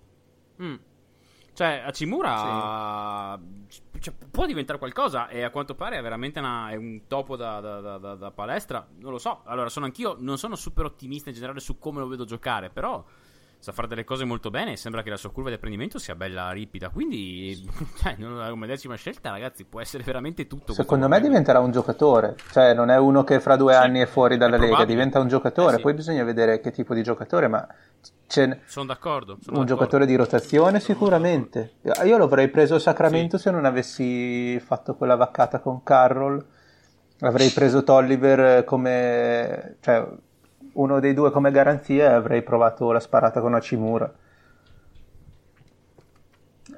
Mm. 0.61 0.75
Cioè, 1.53 1.83
a 1.85 1.91
Cimura 1.91 3.39
sì. 3.69 3.79
cioè, 4.01 4.13
può 4.29 4.45
diventare 4.45 4.77
qualcosa 4.79 5.29
e 5.29 5.43
a 5.43 5.51
quanto 5.51 5.75
pare 5.75 5.99
è 5.99 6.01
veramente 6.01 6.39
una, 6.39 6.69
è 6.69 6.75
un 6.75 7.07
topo 7.07 7.37
da, 7.37 7.61
da, 7.61 7.97
da, 7.97 8.15
da, 8.15 8.31
palestra. 8.31 8.85
Non 8.97 9.11
lo 9.11 9.19
so. 9.19 9.43
Allora, 9.45 9.69
sono 9.69 9.85
anch'io, 9.85 10.17
non 10.19 10.37
sono 10.37 10.55
super 10.55 10.83
ottimista 10.83 11.29
in 11.29 11.35
generale 11.35 11.61
su 11.61 11.77
come 11.77 11.99
lo 11.99 12.07
vedo 12.07 12.25
giocare, 12.25 12.69
però 12.69 13.05
sa 13.63 13.71
fare 13.71 13.87
delle 13.87 14.03
cose 14.03 14.25
molto 14.25 14.49
bene 14.49 14.73
e 14.73 14.75
sembra 14.75 15.01
che 15.03 15.09
la 15.09 15.15
sua 15.15 15.31
curva 15.31 15.47
di 15.47 15.55
apprendimento 15.55 15.97
sia 15.97 16.15
bella 16.15 16.51
ripida. 16.51 16.89
Quindi, 16.89 17.65
cioè, 17.95 18.17
come 18.17 18.67
decima 18.67 18.95
scelta, 18.95 19.29
ragazzi, 19.29 19.63
può 19.63 19.79
essere 19.79 20.03
veramente 20.03 20.47
tutto. 20.47 20.73
Secondo 20.73 21.07
me 21.07 21.21
diventerà 21.21 21.61
un 21.61 21.71
giocatore, 21.71 22.35
cioè 22.51 22.73
non 22.73 22.89
è 22.89 22.97
uno 22.97 23.23
che 23.23 23.39
fra 23.39 23.55
due 23.55 23.71
sì, 23.71 23.79
anni 23.79 23.99
è 24.01 24.05
fuori 24.05 24.35
dalla 24.35 24.57
è 24.57 24.59
Lega, 24.59 24.83
diventa 24.83 25.21
un 25.21 25.29
giocatore. 25.29 25.75
Eh, 25.75 25.77
sì. 25.77 25.81
Poi 25.81 25.93
bisogna 25.93 26.25
vedere 26.25 26.59
che 26.59 26.71
tipo 26.71 26.93
di 26.93 27.03
giocatore, 27.03 27.47
ma 27.47 27.65
c'è 28.27 28.59
sono 28.65 28.87
d'accordo. 28.87 29.37
Sono 29.39 29.59
un 29.59 29.63
d'accordo. 29.63 29.65
giocatore 29.65 30.05
di 30.07 30.15
rotazione 30.15 30.81
sicuramente. 30.81 31.75
Io 32.03 32.17
l'avrei 32.17 32.49
preso 32.49 32.77
Sacramento 32.79 33.37
sì. 33.37 33.43
se 33.43 33.51
non 33.51 33.63
avessi 33.63 34.59
fatto 34.59 34.95
quella 34.95 35.15
vaccata 35.15 35.59
con 35.59 35.83
Carroll. 35.83 36.45
Avrei 37.21 37.49
preso 37.51 37.81
Tolliver 37.85 38.65
come... 38.65 39.77
Cioè, 39.79 40.05
uno 40.73 40.99
dei 40.99 41.13
due 41.13 41.31
come 41.31 41.51
garanzia 41.51 42.15
avrei 42.15 42.41
provato 42.41 42.91
la 42.91 42.99
sparata 42.99 43.41
con 43.41 43.53
Hachimura. 43.53 44.11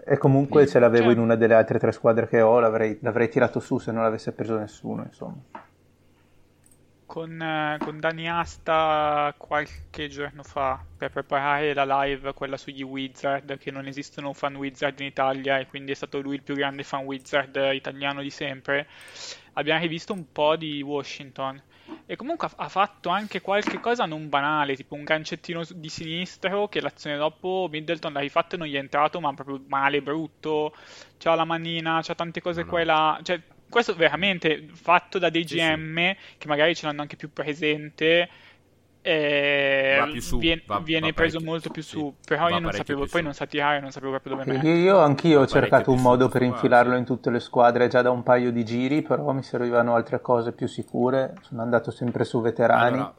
E 0.07 0.17
comunque 0.17 0.67
ce 0.67 0.79
l'avevo 0.79 1.11
in 1.11 1.19
una 1.19 1.35
delle 1.35 1.53
altre 1.53 1.79
tre 1.79 1.91
squadre 1.91 2.27
che 2.27 2.41
ho, 2.41 2.59
l'avrei, 2.59 2.97
l'avrei 3.01 3.29
tirato 3.29 3.59
su 3.59 3.79
se 3.79 3.91
non 3.91 4.03
l'avesse 4.03 4.33
preso 4.33 4.57
nessuno, 4.57 5.03
insomma. 5.03 5.41
Con, 7.05 7.41
eh, 7.41 7.77
con, 7.79 7.99
Dani 7.99 8.29
Asta 8.29 9.33
qualche 9.37 10.07
giorno 10.07 10.43
fa 10.43 10.83
per 10.97 11.11
preparare 11.11 11.73
la 11.73 12.03
live, 12.03 12.33
quella 12.33 12.57
sugli 12.57 12.83
Wizard, 12.83 13.57
che 13.57 13.71
non 13.71 13.87
esistono 13.87 14.33
fan 14.33 14.55
Wizard 14.55 14.99
in 14.99 15.05
Italia 15.05 15.59
e 15.59 15.67
quindi 15.67 15.91
è 15.91 15.95
stato 15.95 16.19
lui 16.19 16.35
il 16.35 16.43
più 16.43 16.55
grande 16.55 16.83
fan 16.83 17.05
Wizard 17.05 17.55
italiano 17.73 18.21
di 18.21 18.31
sempre. 18.31 18.87
Abbiamo 19.53 19.81
rivisto 19.81 20.13
un 20.13 20.31
po' 20.31 20.55
di 20.55 20.81
Washington 20.81 21.61
e 22.05 22.15
comunque 22.15 22.49
ha, 22.55 22.69
fatto 22.69 23.09
anche 23.09 23.41
qualche 23.41 23.79
cosa 23.79 24.05
non 24.05 24.29
banale, 24.29 24.75
tipo 24.75 24.95
un 24.95 25.03
gancettino 25.03 25.63
di 25.73 25.89
sinistro 25.89 26.67
che 26.67 26.79
l'azione 26.79 27.17
dopo 27.17 27.67
Middleton 27.69 28.13
l'ha 28.13 28.19
rifatto 28.19 28.55
e 28.55 28.57
non 28.59 28.67
gli 28.67 28.75
è 28.75 28.79
entrato, 28.79 29.19
ma 29.19 29.33
proprio 29.33 29.61
male, 29.67 30.01
brutto. 30.01 30.75
C'ha 31.17 31.33
la 31.33 31.45
manina, 31.45 32.01
c'ha 32.03 32.13
tante 32.13 32.41
cose 32.41 32.61
no, 32.61 32.69
qua 32.69 32.81
e 32.81 32.83
là. 32.83 33.19
Cioè, 33.23 33.41
questo 33.67 33.95
veramente 33.95 34.67
fatto 34.73 35.17
da 35.17 35.29
dei 35.29 35.43
GM 35.43 35.97
sì, 35.97 36.17
sì. 36.19 36.37
che 36.37 36.47
magari 36.47 36.75
ce 36.75 36.85
l'hanno 36.85 37.01
anche 37.01 37.15
più 37.15 37.33
presente 37.33 38.29
eh, 39.07 40.19
su, 40.19 40.39
viene, 40.39 40.63
va, 40.65 40.79
viene 40.79 41.09
va 41.09 41.13
preso 41.13 41.39
molto 41.39 41.69
più 41.69 41.83
su, 41.83 42.11
sì, 42.19 42.27
però 42.27 42.49
io 42.49 42.57
non 42.57 42.71
sapevo, 42.71 43.01
poi 43.01 43.19
su. 43.19 43.21
non 43.21 43.33
sa 43.33 43.45
tirare, 43.45 43.79
non 43.79 43.91
sapevo 43.91 44.13
proprio 44.13 44.35
dove 44.35 44.51
mettere. 44.51 44.79
Io 44.79 44.97
anch'io 44.97 45.41
ho 45.41 45.45
cercato 45.45 45.91
un 45.91 46.01
modo 46.01 46.27
per 46.27 46.41
infilarlo 46.41 46.97
in 46.97 47.05
tutte 47.05 47.29
le 47.29 47.39
squadre 47.39 47.87
già 47.87 48.01
da 48.01 48.09
un 48.09 48.23
paio 48.23 48.51
di 48.51 48.65
giri, 48.65 49.03
però 49.03 49.31
mi 49.31 49.43
servivano 49.43 49.93
altre 49.93 50.21
cose 50.21 50.53
più 50.53 50.65
sicure, 50.65 51.35
sono 51.41 51.61
andato 51.61 51.91
sempre 51.91 52.23
su 52.23 52.41
veterani. 52.41 52.95
Allora, 52.95 53.15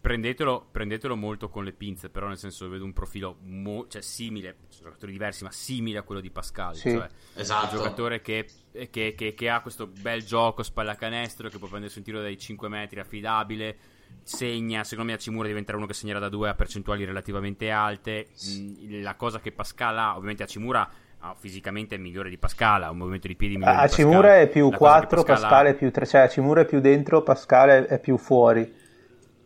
prendetelo, 0.00 0.66
prendetelo, 0.72 1.14
molto 1.14 1.48
con 1.48 1.62
le 1.62 1.72
pinze, 1.72 2.08
però 2.10 2.26
nel 2.26 2.36
senso 2.36 2.68
vedo 2.68 2.84
un 2.84 2.92
profilo 2.92 3.36
mo- 3.42 3.86
cioè, 3.86 4.02
simile, 4.02 4.56
sono 4.68 4.88
giocatori 4.88 5.12
diversi, 5.12 5.44
ma 5.44 5.52
simile 5.52 5.98
a 5.98 6.02
quello 6.02 6.20
di 6.20 6.30
Pascal, 6.30 6.74
sì. 6.74 6.90
cioè 6.90 7.08
esatto. 7.34 7.76
un 7.76 7.82
giocatore 7.82 8.20
che, 8.20 8.48
che, 8.90 9.14
che, 9.16 9.32
che 9.32 9.48
ha 9.48 9.60
questo 9.60 9.86
bel 9.86 10.24
gioco 10.24 10.64
spallacanestro, 10.64 11.48
che 11.50 11.58
può 11.58 11.68
prendersi 11.68 11.98
un 11.98 12.04
tiro 12.04 12.20
dai 12.20 12.36
5 12.36 12.68
metri, 12.68 12.98
affidabile, 12.98 13.76
segna, 14.22 14.84
secondo 14.84 15.10
me 15.10 15.16
Acimura 15.16 15.48
diventerà 15.48 15.76
uno 15.76 15.86
che 15.86 15.94
segnerà 15.94 16.18
da 16.18 16.28
due 16.28 16.48
a 16.48 16.54
percentuali 16.54 17.04
relativamente 17.04 17.70
alte. 17.70 18.28
Mm, 18.48 19.02
la 19.02 19.14
cosa 19.14 19.40
che 19.40 19.52
Pascal 19.52 19.98
ha, 19.98 20.16
ovviamente 20.16 20.42
Acimura 20.42 20.88
ah, 21.18 21.34
fisicamente 21.38 21.94
è 21.94 21.98
migliore 21.98 22.30
di 22.30 22.38
Pascal, 22.38 22.82
ha 22.82 22.90
un 22.90 22.98
movimento 22.98 23.26
di 23.26 23.36
piedi 23.36 23.56
migliore 23.56 23.78
Acimura 23.78 24.38
è 24.38 24.48
più 24.48 24.70
4, 24.70 25.22
Pascal, 25.22 25.40
Pascal, 25.40 25.66
è 25.66 25.74
più 25.74 25.90
3, 25.90 26.06
cioè 26.06 26.20
Acimura 26.22 26.60
è 26.62 26.64
più 26.64 26.80
dentro, 26.80 27.22
Pascal 27.22 27.68
è, 27.68 27.84
è 27.86 27.98
più 27.98 28.16
fuori. 28.16 28.82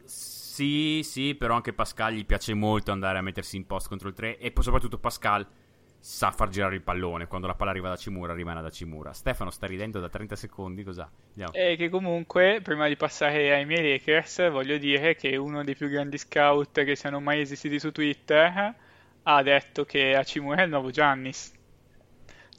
Sì, 0.05 1.03
sì, 1.05 1.37
però 1.37 1.55
anche 1.55 1.73
Pascal 1.73 2.15
gli 2.15 2.27
piace 2.27 2.53
molto 2.53 2.91
andare 2.91 3.19
a 3.19 3.23
mettersi 3.23 3.57
in 3.57 3.67
post 3.67 3.89
contro 3.89 4.09
il 4.09 4.15
3 4.15 4.39
e 4.39 4.51
poi 4.51 4.65
soprattutto 4.65 4.99
Pascal 4.99 5.47
sa 5.99 6.31
far 6.31 6.49
girare 6.49 6.75
il 6.75 6.83
pallone. 6.83 7.27
Quando 7.27 7.47
la 7.47 7.55
palla 7.55 7.71
arriva 7.71 7.89
da 7.89 7.97
Cimura, 7.97 8.35
rimane 8.35 8.63
da 8.63 8.71
Cimura. 8.71 9.13
Stefano 9.13 9.51
sta 9.51 9.67
ridendo 9.67 10.01
da 10.01 10.09
30 10.09 10.37
secondi. 10.37 10.85
Cos'ha? 10.85 11.11
Andiamo. 11.31 11.53
E 11.53 11.77
che 11.77 11.89
comunque, 11.89 12.61
prima 12.63 12.89
di 12.89 12.97
passare 12.97 13.55
ai 13.55 13.67
miei 13.67 13.93
Lakers, 13.93 14.51
voglio 14.51 14.79
dire 14.79 15.17
che 15.17 15.37
uno 15.37 15.65
dei 15.65 15.75
più 15.75 15.89
grandi 15.89 16.19
scout 16.19 16.85
che 16.85 16.97
siano 16.97 17.21
mai 17.21 17.41
esistiti 17.41 17.79
su 17.79 17.93
Twitter 17.93 18.75
ha 19.23 19.43
detto 19.43 19.85
che 19.85 20.17
Acimura 20.17 20.63
è 20.63 20.65
il 20.65 20.71
nuovo 20.71 20.91
Giannis. 20.91 21.57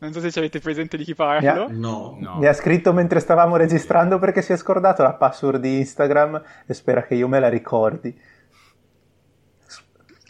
Non 0.02 0.14
so 0.14 0.22
se 0.22 0.32
ci 0.32 0.40
avete 0.40 0.60
presente 0.60 0.95
di 0.95 1.03
chi 1.03 1.14
parlo. 1.14 1.40
Mi 1.41 1.48
ha, 1.48 1.68
no. 1.68 2.16
no. 2.18 2.38
Mi 2.38 2.45
ha 2.45 2.53
scritto 2.53 2.94
mentre 2.94 3.20
stavamo 3.20 3.57
registrando 3.57 4.18
perché 4.18 4.41
si 4.41 4.53
è 4.53 4.57
scordato 4.57 5.03
la 5.03 5.14
password 5.14 5.60
di 5.60 5.78
Instagram 5.80 6.41
e 6.66 6.74
spera 6.74 7.03
che 7.03 7.16
io 7.16 7.28
me 7.28 7.40
la 7.40 7.49
ricordi. 7.49 8.18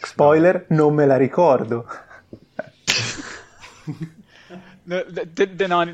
Spoiler, 0.02 0.64
no. 0.70 0.76
non 0.76 0.94
me 0.94 1.06
la 1.06 1.16
ricordo. 1.16 1.86
No, 4.82 5.04
de, 5.04 5.54
de, 5.54 5.66
no 5.66 5.84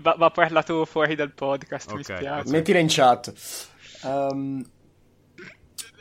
va, 0.00 0.14
va, 0.16 0.30
parlato 0.30 0.84
fuori 0.84 1.14
dal 1.16 1.32
podcast, 1.32 1.86
okay. 1.90 1.96
mi 1.96 2.04
spiace. 2.04 2.50
Mettila 2.50 2.78
in 2.78 2.86
chat. 2.88 3.32
Um, 4.02 4.64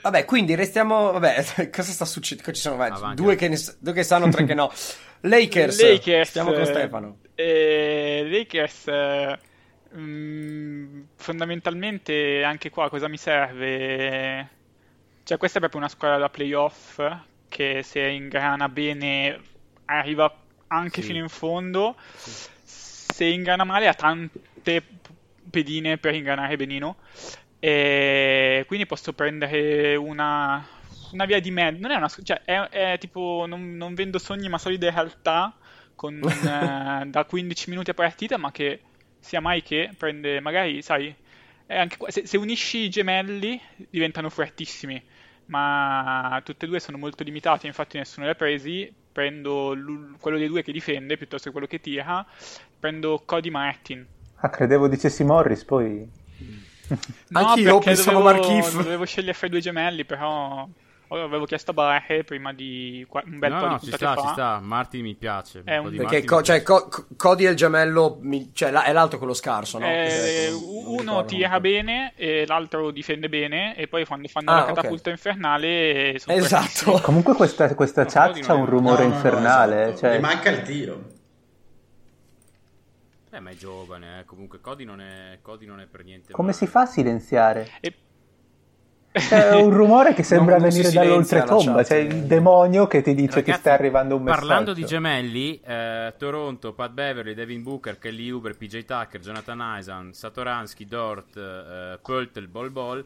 vabbè, 0.02 0.26
quindi 0.26 0.54
restiamo... 0.56 1.12
Vabbè, 1.12 1.70
cosa 1.74 1.92
sta 1.92 2.06
succedendo? 2.06 2.52
Ci 2.52 2.62
sono 2.62 2.76
vai, 2.76 2.92
due, 3.16 3.36
che 3.36 3.48
ne, 3.48 3.58
due 3.80 3.94
che 3.94 4.04
sanno, 4.04 4.30
tre 4.30 4.46
che 4.46 4.54
no. 4.54 4.72
Lakers. 5.22 5.82
Lakers 5.82 6.30
stiamo 6.30 6.52
con 6.52 6.66
Stefano. 6.66 7.18
Eh, 7.34 8.28
Lakers... 8.30 8.88
Eh, 8.88 9.40
mm, 9.96 11.02
fondamentalmente 11.16 12.44
anche 12.44 12.70
qua 12.70 12.90
cosa 12.90 13.08
mi 13.08 13.18
serve? 13.18 14.50
Cioè 15.24 15.38
questa 15.38 15.58
è 15.58 15.62
proprio 15.62 15.82
una 15.82 15.90
squadra 15.90 16.18
da 16.18 16.30
playoff 16.30 17.02
che 17.48 17.82
se 17.84 18.02
ingrana 18.02 18.68
bene 18.68 19.40
arriva 19.86 20.43
anche 20.68 21.02
sì. 21.02 21.08
fino 21.08 21.20
in 21.20 21.30
fondo. 21.30 21.96
Sì. 22.16 22.52
Se 22.64 23.26
inganna 23.26 23.64
male 23.64 23.88
ha 23.88 23.94
tante 23.94 24.84
pedine 25.50 25.98
per 25.98 26.16
ingannare 26.16 26.56
benino. 26.56 26.98
E 27.60 28.64
quindi 28.68 28.86
posso 28.86 29.14
prendere 29.14 29.96
una, 29.96 30.66
una 31.12 31.26
via 31.26 31.40
di 31.40 31.52
mezzo. 31.52 31.80
Non 31.80 31.92
è 31.92 31.96
una. 31.96 32.10
Cioè, 32.10 32.42
è, 32.44 32.60
è 32.70 32.98
tipo. 32.98 33.46
Non, 33.48 33.76
non, 33.78 33.94
vendo 33.94 34.20
sogni, 34.20 34.50
ma 34.50 34.58
solide 34.58 34.90
realtà. 34.90 35.56
Con, 35.96 36.20
eh, 36.24 37.06
da 37.06 37.26
15 37.26 37.70
minuti 37.70 37.92
a 37.92 37.94
partita, 37.94 38.38
ma 38.38 38.52
che 38.52 38.82
sia 39.20 39.40
mai 39.40 39.62
che 39.62 39.92
prende. 39.98 40.40
Magari, 40.40 40.82
sai. 40.82 41.16
Anche, 41.68 41.98
se, 42.08 42.28
se 42.28 42.38
unisci 42.38 42.80
i 42.80 42.90
gemelli 42.90 43.60
diventano 43.90 44.30
fortissimi 44.30 45.02
ma 45.46 46.42
tutte 46.44 46.66
e 46.66 46.68
due 46.68 46.80
sono 46.80 46.98
molto 46.98 47.24
limitati, 47.24 47.68
infatti 47.68 47.98
nessuno 47.98 48.26
li 48.26 48.32
ha 48.32 48.36
presi. 48.36 48.94
Prendo 49.14 49.78
quello 50.20 50.38
dei 50.38 50.48
due 50.48 50.64
che 50.64 50.72
difende 50.74 51.16
piuttosto 51.16 51.46
che 51.46 51.52
quello 51.52 51.68
che 51.68 51.80
tira. 51.80 52.26
Prendo 52.80 53.22
Cody 53.26 53.50
Martin. 53.50 54.06
Ah, 54.38 54.50
credevo 54.50 54.90
dicessi 54.90 55.24
Morris, 55.24 55.64
poi... 55.64 56.06
no, 56.88 57.40
Anche 57.40 57.62
io 57.62 57.80
pensavo 57.80 58.22
dovevo, 58.22 58.48
Markif. 58.48 58.76
Dovevo 58.76 59.06
scegliere 59.06 59.34
fra 59.34 59.48
i 59.48 59.50
due 59.50 59.62
gemelli, 59.62 60.04
però 60.04 60.68
avevo 61.22 61.46
chiesto 61.46 61.72
a 61.72 61.74
Bache 61.74 62.24
prima 62.24 62.54
di 62.54 63.06
un 63.26 63.40
bel 63.40 63.52
no, 63.52 63.60
po' 63.60 63.68
no, 63.68 63.78
di 63.80 63.86
ci 63.88 63.92
sta, 63.94 64.14
fa. 64.16 64.22
ci 64.22 64.28
sta. 64.30 64.60
Martin 64.62 65.02
mi 65.04 65.16
piace. 65.16 65.62
È 65.64 65.78
un- 65.78 65.90
di 65.90 65.98
Perché 65.98 66.24
co- 66.24 66.38
mi 66.38 66.44
cioè, 66.44 66.62
co- 66.64 66.90
Cody 67.16 67.46
è 67.46 67.50
il 67.50 67.56
gemello, 67.56 68.18
mi- 68.22 68.52
cioè, 68.54 68.72
la- 68.72 68.84
è 68.84 68.92
l'altro 68.94 69.18
quello 69.18 69.34
scarso, 69.34 69.78
no? 69.80 69.86
Eh, 69.86 70.50
uno 70.52 71.26
tira 71.26 71.48
molto. 71.50 71.62
bene 71.62 72.14
e 72.16 72.46
l'altro 72.48 72.92
difende 72.92 73.30
bene 73.30 73.76
e 73.76 73.88
poi 73.88 74.06
quando 74.06 74.28
fanno 74.28 74.52
Ah, 74.52 74.56
la 74.56 74.66
catapulta 74.66 75.10
infernale 75.10 76.18
sono 76.20 76.38
Esatto. 76.38 77.00
Comunque 77.04 77.34
questa, 77.36 77.74
questa 77.76 78.04
No, 78.04 78.10
chat 78.10 78.40
c'ha 78.40 78.54
non 78.54 78.62
un 78.62 78.66
rumore 78.68 79.04
No, 79.04 79.08
no, 79.08 79.10
no, 79.10 79.16
infernale. 79.16 79.84
esatto. 79.84 79.98
cioè- 80.00 80.20
manca 80.20 80.50
il 80.50 80.62
tiro. 80.64 81.12
Eh, 83.32 83.40
ma 83.40 83.50
è 83.50 83.56
giovane, 83.56 84.20
eh. 84.20 84.26
Comunque 84.26 84.60
Cody 84.62 84.84
non 84.86 85.02
è, 85.02 85.40
Cody 85.42 85.66
non 85.66 85.80
è 85.80 85.88
per 85.88 86.04
niente 86.04 86.32
Come 86.34 86.50
male. 86.50 86.60
si 86.60 86.68
fa 86.68 86.82
a 86.82 86.86
silenziare? 86.86 87.68
E- 87.82 87.94
C'è 89.14 89.54
un 89.62 89.70
rumore 89.72 90.14
che 90.14 90.24
sembra 90.24 90.58
Non- 90.58 90.70
venire 90.70 90.90
dall'oltretomba. 90.92 91.76
chat, 91.78 91.86
C'è 91.88 91.98
eh. 91.98 92.02
il 92.02 92.24
demonio 92.24 92.88
che 92.88 93.02
ti 93.04 93.14
dice 93.14 93.36
Ragazzi, 93.36 93.52
che 93.52 93.58
sta 93.58 93.74
arrivando 93.74 94.16
un 94.16 94.24
messaggio. 94.24 94.40
Parlando 94.42 94.74
di 94.74 94.86
gemelli, 94.86 95.60
eh, 95.64 96.14
Toronto, 96.18 96.74
Pat 96.74 96.92
Beverly, 96.92 97.34
Devin 97.36 97.62
Booker, 97.62 98.00
Kelly 98.00 98.30
Uber, 98.30 98.58
PJ 98.58 98.86
Tucker, 98.86 99.20
Jonathan 99.22 99.78
Isan, 99.78 100.14
Satoransky, 100.14 100.86
Dort, 100.88 101.38
eh, 101.38 102.00
Pöltl, 102.02 102.48
Bol 102.48 102.72
Bol. 102.72 103.06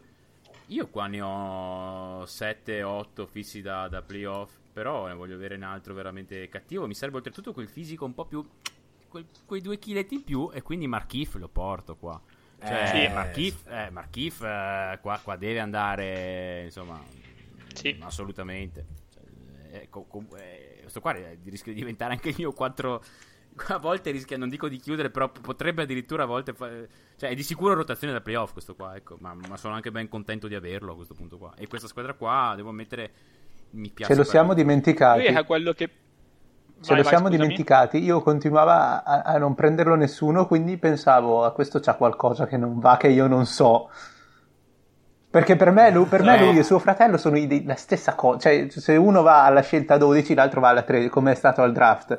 Io 0.67 0.88
qua 0.88 1.07
ne 1.07 1.21
ho 1.21 2.23
7-8 2.25 3.25
fissi 3.25 3.61
da, 3.61 3.88
da 3.89 4.01
playoff, 4.01 4.51
però 4.73 5.07
ne 5.07 5.13
voglio 5.13 5.35
avere 5.35 5.55
un 5.55 5.63
altro 5.63 5.93
veramente 5.93 6.47
cattivo. 6.49 6.88
Mi 6.88 6.93
serve 6.93 7.17
oltretutto 7.17 7.51
quel 7.53 7.67
fisico 7.67 8.05
un 8.05 8.13
po' 8.13 8.25
più... 8.25 8.45
quel- 9.09 9.25
quei 9.45 9.61
due 9.61 9.77
chiletti 9.77 10.15
in 10.15 10.23
più 10.23 10.49
e 10.53 10.61
quindi 10.61 10.88
Markif 10.88 11.35
lo 11.35 11.47
porto 11.47 11.95
qua. 11.95 12.19
Cioè, 12.59 13.05
Eh, 13.05 13.13
Markif, 13.13 13.67
eh, 13.67 13.89
Markif, 13.91 14.41
eh, 14.41 14.99
qua, 15.01 15.19
qua 15.23 15.35
deve 15.35 15.59
andare, 15.59 16.63
insomma, 16.65 16.99
Sì. 17.73 17.95
assolutamente. 18.01 18.85
Cioè, 19.13 19.23
eh, 19.81 19.88
co- 19.89 20.05
com- 20.05 20.27
eh, 20.38 20.79
questo 20.81 20.99
qua 21.01 21.13
eh, 21.15 21.38
rischia 21.45 21.73
di 21.73 21.79
diventare 21.79 22.13
anche 22.13 22.29
il 22.29 22.35
mio 22.38 22.51
4 22.53 23.03
a 23.69 23.77
volte 23.79 24.11
rischia 24.11 24.38
non 24.38 24.49
dico 24.49 24.69
di 24.69 24.77
chiudere 24.77 25.09
però 25.09 25.29
potrebbe 25.29 25.81
addirittura 25.81 26.23
a 26.23 26.25
volte 26.27 26.53
fa- 26.53 26.69
cioè 27.17 27.29
è 27.31 27.34
di 27.34 27.41
sicuro 27.43 27.73
rotazione 27.73 28.13
da 28.13 28.21
playoff 28.21 28.51
questo 28.53 28.75
qua 28.75 28.95
ecco 28.95 29.17
ma, 29.19 29.34
ma 29.34 29.57
sono 29.57 29.73
anche 29.73 29.89
ben 29.91 30.07
contento 30.07 30.47
di 30.47 30.53
averlo 30.53 30.91
a 30.91 30.95
questo 30.95 31.15
punto 31.15 31.39
qua 31.39 31.55
e 31.57 31.65
questa 31.67 31.88
squadra 31.88 32.13
qua 32.13 32.53
devo 32.55 32.69
ammettere 32.69 33.11
mi 33.71 33.89
piace 33.89 34.13
Ce 34.13 34.17
lo 34.17 34.23
siamo 34.23 34.53
dimenticati. 34.53 35.19
Lui 35.19 35.27
era 35.27 35.43
quello 35.43 35.73
che... 35.73 35.89
Ce 36.80 36.90
Vai, 36.94 36.98
lo 36.98 37.04
vai, 37.04 37.12
siamo 37.14 37.28
scusami. 37.28 37.38
dimenticati. 37.38 38.04
Io 38.04 38.22
continuava 38.22 39.04
a, 39.04 39.22
a 39.22 39.38
non 39.38 39.56
prenderlo 39.56 39.95
nessuno, 39.95 40.45
quindi 40.48 40.78
pensavo 40.78 41.44
a 41.44 41.52
questo 41.52 41.80
c'ha 41.80 41.95
qualcosa 41.95 42.45
che 42.45 42.58
non 42.58 42.80
va, 42.80 42.98
che 42.98 43.08
io 43.08 43.28
non 43.28 43.45
so. 43.45 43.90
Perché 45.30 45.56
per 45.56 45.72
me, 45.72 45.91
lui, 45.91 46.06
per 46.06 46.24
me 46.24 46.38
Eh. 46.38 46.45
lui 46.45 46.58
e 46.58 46.64
suo 46.64 46.80
fratello 46.80 47.18
sono 47.18 47.38
ide- 47.38 47.64
la 47.66 47.76
stessa 47.76 48.16
cosa. 48.16 48.40
Cioè, 48.40 48.68
se 48.70 48.95
uno 48.95 49.22
va 49.22 49.44
alla 49.44 49.62
scelta 49.62 49.98
12, 49.98 50.34
l'altro 50.34 50.62
va 50.62 50.70
alla 50.70 50.84
13, 50.84 51.10
come 51.10 51.32
è 51.32 51.36
stato 51.36 51.62
al 51.62 51.74
draft. 51.74 52.18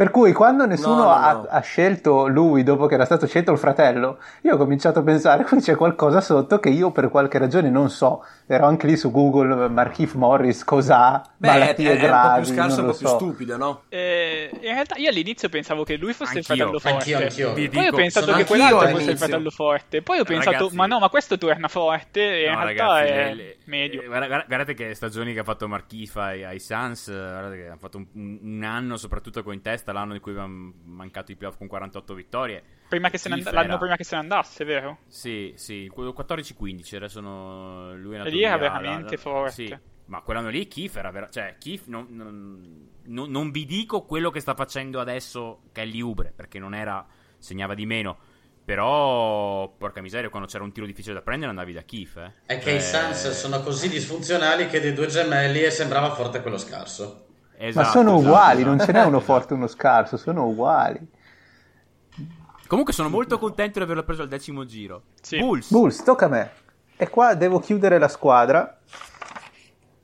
Per 0.00 0.10
cui 0.10 0.32
quando 0.32 0.64
nessuno 0.64 0.94
No, 0.94 1.02
no, 1.02 1.10
ha, 1.10 1.32
no. 1.34 1.46
ha 1.50 1.60
scelto 1.60 2.26
lui 2.26 2.62
dopo 2.62 2.86
che 2.86 2.94
era 2.94 3.04
stato 3.04 3.26
scelto 3.26 3.52
il 3.52 3.58
fratello, 3.58 4.18
io 4.40 4.54
ho 4.54 4.56
cominciato 4.56 5.00
a 5.00 5.02
pensare 5.02 5.44
qui 5.44 5.60
c'è 5.60 5.74
qualcosa 5.76 6.22
sotto 6.22 6.58
che 6.58 6.70
io 6.70 6.90
per 6.90 7.10
qualche 7.10 7.36
ragione 7.36 7.68
non 7.68 7.90
so. 7.90 8.24
Ero 8.46 8.64
anche 8.66 8.86
lì 8.86 8.96
su 8.96 9.10
Google, 9.10 9.68
Markif 9.68 10.14
Morris, 10.14 10.64
cos'ha, 10.64 11.22
Beh, 11.36 11.48
è, 11.48 11.52
malattie 11.52 11.88
è 11.90 11.92
un 11.92 12.00
po' 12.00 12.06
gravi, 12.06 12.42
più 12.46 12.54
scarso, 12.54 12.76
non 12.76 12.84
un 12.84 12.86
lo 12.86 12.92
po' 12.92 12.98
più 12.98 13.06
so. 13.08 13.14
stupido, 13.16 13.56
no? 13.58 13.82
Eh, 13.90 14.50
in 14.54 14.72
realtà 14.72 14.96
io 14.96 15.10
all'inizio 15.10 15.48
pensavo 15.50 15.84
che 15.84 15.96
lui 15.96 16.14
fosse 16.14 16.38
Anch'io, 16.38 16.54
il 16.54 16.58
fratello 16.60 16.78
forte. 16.78 16.96
Anch'io, 16.96 17.18
anch'io. 17.18 17.52
Vi 17.52 17.68
Poi 17.68 17.78
ho 17.80 17.84
dico, 17.84 17.96
pensato 17.96 18.32
che 18.32 18.44
quell'altro 18.46 18.78
fosse 18.78 18.86
all'inizio. 18.92 19.12
il 19.12 19.18
fratello 19.18 19.50
forte. 19.50 20.02
Poi 20.02 20.18
ho 20.18 20.24
pensato, 20.24 20.56
Ragazzi- 20.56 20.76
ma 20.76 20.86
no, 20.86 20.98
ma 20.98 21.08
questo 21.10 21.36
torna 21.36 21.68
forte. 21.68 22.20
E 22.22 22.38
in 22.48 22.58
realtà 22.58 22.64
ragazzi, 22.64 23.12
è 23.12 23.24
le- 23.26 23.34
le- 23.34 23.56
medio. 23.66 24.00
eh, 24.02 24.06
guarda- 24.06 24.26
guarda- 24.28 24.44
guardate 24.46 24.72
che 24.74 24.94
stagioni 24.94 25.34
che 25.34 25.40
ha 25.40 25.44
fatto 25.44 25.68
Marchifa 25.68 26.24
ai, 26.24 26.42
ai 26.44 26.58
Suns, 26.58 27.06
eh, 27.08 27.12
guardate 27.12 27.56
che 27.56 27.66
hanno 27.66 27.78
fatto 27.78 27.98
un, 27.98 28.06
un- 28.14 28.38
un 28.42 28.62
anno 28.64 28.96
soprattutto 28.96 29.42
con 29.42 29.52
in 29.52 29.60
testa, 29.62 29.89
l'anno 29.92 30.14
in 30.14 30.20
cui 30.20 30.32
avevano 30.32 30.72
mancato 30.84 31.32
i 31.32 31.36
playoff 31.36 31.56
con 31.58 31.66
48 31.66 32.14
vittorie. 32.14 32.62
Prima 32.88 33.08
che 33.10 33.18
se 33.18 33.28
ne 33.28 33.36
and- 33.36 33.50
l'anno 33.52 33.78
prima 33.78 33.96
che 33.96 34.04
se 34.04 34.14
ne 34.16 34.22
andasse, 34.22 34.64
vero? 34.64 34.98
Sì, 35.06 35.52
sì, 35.56 35.88
quello 35.92 36.12
14-15, 36.12 36.96
adesso 36.96 37.20
no- 37.20 37.94
lui 37.96 38.16
è 38.16 38.22
lì 38.28 38.42
era 38.42 38.56
veramente 38.58 39.16
forte. 39.16 39.52
Sì, 39.52 39.78
ma 40.06 40.20
quell'anno 40.22 40.48
lì 40.48 40.66
Keith 40.66 40.96
era 40.96 41.10
vera- 41.10 41.28
cioè 41.28 41.56
Keith 41.58 41.86
non, 41.86 42.06
non- 42.10 42.88
non- 43.04 43.30
non 43.30 43.50
vi 43.50 43.64
dico 43.64 44.02
quello 44.02 44.30
che 44.30 44.40
sta 44.40 44.54
facendo 44.54 44.98
adesso 45.00 45.62
Kelly 45.72 46.00
Ubre, 46.00 46.32
perché 46.34 46.58
non 46.58 46.74
era 46.74 47.06
segnava 47.38 47.74
di 47.74 47.86
meno. 47.86 48.18
Però, 48.62 49.68
porca 49.76 50.00
miseria, 50.00 50.28
quando 50.28 50.46
c'era 50.46 50.62
un 50.62 50.70
tiro 50.72 50.86
difficile 50.86 51.14
da 51.14 51.22
prendere 51.22 51.50
andavi 51.50 51.72
da 51.72 51.82
Keith, 51.82 52.16
eh. 52.18 52.32
È 52.46 52.58
che 52.58 52.70
i 52.72 52.80
Cioè, 52.80 53.12
Suns 53.14 53.30
sono 53.32 53.60
così 53.62 53.88
disfunzionali 53.88 54.68
che 54.68 54.80
dei 54.80 54.92
due 54.92 55.06
gemelli 55.06 55.60
e 55.62 55.70
sembrava 55.70 56.14
forte 56.14 56.40
quello 56.40 56.58
scarso. 56.58 57.26
Esatto, 57.66 57.86
Ma 57.86 57.92
sono 57.92 58.14
esatto, 58.14 58.26
uguali, 58.28 58.60
esatto. 58.60 58.76
non 58.76 58.86
ce 58.86 58.92
n'è 58.92 59.04
uno 59.04 59.20
forte 59.20 59.54
e 59.54 59.56
uno 59.56 59.66
scarso, 59.66 60.16
sono 60.16 60.46
uguali. 60.46 61.08
Comunque 62.66 62.92
sono 62.92 63.08
molto 63.08 63.38
contento 63.38 63.78
di 63.78 63.84
averlo 63.84 64.04
preso 64.04 64.22
al 64.22 64.28
decimo 64.28 64.64
giro. 64.64 65.02
Sì. 65.20 65.38
Bulls. 65.38 65.70
Bulls, 65.70 66.02
tocca 66.04 66.26
a 66.26 66.28
me. 66.28 66.50
E 66.96 67.08
qua 67.08 67.34
devo 67.34 67.58
chiudere 67.58 67.98
la 67.98 68.08
squadra. 68.08 68.78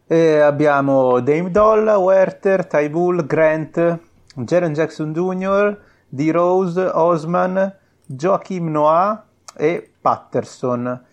E 0.04 0.40
abbiamo 0.40 1.20
Dame 1.20 1.50
Dolla, 1.50 1.98
Werther, 1.98 2.66
Ty 2.66 2.88
Bull, 2.88 3.24
Grant, 3.24 3.98
Jaren 4.34 4.72
Jackson 4.72 5.12
Jr., 5.12 5.80
D. 6.08 6.30
Rose, 6.32 6.80
Osman, 6.80 7.72
Joachim 8.04 8.70
Noah 8.70 9.26
e 9.56 9.92
Patterson. 10.00 11.04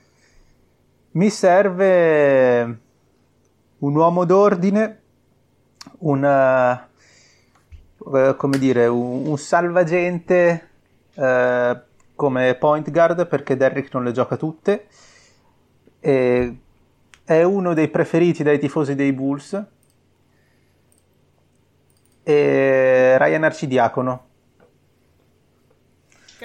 Mi 1.12 1.30
serve 1.30 2.80
un 3.78 3.96
uomo 3.96 4.26
d'ordine, 4.26 5.03
un, 6.00 6.24
eh, 6.24 6.88
come 8.36 8.58
dire, 8.58 8.88
un, 8.88 9.28
un 9.28 9.38
salvagente 9.38 10.70
eh, 11.16 11.82
come 12.16 12.56
point 12.56 12.90
guard 12.92 13.28
perché 13.28 13.58
Derrick 13.58 13.94
non 13.94 14.04
le 14.04 14.12
gioca 14.12 14.38
tutte. 14.38 14.88
E 16.00 16.58
è 17.24 17.44
uno 17.44 17.74
dei 17.74 17.88
preferiti 17.88 18.44
dai 18.44 18.60
tifosi 18.60 18.96
dei 18.96 19.14
Bulls. 19.14 19.64
E 22.26 23.18
Ryan 23.18 23.44
Arcidiacono 23.44 24.28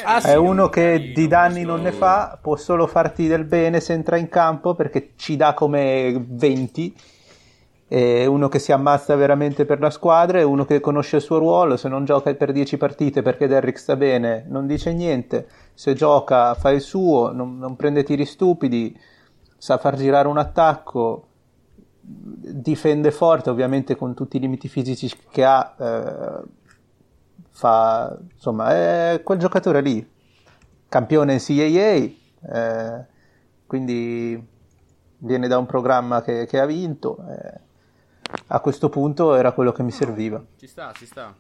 Ah, 0.05 0.21
sì, 0.21 0.29
è 0.29 0.37
uno 0.37 0.69
che 0.69 1.13
di 1.15 1.27
danni 1.27 1.65
questo- 1.65 1.73
non 1.73 1.83
ne 1.83 1.93
fa, 1.93 2.39
può 2.41 2.57
solo 2.57 2.87
farti 2.87 3.27
del 3.27 3.45
bene 3.45 3.81
se 3.81 3.95
entra 3.95 4.17
in 4.17 4.29
campo 4.29 4.75
perché 4.75 5.13
ci 5.17 5.37
dà 5.37 5.55
come 5.55 6.25
20. 6.29 6.95
È 7.89 8.27
uno 8.27 8.49
che 8.49 8.59
si 8.59 8.71
ammazza 8.71 9.15
veramente 9.17 9.65
per 9.65 9.81
la 9.81 9.89
squadra, 9.89 10.39
è 10.39 10.43
uno 10.43 10.67
che 10.67 10.79
conosce 10.79 11.17
il 11.17 11.23
suo 11.23 11.39
ruolo, 11.39 11.79
se 11.79 11.89
non 11.89 12.05
gioca 12.05 12.35
per 12.35 12.53
10 12.53 12.77
partite 12.77 13.23
perché 13.23 13.47
Derrick 13.47 13.79
sta 13.79 13.97
bene, 13.97 14.45
non 14.47 14.67
dice 14.67 14.93
niente, 14.93 15.49
se 15.73 15.95
gioca 15.95 16.53
fa 16.53 16.69
il 16.71 16.83
suo, 16.83 17.33
non, 17.33 17.57
non 17.57 17.77
prende 17.77 18.03
tiri 18.03 18.27
stupidi, 18.27 18.95
sa 19.57 19.79
far 19.79 19.97
girare 19.97 20.29
un 20.29 20.37
attacco, 20.37 21.29
difende 22.01 23.11
forte 23.11 23.49
ovviamente 23.49 23.97
con 23.97 24.13
tutti 24.13 24.37
i 24.37 24.41
limiti 24.41 24.69
fisici 24.69 25.11
che 25.31 25.45
ha, 25.45 25.75
eh, 25.79 26.43
fa, 27.49 28.19
insomma, 28.35 28.69
è 28.71 29.23
quel 29.25 29.39
giocatore 29.39 29.81
lì, 29.81 30.07
campione 30.91 31.33
in 31.33 31.41
CAA, 31.41 32.55
eh, 32.55 33.07
quindi 33.67 34.47
viene 35.21 35.49
da 35.49 35.57
un 35.57 35.65
programma 35.65 36.21
che, 36.21 36.45
che 36.45 36.61
ha 36.61 36.67
vinto. 36.67 37.17
eh, 37.31 37.67
a 38.49 38.61
questo 38.61 38.89
punto 38.89 39.35
era 39.35 39.53
quello 39.53 39.73
che 39.73 39.83
mi 39.83 39.91
serviva. 39.91 40.43
Ci 40.57 40.67
sta, 40.67 40.93
ci 40.95 41.07
sta. 41.07 41.35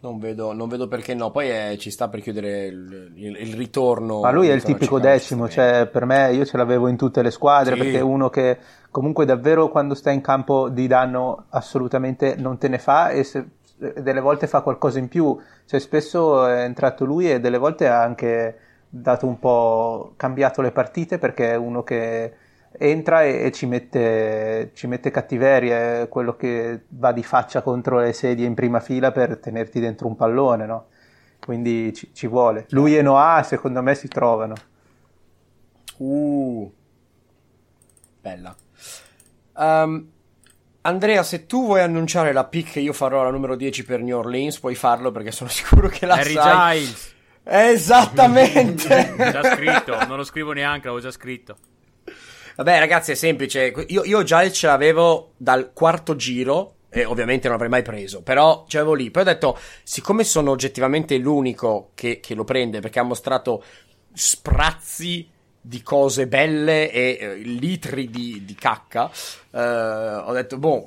Non 0.00 0.18
vedo, 0.18 0.52
non 0.52 0.68
vedo 0.68 0.86
perché 0.86 1.14
no. 1.14 1.30
Poi 1.30 1.48
eh, 1.50 1.78
ci 1.78 1.90
sta 1.90 2.08
per 2.08 2.20
chiudere 2.20 2.66
il, 2.66 3.12
il- 3.14 3.36
il 3.40 3.54
ritorno. 3.54 4.20
Ma 4.20 4.30
lui 4.32 4.48
è 4.48 4.52
il 4.52 4.62
tipico 4.62 5.00
decimo, 5.00 5.48
cioè 5.48 5.88
per 5.90 6.04
me 6.04 6.30
io 6.34 6.44
ce 6.44 6.58
l'avevo 6.58 6.88
in 6.88 6.96
tutte 6.98 7.22
le 7.22 7.30
squadre 7.30 7.74
Sì. 7.74 7.80
perché 7.80 7.98
è 7.98 8.02
uno 8.02 8.28
che 8.28 8.58
comunque 8.90 9.24
davvero 9.24 9.70
quando 9.70 9.94
sta 9.94 10.10
in 10.10 10.20
campo 10.20 10.68
di 10.68 10.86
danno 10.86 11.46
assolutamente 11.48 12.34
non 12.36 12.58
te 12.58 12.68
ne 12.68 12.78
fa 12.78 13.08
e 13.10 13.24
se- 13.24 13.46
delle 13.76 14.20
volte 14.20 14.46
fa 14.46 14.60
qualcosa 14.60 14.98
in 14.98 15.08
più, 15.08 15.36
cioè 15.64 15.80
spesso 15.80 16.46
è 16.46 16.62
entrato 16.64 17.04
lui 17.06 17.30
e 17.30 17.40
delle 17.40 17.58
volte 17.58 17.88
ha 17.88 18.00
anche 18.02 18.58
dato 18.88 19.26
un 19.26 19.38
po' 19.38 20.12
cambiato 20.16 20.60
le 20.60 20.70
partite 20.70 21.18
perché 21.18 21.52
è 21.52 21.56
uno 21.56 21.82
che 21.82 22.32
entra 22.78 23.24
e, 23.24 23.44
e 23.44 23.52
ci 23.52 23.66
mette, 23.66 24.70
ci 24.74 24.86
mette 24.86 25.10
cattiveria, 25.10 26.02
è 26.02 26.08
quello 26.08 26.36
che 26.36 26.84
va 26.88 27.12
di 27.12 27.22
faccia 27.22 27.62
contro 27.62 27.98
le 28.00 28.12
sedie 28.12 28.46
in 28.46 28.54
prima 28.54 28.80
fila 28.80 29.12
per 29.12 29.38
tenerti 29.38 29.80
dentro 29.80 30.06
un 30.06 30.16
pallone, 30.16 30.66
no? 30.66 30.86
Quindi 31.40 31.92
ci, 31.94 32.10
ci 32.12 32.26
vuole. 32.26 32.66
Lui 32.70 32.96
e 32.96 33.02
Noah 33.02 33.42
secondo 33.42 33.82
me 33.82 33.94
si 33.94 34.08
trovano. 34.08 34.54
Uh, 35.98 36.72
bella. 38.20 38.54
Ehm, 39.58 40.08
Andrea, 40.82 41.22
se 41.22 41.46
tu 41.46 41.66
vuoi 41.66 41.80
annunciare 41.80 42.32
la 42.32 42.44
pick 42.44 42.72
che 42.72 42.80
io 42.80 42.92
farò 42.92 43.20
alla 43.20 43.30
numero 43.30 43.56
10 43.56 43.84
per 43.84 44.00
New 44.00 44.18
Orleans, 44.18 44.58
puoi 44.58 44.74
farlo 44.74 45.10
perché 45.12 45.30
sono 45.30 45.48
sicuro 45.50 45.88
che 45.88 46.06
la 46.06 46.14
Harry 46.14 46.32
sai. 46.32 46.80
Giles. 46.80 47.14
Esattamente. 47.44 49.14
già 49.16 49.54
scritto, 49.54 50.06
non 50.06 50.16
lo 50.16 50.24
scrivo 50.24 50.52
neanche, 50.52 50.86
l'avevo 50.86 51.02
già 51.02 51.10
scritto. 51.10 51.56
Vabbè, 52.56 52.78
ragazzi, 52.78 53.12
è 53.12 53.14
semplice. 53.14 53.72
Io, 53.88 54.04
io 54.04 54.22
già 54.22 54.48
ce 54.50 54.66
l'avevo 54.66 55.32
dal 55.36 55.72
quarto 55.72 56.16
giro. 56.16 56.76
E 56.88 57.04
ovviamente 57.04 57.48
non 57.48 57.52
l'avrei 57.52 57.70
mai 57.70 57.82
preso, 57.82 58.22
però 58.22 58.64
ce 58.68 58.76
l'avevo 58.76 58.94
lì. 58.94 59.10
Poi 59.10 59.22
ho 59.22 59.26
detto, 59.26 59.58
siccome 59.82 60.22
sono 60.22 60.52
oggettivamente 60.52 61.16
l'unico 61.18 61.90
che, 61.94 62.20
che 62.20 62.34
lo 62.36 62.44
prende 62.44 62.78
perché 62.78 63.00
ha 63.00 63.02
mostrato 63.02 63.64
sprazzi 64.12 65.28
di 65.66 65.82
cose 65.82 66.26
belle 66.26 66.90
e 66.90 67.16
eh, 67.18 67.34
litri 67.36 68.10
di, 68.10 68.44
di 68.44 68.54
cacca. 68.54 69.10
Eh, 69.50 69.58
ho 69.58 70.32
detto, 70.34 70.58
boh, 70.58 70.84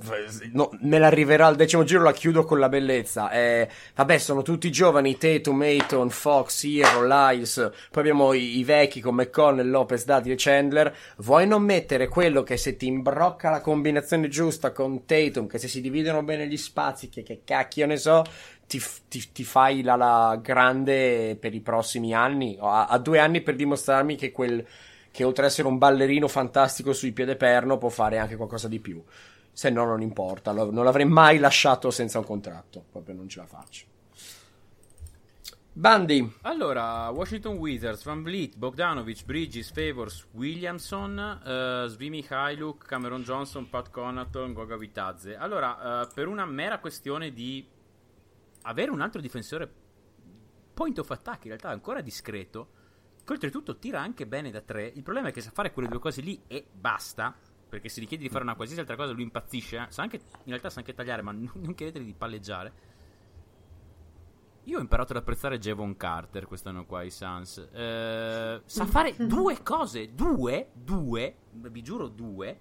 no, 0.51 0.69
me 0.81 0.99
l'arriverà 0.99 1.47
al 1.47 1.55
decimo 1.55 1.83
giro, 1.83 2.03
la 2.03 2.13
chiudo 2.13 2.43
con 2.43 2.59
la 2.59 2.69
bellezza. 2.69 3.31
Eh, 3.31 3.67
vabbè, 3.95 4.19
sono 4.19 4.43
tutti 4.43 4.71
giovani: 4.71 5.17
Tatum, 5.17 5.61
Ayton, 5.61 6.11
Fox, 6.11 6.63
Hero, 6.65 7.03
Lyles. 7.07 7.71
Poi 7.89 8.01
abbiamo 8.03 8.33
i, 8.33 8.59
i, 8.59 8.63
vecchi 8.63 9.01
come 9.01 9.23
McConnell, 9.23 9.67
Lopez, 9.67 10.05
Dati 10.05 10.29
e 10.29 10.35
Chandler. 10.37 10.95
Vuoi 11.17 11.47
non 11.47 11.63
mettere 11.63 12.07
quello 12.07 12.43
che 12.43 12.57
se 12.57 12.77
ti 12.77 12.85
imbrocca 12.85 13.49
la 13.49 13.61
combinazione 13.61 14.27
giusta 14.27 14.71
con 14.71 15.05
Tatum, 15.05 15.47
che 15.47 15.57
se 15.57 15.67
si 15.67 15.81
dividono 15.81 16.21
bene 16.21 16.45
gli 16.47 16.57
spazi, 16.57 17.09
che, 17.09 17.23
che 17.23 17.41
cacchio 17.43 17.87
ne 17.87 17.97
so, 17.97 18.23
ti, 18.67 18.81
ti, 19.07 19.31
ti, 19.31 19.43
fai 19.43 19.81
la, 19.81 19.95
la, 19.95 20.39
grande 20.41 21.37
per 21.39 21.53
i 21.55 21.61
prossimi 21.61 22.13
anni. 22.13 22.57
Ha, 22.59 22.87
ha, 22.87 22.97
due 22.99 23.19
anni 23.19 23.41
per 23.41 23.55
dimostrarmi 23.55 24.15
che 24.15 24.31
quel 24.31 24.65
che 25.09 25.23
oltre 25.23 25.45
ad 25.45 25.49
essere 25.49 25.67
un 25.67 25.79
ballerino 25.79 26.27
fantastico 26.27 26.93
sui 26.93 27.11
piede 27.11 27.35
perno 27.35 27.79
può 27.79 27.89
fare 27.89 28.19
anche 28.19 28.35
qualcosa 28.35 28.67
di 28.67 28.79
più. 28.79 29.03
Se 29.51 29.71
no, 29.71 29.83
non 29.83 30.01
importa. 30.01 30.51
Non 30.51 30.83
l'avrei 30.83 31.05
mai 31.05 31.39
lasciato 31.39 31.89
senza 31.89 32.19
un 32.19 32.25
contratto. 32.25 32.83
Proprio 32.91 33.15
non 33.15 33.27
ce 33.27 33.39
la 33.39 33.47
faccio. 33.47 33.85
Bandi. 35.73 36.37
Allora, 36.41 37.09
Washington 37.09 37.57
Wizards, 37.57 38.03
Van 38.03 38.21
Vliet, 38.21 38.57
Bogdanovic, 38.57 39.25
Bridges, 39.25 39.71
Favors, 39.71 40.27
Williamson, 40.33 41.41
uh, 41.43 41.87
Svimi 41.87 42.23
Hailuk, 42.29 42.85
Cameron 42.85 43.23
Johnson, 43.23 43.69
Pat 43.69 43.89
Conaton, 43.89 44.53
Goga 44.53 44.77
Vitazze. 44.77 45.35
Allora, 45.35 46.01
uh, 46.01 46.13
per 46.13 46.27
una 46.27 46.45
mera 46.45 46.77
questione 46.77 47.31
di 47.31 47.65
avere 48.67 48.91
un 48.91 49.01
altro 49.01 49.21
difensore 49.21 49.71
point 50.73 50.99
of 50.99 51.09
attack 51.09 51.45
in 51.45 51.49
realtà 51.49 51.69
ancora 51.69 52.01
discreto, 52.01 52.69
che 53.23 53.33
oltretutto 53.33 53.77
tira 53.77 53.99
anche 53.99 54.27
bene 54.27 54.51
da 54.51 54.61
tre. 54.61 54.85
Il 54.85 55.03
problema 55.03 55.29
è 55.29 55.31
che 55.31 55.41
sa 55.41 55.51
fare 55.51 55.71
quelle 55.71 55.89
due 55.89 55.99
cose 55.99 56.21
lì 56.21 56.43
e 56.47 56.67
basta. 56.71 57.35
Perché 57.67 57.89
se 57.89 57.99
gli 57.99 58.07
chiedi 58.07 58.23
di 58.23 58.29
fare 58.29 58.43
una 58.43 58.55
qualsiasi 58.55 58.81
altra 58.81 58.95
cosa 58.95 59.11
lui 59.11 59.23
impazzisce. 59.23 59.87
Sa 59.89 60.01
anche, 60.01 60.17
in 60.17 60.45
realtà 60.45 60.69
sa 60.69 60.79
anche 60.79 60.93
tagliare, 60.93 61.21
ma 61.21 61.31
non, 61.31 61.51
non 61.55 61.73
chiedeteli 61.73 62.05
di 62.05 62.13
palleggiare. 62.13 62.95
Io 64.63 64.77
ho 64.77 64.81
imparato 64.81 65.13
ad 65.13 65.19
apprezzare 65.19 65.59
Javon 65.59 65.95
Carter 65.97 66.45
quest'anno 66.45 66.85
qua, 66.85 67.01
i 67.01 67.09
Suns. 67.09 67.57
Eh, 67.57 68.61
sa 68.63 68.85
fare 68.85 69.15
due 69.25 69.63
cose, 69.63 70.13
due, 70.13 70.71
due, 70.73 71.35
vi 71.51 71.81
giuro 71.81 72.07
due. 72.07 72.59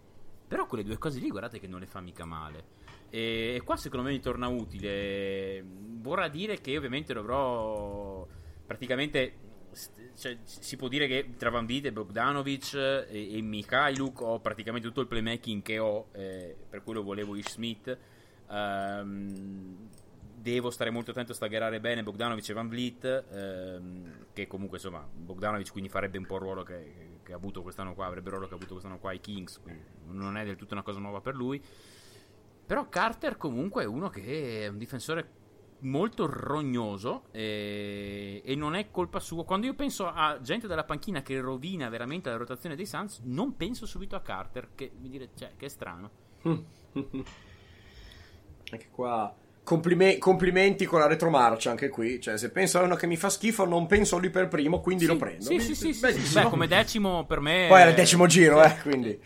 Però 0.49 0.67
quelle 0.67 0.85
due 0.85 0.99
cose 0.99 1.19
lì 1.21 1.29
guardate 1.29 1.59
che 1.59 1.67
non 1.67 1.81
le 1.81 1.87
fa 1.87 2.01
mica 2.01 2.25
male. 2.25 2.65
E, 3.11 3.61
qua 3.65 3.77
secondo 3.77 4.07
me 4.07 4.13
mi 4.13 4.21
torna 4.21 4.49
utile. 4.49 5.65
Vorrà 6.01 6.29
dire 6.29 6.61
che 6.61 6.77
ovviamente 6.77 7.13
dovrò 7.13 8.27
praticamente 8.67 9.45
cioè, 10.17 10.39
si 10.45 10.77
può 10.77 10.89
dire 10.89 11.07
che 11.07 11.35
tra 11.37 11.51
Van 11.51 11.67
Vliet 11.67 11.87
e 11.87 11.93
Bogdanovic 11.93 12.75
e, 12.75 13.37
e 13.37 13.43
Mikhailuk 13.43 14.21
ho 14.23 14.41
praticamente 14.41 14.89
tutto 14.89 15.03
il 15.03 15.07
playmaking 15.07 15.63
che 15.63 15.79
ho, 15.79 16.09
eh, 16.13 16.57
per 16.69 16.83
quello 16.83 17.03
volevo 17.03 17.37
Ish 17.37 17.53
Smith. 17.53 17.99
Um, 18.49 19.89
devo 20.47 20.71
stare 20.71 20.91
molto 20.91 21.11
attento 21.11 21.33
a 21.33 21.35
staggerare 21.35 21.81
bene 21.81 22.05
Bogdanovic 22.05 22.49
e 22.49 22.53
Van 22.53 22.69
Vliet, 22.69 23.05
ehm, 23.05 24.27
che 24.33 24.47
comunque 24.47 24.77
insomma 24.77 25.05
Bogdanovic 25.13 25.73
quindi 25.73 25.91
farebbe 25.91 26.19
un 26.19 26.27
po' 26.27 26.37
il 26.37 26.43
ruolo 26.43 26.63
che, 26.63 27.19
che, 27.25 27.33
ha 27.33 27.37
avuto 27.37 27.63
quest'anno 27.63 27.95
qua, 27.95 28.07
avrebbe 28.07 28.29
il 28.29 28.35
ruolo 28.35 28.47
che 28.47 28.53
ha 28.53 28.57
avuto 28.57 28.75
quest'anno 28.75 28.99
qua 28.99 29.11
ai 29.11 29.21
Kings, 29.21 29.59
quindi 29.61 29.83
non 30.11 30.37
è 30.37 30.45
del 30.45 30.55
tutto 30.55 30.75
una 30.75 30.85
cosa 30.85 31.01
nuova 31.01 31.21
per 31.21 31.35
lui. 31.35 31.61
Però 32.67 32.89
Carter 32.89 33.37
comunque 33.37 33.85
è 33.85 33.87
uno 33.87 34.09
che 34.09 34.65
è 34.65 34.67
un 34.67 34.79
difensore 34.79 35.31
molto 35.81 36.27
rognoso 36.27 37.25
e, 37.31 38.43
e, 38.45 38.55
non 38.55 38.75
è 38.75 38.91
colpa 38.91 39.21
sua. 39.21 39.45
Quando 39.45 39.67
io 39.67 39.75
penso 39.75 40.09
a 40.09 40.41
gente 40.41 40.67
della 40.67 40.85
panchina 40.85 41.23
che 41.23 41.39
rovina 41.41 41.89
veramente 41.89 42.29
la 42.29 42.37
rotazione 42.37 42.75
dei 42.75 42.87
Suns, 42.87 43.21
non 43.25 43.57
penso 43.57 43.87
subito 43.87 44.17
a 44.17 44.21
Carter, 44.21 44.71
che 44.75 44.91
mi 45.01 45.09
dire, 45.09 45.31
cioè, 45.37 45.53
che 45.57 45.67
è 45.67 45.69
strano. 45.69 46.11
anche 48.69 48.89
qua 48.91 49.33
Complime- 49.67 50.19
complimenti 50.19 50.85
con 50.85 51.01
la 51.01 51.09
retromarcia 51.09 51.71
anche 51.71 51.89
qui. 51.89 52.21
Cioè, 52.21 52.39
se 52.39 52.51
penso 52.53 52.79
a 52.79 52.83
uno 52.83 52.95
che 52.95 53.09
mi 53.09 53.17
fa 53.17 53.29
schifo, 53.29 53.65
non 53.65 53.87
penso 53.87 54.15
a 54.15 54.21
lui 54.21 54.31
per 54.31 54.47
primo, 54.47 54.81
quindi 54.81 55.07
sì, 55.07 55.11
lo 55.11 55.17
prendo. 55.17 55.43
Sì, 55.43 55.59
sì, 55.59 55.75
sì, 55.75 55.93
sì, 55.93 56.35
Beh, 56.35 56.45
come 56.45 56.69
decimo 56.69 57.27
per 57.27 57.41
me. 57.41 57.67
Poi 57.69 57.81
era 57.81 57.91
il 57.91 57.97
decimo 57.97 58.27
giro, 58.27 58.63
eh, 58.63 58.77
quindi. 58.83 59.21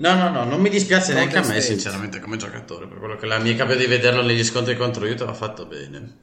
No, 0.00 0.14
no, 0.14 0.30
no, 0.30 0.44
non 0.44 0.62
mi 0.62 0.70
dispiace 0.70 1.12
neanche 1.12 1.36
a 1.36 1.46
me, 1.46 1.60
sinceramente, 1.60 2.20
come 2.20 2.38
giocatore, 2.38 2.86
per 2.86 2.98
quello 2.98 3.16
che 3.16 3.26
la 3.26 3.38
mia 3.38 3.54
capita 3.54 3.78
di 3.78 3.86
vederlo 3.86 4.22
negli 4.22 4.42
scontri 4.42 4.74
contro 4.74 5.06
Utah 5.06 5.28
ha 5.28 5.34
fatto 5.34 5.66
bene. 5.66 6.20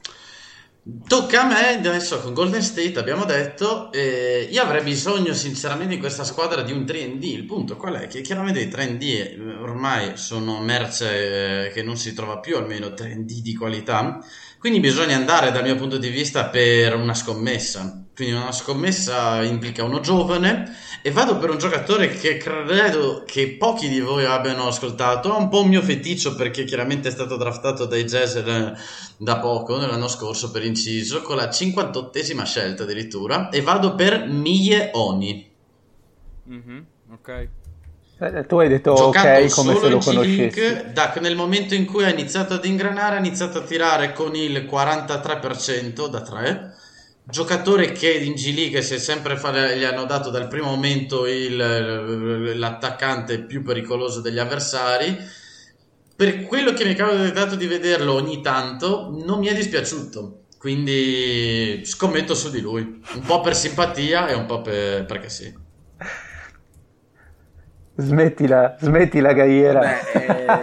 Tocca 1.06 1.42
a 1.42 1.46
me 1.46 1.68
adesso 1.76 2.18
con 2.18 2.34
Golden 2.34 2.62
State, 2.62 2.98
abbiamo 2.98 3.24
detto, 3.24 3.92
eh, 3.92 4.48
io 4.50 4.62
avrei 4.62 4.82
bisogno 4.82 5.32
sinceramente 5.32 5.94
in 5.94 6.00
questa 6.00 6.24
squadra 6.24 6.62
di 6.62 6.72
un 6.72 6.82
3D, 6.82 7.22
il 7.22 7.44
punto 7.44 7.76
qual 7.76 7.94
è? 7.94 8.08
Che 8.08 8.20
chiaramente 8.20 8.60
i 8.60 8.68
3D 8.68 9.02
eh, 9.02 9.38
ormai 9.60 10.16
sono 10.16 10.60
merce 10.60 11.66
eh, 11.66 11.70
che 11.70 11.84
non 11.84 11.96
si 11.96 12.14
trova 12.14 12.40
più, 12.40 12.56
almeno 12.56 12.88
3D 12.88 13.40
di 13.40 13.54
qualità, 13.54 14.18
quindi 14.58 14.80
bisogna 14.80 15.14
andare 15.14 15.52
dal 15.52 15.62
mio 15.62 15.76
punto 15.76 15.98
di 15.98 16.08
vista 16.08 16.46
per 16.46 16.96
una 16.96 17.14
scommessa, 17.14 18.07
quindi 18.18 18.34
una 18.34 18.50
scommessa 18.50 19.44
implica 19.44 19.84
uno 19.84 20.00
giovane 20.00 20.74
e 21.02 21.12
vado 21.12 21.38
per 21.38 21.50
un 21.50 21.58
giocatore 21.58 22.08
che 22.08 22.36
credo 22.36 23.22
che 23.24 23.50
pochi 23.50 23.88
di 23.88 24.00
voi 24.00 24.24
abbiano 24.24 24.66
ascoltato. 24.66 25.32
Ha 25.32 25.36
un 25.36 25.48
po' 25.48 25.60
un 25.60 25.68
mio 25.68 25.82
feticcio 25.82 26.34
perché 26.34 26.64
chiaramente 26.64 27.06
è 27.06 27.10
stato 27.12 27.36
draftato 27.36 27.84
dai 27.84 28.02
Jazz 28.02 28.36
da 29.18 29.38
poco, 29.38 29.76
l'anno 29.76 30.08
scorso 30.08 30.50
per 30.50 30.64
inciso, 30.64 31.22
con 31.22 31.36
la 31.36 31.48
58esima 31.48 32.42
scelta 32.42 32.82
addirittura. 32.82 33.50
E 33.50 33.62
vado 33.62 33.94
per 33.94 34.26
Mie 34.26 34.90
Oni. 34.94 35.50
Mm-hmm, 36.50 36.80
ok. 37.12 37.48
Eh, 38.18 38.46
tu 38.48 38.58
hai 38.58 38.68
detto 38.68 38.90
ok 38.90 39.48
come 39.50 39.76
se 39.76 39.88
lo 39.88 39.98
conoscessi. 39.98 40.92
Da, 40.92 41.14
nel 41.20 41.36
momento 41.36 41.76
in 41.76 41.86
cui 41.86 42.02
ha 42.02 42.10
iniziato 42.10 42.54
ad 42.54 42.64
ingranare, 42.64 43.14
ha 43.14 43.20
iniziato 43.20 43.58
a 43.58 43.62
tirare 43.62 44.12
con 44.12 44.34
il 44.34 44.66
43% 44.68 46.08
da 46.08 46.20
3 46.20 46.77
giocatore 47.30 47.92
che 47.92 48.10
in 48.10 48.32
G 48.32 48.54
League 48.54 48.80
si 48.80 48.94
è 48.94 48.98
sempre 48.98 49.36
fa- 49.36 49.72
gli 49.74 49.84
hanno 49.84 50.04
dato 50.04 50.30
dal 50.30 50.48
primo 50.48 50.68
momento 50.68 51.26
il, 51.26 51.56
l'attaccante 52.58 53.40
più 53.40 53.62
pericoloso 53.62 54.20
degli 54.20 54.38
avversari. 54.38 55.16
Per 56.16 56.42
quello 56.42 56.72
che 56.72 56.84
mi 56.84 56.94
è 56.94 56.96
capitato 56.96 57.54
di 57.54 57.66
vederlo 57.66 58.14
ogni 58.14 58.40
tanto 58.40 59.14
non 59.24 59.38
mi 59.40 59.46
è 59.46 59.54
dispiaciuto. 59.54 60.44
Quindi 60.58 61.82
scommetto 61.84 62.34
su 62.34 62.50
di 62.50 62.60
lui. 62.60 62.82
Un 62.82 63.22
po' 63.24 63.40
per 63.40 63.54
simpatia 63.54 64.26
e 64.26 64.34
un 64.34 64.46
po' 64.46 64.60
per, 64.60 65.04
perché 65.04 65.28
sì. 65.28 65.66
Smettila 68.00 68.76
smettila 68.78 69.32
Gaiera 69.32 69.80
Beh, 69.80 69.98
eh... 70.12 70.56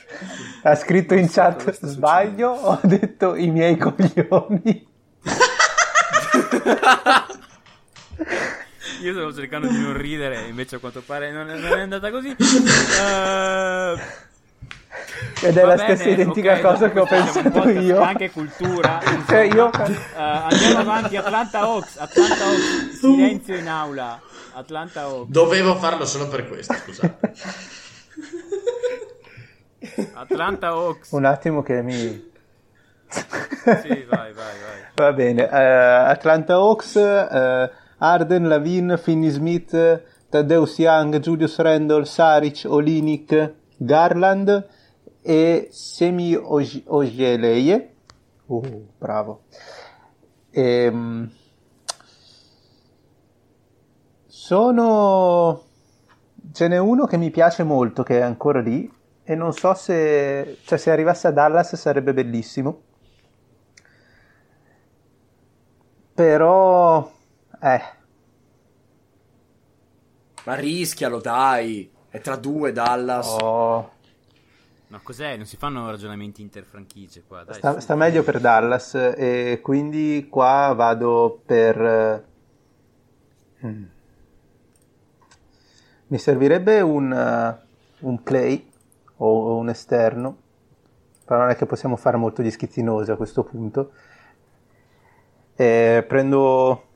ha 0.63 0.75
scritto 0.75 1.13
in 1.13 1.29
chat 1.29 1.77
sbaglio 1.85 2.49
ho 2.49 2.79
detto 2.83 3.35
i 3.35 3.49
miei 3.49 3.77
coglioni 3.77 4.87
io 9.01 9.13
stavo 9.13 9.33
cercando 9.33 9.67
di 9.67 9.79
non 9.79 9.97
ridere 9.97 10.47
invece 10.47 10.77
a 10.77 10.79
quanto 10.79 11.01
pare 11.01 11.31
non 11.31 11.49
è, 11.49 11.57
non 11.57 11.77
è 11.77 11.81
andata 11.81 12.09
così 12.11 12.29
uh... 12.29 13.99
Ed 15.43 15.57
è 15.57 15.61
Va 15.61 15.69
la 15.69 15.75
bene, 15.75 15.95
stessa 15.95 16.09
identica 16.09 16.51
okay, 16.51 16.61
cosa 16.61 16.91
che 16.91 16.99
ho 16.99 17.05
pensato 17.05 17.69
io. 17.69 17.99
Anche 17.99 18.29
cultura. 18.29 18.99
Cioè 19.27 19.41
io... 19.41 19.65
uh, 19.65 19.71
andiamo 20.15 20.79
avanti. 20.79 21.15
Atlanta 21.15 21.59
Hawks. 21.61 21.97
Atlanta 21.97 22.45
Hawks. 22.45 22.99
Silenzio 22.99 23.55
in 23.55 23.67
aula. 23.67 24.21
Atlanta 24.53 25.01
Hawks. 25.01 25.31
Dovevo 25.31 25.75
farlo 25.77 26.05
solo 26.05 26.27
per 26.27 26.47
questo, 26.47 26.73
scusate. 26.73 27.33
Atlanta 30.13 30.69
Hawks. 30.69 31.11
Un 31.11 31.25
attimo 31.25 31.63
che 31.63 31.81
mi... 31.81 32.29
sì, 33.09 34.05
vai, 34.07 34.31
vai, 34.31 34.33
vai. 34.33 34.81
Va 34.95 35.13
bene. 35.13 35.43
Uh, 35.43 36.09
Atlanta 36.09 36.55
Hawks, 36.55 36.95
uh, 36.95 37.69
Arden, 37.97 38.47
Lavin, 38.47 38.99
Finney 39.01 39.29
Smith, 39.29 40.03
Tadeusz 40.29 40.77
Young, 40.77 41.19
Julius 41.19 41.57
Randall, 41.57 42.03
Saric, 42.03 42.65
Olinik, 42.67 43.53
Garland 43.77 44.67
e 45.21 45.67
Semi 45.71 46.35
Ogeleie. 46.35 47.93
Uh, 48.45 48.87
bravo. 48.97 49.43
Ehm, 50.51 51.31
sono... 54.27 55.63
Ce 56.53 56.67
n'è 56.67 56.77
uno 56.77 57.05
che 57.05 57.17
mi 57.17 57.29
piace 57.29 57.63
molto, 57.63 58.03
che 58.03 58.19
è 58.19 58.21
ancora 58.21 58.59
lì, 58.59 58.91
e 59.31 59.35
non 59.35 59.53
so 59.53 59.73
se, 59.73 60.57
cioè 60.65 60.77
se 60.77 60.91
arrivasse 60.91 61.27
a 61.27 61.31
Dallas 61.31 61.75
sarebbe 61.77 62.13
bellissimo. 62.13 62.81
Però, 66.13 67.09
eh, 67.61 67.81
Ma 70.43 70.55
rischialo, 70.55 71.21
dai. 71.21 71.89
È 72.09 72.19
tra 72.19 72.35
due 72.35 72.73
Dallas. 72.73 73.27
Oh, 73.39 73.91
No, 74.87 74.99
cos'è? 75.01 75.37
Non 75.37 75.45
si 75.45 75.55
fanno 75.55 75.89
ragionamenti 75.89 76.41
interfranchigie 76.41 77.23
qua. 77.25 77.45
Dai, 77.45 77.55
sta, 77.55 77.79
sta 77.79 77.95
meglio 77.95 78.23
per 78.23 78.41
Dallas 78.41 78.95
e 78.95 79.61
quindi 79.63 80.27
qua 80.29 80.73
vado 80.75 81.39
per... 81.45 81.81
eh, 83.61 83.65
mm. 83.65 83.83
Mi 86.07 86.17
servirebbe 86.17 86.81
un, 86.81 87.13
eh, 87.13 87.67
un 87.99 88.21
play 88.21 88.70
o 89.23 89.55
un 89.57 89.69
esterno, 89.69 90.37
però 91.25 91.41
non 91.41 91.49
è 91.49 91.55
che 91.55 91.65
possiamo 91.65 91.95
fare 91.95 92.17
molto 92.17 92.41
gli 92.41 92.49
schizzinosi 92.49 93.11
a 93.11 93.15
questo 93.15 93.43
punto. 93.43 93.91
E 95.55 96.03
prendo, 96.07 96.87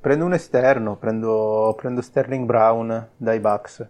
prendo 0.00 0.24
un 0.24 0.32
esterno, 0.32 0.96
prendo, 0.96 1.74
prendo 1.76 2.00
Sterling 2.00 2.46
Brown 2.46 3.10
dai 3.16 3.38
Bucks. 3.38 3.88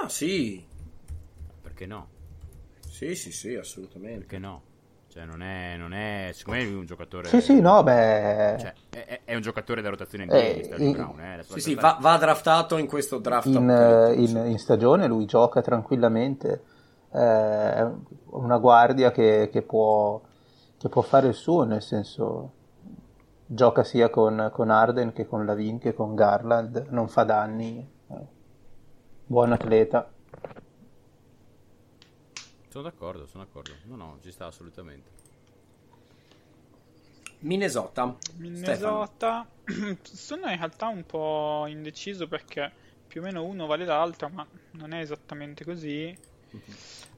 Ah, 0.00 0.08
sì. 0.08 0.64
Perché 1.62 1.86
no? 1.86 2.08
Sì, 2.86 3.14
sì, 3.14 3.32
sì, 3.32 3.54
assolutamente. 3.54 4.18
Perché 4.18 4.38
no? 4.38 4.62
Cioè, 5.12 5.24
non 5.24 5.42
è, 5.42 5.76
non 5.76 5.92
è 5.92 6.30
secondo 6.32 6.60
me 6.60 6.66
lui 6.66 6.74
è 6.76 6.78
un 6.78 6.86
giocatore. 6.86 7.28
Sì, 7.28 7.40
sì, 7.40 7.60
no, 7.60 7.82
beh... 7.82 8.56
Cioè, 8.60 8.74
è, 8.90 9.20
è- 9.24 9.34
un 9.34 9.40
giocatore 9.40 9.82
da 9.82 9.88
rotazione 9.90 10.26
NBA, 10.26 10.36
Eh, 10.36 10.84
in- 10.84 10.92
Brown. 10.92 11.20
Eh, 11.20 11.42
Sì, 11.42 11.60
sì, 11.60 11.74
va, 11.74 11.98
va 12.00 12.16
draftato 12.16 12.76
in 12.76 12.86
questo 12.86 13.18
draft. 13.18 13.46
in, 13.46 13.56
apocalittico, 13.56 14.38
in- 14.38 14.50
in 14.52 14.58
stagione 14.58 15.08
lui 15.08 15.24
gioca 15.24 15.62
tranquillamente, 15.62 16.62
eh, 17.12 17.18
è 17.74 17.88
una 18.30 18.58
guardia 18.58 19.10
che, 19.10 19.48
che 19.50 19.62
può, 19.62 20.20
che 20.78 20.88
può 20.88 21.02
fare 21.02 21.26
il 21.26 21.34
suo, 21.34 21.64
nel 21.64 21.82
senso 21.82 22.52
gioca 23.46 23.82
sia 23.82 24.10
con, 24.10 24.50
con 24.52 24.70
Arden 24.70 25.12
che 25.12 25.26
con 25.26 25.44
Lavin 25.44 25.78
che 25.78 25.92
con 25.92 26.14
Garland, 26.14 26.86
non 26.90 27.08
fa 27.08 27.24
danni, 27.24 27.84
eh, 28.10 28.14
buon 29.26 29.52
atleta. 29.52 30.08
Sono 32.70 32.84
d'accordo, 32.84 33.26
sono 33.26 33.42
d'accordo. 33.42 33.72
No, 33.86 33.96
no, 33.96 34.18
ci 34.22 34.30
sta 34.30 34.46
assolutamente. 34.46 35.10
Minnesota. 37.40 38.16
Stefano. 38.20 38.38
Minnesota. 38.38 39.48
Sono 40.02 40.48
in 40.50 40.56
realtà 40.56 40.86
un 40.86 41.04
po' 41.04 41.64
indeciso 41.66 42.28
perché 42.28 42.70
più 43.08 43.22
o 43.22 43.24
meno 43.24 43.42
uno 43.42 43.66
vale 43.66 43.84
l'altro, 43.84 44.28
ma 44.28 44.46
non 44.72 44.92
è 44.92 45.00
esattamente 45.00 45.64
così. 45.64 46.16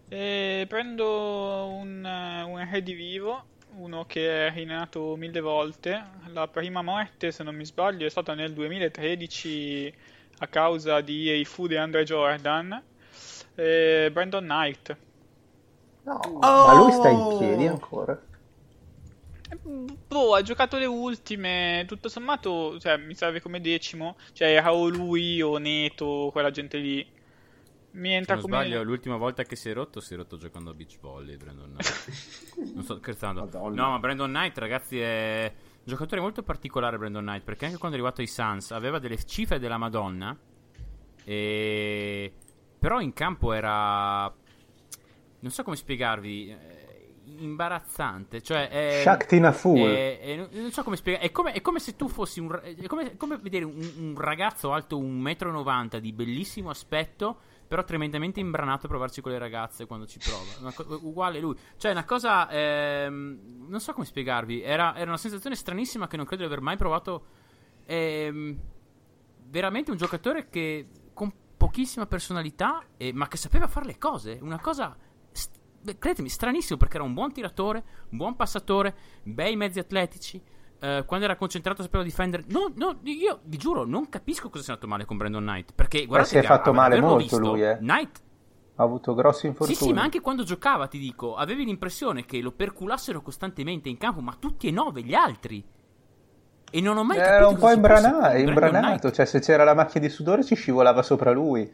E 0.09 0.65
prendo 0.66 1.69
un, 1.69 2.03
un 2.03 2.69
redivivo, 2.70 3.45
uno 3.77 4.07
che 4.07 4.47
è 4.47 4.53
rinato 4.55 5.16
mille 5.16 5.41
volte. 5.41 6.03
La 6.29 6.49
prima 6.49 6.81
morte, 6.81 7.31
se 7.31 7.43
non 7.43 7.55
mi 7.55 7.66
sbaglio, 7.66 8.07
è 8.07 8.11
stata 8.11 8.33
nel 8.33 8.55
2013 8.55 9.95
a 10.39 10.47
causa 10.47 11.03
di 11.03 11.29
Eifu 11.29 11.66
e 11.66 11.77
Andre 11.77 12.05
Jordan. 12.05 12.83
E 13.55 14.09
Brandon 14.11 14.45
Knight. 14.45 14.97
No, 16.05 16.20
Oh! 16.41 16.66
ma 16.66 16.74
lui 16.74 16.93
sta 16.93 17.09
in 17.09 17.37
piedi 17.39 17.66
ancora. 17.66 18.20
Boh, 20.09 20.35
ha 20.35 20.43
giocato 20.43 20.79
le 20.79 20.87
ultime, 20.87 21.85
tutto 21.87 22.09
sommato, 22.09 22.79
cioè, 22.81 22.97
mi 22.97 23.15
serve 23.15 23.41
come 23.41 23.61
decimo, 23.61 24.16
cioè 24.33 24.49
era 24.49 24.73
o 24.73 24.89
lui 24.89 25.43
o 25.43 25.59
Neto, 25.59 26.31
quella 26.33 26.51
gente 26.51 26.79
lì. 26.79 27.07
Mi 27.93 28.09
Se 28.09 28.15
entra 28.15 28.35
non 28.35 28.43
come... 28.45 28.57
sbaglio, 28.57 28.83
l'ultima 28.83 29.16
volta 29.16 29.43
che 29.43 29.55
si 29.55 29.69
è 29.69 29.74
rotto, 29.74 30.01
si 30.01 30.15
è 30.15 30.16
rotto 30.16 30.39
giocando 30.39 30.70
a 30.70 30.74
beach 30.74 30.99
volley. 30.99 31.37
Brandon 31.37 31.74
Knight. 31.77 32.09
non 32.74 32.83
sto 32.83 32.97
scherzando. 32.97 33.41
Madonna. 33.41 33.83
No, 33.83 33.91
ma 33.91 33.99
Brandon 33.99 34.31
Knight, 34.31 34.57
ragazzi, 34.57 34.99
è 34.99 35.53
un 35.55 35.83
giocatore 35.85 36.23
molto 36.23 36.43
particolare. 36.43 36.97
Brandon 36.97 37.23
Knight, 37.23 37.43
perché 37.45 37.66
anche 37.66 37.77
quando 37.77 37.97
è 37.97 38.01
arrivato 38.01 38.23
ai 38.23 38.29
Suns 38.29 38.70
aveva 38.70 38.99
delle 38.99 39.23
cifre 39.24 39.59
della 39.59 39.77
Madonna. 39.77 40.35
E... 41.24 42.33
Però 42.79 42.99
in 43.01 43.12
campo 43.12 43.53
era. 43.53 44.35
Non 45.43 45.51
so 45.52 45.62
come 45.62 45.77
spiegarvi. 45.77 46.48
eh, 46.51 46.81
Imbarazzante, 47.24 48.43
cioè 48.43 48.69
è, 48.69 49.01
Shaktina 49.02 49.52
Fool. 49.52 49.89
è- 49.90 50.20
è- 50.20 50.48
non 50.52 50.70
so 50.73 50.82
come 50.82 50.97
spiegare. 50.97 51.24
È 51.24 51.31
come, 51.31 51.52
è 51.52 51.60
come 51.60 51.78
se 51.78 51.94
tu 51.97 52.09
fossi 52.09 52.40
un. 52.40 52.60
È 52.62 52.86
come, 52.86 53.16
come 53.16 53.36
vedere 53.39 53.64
un, 53.64 53.93
un 53.98 54.14
ragazzo 54.19 54.73
alto 54.73 54.98
1,90 55.01 55.97
m 55.97 56.01
di 56.01 56.12
bellissimo 56.12 56.69
aspetto, 56.70 57.39
però 57.66 57.85
tremendamente 57.85 58.40
imbranato 58.40 58.86
a 58.86 58.89
provarci 58.89 59.20
con 59.20 59.31
le 59.32 59.39
ragazze 59.39 59.86
quando 59.86 60.06
ci 60.06 60.19
prova. 60.19 60.73
Co- 60.73 60.98
uguale 61.02 61.39
lui. 61.40 61.56
Cioè, 61.77 61.93
una 61.93 62.05
cosa. 62.05 62.48
ehm, 62.51 63.66
non 63.69 63.81
so 63.81 63.93
come 63.93 64.05
spiegarvi. 64.05 64.60
Era, 64.62 64.94
era 64.97 65.06
una 65.09 65.16
sensazione 65.16 65.55
stranissima 65.56 66.09
che 66.09 66.16
non 66.16 66.27
credo 66.27 66.43
di 66.43 66.48
aver 66.48 66.60
mai 66.60 66.77
provato. 66.77 67.24
Ehm, 67.86 68.59
veramente 69.48 69.90
un 69.90 69.97
giocatore 69.97 70.48
che 70.48 70.86
con 71.14 71.32
pochissima 71.56 72.06
personalità, 72.06 72.82
eh, 72.97 73.12
ma 73.12 73.28
che 73.28 73.36
sapeva 73.36 73.66
fare 73.69 73.86
le 73.86 73.98
cose. 73.98 74.39
Una 74.43 74.60
cosa. 74.60 74.97
Credetemi, 75.99 76.29
stranissimo 76.29 76.79
perché 76.79 76.97
era 76.97 77.05
un 77.05 77.15
buon 77.15 77.33
tiratore, 77.33 77.83
un 78.11 78.19
buon 78.19 78.37
passatore, 78.37 78.95
bei 79.23 79.57
mezzi 79.57 79.79
atletici. 79.79 80.41
eh, 80.85 81.05
quando 81.07 81.25
era 81.27 81.37
concentrato 81.37 81.81
sapeva 81.83 82.03
difendere. 82.03 82.43
No, 82.49 82.73
no, 82.75 82.99
io 83.05 83.39
vi 83.45 83.57
giuro, 83.57 83.85
non 83.85 84.09
capisco 84.09 84.49
cosa 84.51 84.65
sia 84.65 84.73
andato 84.73 84.91
male 84.91 85.05
con 85.05 85.17
Brandon 85.17 85.43
Knight. 85.43 85.73
Perché 85.75 86.07
guardate 86.07 86.31
si 86.31 86.39
è 86.39 86.43
fatto 86.43 86.71
a- 86.71 86.73
male 86.73 87.01
molto 87.01 87.17
visto, 87.19 87.39
lui, 87.39 87.63
eh. 87.63 87.77
Knight 87.77 88.21
Ha 88.77 88.83
avuto 88.83 89.15
grossi 89.15 89.47
infortuni. 89.47 89.79
sì, 89.79 89.85
sì, 89.85 89.93
ma 89.93 90.03
anche 90.03 90.21
quando 90.21 90.43
giocava, 90.43 90.89
ti 90.89 90.99
dico, 90.99 91.37
avevi 91.37 91.65
l'impressione 91.67 92.25
che 92.25 92.41
lo 92.41 92.51
perculassero 92.51 93.21
costantemente 93.23 93.89
in 93.89 93.97
campo, 93.97 94.21
ma 94.23 94.35
tutti 94.37 94.67
e 94.67 94.71
nove 94.73 95.03
gli 95.03 95.15
altri. 95.15 95.65
E 96.75 96.81
non 96.81 96.97
ho 96.97 97.05
mai 97.05 97.19
capito 97.19 97.35
Era 97.37 97.47
un 97.49 97.59
po' 97.59 97.71
imbrana- 97.71 98.35
imbranato, 98.37 99.13
cioè 99.13 99.25
se 99.27 99.39
c'era 99.41 99.63
la 99.63 99.75
macchia 99.75 100.01
di 100.01 100.09
sudore 100.09 100.43
ci 100.43 100.57
scivolava 100.57 101.03
sopra 101.03 101.31
lui. 101.31 101.71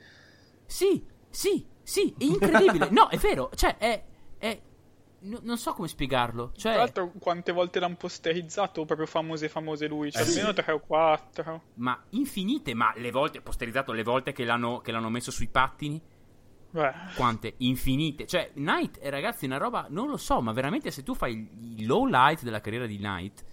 Sì, 0.67 1.03
sì, 1.31 1.65
sì, 1.89 2.15
è 2.19 2.25
incredibile. 2.25 2.89
no, 2.91 3.09
è 3.09 3.17
vero, 3.17 3.51
cioè, 3.55 3.77
è... 3.79 4.03
è- 4.39 4.61
no- 5.21 5.41
non 5.43 5.57
so 5.59 5.73
come 5.73 5.89
spiegarlo. 5.89 6.53
Cioè, 6.55 6.73
Tra 6.73 6.81
l'altro, 6.83 7.13
quante 7.19 7.51
volte 7.53 7.81
l'hanno 7.81 7.97
posterizzato 7.97 8.85
proprio 8.85 9.07
famose 9.07 9.49
famose 9.49 9.87
lui, 9.89 10.13
cioè 10.13 10.23
Eh, 10.23 10.25
sì. 10.27 10.39
almeno 10.41 10.53
3 10.55 10.73
o 10.73 10.81
4. 10.81 11.63
ma 11.75 12.01
infinite, 12.11 12.75
ma 12.75 12.93
le 12.97 13.11
volte, 13.11 13.41
posterizzato 13.41 13.93
le 13.93 14.03
volte 14.03 14.33
che 14.33 14.45
l'hanno, 14.45 14.81
che 14.81 14.93
l'hanno 14.93 15.09
messo 15.09 15.31
sui 15.31 15.49
pattini, 15.49 16.01
Beh, 16.71 16.93
quante? 17.17 17.55
Infinite. 17.59 18.27
Cioè, 18.27 18.51
Knight, 18.55 18.99
eh, 19.01 19.09
ragazzi, 19.11 19.45
è 19.47 19.49
una 19.49 19.57
roba, 19.57 19.87
non 19.89 20.09
lo 20.09 20.19
so, 20.19 20.41
ma 20.43 20.53
veramente 20.53 20.91
se 20.91 21.03
tu 21.03 21.15
fai 21.15 21.33
il- 21.77 21.87
low 21.87 22.05
light 22.07 22.43
della 22.43 22.61
carriera 22.61 22.85
di 22.87 22.99
Knight, 22.99 23.45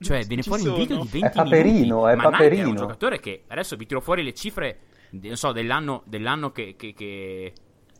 cioè, 0.00 0.24
viene 0.24 0.42
Ci 0.42 0.48
fuori 0.48 0.62
un 0.64 0.68
sono. 0.70 0.78
video 0.78 1.02
di 1.02 1.08
20 1.08 1.26
È 1.28 1.30
Paperino, 1.32 1.96
minuti. 1.96 2.10
è 2.10 2.14
ma 2.16 2.30
Paperino. 2.30 2.68
un 2.70 2.76
giocatore 2.76 3.20
che, 3.20 3.44
adesso 3.48 3.76
vi 3.76 3.86
tiro 3.86 4.00
fuori 4.00 4.22
le 4.24 4.32
cifre, 4.34 4.78
non 5.10 5.36
so, 5.36 5.52
dell'anno, 5.52 6.02
dell'anno 6.06 6.50
che... 6.50 6.74
che, 6.76 6.92
che- 6.94 7.52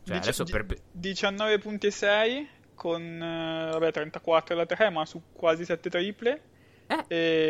cioè, 0.07 0.17
dici- 0.17 0.29
adesso 0.29 0.43
per... 0.45 0.65
per- 0.65 0.79
19.6 0.99 2.45
con 2.75 3.01
eh, 3.01 3.69
vabbè, 3.71 3.91
34 3.91 4.55
da 4.55 4.65
3, 4.65 4.89
ma 4.89 5.05
su 5.05 5.21
quasi 5.33 5.65
7 5.65 5.89
triple. 5.89 6.41
Eh, 6.89 7.03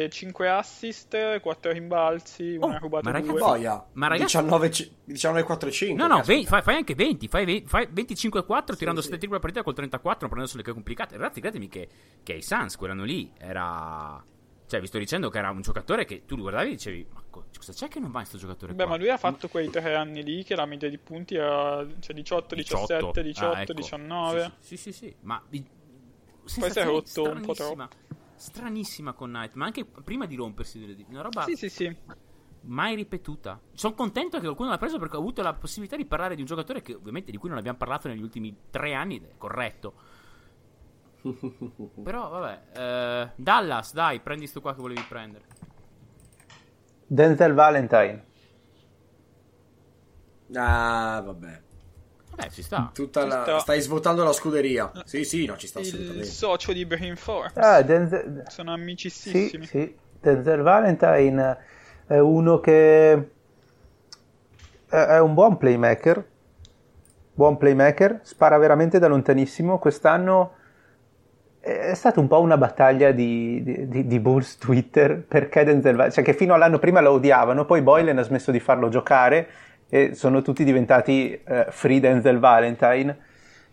E 0.05 0.09
5 0.11 0.49
assist, 0.49 1.39
4 1.41 1.71
rimbalzi, 1.71 2.55
una 2.59 2.75
Oh, 2.75 2.79
rubata 2.79 3.03
ma 3.03 3.11
ragazzi, 3.11 3.31
2. 3.34 3.39
Boia. 3.39 3.85
Ma 3.93 4.07
ragazzi- 4.07 4.38
19, 4.38 4.71
19 5.03 5.43
4 5.43 5.69
5. 5.69 5.95
No, 5.95 6.07
no, 6.07 6.17
caspita. 6.17 6.39
ve- 6.39 6.45
fai, 6.47 6.61
fai 6.63 6.75
anche 6.75 6.95
20, 6.95 7.27
fai, 7.27 7.63
fai 7.67 7.88
25-4 7.93 8.75
tirando 8.75 9.01
7 9.01 9.17
triple 9.17 9.38
a 9.38 9.39
partita 9.39 9.61
col 9.61 9.75
34, 9.75 10.21
non 10.21 10.29
prendendo 10.29 10.47
sulle 10.51 10.63
che 10.63 10.71
complicate. 10.73 11.17
Ragazzi, 11.17 11.39
credetemi 11.39 11.67
che, 11.67 11.88
che 12.23 12.34
ai 12.34 12.41
Suns 12.41 12.75
quell'anno 12.77 13.03
lì 13.03 13.31
era... 13.38 14.23
Cioè, 14.65 14.79
vi 14.81 14.88
sto 14.88 14.97
dicendo 14.97 15.29
che 15.29 15.38
era 15.38 15.49
un 15.51 15.61
giocatore 15.61 16.03
che 16.05 16.25
tu 16.25 16.35
lo 16.35 16.41
guardavi 16.41 16.67
e 16.69 16.71
dicevi, 16.71 17.07
ma 17.13 17.23
co- 17.38 17.45
cosa 17.57 17.73
c'è 17.73 17.88
che 17.88 17.99
non 17.99 18.11
va 18.11 18.19
in 18.22 18.26
sto 18.26 18.38
giocatore 18.38 18.73
Beh, 18.73 18.84
qua? 18.84 18.91
ma 18.91 18.97
lui 18.97 19.09
ha 19.09 19.18
fatto 19.18 19.47
quei 19.47 19.69
3 19.69 19.95
anni 19.95 20.23
lì 20.23 20.43
che 20.43 20.55
la 20.55 20.65
media 20.65 20.89
di 20.89 20.97
punti 20.97 21.35
era 21.35 21.85
cioè 21.99 22.15
18, 22.15 22.55
17, 22.55 23.23
18, 23.23 23.45
Ah, 23.45 23.61
ecco. 23.61 23.73
19. 23.73 24.51
Sì, 24.61 24.77
sì, 24.77 24.77
sì, 24.77 24.91
sì, 24.91 25.15
ma 25.22 25.41
vi- 25.49 25.65
si 26.45 26.61
è 26.61 26.84
rotto 26.84 27.23
un 27.23 27.41
po' 27.45 27.53
stranissima, 27.53 27.89
stranissima 28.35 29.14
con 29.14 29.30
Knight, 29.30 29.53
ma 29.55 29.65
anche 29.65 29.85
prima 29.85 30.26
di 30.26 30.35
rompersi 30.35 31.05
una 31.09 31.22
roba 31.22 31.43
Sì, 31.43 31.55
sì, 31.55 31.69
sì. 31.69 31.95
mai 32.61 32.95
ripetuta. 32.95 33.59
Sono 33.73 33.93
contento 33.93 34.38
che 34.38 34.43
qualcuno 34.43 34.69
l'ha 34.69 34.77
preso 34.77 34.97
perché 34.99 35.15
ho 35.15 35.19
avuto 35.19 35.41
la 35.41 35.53
possibilità 35.53 35.95
di 35.95 36.05
parlare 36.05 36.35
di 36.35 36.41
un 36.41 36.47
giocatore 36.47 36.81
che 36.81 36.93
ovviamente 36.93 37.31
di 37.31 37.38
cui 37.38 37.49
non 37.49 37.57
abbiamo 37.57 37.77
parlato 37.77 38.07
negli 38.07 38.22
ultimi 38.22 38.55
tre 38.69 38.93
anni, 38.93 39.22
corretto. 39.38 39.93
Però 42.03 42.30
vabbè, 42.30 42.61
eh, 42.73 43.31
Dallas, 43.35 43.93
dai, 43.93 44.19
prendi 44.22 44.47
sto 44.47 44.61
qua 44.61 44.73
che 44.73 44.81
volevi 44.81 45.01
prendere. 45.07 45.45
Denzel 47.07 47.53
Valentine. 47.53 48.23
Ah, 50.55 51.21
vabbè. 51.25 51.61
Vabbè, 52.29 52.49
ci 52.49 52.61
sta. 52.61 52.91
Tutta 52.93 53.21
Ci 53.23 53.27
la... 53.27 53.41
sta. 53.41 53.59
Stai 53.59 53.81
svuotando 53.81 54.23
la 54.23 54.34
scuderia. 54.34 54.91
Sì, 55.05 55.23
sì, 55.23 55.45
no, 55.45 55.57
ci 55.57 55.67
sta 55.67 55.79
Il 55.79 56.25
socio 56.25 56.71
di 56.73 56.85
Brain 56.85 57.15
Force. 57.15 57.59
Ah, 57.59 57.81
Denzel... 57.81 58.43
Sono 58.47 58.71
Sì, 58.75 58.81
amicissimi. 58.81 59.65
sì. 59.65 59.95
Denzel 60.19 60.61
Valentine 60.61 61.57
è 62.07 62.17
uno 62.19 62.59
che 62.59 63.11
è 63.13 63.27
è 64.88 65.19
un 65.19 65.34
buon 65.34 65.57
playmaker, 65.57 66.25
buon 67.34 67.57
playmaker, 67.57 68.19
spara 68.23 68.57
veramente 68.57 68.99
da 68.99 69.07
lontanissimo. 69.07 69.79
Quest'anno 69.79 70.53
è 71.59 71.93
stata 71.93 72.19
un 72.19 72.27
po' 72.27 72.39
una 72.39 72.57
battaglia 72.57 73.11
di, 73.11 73.88
di, 73.88 74.07
di 74.07 74.19
Bulls 74.19 74.57
Twitter 74.57 75.23
perché 75.27 75.63
Denzel 75.63 75.95
Valentine, 75.95 76.11
cioè 76.11 76.23
che 76.23 76.38
fino 76.38 76.53
all'anno 76.53 76.79
prima 76.79 77.01
lo 77.01 77.11
odiavano, 77.11 77.65
poi 77.65 77.81
Boylan 77.81 78.17
ha 78.17 78.23
smesso 78.23 78.51
di 78.51 78.59
farlo 78.59 78.89
giocare 78.89 79.47
e 79.89 80.15
sono 80.15 80.41
tutti 80.41 80.63
diventati 80.63 81.31
eh, 81.34 81.67
free 81.69 81.99
Denzel 81.99 82.39
Valentine 82.39 83.17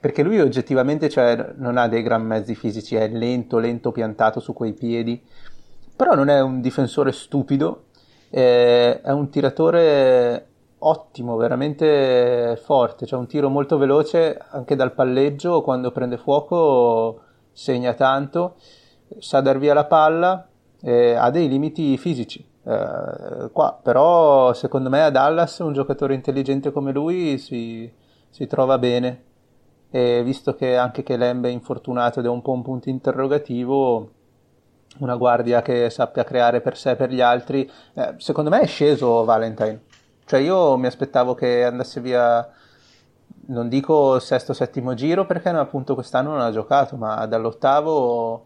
perché 0.05 0.23
lui 0.23 0.39
oggettivamente 0.39 1.09
cioè, 1.09 1.53
non 1.57 1.79
ha 1.79 1.89
dei 1.89 2.03
gran 2.03 2.27
mezzi 2.27 2.55
fisici, 2.55 2.95
è 2.95 3.09
lento, 3.09 3.59
lento 3.59 3.91
piantato 3.91 4.39
su 4.39 4.53
quei 4.53 4.75
piedi, 4.75 5.19
però 5.97 6.15
non 6.15 6.29
è 6.29 6.43
un 6.43 6.61
difensore 6.61 7.11
stupido, 7.11 7.85
eh, 8.29 9.01
è 9.01 9.11
un 9.11 9.31
tiratore 9.31 10.47
ottimo, 10.81 11.37
veramente 11.37 12.61
forte, 12.63 13.07
cioè 13.07 13.19
un 13.19 13.27
tiro 13.27 13.49
molto 13.49 13.79
veloce 13.79 14.39
anche 14.51 14.77
dal 14.77 14.93
palleggio, 14.93 15.63
quando 15.63 15.91
prende 15.91 16.19
fuoco 16.19 17.21
segna 17.55 17.95
tanto, 17.95 18.57
sa 19.19 19.41
dar 19.41 19.59
via 19.59 19.73
la 19.73 19.87
palla, 19.87 20.47
eh, 20.83 21.15
ha 21.15 21.31
dei 21.31 21.49
limiti 21.49 21.97
fisici. 21.97 22.47
Eh, 22.67 23.51
qua, 23.53 23.79
però 23.83 24.53
secondo 24.53 24.91
me 24.91 25.03
a 25.03 25.11
Dallas 25.11 25.59
un 25.59 25.73
giocatore 25.73 26.15
intelligente 26.15 26.73
come 26.73 26.93
lui 26.93 27.39
si, 27.39 27.91
si 28.29 28.47
trova 28.47 28.79
bene 28.79 29.23
e 29.91 30.23
visto 30.25 30.55
che 30.57 30.77
anche 30.77 31.03
che 31.03 31.17
Lembe 31.17 31.49
è 31.49 31.53
infortunato 31.53 32.19
ed 32.21 32.27
è 32.27 32.29
un 32.29 32.43
po' 32.43 32.53
un 32.53 32.63
punto 32.63 32.89
interrogativo 32.89 34.11
una 34.99 35.15
guardia 35.15 35.63
che 35.63 35.89
sappia 35.91 36.25
creare 36.25 36.61
per 36.61 36.77
sé 36.77 36.91
e 36.91 36.97
per 36.97 37.11
gli 37.11 37.21
altri 37.21 37.71
eh, 37.95 38.15
secondo 38.17 38.51
me 38.51 38.61
è 38.61 38.67
sceso 38.67 39.25
Valentine 39.25 39.83
cioè 40.25 40.41
io 40.41 40.77
mi 40.79 40.87
aspettavo 40.87 41.35
che 41.35 41.65
andasse 41.65 42.01
via 42.01 42.51
non 43.49 43.69
dico 43.69 44.19
sesto 44.19 44.53
settimo 44.53 44.95
giro 44.95 45.27
perché 45.27 45.49
appunto 45.49 45.95
quest'anno 45.95 46.31
non 46.31 46.41
ha 46.41 46.51
giocato, 46.51 46.97
ma 46.97 47.25
dall'ottavo 47.27 48.45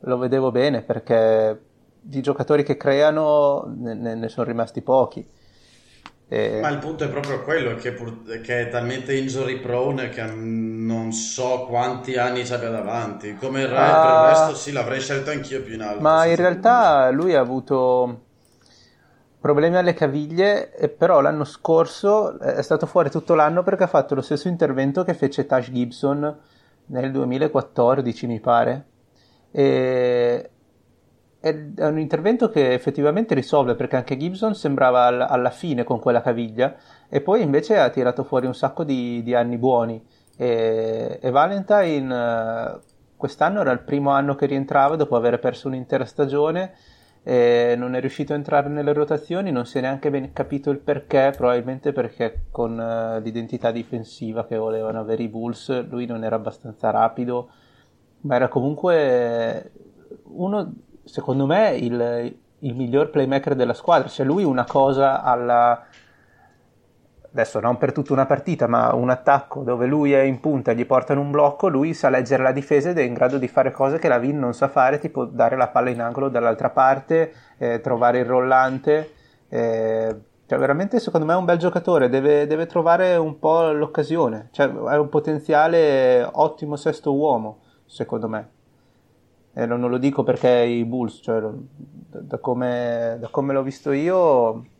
lo 0.00 0.18
vedevo 0.18 0.50
bene 0.50 0.82
perché 0.82 1.60
di 2.00 2.20
giocatori 2.20 2.62
che 2.62 2.76
creano 2.76 3.64
ne, 3.76 4.14
ne 4.14 4.28
sono 4.28 4.46
rimasti 4.46 4.82
pochi. 4.82 5.26
E... 6.30 6.58
Ma 6.60 6.68
il 6.68 6.78
punto 6.78 7.04
è 7.04 7.08
proprio 7.08 7.42
quello 7.42 7.74
che, 7.76 7.92
pur, 7.92 8.22
che, 8.42 8.60
è 8.60 8.68
talmente 8.68 9.16
injury 9.16 9.60
prone 9.60 10.10
che 10.10 10.22
non 10.24 11.10
so 11.12 11.64
quanti 11.66 12.16
anni 12.16 12.44
ci 12.44 12.52
abbia 12.52 12.68
davanti. 12.68 13.34
Come 13.36 13.62
il, 13.62 13.74
ah, 13.74 14.00
per 14.00 14.10
il 14.10 14.36
resto 14.36 14.54
sì, 14.54 14.72
l'avrei 14.72 15.00
scelto 15.00 15.30
anch'io 15.30 15.62
più 15.62 15.74
in 15.74 15.80
alto. 15.80 16.00
Ma 16.00 16.26
in 16.26 16.36
realtà 16.36 17.08
lui 17.10 17.34
ha 17.34 17.40
avuto 17.40 18.26
problemi 19.48 19.76
alle 19.78 19.94
caviglie, 19.94 20.92
però 20.98 21.22
l'anno 21.22 21.44
scorso 21.44 22.38
è 22.38 22.60
stato 22.60 22.84
fuori 22.84 23.08
tutto 23.08 23.34
l'anno 23.34 23.62
perché 23.62 23.84
ha 23.84 23.86
fatto 23.86 24.14
lo 24.14 24.20
stesso 24.20 24.46
intervento 24.46 25.04
che 25.04 25.14
fece 25.14 25.46
Tash 25.46 25.70
Gibson 25.70 26.38
nel 26.88 27.10
2014, 27.10 28.26
mi 28.26 28.40
pare. 28.40 28.84
E 29.50 30.50
è 31.40 31.86
un 31.86 31.98
intervento 31.98 32.50
che 32.50 32.74
effettivamente 32.74 33.32
risolve 33.34 33.74
perché 33.74 33.96
anche 33.96 34.18
Gibson 34.18 34.54
sembrava 34.54 35.06
alla 35.26 35.50
fine 35.50 35.82
con 35.82 35.98
quella 35.98 36.20
caviglia 36.20 36.74
e 37.08 37.22
poi 37.22 37.40
invece 37.40 37.78
ha 37.78 37.88
tirato 37.88 38.24
fuori 38.24 38.44
un 38.44 38.54
sacco 38.54 38.84
di, 38.84 39.22
di 39.22 39.34
anni 39.34 39.56
buoni. 39.56 40.04
E, 40.36 41.18
e 41.22 41.30
Valentine 41.30 42.80
quest'anno 43.16 43.62
era 43.62 43.72
il 43.72 43.80
primo 43.80 44.10
anno 44.10 44.34
che 44.34 44.44
rientrava 44.44 44.96
dopo 44.96 45.16
aver 45.16 45.38
perso 45.38 45.68
un'intera 45.68 46.04
stagione 46.04 46.74
eh, 47.28 47.74
non 47.76 47.94
è 47.94 48.00
riuscito 48.00 48.32
a 48.32 48.36
entrare 48.36 48.70
nelle 48.70 48.94
rotazioni, 48.94 49.50
non 49.50 49.66
si 49.66 49.76
è 49.76 49.82
neanche 49.82 50.08
ben 50.08 50.32
capito 50.32 50.70
il 50.70 50.78
perché, 50.78 51.34
probabilmente 51.36 51.92
perché 51.92 52.44
con 52.50 52.78
uh, 52.78 53.20
l'identità 53.22 53.70
difensiva 53.70 54.46
che 54.46 54.56
volevano 54.56 54.98
avere 54.98 55.24
i 55.24 55.28
Bulls 55.28 55.86
lui 55.90 56.06
non 56.06 56.24
era 56.24 56.36
abbastanza 56.36 56.88
rapido, 56.88 57.50
ma 58.22 58.34
era 58.34 58.48
comunque 58.48 59.72
uno, 60.22 60.72
secondo 61.04 61.44
me, 61.44 61.76
il, 61.76 62.34
il 62.60 62.74
miglior 62.74 63.10
playmaker 63.10 63.54
della 63.54 63.74
squadra, 63.74 64.08
cioè 64.08 64.24
lui 64.24 64.44
una 64.44 64.64
cosa 64.64 65.22
alla 65.22 65.84
adesso 67.40 67.60
non 67.60 67.78
per 67.78 67.92
tutta 67.92 68.12
una 68.12 68.26
partita, 68.26 68.66
ma 68.66 68.92
un 68.94 69.10
attacco 69.10 69.62
dove 69.62 69.86
lui 69.86 70.12
è 70.12 70.22
in 70.22 70.40
punta 70.40 70.72
e 70.72 70.74
gli 70.74 70.84
portano 70.84 71.20
un 71.20 71.30
blocco, 71.30 71.68
lui 71.68 71.94
sa 71.94 72.10
leggere 72.10 72.42
la 72.42 72.52
difesa 72.52 72.90
ed 72.90 72.98
è 72.98 73.02
in 73.02 73.14
grado 73.14 73.38
di 73.38 73.46
fare 73.46 73.70
cose 73.70 73.98
che 73.98 74.08
la 74.08 74.18
Vin 74.18 74.38
non 74.38 74.54
sa 74.54 74.68
fare, 74.68 74.98
tipo 74.98 75.24
dare 75.24 75.56
la 75.56 75.68
palla 75.68 75.90
in 75.90 76.00
angolo 76.00 76.28
dall'altra 76.28 76.70
parte, 76.70 77.32
eh, 77.58 77.80
trovare 77.80 78.18
il 78.18 78.24
rollante. 78.24 79.12
Eh, 79.48 80.16
cioè, 80.46 80.58
veramente 80.58 80.98
secondo 80.98 81.26
me 81.26 81.34
è 81.34 81.36
un 81.36 81.44
bel 81.44 81.58
giocatore, 81.58 82.08
deve, 82.08 82.46
deve 82.46 82.66
trovare 82.66 83.16
un 83.16 83.38
po' 83.38 83.70
l'occasione, 83.70 84.48
cioè, 84.50 84.66
è 84.68 84.96
un 84.96 85.08
potenziale 85.08 86.26
ottimo 86.30 86.76
sesto 86.76 87.14
uomo, 87.14 87.60
secondo 87.84 88.28
me. 88.28 88.50
E 89.52 89.66
non, 89.66 89.80
lo 89.80 89.98
dico 89.98 90.22
perché 90.22 90.50
i 90.50 90.84
Bulls, 90.84 91.20
cioè, 91.22 91.42
da, 91.76 92.38
come, 92.38 93.16
da 93.20 93.28
come 93.28 93.52
l'ho 93.52 93.62
visto 93.62 93.92
io 93.92 94.76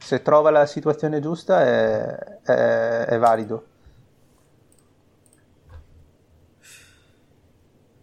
se 0.00 0.22
trova 0.22 0.50
la 0.50 0.66
situazione 0.66 1.20
giusta 1.20 1.62
è, 1.62 2.40
è, 2.42 3.04
è 3.04 3.18
valido. 3.18 3.66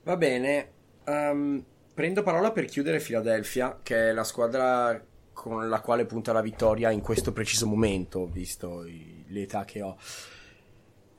Va 0.03 0.15
bene, 0.15 0.71
um, 1.05 1.61
prendo 1.93 2.23
parola 2.23 2.51
per 2.51 2.65
chiudere 2.65 2.99
Philadelphia, 2.99 3.79
che 3.83 4.09
è 4.09 4.13
la 4.13 4.23
squadra 4.23 5.03
con 5.33 5.67
la 5.67 5.81
quale 5.81 6.05
punta 6.05 6.31
la 6.31 6.41
vittoria 6.41 6.91
in 6.91 7.01
questo 7.01 7.33
preciso 7.33 7.67
momento, 7.67 8.25
visto 8.27 8.83
l'età 9.27 9.65
che 9.65 9.81
ho. 9.81 9.97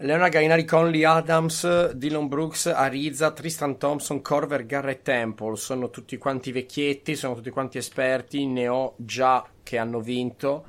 Leonard 0.00 0.30
Gainari, 0.30 0.64
Conley 0.64 1.02
Adams, 1.02 1.90
Dylan 1.90 2.28
Brooks, 2.28 2.66
Ariza, 2.66 3.32
Tristan 3.32 3.78
Thompson, 3.78 4.22
Corver, 4.22 4.64
Garrett 4.64 5.02
Temple 5.02 5.56
sono 5.56 5.90
tutti 5.90 6.16
quanti 6.16 6.52
vecchietti, 6.52 7.16
sono 7.16 7.34
tutti 7.34 7.50
quanti 7.50 7.78
esperti, 7.78 8.46
ne 8.46 8.68
ho 8.68 8.94
già 8.96 9.44
che 9.64 9.76
hanno 9.76 10.00
vinto. 10.00 10.64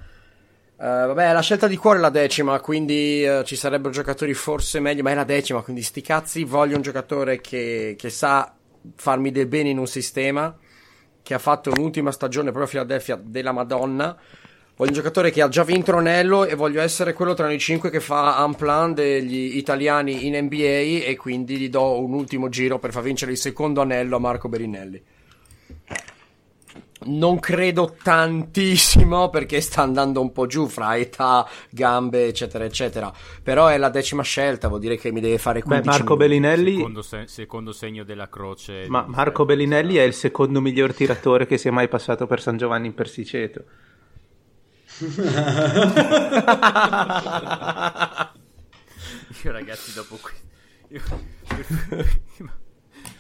Uh, 0.78 0.84
vabbè, 0.84 1.32
la 1.32 1.42
scelta 1.42 1.68
di 1.68 1.78
cuore 1.78 2.00
è 2.00 2.02
la 2.02 2.10
decima, 2.10 2.60
quindi 2.60 3.24
uh, 3.24 3.44
ci 3.44 3.56
sarebbero 3.56 3.94
giocatori 3.94 4.34
forse 4.34 4.80
meglio, 4.80 5.04
ma 5.04 5.12
è 5.12 5.14
la 5.14 5.26
decima, 5.26 5.62
quindi 5.62 5.84
sti 5.84 6.02
cazzi, 6.02 6.44
voglio 6.44 6.78
un 6.78 6.82
giocatore 6.82 7.40
che, 7.40 7.96
che 8.00 8.10
sa 8.10 8.52
farmi 8.96 9.30
del 9.32 9.46
bene 9.46 9.70
in 9.70 9.78
un 9.78 9.88
sistema, 9.88 10.58
che 11.22 11.34
ha 11.36 11.40
fatto 11.40 11.70
un'ultima 11.70 12.12
stagione 12.12 12.50
proprio 12.52 12.66
a 12.66 12.70
Philadelphia 12.70 13.20
della 13.22 13.52
Madonna 13.52 14.18
Voglio 14.80 14.92
un 14.92 14.96
giocatore 14.96 15.30
che 15.30 15.42
ha 15.42 15.50
già 15.50 15.66
vinto 15.66 15.92
l'anello 15.92 16.46
e 16.46 16.56
voglio 16.56 16.80
essere 16.80 17.12
quello 17.12 17.34
tra 17.34 17.48
noi 17.48 17.60
cinque 17.60 17.90
che 17.90 18.00
fa 18.00 18.42
un 18.46 18.56
plan 18.56 18.94
degli 18.94 19.58
italiani 19.58 20.26
in 20.26 20.42
NBA 20.42 21.04
e 21.06 21.18
quindi 21.20 21.58
gli 21.58 21.68
do 21.68 22.00
un 22.00 22.14
ultimo 22.14 22.48
giro 22.48 22.80
per 22.80 22.94
far 22.94 23.04
vincere 23.04 23.32
il 23.32 23.38
secondo 23.38 23.82
anello 23.82 24.16
a 24.16 24.20
Marco 24.20 24.48
Berinelli. 24.48 25.04
Non 27.08 27.40
credo 27.40 27.98
tantissimo 28.02 29.30
perché 29.30 29.60
sta 29.60 29.82
andando 29.82 30.22
un 30.22 30.32
po' 30.32 30.46
giù 30.46 30.66
fra 30.68 30.96
età, 30.96 31.46
gambe, 31.70 32.28
eccetera, 32.28 32.64
eccetera. 32.64 33.12
Però 33.44 33.68
è 33.68 33.78
la 33.78 33.90
decima 33.90 34.24
scelta, 34.24 34.70
vuol 34.70 34.80
dire 34.80 34.96
che 34.96 35.12
mi 35.12 35.20
deve 35.20 35.40
fare 35.40 35.62
15 35.62 35.84
Beh, 35.84 35.92
Marco 35.98 36.16
minuti. 36.16 36.30
Bellinelli. 36.30 36.76
Secondo, 36.78 37.02
se- 37.02 37.28
secondo, 37.28 37.72
segno 37.74 38.06
della 38.06 38.30
croce. 38.30 38.86
Ma 38.88 39.04
Marco 39.06 39.44
Bellinelli 39.44 39.96
è 39.96 40.04
il 40.04 40.14
secondo 40.14 40.62
miglior 40.62 40.94
tiratore 40.94 41.46
che 41.46 41.58
sia 41.58 41.74
mai 41.74 41.90
passato 41.90 42.28
per 42.28 42.40
San 42.40 42.56
Giovanni 42.56 42.88
in 42.88 42.94
Persiceto. 42.94 43.66
Io 49.44 49.52
ragazzi 49.52 49.94
dopo 49.94 50.18
questo... 50.18 50.48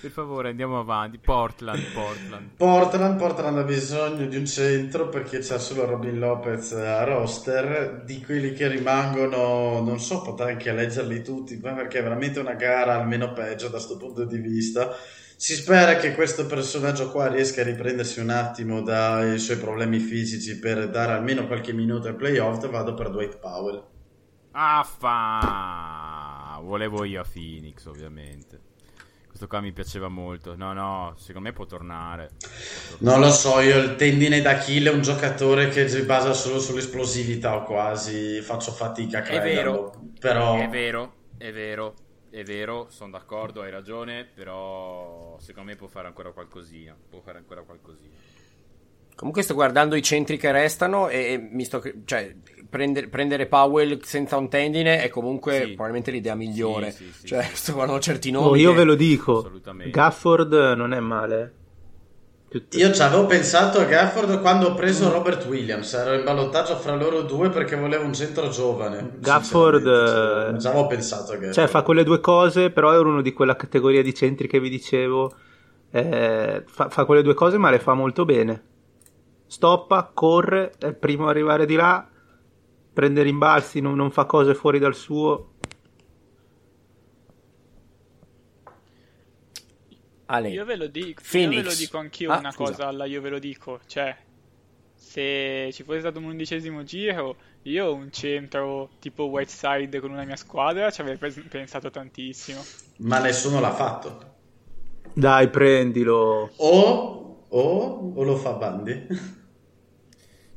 Per 0.01 0.11
favore 0.11 0.49
andiamo 0.49 0.79
avanti. 0.79 1.17
Portland, 1.17 1.81
Portland. 1.93 2.49
Portland, 2.57 3.17
Portland 3.17 3.57
ha 3.57 3.63
bisogno 3.63 4.27
di 4.27 4.35
un 4.35 4.45
centro 4.45 5.07
perché 5.09 5.39
c'è 5.39 5.57
solo 5.59 5.85
Robin 5.85 6.19
Lopez 6.19 6.73
a 6.73 7.03
roster. 7.03 8.03
Di 8.05 8.21
quelli 8.21 8.53
che 8.53 8.67
rimangono, 8.67 9.81
non 9.81 9.99
so, 9.99 10.21
potrei 10.21 10.53
anche 10.53 10.71
leggerli 10.71 11.23
tutti, 11.23 11.57
perché 11.57 11.99
è 11.99 12.03
veramente 12.03 12.39
una 12.39 12.55
gara 12.55 12.95
almeno 12.95 13.33
peggio 13.33 13.67
da 13.67 13.77
questo 13.77 13.97
punto 13.97 14.25
di 14.25 14.37
vista. 14.37 14.95
Si 15.41 15.55
spera 15.55 15.95
che 15.95 16.15
questo 16.15 16.45
personaggio 16.47 17.09
qua 17.11 17.29
riesca 17.29 17.61
a 17.61 17.63
riprendersi 17.63 18.19
un 18.19 18.29
attimo 18.29 18.81
dai 18.81 19.39
suoi 19.39 19.55
problemi 19.55 19.97
fisici 19.99 20.59
per 20.59 20.89
dare 20.89 21.13
almeno 21.13 21.47
qualche 21.47 21.71
minuto 21.71 22.09
ai 22.09 22.15
playoff. 22.15 22.67
Vado 22.67 22.93
per 22.93 23.09
Dwight 23.09 23.37
Powell. 23.37 23.81
Affa! 24.51 25.79
Volevo 26.61 27.05
io 27.05 27.21
a 27.21 27.23
Phoenix, 27.23 27.85
ovviamente. 27.85 28.59
Questo 29.27 29.47
qua 29.47 29.61
mi 29.61 29.71
piaceva 29.71 30.09
molto. 30.09 30.57
No, 30.57 30.73
no, 30.73 31.13
secondo 31.15 31.47
me 31.47 31.53
può 31.53 31.65
tornare. 31.65 32.31
Può 32.37 32.97
tornare. 32.97 33.17
Non 33.17 33.21
lo 33.25 33.31
so, 33.31 33.61
io 33.61 33.77
il 33.77 33.95
tendine 33.95 34.41
d'Achille 34.41 34.89
è 34.89 34.93
un 34.93 35.01
giocatore 35.01 35.69
che 35.69 35.87
si 35.87 36.01
basa 36.01 36.33
solo 36.33 36.59
sull'esplosività 36.59 37.55
o 37.55 37.63
quasi 37.63 38.41
faccio 38.41 38.73
fatica 38.73 39.19
a 39.19 39.21
crederlo. 39.21 39.53
È 39.53 39.55
vero, 39.55 39.91
però... 40.19 40.59
è 40.59 40.67
vero, 40.67 41.13
è 41.37 41.53
vero 41.53 41.95
è 42.29 42.43
vero, 42.43 42.87
sono 42.89 43.11
d'accordo, 43.11 43.61
hai 43.61 43.71
ragione, 43.71 44.25
però 44.31 45.37
secondo 45.39 45.69
me 45.69 45.75
può 45.75 45.87
fare 45.87 46.07
ancora 46.07 46.31
qualcosina. 46.31 46.95
Può 47.09 47.19
fare 47.21 47.37
ancora 47.37 47.61
qualcosina. 47.61 48.13
Comunque 49.15 49.41
sto 49.43 49.53
guardando 49.53 49.95
i 49.95 50.01
centri 50.01 50.37
che 50.37 50.51
restano 50.51 51.09
e, 51.09 51.33
e 51.33 51.37
mi 51.37 51.65
sto... 51.65 51.81
Cioè, 52.05 52.35
prendere, 52.69 53.07
prendere 53.07 53.47
Powell 53.47 53.99
senza 54.01 54.37
un 54.37 54.47
tendine 54.47 55.01
è 55.01 55.09
comunque 55.09 55.59
Sì. 55.59 55.65
probabilmente 55.67 56.11
l'idea 56.11 56.35
migliore. 56.35 56.91
Sì, 56.91 57.05
sì, 57.05 57.13
sì, 57.13 57.27
cioè, 57.27 57.43
sto 57.51 57.73
guardando 57.73 58.01
certi 58.01 58.31
nomi. 58.31 58.47
Oh, 58.47 58.55
io 58.55 58.73
ve 58.73 58.83
lo 58.83 58.95
dico, 58.95 59.39
Assolutamente. 59.39 59.91
Gafford 59.91 60.53
non 60.77 60.93
è 60.93 60.99
male. 60.99 61.53
Io 62.51 62.91
ci 62.91 63.01
avevo 63.01 63.27
pensato 63.27 63.79
a 63.79 63.83
Gafford 63.83 64.41
quando 64.41 64.69
ho 64.69 64.73
preso 64.73 65.11
Robert 65.11 65.45
Williams, 65.45 65.93
ero 65.93 66.15
in 66.15 66.23
ballottaggio 66.23 66.75
fra 66.77 66.95
loro 66.95 67.21
due 67.21 67.49
perché 67.49 67.75
volevo 67.75 68.05
un 68.05 68.13
centro 68.13 68.49
giovane. 68.49 69.17
Gafford, 69.19 69.85
eh, 69.85 70.59
Ci 70.59 70.67
avevo 70.67 70.87
pensato 70.87 71.31
a 71.33 71.35
Gafford. 71.35 71.53
Cioè, 71.53 71.67
fa 71.67 71.83
quelle 71.83 72.03
due 72.03 72.19
cose, 72.19 72.71
però 72.71 72.91
è 72.91 72.97
uno 72.97 73.21
di 73.21 73.33
quella 73.33 73.55
categoria 73.55 74.01
di 74.01 74.13
centri 74.15 74.47
che 74.47 74.59
vi 74.59 74.69
dicevo. 74.69 75.31
eh, 75.91 76.63
fa, 76.67 76.89
fa 76.89 77.05
quelle 77.05 77.21
due 77.21 77.33
cose, 77.35 77.57
ma 77.57 77.69
le 77.69 77.79
fa 77.79 77.93
molto 77.93 78.25
bene. 78.25 78.63
Stoppa, 79.45 80.09
corre, 80.13 80.73
è 80.79 80.87
il 80.87 80.95
primo 80.95 81.27
a 81.27 81.29
arrivare 81.29 81.65
di 81.65 81.75
là, 81.75 82.07
prende 82.93 83.21
rimbalzi, 83.21 83.79
non, 83.79 83.95
non 83.95 84.11
fa 84.11 84.25
cose 84.25 84.53
fuori 84.55 84.79
dal 84.79 84.95
suo. 84.95 85.53
Ale. 90.31 90.49
Io 90.49 90.63
ve 90.65 90.75
lo 90.75 90.87
dico, 90.87 91.21
Phoenix. 91.27 91.55
io 91.57 91.63
ve 91.63 91.69
lo 91.69 91.75
dico 91.75 91.97
anch'io 91.97 92.31
Ah, 92.31 92.37
una 92.37 92.51
scusa. 92.51 92.71
cosa 92.71 92.87
alla 92.87 93.05
io 93.05 93.19
ve 93.21 93.29
lo 93.29 93.39
dico, 93.39 93.79
cioè 93.87 94.15
se 94.93 95.69
ci 95.73 95.83
fosse 95.83 95.99
stato 96.01 96.19
un 96.19 96.25
undicesimo 96.25 96.83
giro, 96.83 97.35
io 97.63 97.93
un 97.93 98.11
centro 98.11 98.91
tipo 98.99 99.23
Whiteside 99.25 99.99
con 99.99 100.11
una 100.11 100.25
mia 100.25 100.35
squadra 100.35 100.91
ci 100.91 101.01
avrei 101.01 101.17
pensato 101.17 101.89
tantissimo. 101.89 102.61
Ma 102.97 103.19
nessuno 103.19 103.59
l'ha 103.59 103.73
fatto. 103.73 104.35
Dai, 105.13 105.49
prendilo. 105.49 106.51
O, 106.57 107.45
o, 107.49 108.13
o 108.15 108.23
lo 108.23 108.35
fa 108.35 108.53
Bandi? 108.53 109.07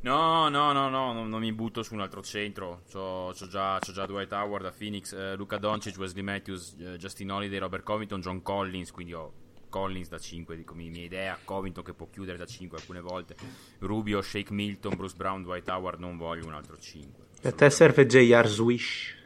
No, 0.02 0.48
no, 0.48 0.72
no, 0.72 0.88
no, 0.88 1.12
non, 1.12 1.28
non 1.28 1.38
mi 1.40 1.52
butto 1.52 1.84
su 1.84 1.94
un 1.94 2.00
altro 2.00 2.22
centro. 2.22 2.82
C'ho, 2.90 3.32
c'ho 3.38 3.46
già, 3.46 3.78
c'ho 3.78 3.92
già 3.92 4.04
Dwight 4.04 4.32
Howard 4.32 4.66
a 4.66 4.72
Phoenix, 4.76 5.12
eh, 5.12 5.36
Luca 5.36 5.58
Doncic, 5.58 5.96
Wesley 5.96 6.24
Matthews, 6.24 6.74
eh, 6.80 6.96
Justin 6.96 7.30
Holiday, 7.30 7.58
Robert 7.58 7.84
Covington, 7.84 8.20
John 8.20 8.42
Collins, 8.42 8.90
quindi 8.90 9.14
ho 9.14 9.32
Collins 9.72 10.08
da 10.10 10.18
5, 10.18 10.54
dico 10.54 10.74
mi- 10.74 10.90
mia 10.90 11.02
idea, 11.04 11.38
Covington 11.42 11.82
che 11.82 11.94
può 11.94 12.06
chiudere 12.10 12.36
da 12.36 12.44
5 12.44 12.76
alcune 12.76 13.00
volte, 13.00 13.34
Rubio, 13.78 14.20
Shake 14.20 14.52
Milton, 14.52 14.94
Bruce 14.96 15.16
Brown, 15.16 15.42
Dwight 15.42 15.66
Howard, 15.70 15.98
non 15.98 16.18
voglio 16.18 16.46
un 16.46 16.52
altro 16.52 16.76
5. 16.78 17.24
A 17.44 17.52
te 17.52 17.70
serve 17.70 18.06
J.R. 18.06 18.46
Swish. 18.46 19.16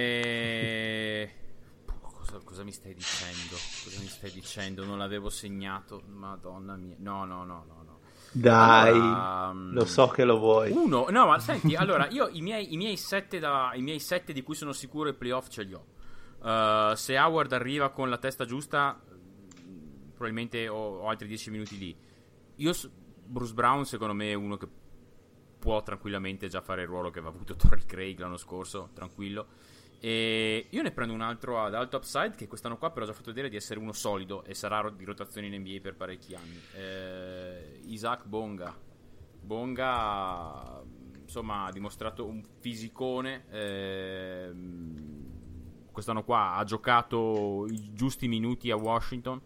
Eh... 0.00 1.30
Cosa, 2.00 2.40
cosa 2.42 2.62
mi 2.64 2.72
stai 2.72 2.94
dicendo? 2.94 3.56
Cosa 3.84 4.00
mi 4.00 4.06
stai 4.08 4.30
dicendo? 4.30 4.84
Non 4.86 4.96
l'avevo 4.96 5.28
segnato, 5.28 6.02
madonna 6.06 6.76
mia. 6.76 6.96
No, 6.98 7.24
no, 7.26 7.44
no, 7.44 7.64
no, 7.68 7.82
no. 7.84 7.98
Dai, 8.32 8.90
Allora, 8.90 9.52
lo 9.52 9.84
so 9.84 10.06
che 10.08 10.24
lo 10.24 10.38
vuoi. 10.38 10.70
Uno, 10.70 11.06
no, 11.10 11.26
ma 11.26 11.38
senti, 11.38 11.74
allora 11.74 12.08
io 12.08 12.28
i 12.28 12.40
miei, 12.40 12.72
i 12.72 12.76
miei 12.76 12.96
sette 12.96 13.38
da, 13.40 13.72
i 13.74 13.82
miei 13.82 13.98
sette 13.98 14.32
di 14.32 14.42
cui 14.42 14.54
sono 14.54 14.72
sicuro 14.72 15.08
i 15.10 15.14
playoff 15.14 15.48
ce 15.48 15.64
li 15.64 15.74
ho. 15.74 15.84
Uh, 16.40 16.94
se 16.94 17.18
Howard 17.18 17.52
arriva 17.52 17.90
con 17.90 18.08
la 18.08 18.18
testa 18.18 18.44
giusta, 18.44 19.00
probabilmente 20.10 20.68
ho, 20.68 20.98
ho 21.00 21.08
altri 21.08 21.28
10 21.28 21.50
minuti 21.50 21.78
lì. 21.78 21.96
Io, 22.56 22.72
Bruce 23.24 23.54
Brown, 23.54 23.84
secondo 23.84 24.14
me, 24.14 24.30
è 24.30 24.34
uno 24.34 24.56
che 24.56 24.68
può 25.58 25.82
tranquillamente 25.82 26.48
già 26.48 26.62
fare 26.62 26.82
il 26.82 26.88
ruolo 26.88 27.10
che 27.10 27.18
aveva 27.18 27.34
avuto 27.34 27.54
Torrey 27.56 27.84
Craig 27.84 28.18
l'anno 28.18 28.36
scorso, 28.36 28.90
tranquillo. 28.94 29.46
E 30.02 30.68
io 30.70 30.82
ne 30.82 30.92
prendo 30.92 31.12
un 31.12 31.20
altro 31.20 31.62
ad 31.62 31.74
alto 31.74 31.98
upside 31.98 32.34
che 32.34 32.48
quest'anno 32.48 32.78
qua 32.78 32.90
però 32.90 33.04
ha 33.04 33.08
già 33.08 33.14
fatto 33.14 33.28
vedere 33.28 33.50
di 33.50 33.56
essere 33.56 33.78
uno 33.78 33.92
solido 33.92 34.44
e 34.44 34.54
sarà 34.54 34.88
di 34.88 35.04
rotazione 35.04 35.48
in 35.48 35.60
NBA 35.60 35.80
per 35.82 35.94
parecchi 35.94 36.34
anni. 36.34 36.58
Eh, 36.74 37.80
Isaac 37.84 38.24
Bonga. 38.24 38.74
Bonga 39.42 40.82
insomma 41.20 41.66
ha 41.66 41.70
dimostrato 41.70 42.26
un 42.26 42.42
fisicone. 42.60 43.44
ehm, 43.50 45.19
quest'anno 45.92 46.24
qua 46.24 46.54
ha 46.54 46.64
giocato 46.64 47.66
i 47.68 47.92
giusti 47.92 48.28
minuti 48.28 48.70
a 48.70 48.76
Washington. 48.76 49.40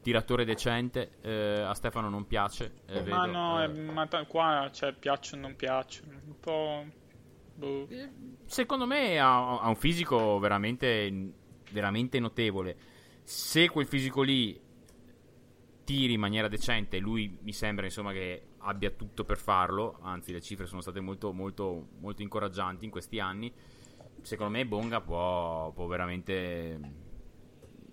Tiratore 0.00 0.44
decente, 0.44 1.18
eh, 1.20 1.62
a 1.62 1.74
Stefano 1.74 2.08
non 2.08 2.26
piace. 2.28 2.82
eh, 2.86 3.02
ma 3.04 3.26
vedo, 3.26 3.26
no, 3.26 3.60
eh. 3.60 3.64
eh, 3.64 3.68
ma 3.90 4.06
ta- 4.06 4.24
qua 4.24 4.70
cioè, 4.72 4.92
piacciono 4.92 5.42
o 5.44 5.46
non 5.48 5.56
piacciono, 5.56 6.12
un 6.12 6.38
po'... 6.38 6.84
boh. 7.56 7.88
Eh, 7.88 8.10
Secondo 8.44 8.86
me 8.86 9.18
ha, 9.18 9.58
ha 9.58 9.66
un 9.68 9.74
fisico 9.74 10.38
veramente, 10.38 11.32
veramente 11.72 12.20
notevole. 12.20 12.76
Se 13.24 13.68
quel 13.68 13.86
fisico 13.86 14.22
lì 14.22 14.60
tiri 15.82 16.12
in 16.12 16.20
maniera 16.20 16.46
decente, 16.46 16.98
lui 16.98 17.38
mi 17.42 17.52
sembra 17.52 17.86
insomma 17.86 18.12
che 18.12 18.50
abbia 18.58 18.90
tutto 18.90 19.24
per 19.24 19.38
farlo. 19.38 19.98
Anzi, 20.02 20.30
le 20.32 20.40
cifre 20.40 20.66
sono 20.66 20.82
state 20.82 21.00
molto, 21.00 21.32
molto, 21.32 21.88
molto 21.98 22.22
incoraggianti 22.22 22.84
in 22.84 22.92
questi 22.92 23.18
anni. 23.18 23.52
Secondo 24.26 24.58
me 24.58 24.66
Bonga 24.66 25.00
può, 25.00 25.70
può 25.70 25.86
veramente 25.86 27.04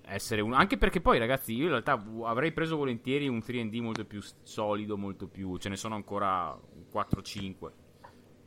essere 0.05 0.41
un 0.41 0.53
anche 0.53 0.79
perché 0.79 0.99
poi 0.99 1.19
ragazzi 1.19 1.53
io 1.53 1.65
in 1.65 1.69
realtà 1.69 2.03
avrei 2.23 2.51
preso 2.51 2.75
volentieri 2.75 3.27
un 3.27 3.37
3D 3.37 3.79
molto 3.81 4.03
più 4.03 4.19
solido 4.41 4.97
molto 4.97 5.27
più 5.27 5.55
ce 5.57 5.69
ne 5.69 5.77
sono 5.77 5.95
ancora 5.95 6.59
4-5 6.91 7.71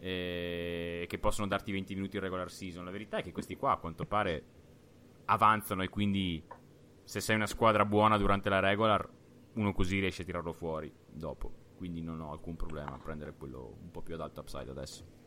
eh, 0.00 1.06
che 1.08 1.18
possono 1.18 1.46
darti 1.46 1.70
20 1.70 1.94
minuti 1.94 2.16
in 2.16 2.22
regular 2.22 2.50
season. 2.50 2.84
La 2.84 2.90
verità 2.90 3.18
è 3.18 3.22
che 3.22 3.30
questi 3.30 3.54
qua 3.56 3.74
a 3.74 3.76
quanto 3.76 4.04
pare 4.04 4.44
avanzano 5.26 5.84
e 5.84 5.88
quindi 5.88 6.42
se 7.04 7.20
sei 7.20 7.36
una 7.36 7.46
squadra 7.46 7.84
buona 7.84 8.18
durante 8.18 8.48
la 8.48 8.58
regular, 8.58 9.08
uno 9.52 9.72
così 9.72 10.00
riesce 10.00 10.22
a 10.22 10.24
tirarlo 10.24 10.52
fuori 10.52 10.92
dopo. 11.08 11.64
Quindi 11.76 12.02
non 12.02 12.20
ho 12.20 12.32
alcun 12.32 12.56
problema 12.56 12.94
a 12.94 12.98
prendere 12.98 13.32
quello 13.32 13.76
un 13.80 13.92
po' 13.92 14.02
più 14.02 14.14
ad 14.14 14.22
alto 14.22 14.40
upside 14.40 14.70
adesso. 14.70 15.25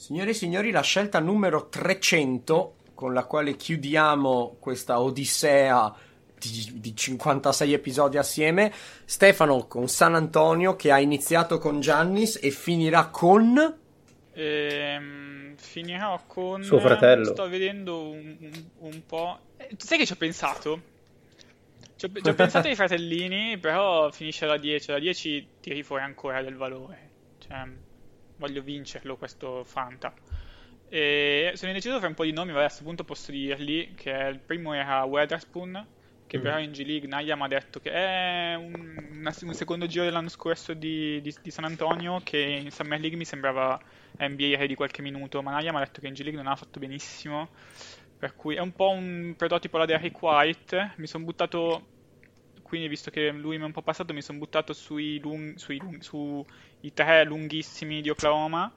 Signore 0.00 0.30
e 0.30 0.32
signori, 0.32 0.70
la 0.70 0.80
scelta 0.80 1.20
numero 1.20 1.68
300 1.68 2.76
con 2.94 3.12
la 3.12 3.24
quale 3.24 3.54
chiudiamo 3.54 4.56
questa 4.58 4.98
odissea 4.98 5.94
di, 6.38 6.80
di 6.80 6.96
56 6.96 7.74
episodi 7.74 8.16
assieme. 8.16 8.72
Stefano 9.04 9.66
con 9.66 9.88
San 9.88 10.14
Antonio 10.14 10.74
che 10.74 10.90
ha 10.90 10.98
iniziato 10.98 11.58
con 11.58 11.80
Giannis 11.80 12.38
e 12.42 12.50
finirà 12.50 13.08
con... 13.08 13.76
Ehm, 14.32 15.54
finirò 15.56 16.22
con... 16.26 16.62
Suo 16.62 16.78
fratello. 16.78 17.26
Sto 17.26 17.46
vedendo 17.50 18.08
un, 18.08 18.36
un- 18.40 18.64
un 18.78 19.02
po'... 19.04 19.38
Eh, 19.58 19.68
sai 19.76 19.98
che 19.98 20.06
ci 20.06 20.12
ho 20.12 20.16
pensato? 20.16 20.80
Ci 21.96 22.06
ho, 22.06 22.10
ci 22.22 22.26
ho 22.26 22.34
pensato 22.34 22.68
ai 22.68 22.74
fratellini, 22.74 23.58
però 23.58 24.10
finisce 24.10 24.46
alla 24.46 24.56
10. 24.56 24.92
Alla 24.92 25.00
10 25.00 25.48
tiri 25.60 25.82
fuori 25.82 26.04
ancora 26.04 26.40
del 26.40 26.56
valore. 26.56 27.10
Cioè, 27.46 27.68
voglio 28.40 28.62
vincerlo 28.62 29.16
questo 29.16 29.64
Fanta. 29.64 30.14
E 30.88 31.52
sono 31.54 31.70
indeciso 31.70 31.98
fra 31.98 32.08
un 32.08 32.14
po' 32.14 32.24
di 32.24 32.32
nomi, 32.32 32.50
vabbè, 32.50 32.64
a 32.64 32.66
questo 32.66 32.84
punto 32.84 33.04
posso 33.04 33.30
dirli, 33.30 33.94
che 33.94 34.10
il 34.10 34.40
primo 34.44 34.72
era 34.74 35.04
Weatherspoon, 35.04 35.86
che 36.26 36.38
Mm. 36.38 36.42
però 36.42 36.58
in 36.58 36.72
G 36.72 36.84
League 36.84 37.08
Naya 37.08 37.36
mi 37.36 37.42
ha 37.44 37.48
detto 37.48 37.80
che 37.80 37.90
è 37.92 38.54
un, 38.54 38.96
una- 39.20 39.34
un 39.42 39.54
secondo 39.54 39.86
giro 39.86 40.04
dell'anno 40.04 40.28
scorso 40.28 40.74
di, 40.74 41.20
di- 41.20 41.34
di 41.42 41.50
San 41.50 41.64
Antonio, 41.64 42.20
che 42.24 42.38
in 42.38 42.70
Summer 42.72 42.98
League 43.00 43.16
mi 43.18 43.24
sembrava 43.24 43.80
NBA 44.18 44.66
di 44.66 44.74
qualche 44.74 45.02
minuto, 45.02 45.42
ma 45.42 45.52
Naya 45.52 45.70
mi 45.72 45.78
ha 45.78 45.80
detto 45.84 46.00
che 46.00 46.08
in 46.08 46.14
G 46.14 46.22
League 46.22 46.40
non 46.42 46.50
ha 46.50 46.56
fatto 46.56 46.80
benissimo, 46.80 47.50
per 48.16 48.34
cui 48.34 48.56
è 48.56 48.60
un 48.60 48.72
po' 48.74 48.90
un 48.90 49.34
prototipo 49.36 49.76
alla 49.76 49.86
Derrick 49.86 50.20
White, 50.22 50.94
mi 50.98 51.06
sono 51.06 51.24
buttato, 51.24 51.88
quindi 52.70 52.88
visto 52.88 53.10
che 53.10 53.30
lui 53.32 53.56
mi 53.58 53.64
è 53.64 53.66
un 53.66 53.72
po' 53.72 53.82
passato, 53.82 54.14
mi 54.14 54.22
sono 54.22 54.38
buttato 54.38 54.72
sui, 54.72 55.18
lung- 55.20 55.56
sui, 55.58 55.78
lung- 55.78 56.00
sui 56.02 56.44
tre 56.94 57.24
lunghissimi 57.24 58.00
di 58.00 58.10
Oklahoma, 58.10 58.72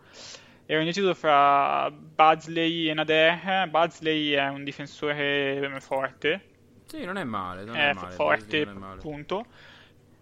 Ero 0.65 0.80
indeciso 0.80 1.14
fra 1.14 1.91
Badsley 1.91 2.88
e 2.90 2.94
Nader. 2.94 3.70
Badsley 3.70 4.32
è 4.32 4.48
un 4.48 4.64
difensore 4.64 5.78
forte, 5.82 6.49
Sì, 6.86 7.03
non 7.03 7.18
è 7.18 7.24
male, 7.26 7.65
non 7.65 7.82
è 7.82 7.88
è 7.88 8.18
male. 8.18 8.18
forte, 8.18 8.56
non 8.56 8.68
è 8.70 8.74
male. 8.74 9.10
punto. 9.10 9.45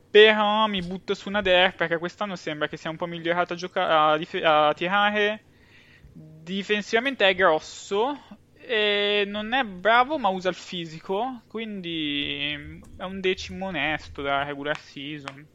Però 0.10 0.68
mi 0.68 0.82
butto 0.82 1.14
su 1.14 1.30
Nader 1.30 1.76
perché 1.76 1.98
quest'anno 1.98 2.36
sembra 2.36 2.68
che 2.68 2.78
sia 2.78 2.90
un 2.90 2.98
po' 2.98 3.06
migliorato 3.06 3.54
a, 3.54 3.56
gioca- 3.56 4.10
a 4.12 4.18
dif- 4.18 4.44
a 4.44 4.74
tirare. 4.74 5.46
Difensivamente 6.12 7.28
è 7.28 7.36
grosso. 7.36 8.18
E 8.74 9.26
non 9.28 9.52
è 9.54 9.64
bravo, 9.66 10.18
ma 10.18 10.30
usa 10.30 10.48
il 10.50 10.56
fisico. 10.56 11.42
Quindi 11.48 12.54
è 12.96 13.04
un 13.04 13.20
decimo 13.20 13.66
onesto 13.68 14.22
da 14.22 14.44
regular 14.44 14.80
season. 14.80 15.46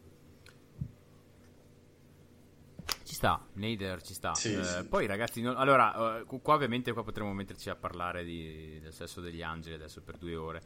Ci 3.05 3.15
sta, 3.15 3.45
Nader 3.55 4.03
ci 4.03 4.15
sta. 4.15 4.35
Sì, 4.35 4.53
Eh, 4.53 4.63
sì. 4.65 4.85
Poi 4.89 5.07
ragazzi, 5.07 5.41
non- 5.41 5.57
allora, 5.57 6.19
eh, 6.21 6.25
qu- 6.25 6.43
qua 6.43 6.55
ovviamente 6.55 6.93
qua 6.93 7.03
potremmo 7.05 7.33
metterci 7.33 7.71
a 7.71 7.77
parlare 7.77 8.25
di- 8.25 8.79
del 8.81 8.93
sesso 8.93 9.21
degli 9.21 9.43
angeli 9.43 9.75
adesso 9.77 10.03
per 10.03 10.19
due 10.19 10.37
ore. 10.37 10.63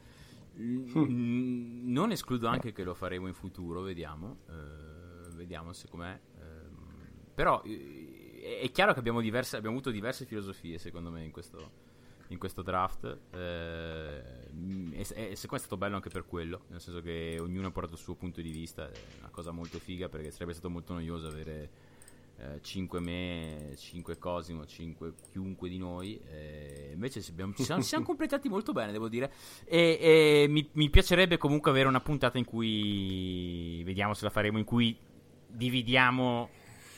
Mm, 0.59 1.91
non 1.91 2.11
escludo 2.11 2.47
anche 2.47 2.73
che 2.73 2.83
lo 2.83 2.93
faremo 2.93 3.27
in 3.27 3.33
futuro, 3.33 3.81
vediamo. 3.81 4.39
eh, 4.49 5.29
vediamo 5.35 5.71
se 5.73 5.87
com'è. 5.87 6.19
ehm, 6.39 6.79
però 7.33 7.61
eh, 7.63 8.59
è 8.61 8.71
chiaro 8.71 8.93
che 8.93 8.99
abbiamo, 8.99 9.21
diverse, 9.21 9.55
abbiamo 9.55 9.75
avuto 9.75 9.91
diverse 9.91 10.25
filosofie, 10.25 10.77
secondo 10.77 11.09
me, 11.09 11.23
in 11.23 11.31
questo, 11.31 11.71
in 12.31 12.37
questo 12.37 12.61
draft. 12.61 13.17
Eh, 13.31 14.21
e, 14.91 14.99
e, 14.99 15.35
secondo 15.35 15.49
me 15.51 15.55
è 15.55 15.59
stato 15.59 15.77
bello 15.77 15.95
anche 15.95 16.09
per 16.09 16.25
quello, 16.25 16.63
nel 16.69 16.81
senso 16.81 17.01
che 17.01 17.37
ognuno 17.39 17.67
ha 17.67 17.71
portato 17.71 17.95
il 17.95 18.01
suo 18.01 18.15
punto 18.15 18.41
di 18.41 18.51
vista, 18.51 18.89
è 18.89 18.97
una 19.19 19.29
cosa 19.29 19.51
molto 19.51 19.79
figa 19.79 20.09
perché 20.09 20.31
sarebbe 20.31 20.53
stato 20.53 20.69
molto 20.69 20.93
noioso 20.93 21.27
avere 21.27 21.69
5 22.61 22.97
eh, 22.97 23.01
me, 23.01 23.75
5 23.77 24.17
Cosimo, 24.17 24.65
5 24.65 25.13
chiunque 25.31 25.69
di 25.69 25.77
noi. 25.77 26.19
Eh, 26.29 26.91
invece 26.93 27.23
abbiamo, 27.29 27.53
ci, 27.53 27.63
siamo, 27.63 27.81
ci, 27.81 27.87
siamo, 27.87 28.05
completati 28.05 28.49
molto 28.49 28.71
bene, 28.71 28.91
devo 28.91 29.09
dire. 29.09 29.31
E, 29.65 29.97
e 30.01 30.45
mi, 30.49 30.67
mi, 30.73 30.89
piacerebbe 30.89 31.37
comunque 31.37 31.69
avere 31.69 31.87
una 31.87 32.01
puntata 32.01 32.37
in 32.37 32.45
cui 32.45 33.81
vediamo 33.83 34.13
se 34.13 34.23
la 34.23 34.31
faremo, 34.31 34.57
in 34.57 34.65
cui 34.65 34.97
dividiamo 35.47 36.49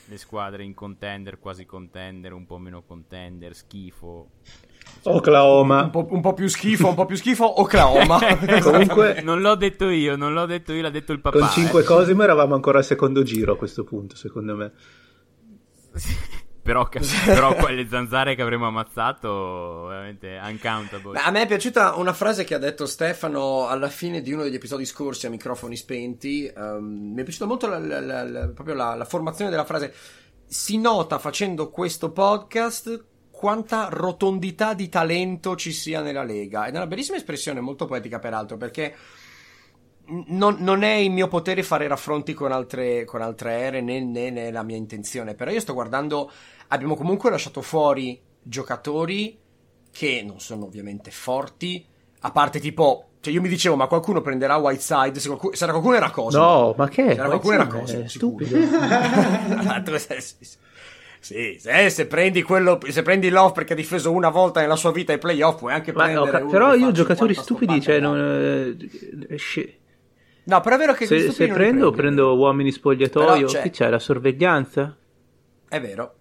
le 0.06 0.18
squadre 0.18 0.64
in 0.64 0.74
contender, 0.74 1.40
quasi 1.40 1.66
contender, 1.66 2.34
un 2.34 2.46
po' 2.46 2.58
meno 2.58 2.84
contender, 2.84 3.56
schifo. 3.56 4.30
Oklahoma. 5.04 5.84
Un 5.84 5.90
po', 5.90 6.08
un 6.10 6.22
po', 6.22 6.34
più 6.34 6.48
schifo, 6.48 6.88
un 6.88 6.96
po' 6.96 7.06
più 7.06 7.18
schifo, 7.18 7.62
Oklahoma. 7.62 8.20
Comunque, 8.62 9.22
non 9.24 9.42
l'ho 9.42 9.56
detto 9.56 9.90
io, 9.90 10.16
non 10.16 10.34
l'ho 10.34 10.46
detto 10.46 10.72
io, 10.74 10.82
l'ha 10.82 10.90
detto 10.90 11.12
il 11.12 11.20
papà. 11.20 11.40
Con 11.40 11.50
5 11.50 11.82
eh. 11.82 11.84
Cosimo 11.84 12.24
eravamo 12.24 12.56
ancora 12.56 12.78
al 12.78 12.86
secondo 12.86 13.24
giro 13.24 13.54
a 13.54 13.58
questo 13.58 13.84
punto, 13.84 14.16
secondo 14.16 14.56
me. 14.56 14.72
però, 16.64 16.88
però 17.26 17.54
quelle 17.56 17.88
zanzare 17.90 18.36
che 18.36 18.42
avremmo 18.42 18.68
ammazzato, 18.68 19.88
veramente 19.88 20.40
uncountable. 20.42 21.20
a 21.20 21.30
me 21.32 21.42
è 21.42 21.48
piaciuta 21.48 21.96
una 21.96 22.14
frase 22.14 22.46
che 22.46 22.56
ha 22.56 22.60
detto 22.60 22.86
Stefano 22.86 23.68
alla 23.68 23.90
fine 23.90 24.22
di 24.22 24.32
uno 24.32 24.44
degli 24.44 24.56
episodi 24.56 24.86
scorsi 24.86 25.26
a 25.26 25.30
microfoni 25.30 25.76
spenti. 25.76 26.52
Um, 26.56 27.12
mi 27.14 27.22
è 27.22 27.24
piaciuta 27.24 27.46
molto 27.46 27.68
la, 27.68 27.80
la, 27.80 28.24
la, 28.24 28.48
proprio 28.48 28.76
la 28.76 29.06
formazione 29.06 29.52
della 29.52 29.66
frase. 29.66 29.94
Si 30.46 30.78
nota 30.78 31.20
facendo 31.20 31.70
questo 31.70 32.12
podcast 32.12 33.12
quanta 33.44 33.90
rotondità 33.92 34.74
di 34.74 34.88
talento 34.88 35.58
ci 35.58 35.74
sia 35.74 36.00
nella 36.00 36.24
Lega. 36.24 36.66
Ed 36.66 36.76
è 36.76 36.78
una 36.78 36.88
bellissima 36.88 37.18
espressione, 37.18 37.60
molto 37.60 37.86
poetica 37.86 38.18
peraltro, 38.18 38.56
perché 38.56 38.96
non, 40.28 40.56
non, 40.60 40.82
è 40.84 40.94
in 40.94 41.12
mio 41.12 41.28
potere 41.28 41.62
fare 41.62 41.86
raffronti 41.86 42.34
con 42.34 42.54
altre, 42.54 43.04
con 43.04 43.22
altre 43.22 43.52
ere 43.52 43.82
né, 43.82 44.00
né, 44.00 44.30
né 44.30 44.50
la 44.50 44.64
mia 44.64 44.78
intenzione, 44.78 45.34
però 45.34 45.52
io 45.52 45.60
sto 45.60 45.74
guardando, 45.74 46.32
abbiamo 46.70 46.96
comunque 46.96 47.30
lasciato 47.30 47.62
fuori 47.62 48.18
giocatori 48.42 49.38
che 49.92 50.24
non 50.26 50.40
sono 50.40 50.64
ovviamente 50.64 51.12
forti, 51.12 51.86
a 52.22 52.32
parte 52.32 52.62
tipo, 52.62 53.10
cioè 53.20 53.34
io 53.34 53.42
mi 53.42 53.50
dicevo 53.50 53.76
ma 53.76 53.88
qualcuno 53.88 54.22
prenderà 54.22 54.56
Whiteside, 54.56 55.20
se, 55.20 55.28
qualcuno, 55.28 55.54
se 55.54 55.64
era 55.66 55.74
qualcuno 55.74 55.98
era 55.98 56.12
cosa. 56.12 56.40
No, 56.40 56.74
ma 56.78 56.88
che? 56.88 57.08
Se 57.08 57.12
era 57.12 57.26
qualcuno 57.26 57.54
era 57.56 57.68
cosa. 57.68 58.08
Stupido. 58.08 58.56
Sì, 61.24 61.56
se, 61.58 61.90
se, 61.90 62.06
prendi 62.06 62.42
quello, 62.42 62.78
se 62.86 63.02
prendi 63.02 63.30
Love 63.30 63.54
perché 63.54 63.72
ha 63.72 63.76
difeso 63.78 64.12
una 64.12 64.28
volta 64.28 64.60
nella 64.60 64.76
sua 64.76 64.92
vita 64.92 65.14
ai 65.14 65.20
playoff, 65.20 65.60
puoi 65.60 65.72
anche 65.72 65.94
Ma 65.94 66.04
prendere. 66.04 66.42
No, 66.42 66.50
però 66.50 66.76
io 66.76 66.92
giocatori 66.92 67.34
stupidi, 67.34 67.80
cioè, 67.80 68.02
non, 68.02 68.78
eh, 69.30 69.38
No, 70.44 70.60
però 70.60 70.76
è 70.76 70.80
vero 70.80 70.92
che 70.92 71.06
se, 71.06 71.32
se 71.32 71.48
prendo, 71.48 71.92
prendo 71.92 72.36
uomini 72.36 72.72
spogliatoio. 72.72 73.48
C'è... 73.48 73.62
Chi 73.62 73.70
c'è? 73.70 73.90
La 73.90 74.00
sorveglianza? 74.00 74.98
È 75.70 75.80
vero. 75.80 76.16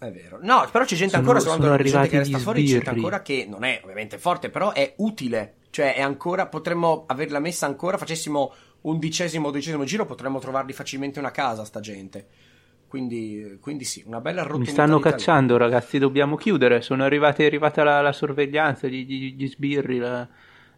È 0.00 0.10
vero. 0.10 0.40
No, 0.42 0.68
però 0.72 0.84
c'è 0.84 0.96
gente 0.96 1.14
sono, 1.14 1.30
ancora, 1.30 1.38
sono 1.38 1.72
arrivati 1.72 2.08
gente 2.08 2.08
che 2.08 2.18
resta 2.18 2.38
fuori, 2.38 2.64
c'è 2.64 2.70
gente 2.72 2.90
ancora 2.90 3.22
che 3.22 3.46
non 3.48 3.62
è 3.62 3.80
ovviamente 3.84 4.18
forte, 4.18 4.50
però 4.50 4.72
è 4.72 4.94
utile. 4.96 5.58
Cioè, 5.70 5.94
è 5.94 6.00
ancora, 6.00 6.48
potremmo 6.48 7.04
averla 7.06 7.38
messa 7.38 7.66
ancora, 7.66 7.96
facessimo 7.98 8.52
undicesimo 8.80 9.46
o 9.46 9.50
dodicesimo 9.52 9.84
giro, 9.84 10.06
potremmo 10.06 10.40
trovarli 10.40 10.72
facilmente 10.72 11.20
una 11.20 11.30
casa, 11.30 11.64
sta 11.64 11.78
gente. 11.78 12.50
Quindi, 12.92 13.56
quindi 13.58 13.84
sì, 13.84 14.02
una 14.04 14.20
bella 14.20 14.42
rotondità. 14.42 14.70
Mi 14.70 14.76
stanno 14.76 14.98
cacciando, 14.98 15.56
ragazzi, 15.56 15.98
dobbiamo 15.98 16.36
chiudere. 16.36 16.82
Sono 16.82 17.04
arrivati, 17.04 17.42
è 17.42 17.46
arrivata 17.46 17.82
la, 17.82 18.02
la 18.02 18.12
sorveglianza, 18.12 18.86
gli, 18.86 19.06
gli, 19.06 19.34
gli 19.34 19.48
sbirri, 19.48 19.96
la, 19.96 20.28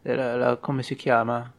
la, 0.03 0.57
come 0.61 0.85
si 0.85 0.95
chiama? 0.95 1.53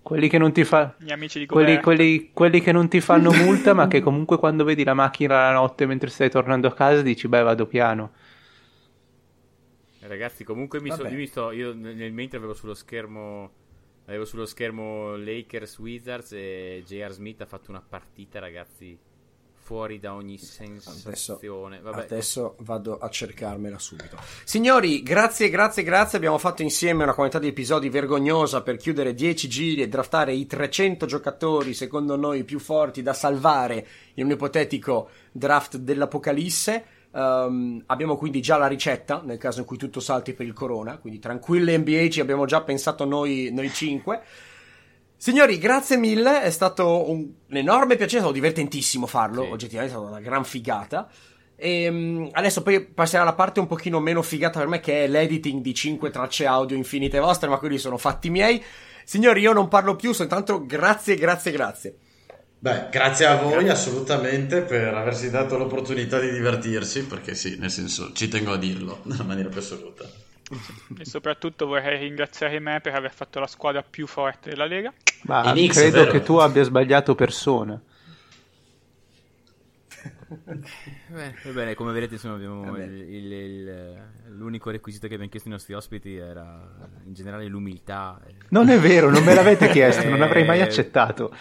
Quelli 0.00 0.30
che 0.30 0.38
non 0.38 0.52
ti 0.52 0.64
fa... 0.64 0.94
Gli 0.96 1.12
amici 1.12 1.40
di 1.40 1.44
quelli, 1.44 1.82
quelli, 1.82 2.30
quelli, 2.32 2.62
che 2.62 2.72
non 2.72 2.88
ti 2.88 3.02
fanno 3.02 3.30
multa, 3.44 3.74
ma 3.74 3.88
che 3.88 4.00
comunque 4.00 4.38
quando 4.38 4.64
vedi 4.64 4.84
la 4.84 4.94
macchina 4.94 5.34
la 5.34 5.52
notte 5.52 5.84
mentre 5.84 6.08
stai 6.08 6.30
tornando 6.30 6.66
a 6.68 6.72
casa 6.72 7.02
dici, 7.02 7.28
beh, 7.28 7.42
vado 7.42 7.66
piano. 7.66 8.12
Ragazzi, 9.98 10.44
comunque 10.44 10.80
mi, 10.80 10.90
so, 10.90 11.06
io, 11.06 11.14
mi 11.14 11.26
sto, 11.26 11.50
io 11.50 11.74
nel 11.74 12.12
mentre 12.14 12.38
avevo 12.38 12.54
sullo 12.54 12.72
schermo 12.72 13.50
avevo 14.06 14.24
sullo 14.24 14.46
schermo 14.46 15.14
Lakers 15.16 15.78
Wizards 15.78 16.32
e 16.32 16.82
J.R. 16.86 17.12
Smith 17.12 17.42
ha 17.42 17.46
fatto 17.46 17.70
una 17.70 17.84
partita, 17.86 18.38
ragazzi, 18.38 18.98
fuori 19.68 19.98
da 19.98 20.14
ogni 20.14 20.38
sensazione. 20.38 21.76
Adesso, 21.84 22.00
adesso, 22.00 22.54
vado 22.60 22.96
a 22.96 23.10
cercarmela 23.10 23.78
subito. 23.78 24.16
Signori, 24.42 25.02
grazie, 25.02 25.50
grazie, 25.50 25.82
grazie. 25.82 26.16
Abbiamo 26.16 26.38
fatto 26.38 26.62
insieme 26.62 27.02
una 27.02 27.12
quantità 27.12 27.38
di 27.38 27.48
episodi 27.48 27.90
vergognosa 27.90 28.62
per 28.62 28.78
chiudere 28.78 29.12
10 29.12 29.46
giri 29.46 29.82
e 29.82 29.88
draftare 29.88 30.32
i 30.32 30.46
300 30.46 31.04
giocatori, 31.04 31.74
secondo 31.74 32.16
noi, 32.16 32.44
più 32.44 32.58
forti 32.58 33.02
da 33.02 33.12
salvare 33.12 33.86
in 34.14 34.24
un 34.24 34.30
ipotetico 34.30 35.10
draft 35.32 35.76
dell'Apocalisse. 35.76 36.84
Um, 37.10 37.82
abbiamo 37.86 38.16
quindi 38.16 38.40
già 38.40 38.56
la 38.56 38.68
ricetta 38.68 39.20
nel 39.22 39.36
caso 39.36 39.60
in 39.60 39.66
cui 39.66 39.76
tutto 39.76 40.00
salti 40.00 40.32
per 40.32 40.46
il 40.46 40.54
corona. 40.54 40.96
Quindi 40.96 41.18
tranquille 41.18 41.76
NBA 41.76 42.08
ci 42.08 42.20
abbiamo 42.20 42.46
già 42.46 42.62
pensato 42.62 43.04
noi, 43.04 43.50
noi 43.52 43.70
5. 43.70 44.22
Signori, 45.20 45.58
grazie 45.58 45.96
mille, 45.96 46.42
è 46.42 46.50
stato 46.50 47.10
un, 47.10 47.28
un 47.48 47.56
enorme 47.56 47.96
piacere, 47.96 48.18
è 48.18 48.20
stato 48.20 48.32
divertentissimo 48.32 49.04
farlo, 49.04 49.42
sì. 49.42 49.50
oggettivamente 49.50 49.92
è 49.92 49.98
stata 49.98 50.12
una 50.12 50.22
gran 50.22 50.44
figata. 50.44 51.08
E 51.56 51.88
um, 51.88 52.28
adesso 52.30 52.62
poi 52.62 52.84
passerà 52.84 53.24
la 53.24 53.32
parte 53.32 53.58
un 53.58 53.66
pochino 53.66 53.98
meno 53.98 54.22
figata 54.22 54.60
per 54.60 54.68
me 54.68 54.78
che 54.78 55.02
è 55.02 55.08
l'editing 55.08 55.60
di 55.60 55.74
5 55.74 56.10
tracce 56.10 56.46
audio 56.46 56.76
infinite 56.76 57.18
vostre, 57.18 57.48
ma 57.48 57.58
quelli 57.58 57.78
sono 57.78 57.98
fatti 57.98 58.30
miei. 58.30 58.62
Signori, 59.04 59.40
io 59.40 59.52
non 59.52 59.66
parlo 59.66 59.96
più, 59.96 60.12
soltanto 60.12 60.64
grazie, 60.64 61.16
grazie, 61.16 61.50
grazie. 61.50 61.96
Beh, 62.60 62.86
grazie 62.88 63.26
a 63.26 63.36
voi 63.36 63.64
grazie. 63.64 63.70
assolutamente 63.70 64.60
per 64.60 64.94
aversi 64.94 65.30
dato 65.30 65.58
l'opportunità 65.58 66.20
di 66.20 66.30
divertirsi, 66.30 67.04
perché 67.06 67.34
sì, 67.34 67.56
nel 67.58 67.72
senso, 67.72 68.12
ci 68.12 68.28
tengo 68.28 68.52
a 68.52 68.56
dirlo 68.56 69.00
nella 69.06 69.24
maniera 69.24 69.48
più 69.48 69.58
assoluta. 69.58 70.27
E 70.98 71.04
soprattutto 71.04 71.66
vorrei 71.66 71.98
ringraziare 71.98 72.58
me 72.58 72.80
per 72.80 72.94
aver 72.94 73.12
fatto 73.12 73.38
la 73.38 73.46
squadra 73.46 73.82
più 73.82 74.06
forte 74.06 74.50
della 74.50 74.64
Lega. 74.64 74.92
Ma 75.24 75.50
Knicks, 75.50 75.76
credo 75.76 76.06
che 76.06 76.22
tu 76.22 76.36
abbia 76.36 76.62
sbagliato 76.62 77.14
persona. 77.14 77.80
Beh, 80.28 81.34
va 81.44 81.50
bene, 81.52 81.74
come 81.74 81.92
vedete 81.92 82.14
insomma, 82.14 82.34
abbiamo 82.34 82.76
il, 82.76 82.92
il, 82.92 83.32
il, 83.32 84.02
l'unico 84.36 84.70
requisito 84.70 85.06
che 85.06 85.14
abbiamo 85.14 85.30
chiesto 85.30 85.48
ai 85.48 85.54
nostri 85.54 85.74
ospiti 85.74 86.16
era 86.16 86.68
in 87.04 87.14
generale 87.14 87.46
l'umiltà. 87.46 88.20
Non 88.50 88.68
è 88.68 88.78
vero, 88.78 89.10
non 89.10 89.24
me 89.24 89.34
l'avete 89.34 89.68
chiesto, 89.72 90.08
non 90.08 90.22
avrei 90.22 90.44
mai 90.44 90.60
accettato. 90.60 91.34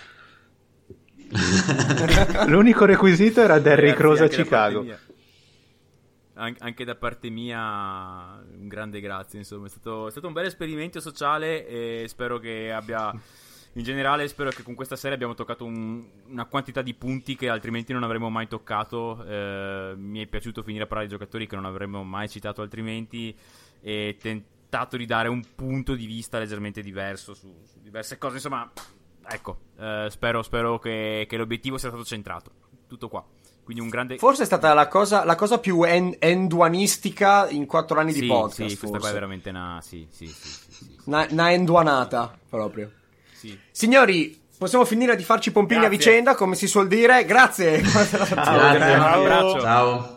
L'unico 2.47 2.85
requisito 2.85 3.41
era 3.41 3.59
Derrick 3.59 3.99
Rose 3.99 4.23
a 4.23 4.27
Chicago 4.29 4.85
anche 6.37 6.85
da 6.85 6.95
parte 6.95 7.29
mia 7.29 8.41
un 8.57 8.67
grande 8.67 8.99
grazie 8.99 9.39
insomma. 9.39 9.65
È 9.65 9.69
stato, 9.69 10.07
è 10.07 10.11
stato, 10.11 10.27
un 10.27 10.33
bel 10.33 10.45
esperimento 10.45 10.99
sociale 10.99 11.67
e 11.67 12.05
spero 12.07 12.37
che 12.37 12.71
abbia 12.71 13.11
in 13.73 13.83
generale 13.83 14.27
spero 14.27 14.49
che 14.49 14.63
con 14.63 14.75
questa 14.75 14.95
serie 14.95 15.15
abbiamo 15.15 15.33
toccato 15.35 15.65
un, 15.65 16.05
una 16.27 16.45
quantità 16.45 16.81
di 16.81 16.93
punti 16.93 17.35
che 17.35 17.49
altrimenti 17.49 17.93
non 17.93 18.03
avremmo 18.03 18.29
mai 18.29 18.47
toccato. 18.47 19.23
Eh, 19.25 19.93
mi 19.95 20.21
è 20.21 20.27
piaciuto 20.27 20.63
finire 20.63 20.83
a 20.83 20.87
parlare 20.87 21.07
di 21.07 21.13
giocatori 21.13 21.47
che 21.47 21.55
non 21.55 21.65
avremmo 21.65 22.03
mai 22.03 22.29
citato 22.29 22.61
altrimenti 22.61 23.35
e 23.81 24.17
tentato 24.19 24.97
di 24.97 25.05
dare 25.05 25.27
un 25.27 25.43
punto 25.55 25.95
di 25.95 26.05
vista 26.05 26.39
leggermente 26.39 26.81
diverso 26.81 27.33
su, 27.33 27.53
su 27.65 27.79
diverse 27.81 28.17
cose. 28.17 28.35
Insomma 28.35 28.71
ecco 29.29 29.59
eh, 29.77 30.07
spero, 30.09 30.41
spero 30.41 30.79
che, 30.79 31.25
che 31.27 31.37
l'obiettivo 31.37 31.77
sia 31.77 31.89
stato 31.89 32.03
centrato. 32.03 32.51
Tutto 32.87 33.09
qua 33.09 33.25
quindi 33.67 33.83
un 33.83 33.89
grande... 33.89 34.17
Forse 34.17 34.43
è 34.43 34.45
stata 34.45 34.73
la 34.73 34.87
cosa, 34.87 35.25
la 35.25 35.35
cosa 35.35 35.59
più 35.59 35.83
en- 35.83 36.15
enduanistica 36.19 37.49
in 37.49 37.65
quattro 37.65 37.99
anni 37.99 38.13
sì, 38.13 38.21
di 38.21 38.27
podcast. 38.27 38.53
Sì, 38.53 38.63
forse. 38.63 38.77
questa 38.77 38.97
qua 38.99 39.09
è 39.09 39.11
veramente 39.11 39.49
una... 39.49 39.79
Sì, 39.83 40.07
sì, 40.09 40.25
sì, 40.25 40.33
sì, 40.33 40.65
sì 40.69 40.97
una, 41.03 41.27
una 41.29 41.51
enduanata, 41.51 42.33
proprio. 42.47 42.89
Sì. 43.33 43.59
Signori, 43.69 44.41
possiamo 44.57 44.85
finire 44.85 45.17
di 45.17 45.23
farci 45.25 45.51
pompini 45.51 45.81
Grazie. 45.81 45.95
a 45.95 45.99
vicenda, 45.99 46.35
come 46.35 46.55
si 46.55 46.65
suol 46.65 46.87
dire. 46.87 47.25
Grazie. 47.25 47.83
Ciao. 47.83 48.71
Grazie. 48.71 48.95
Un 48.95 49.01
abbraccio. 49.01 49.59
Ciao. 49.59 50.16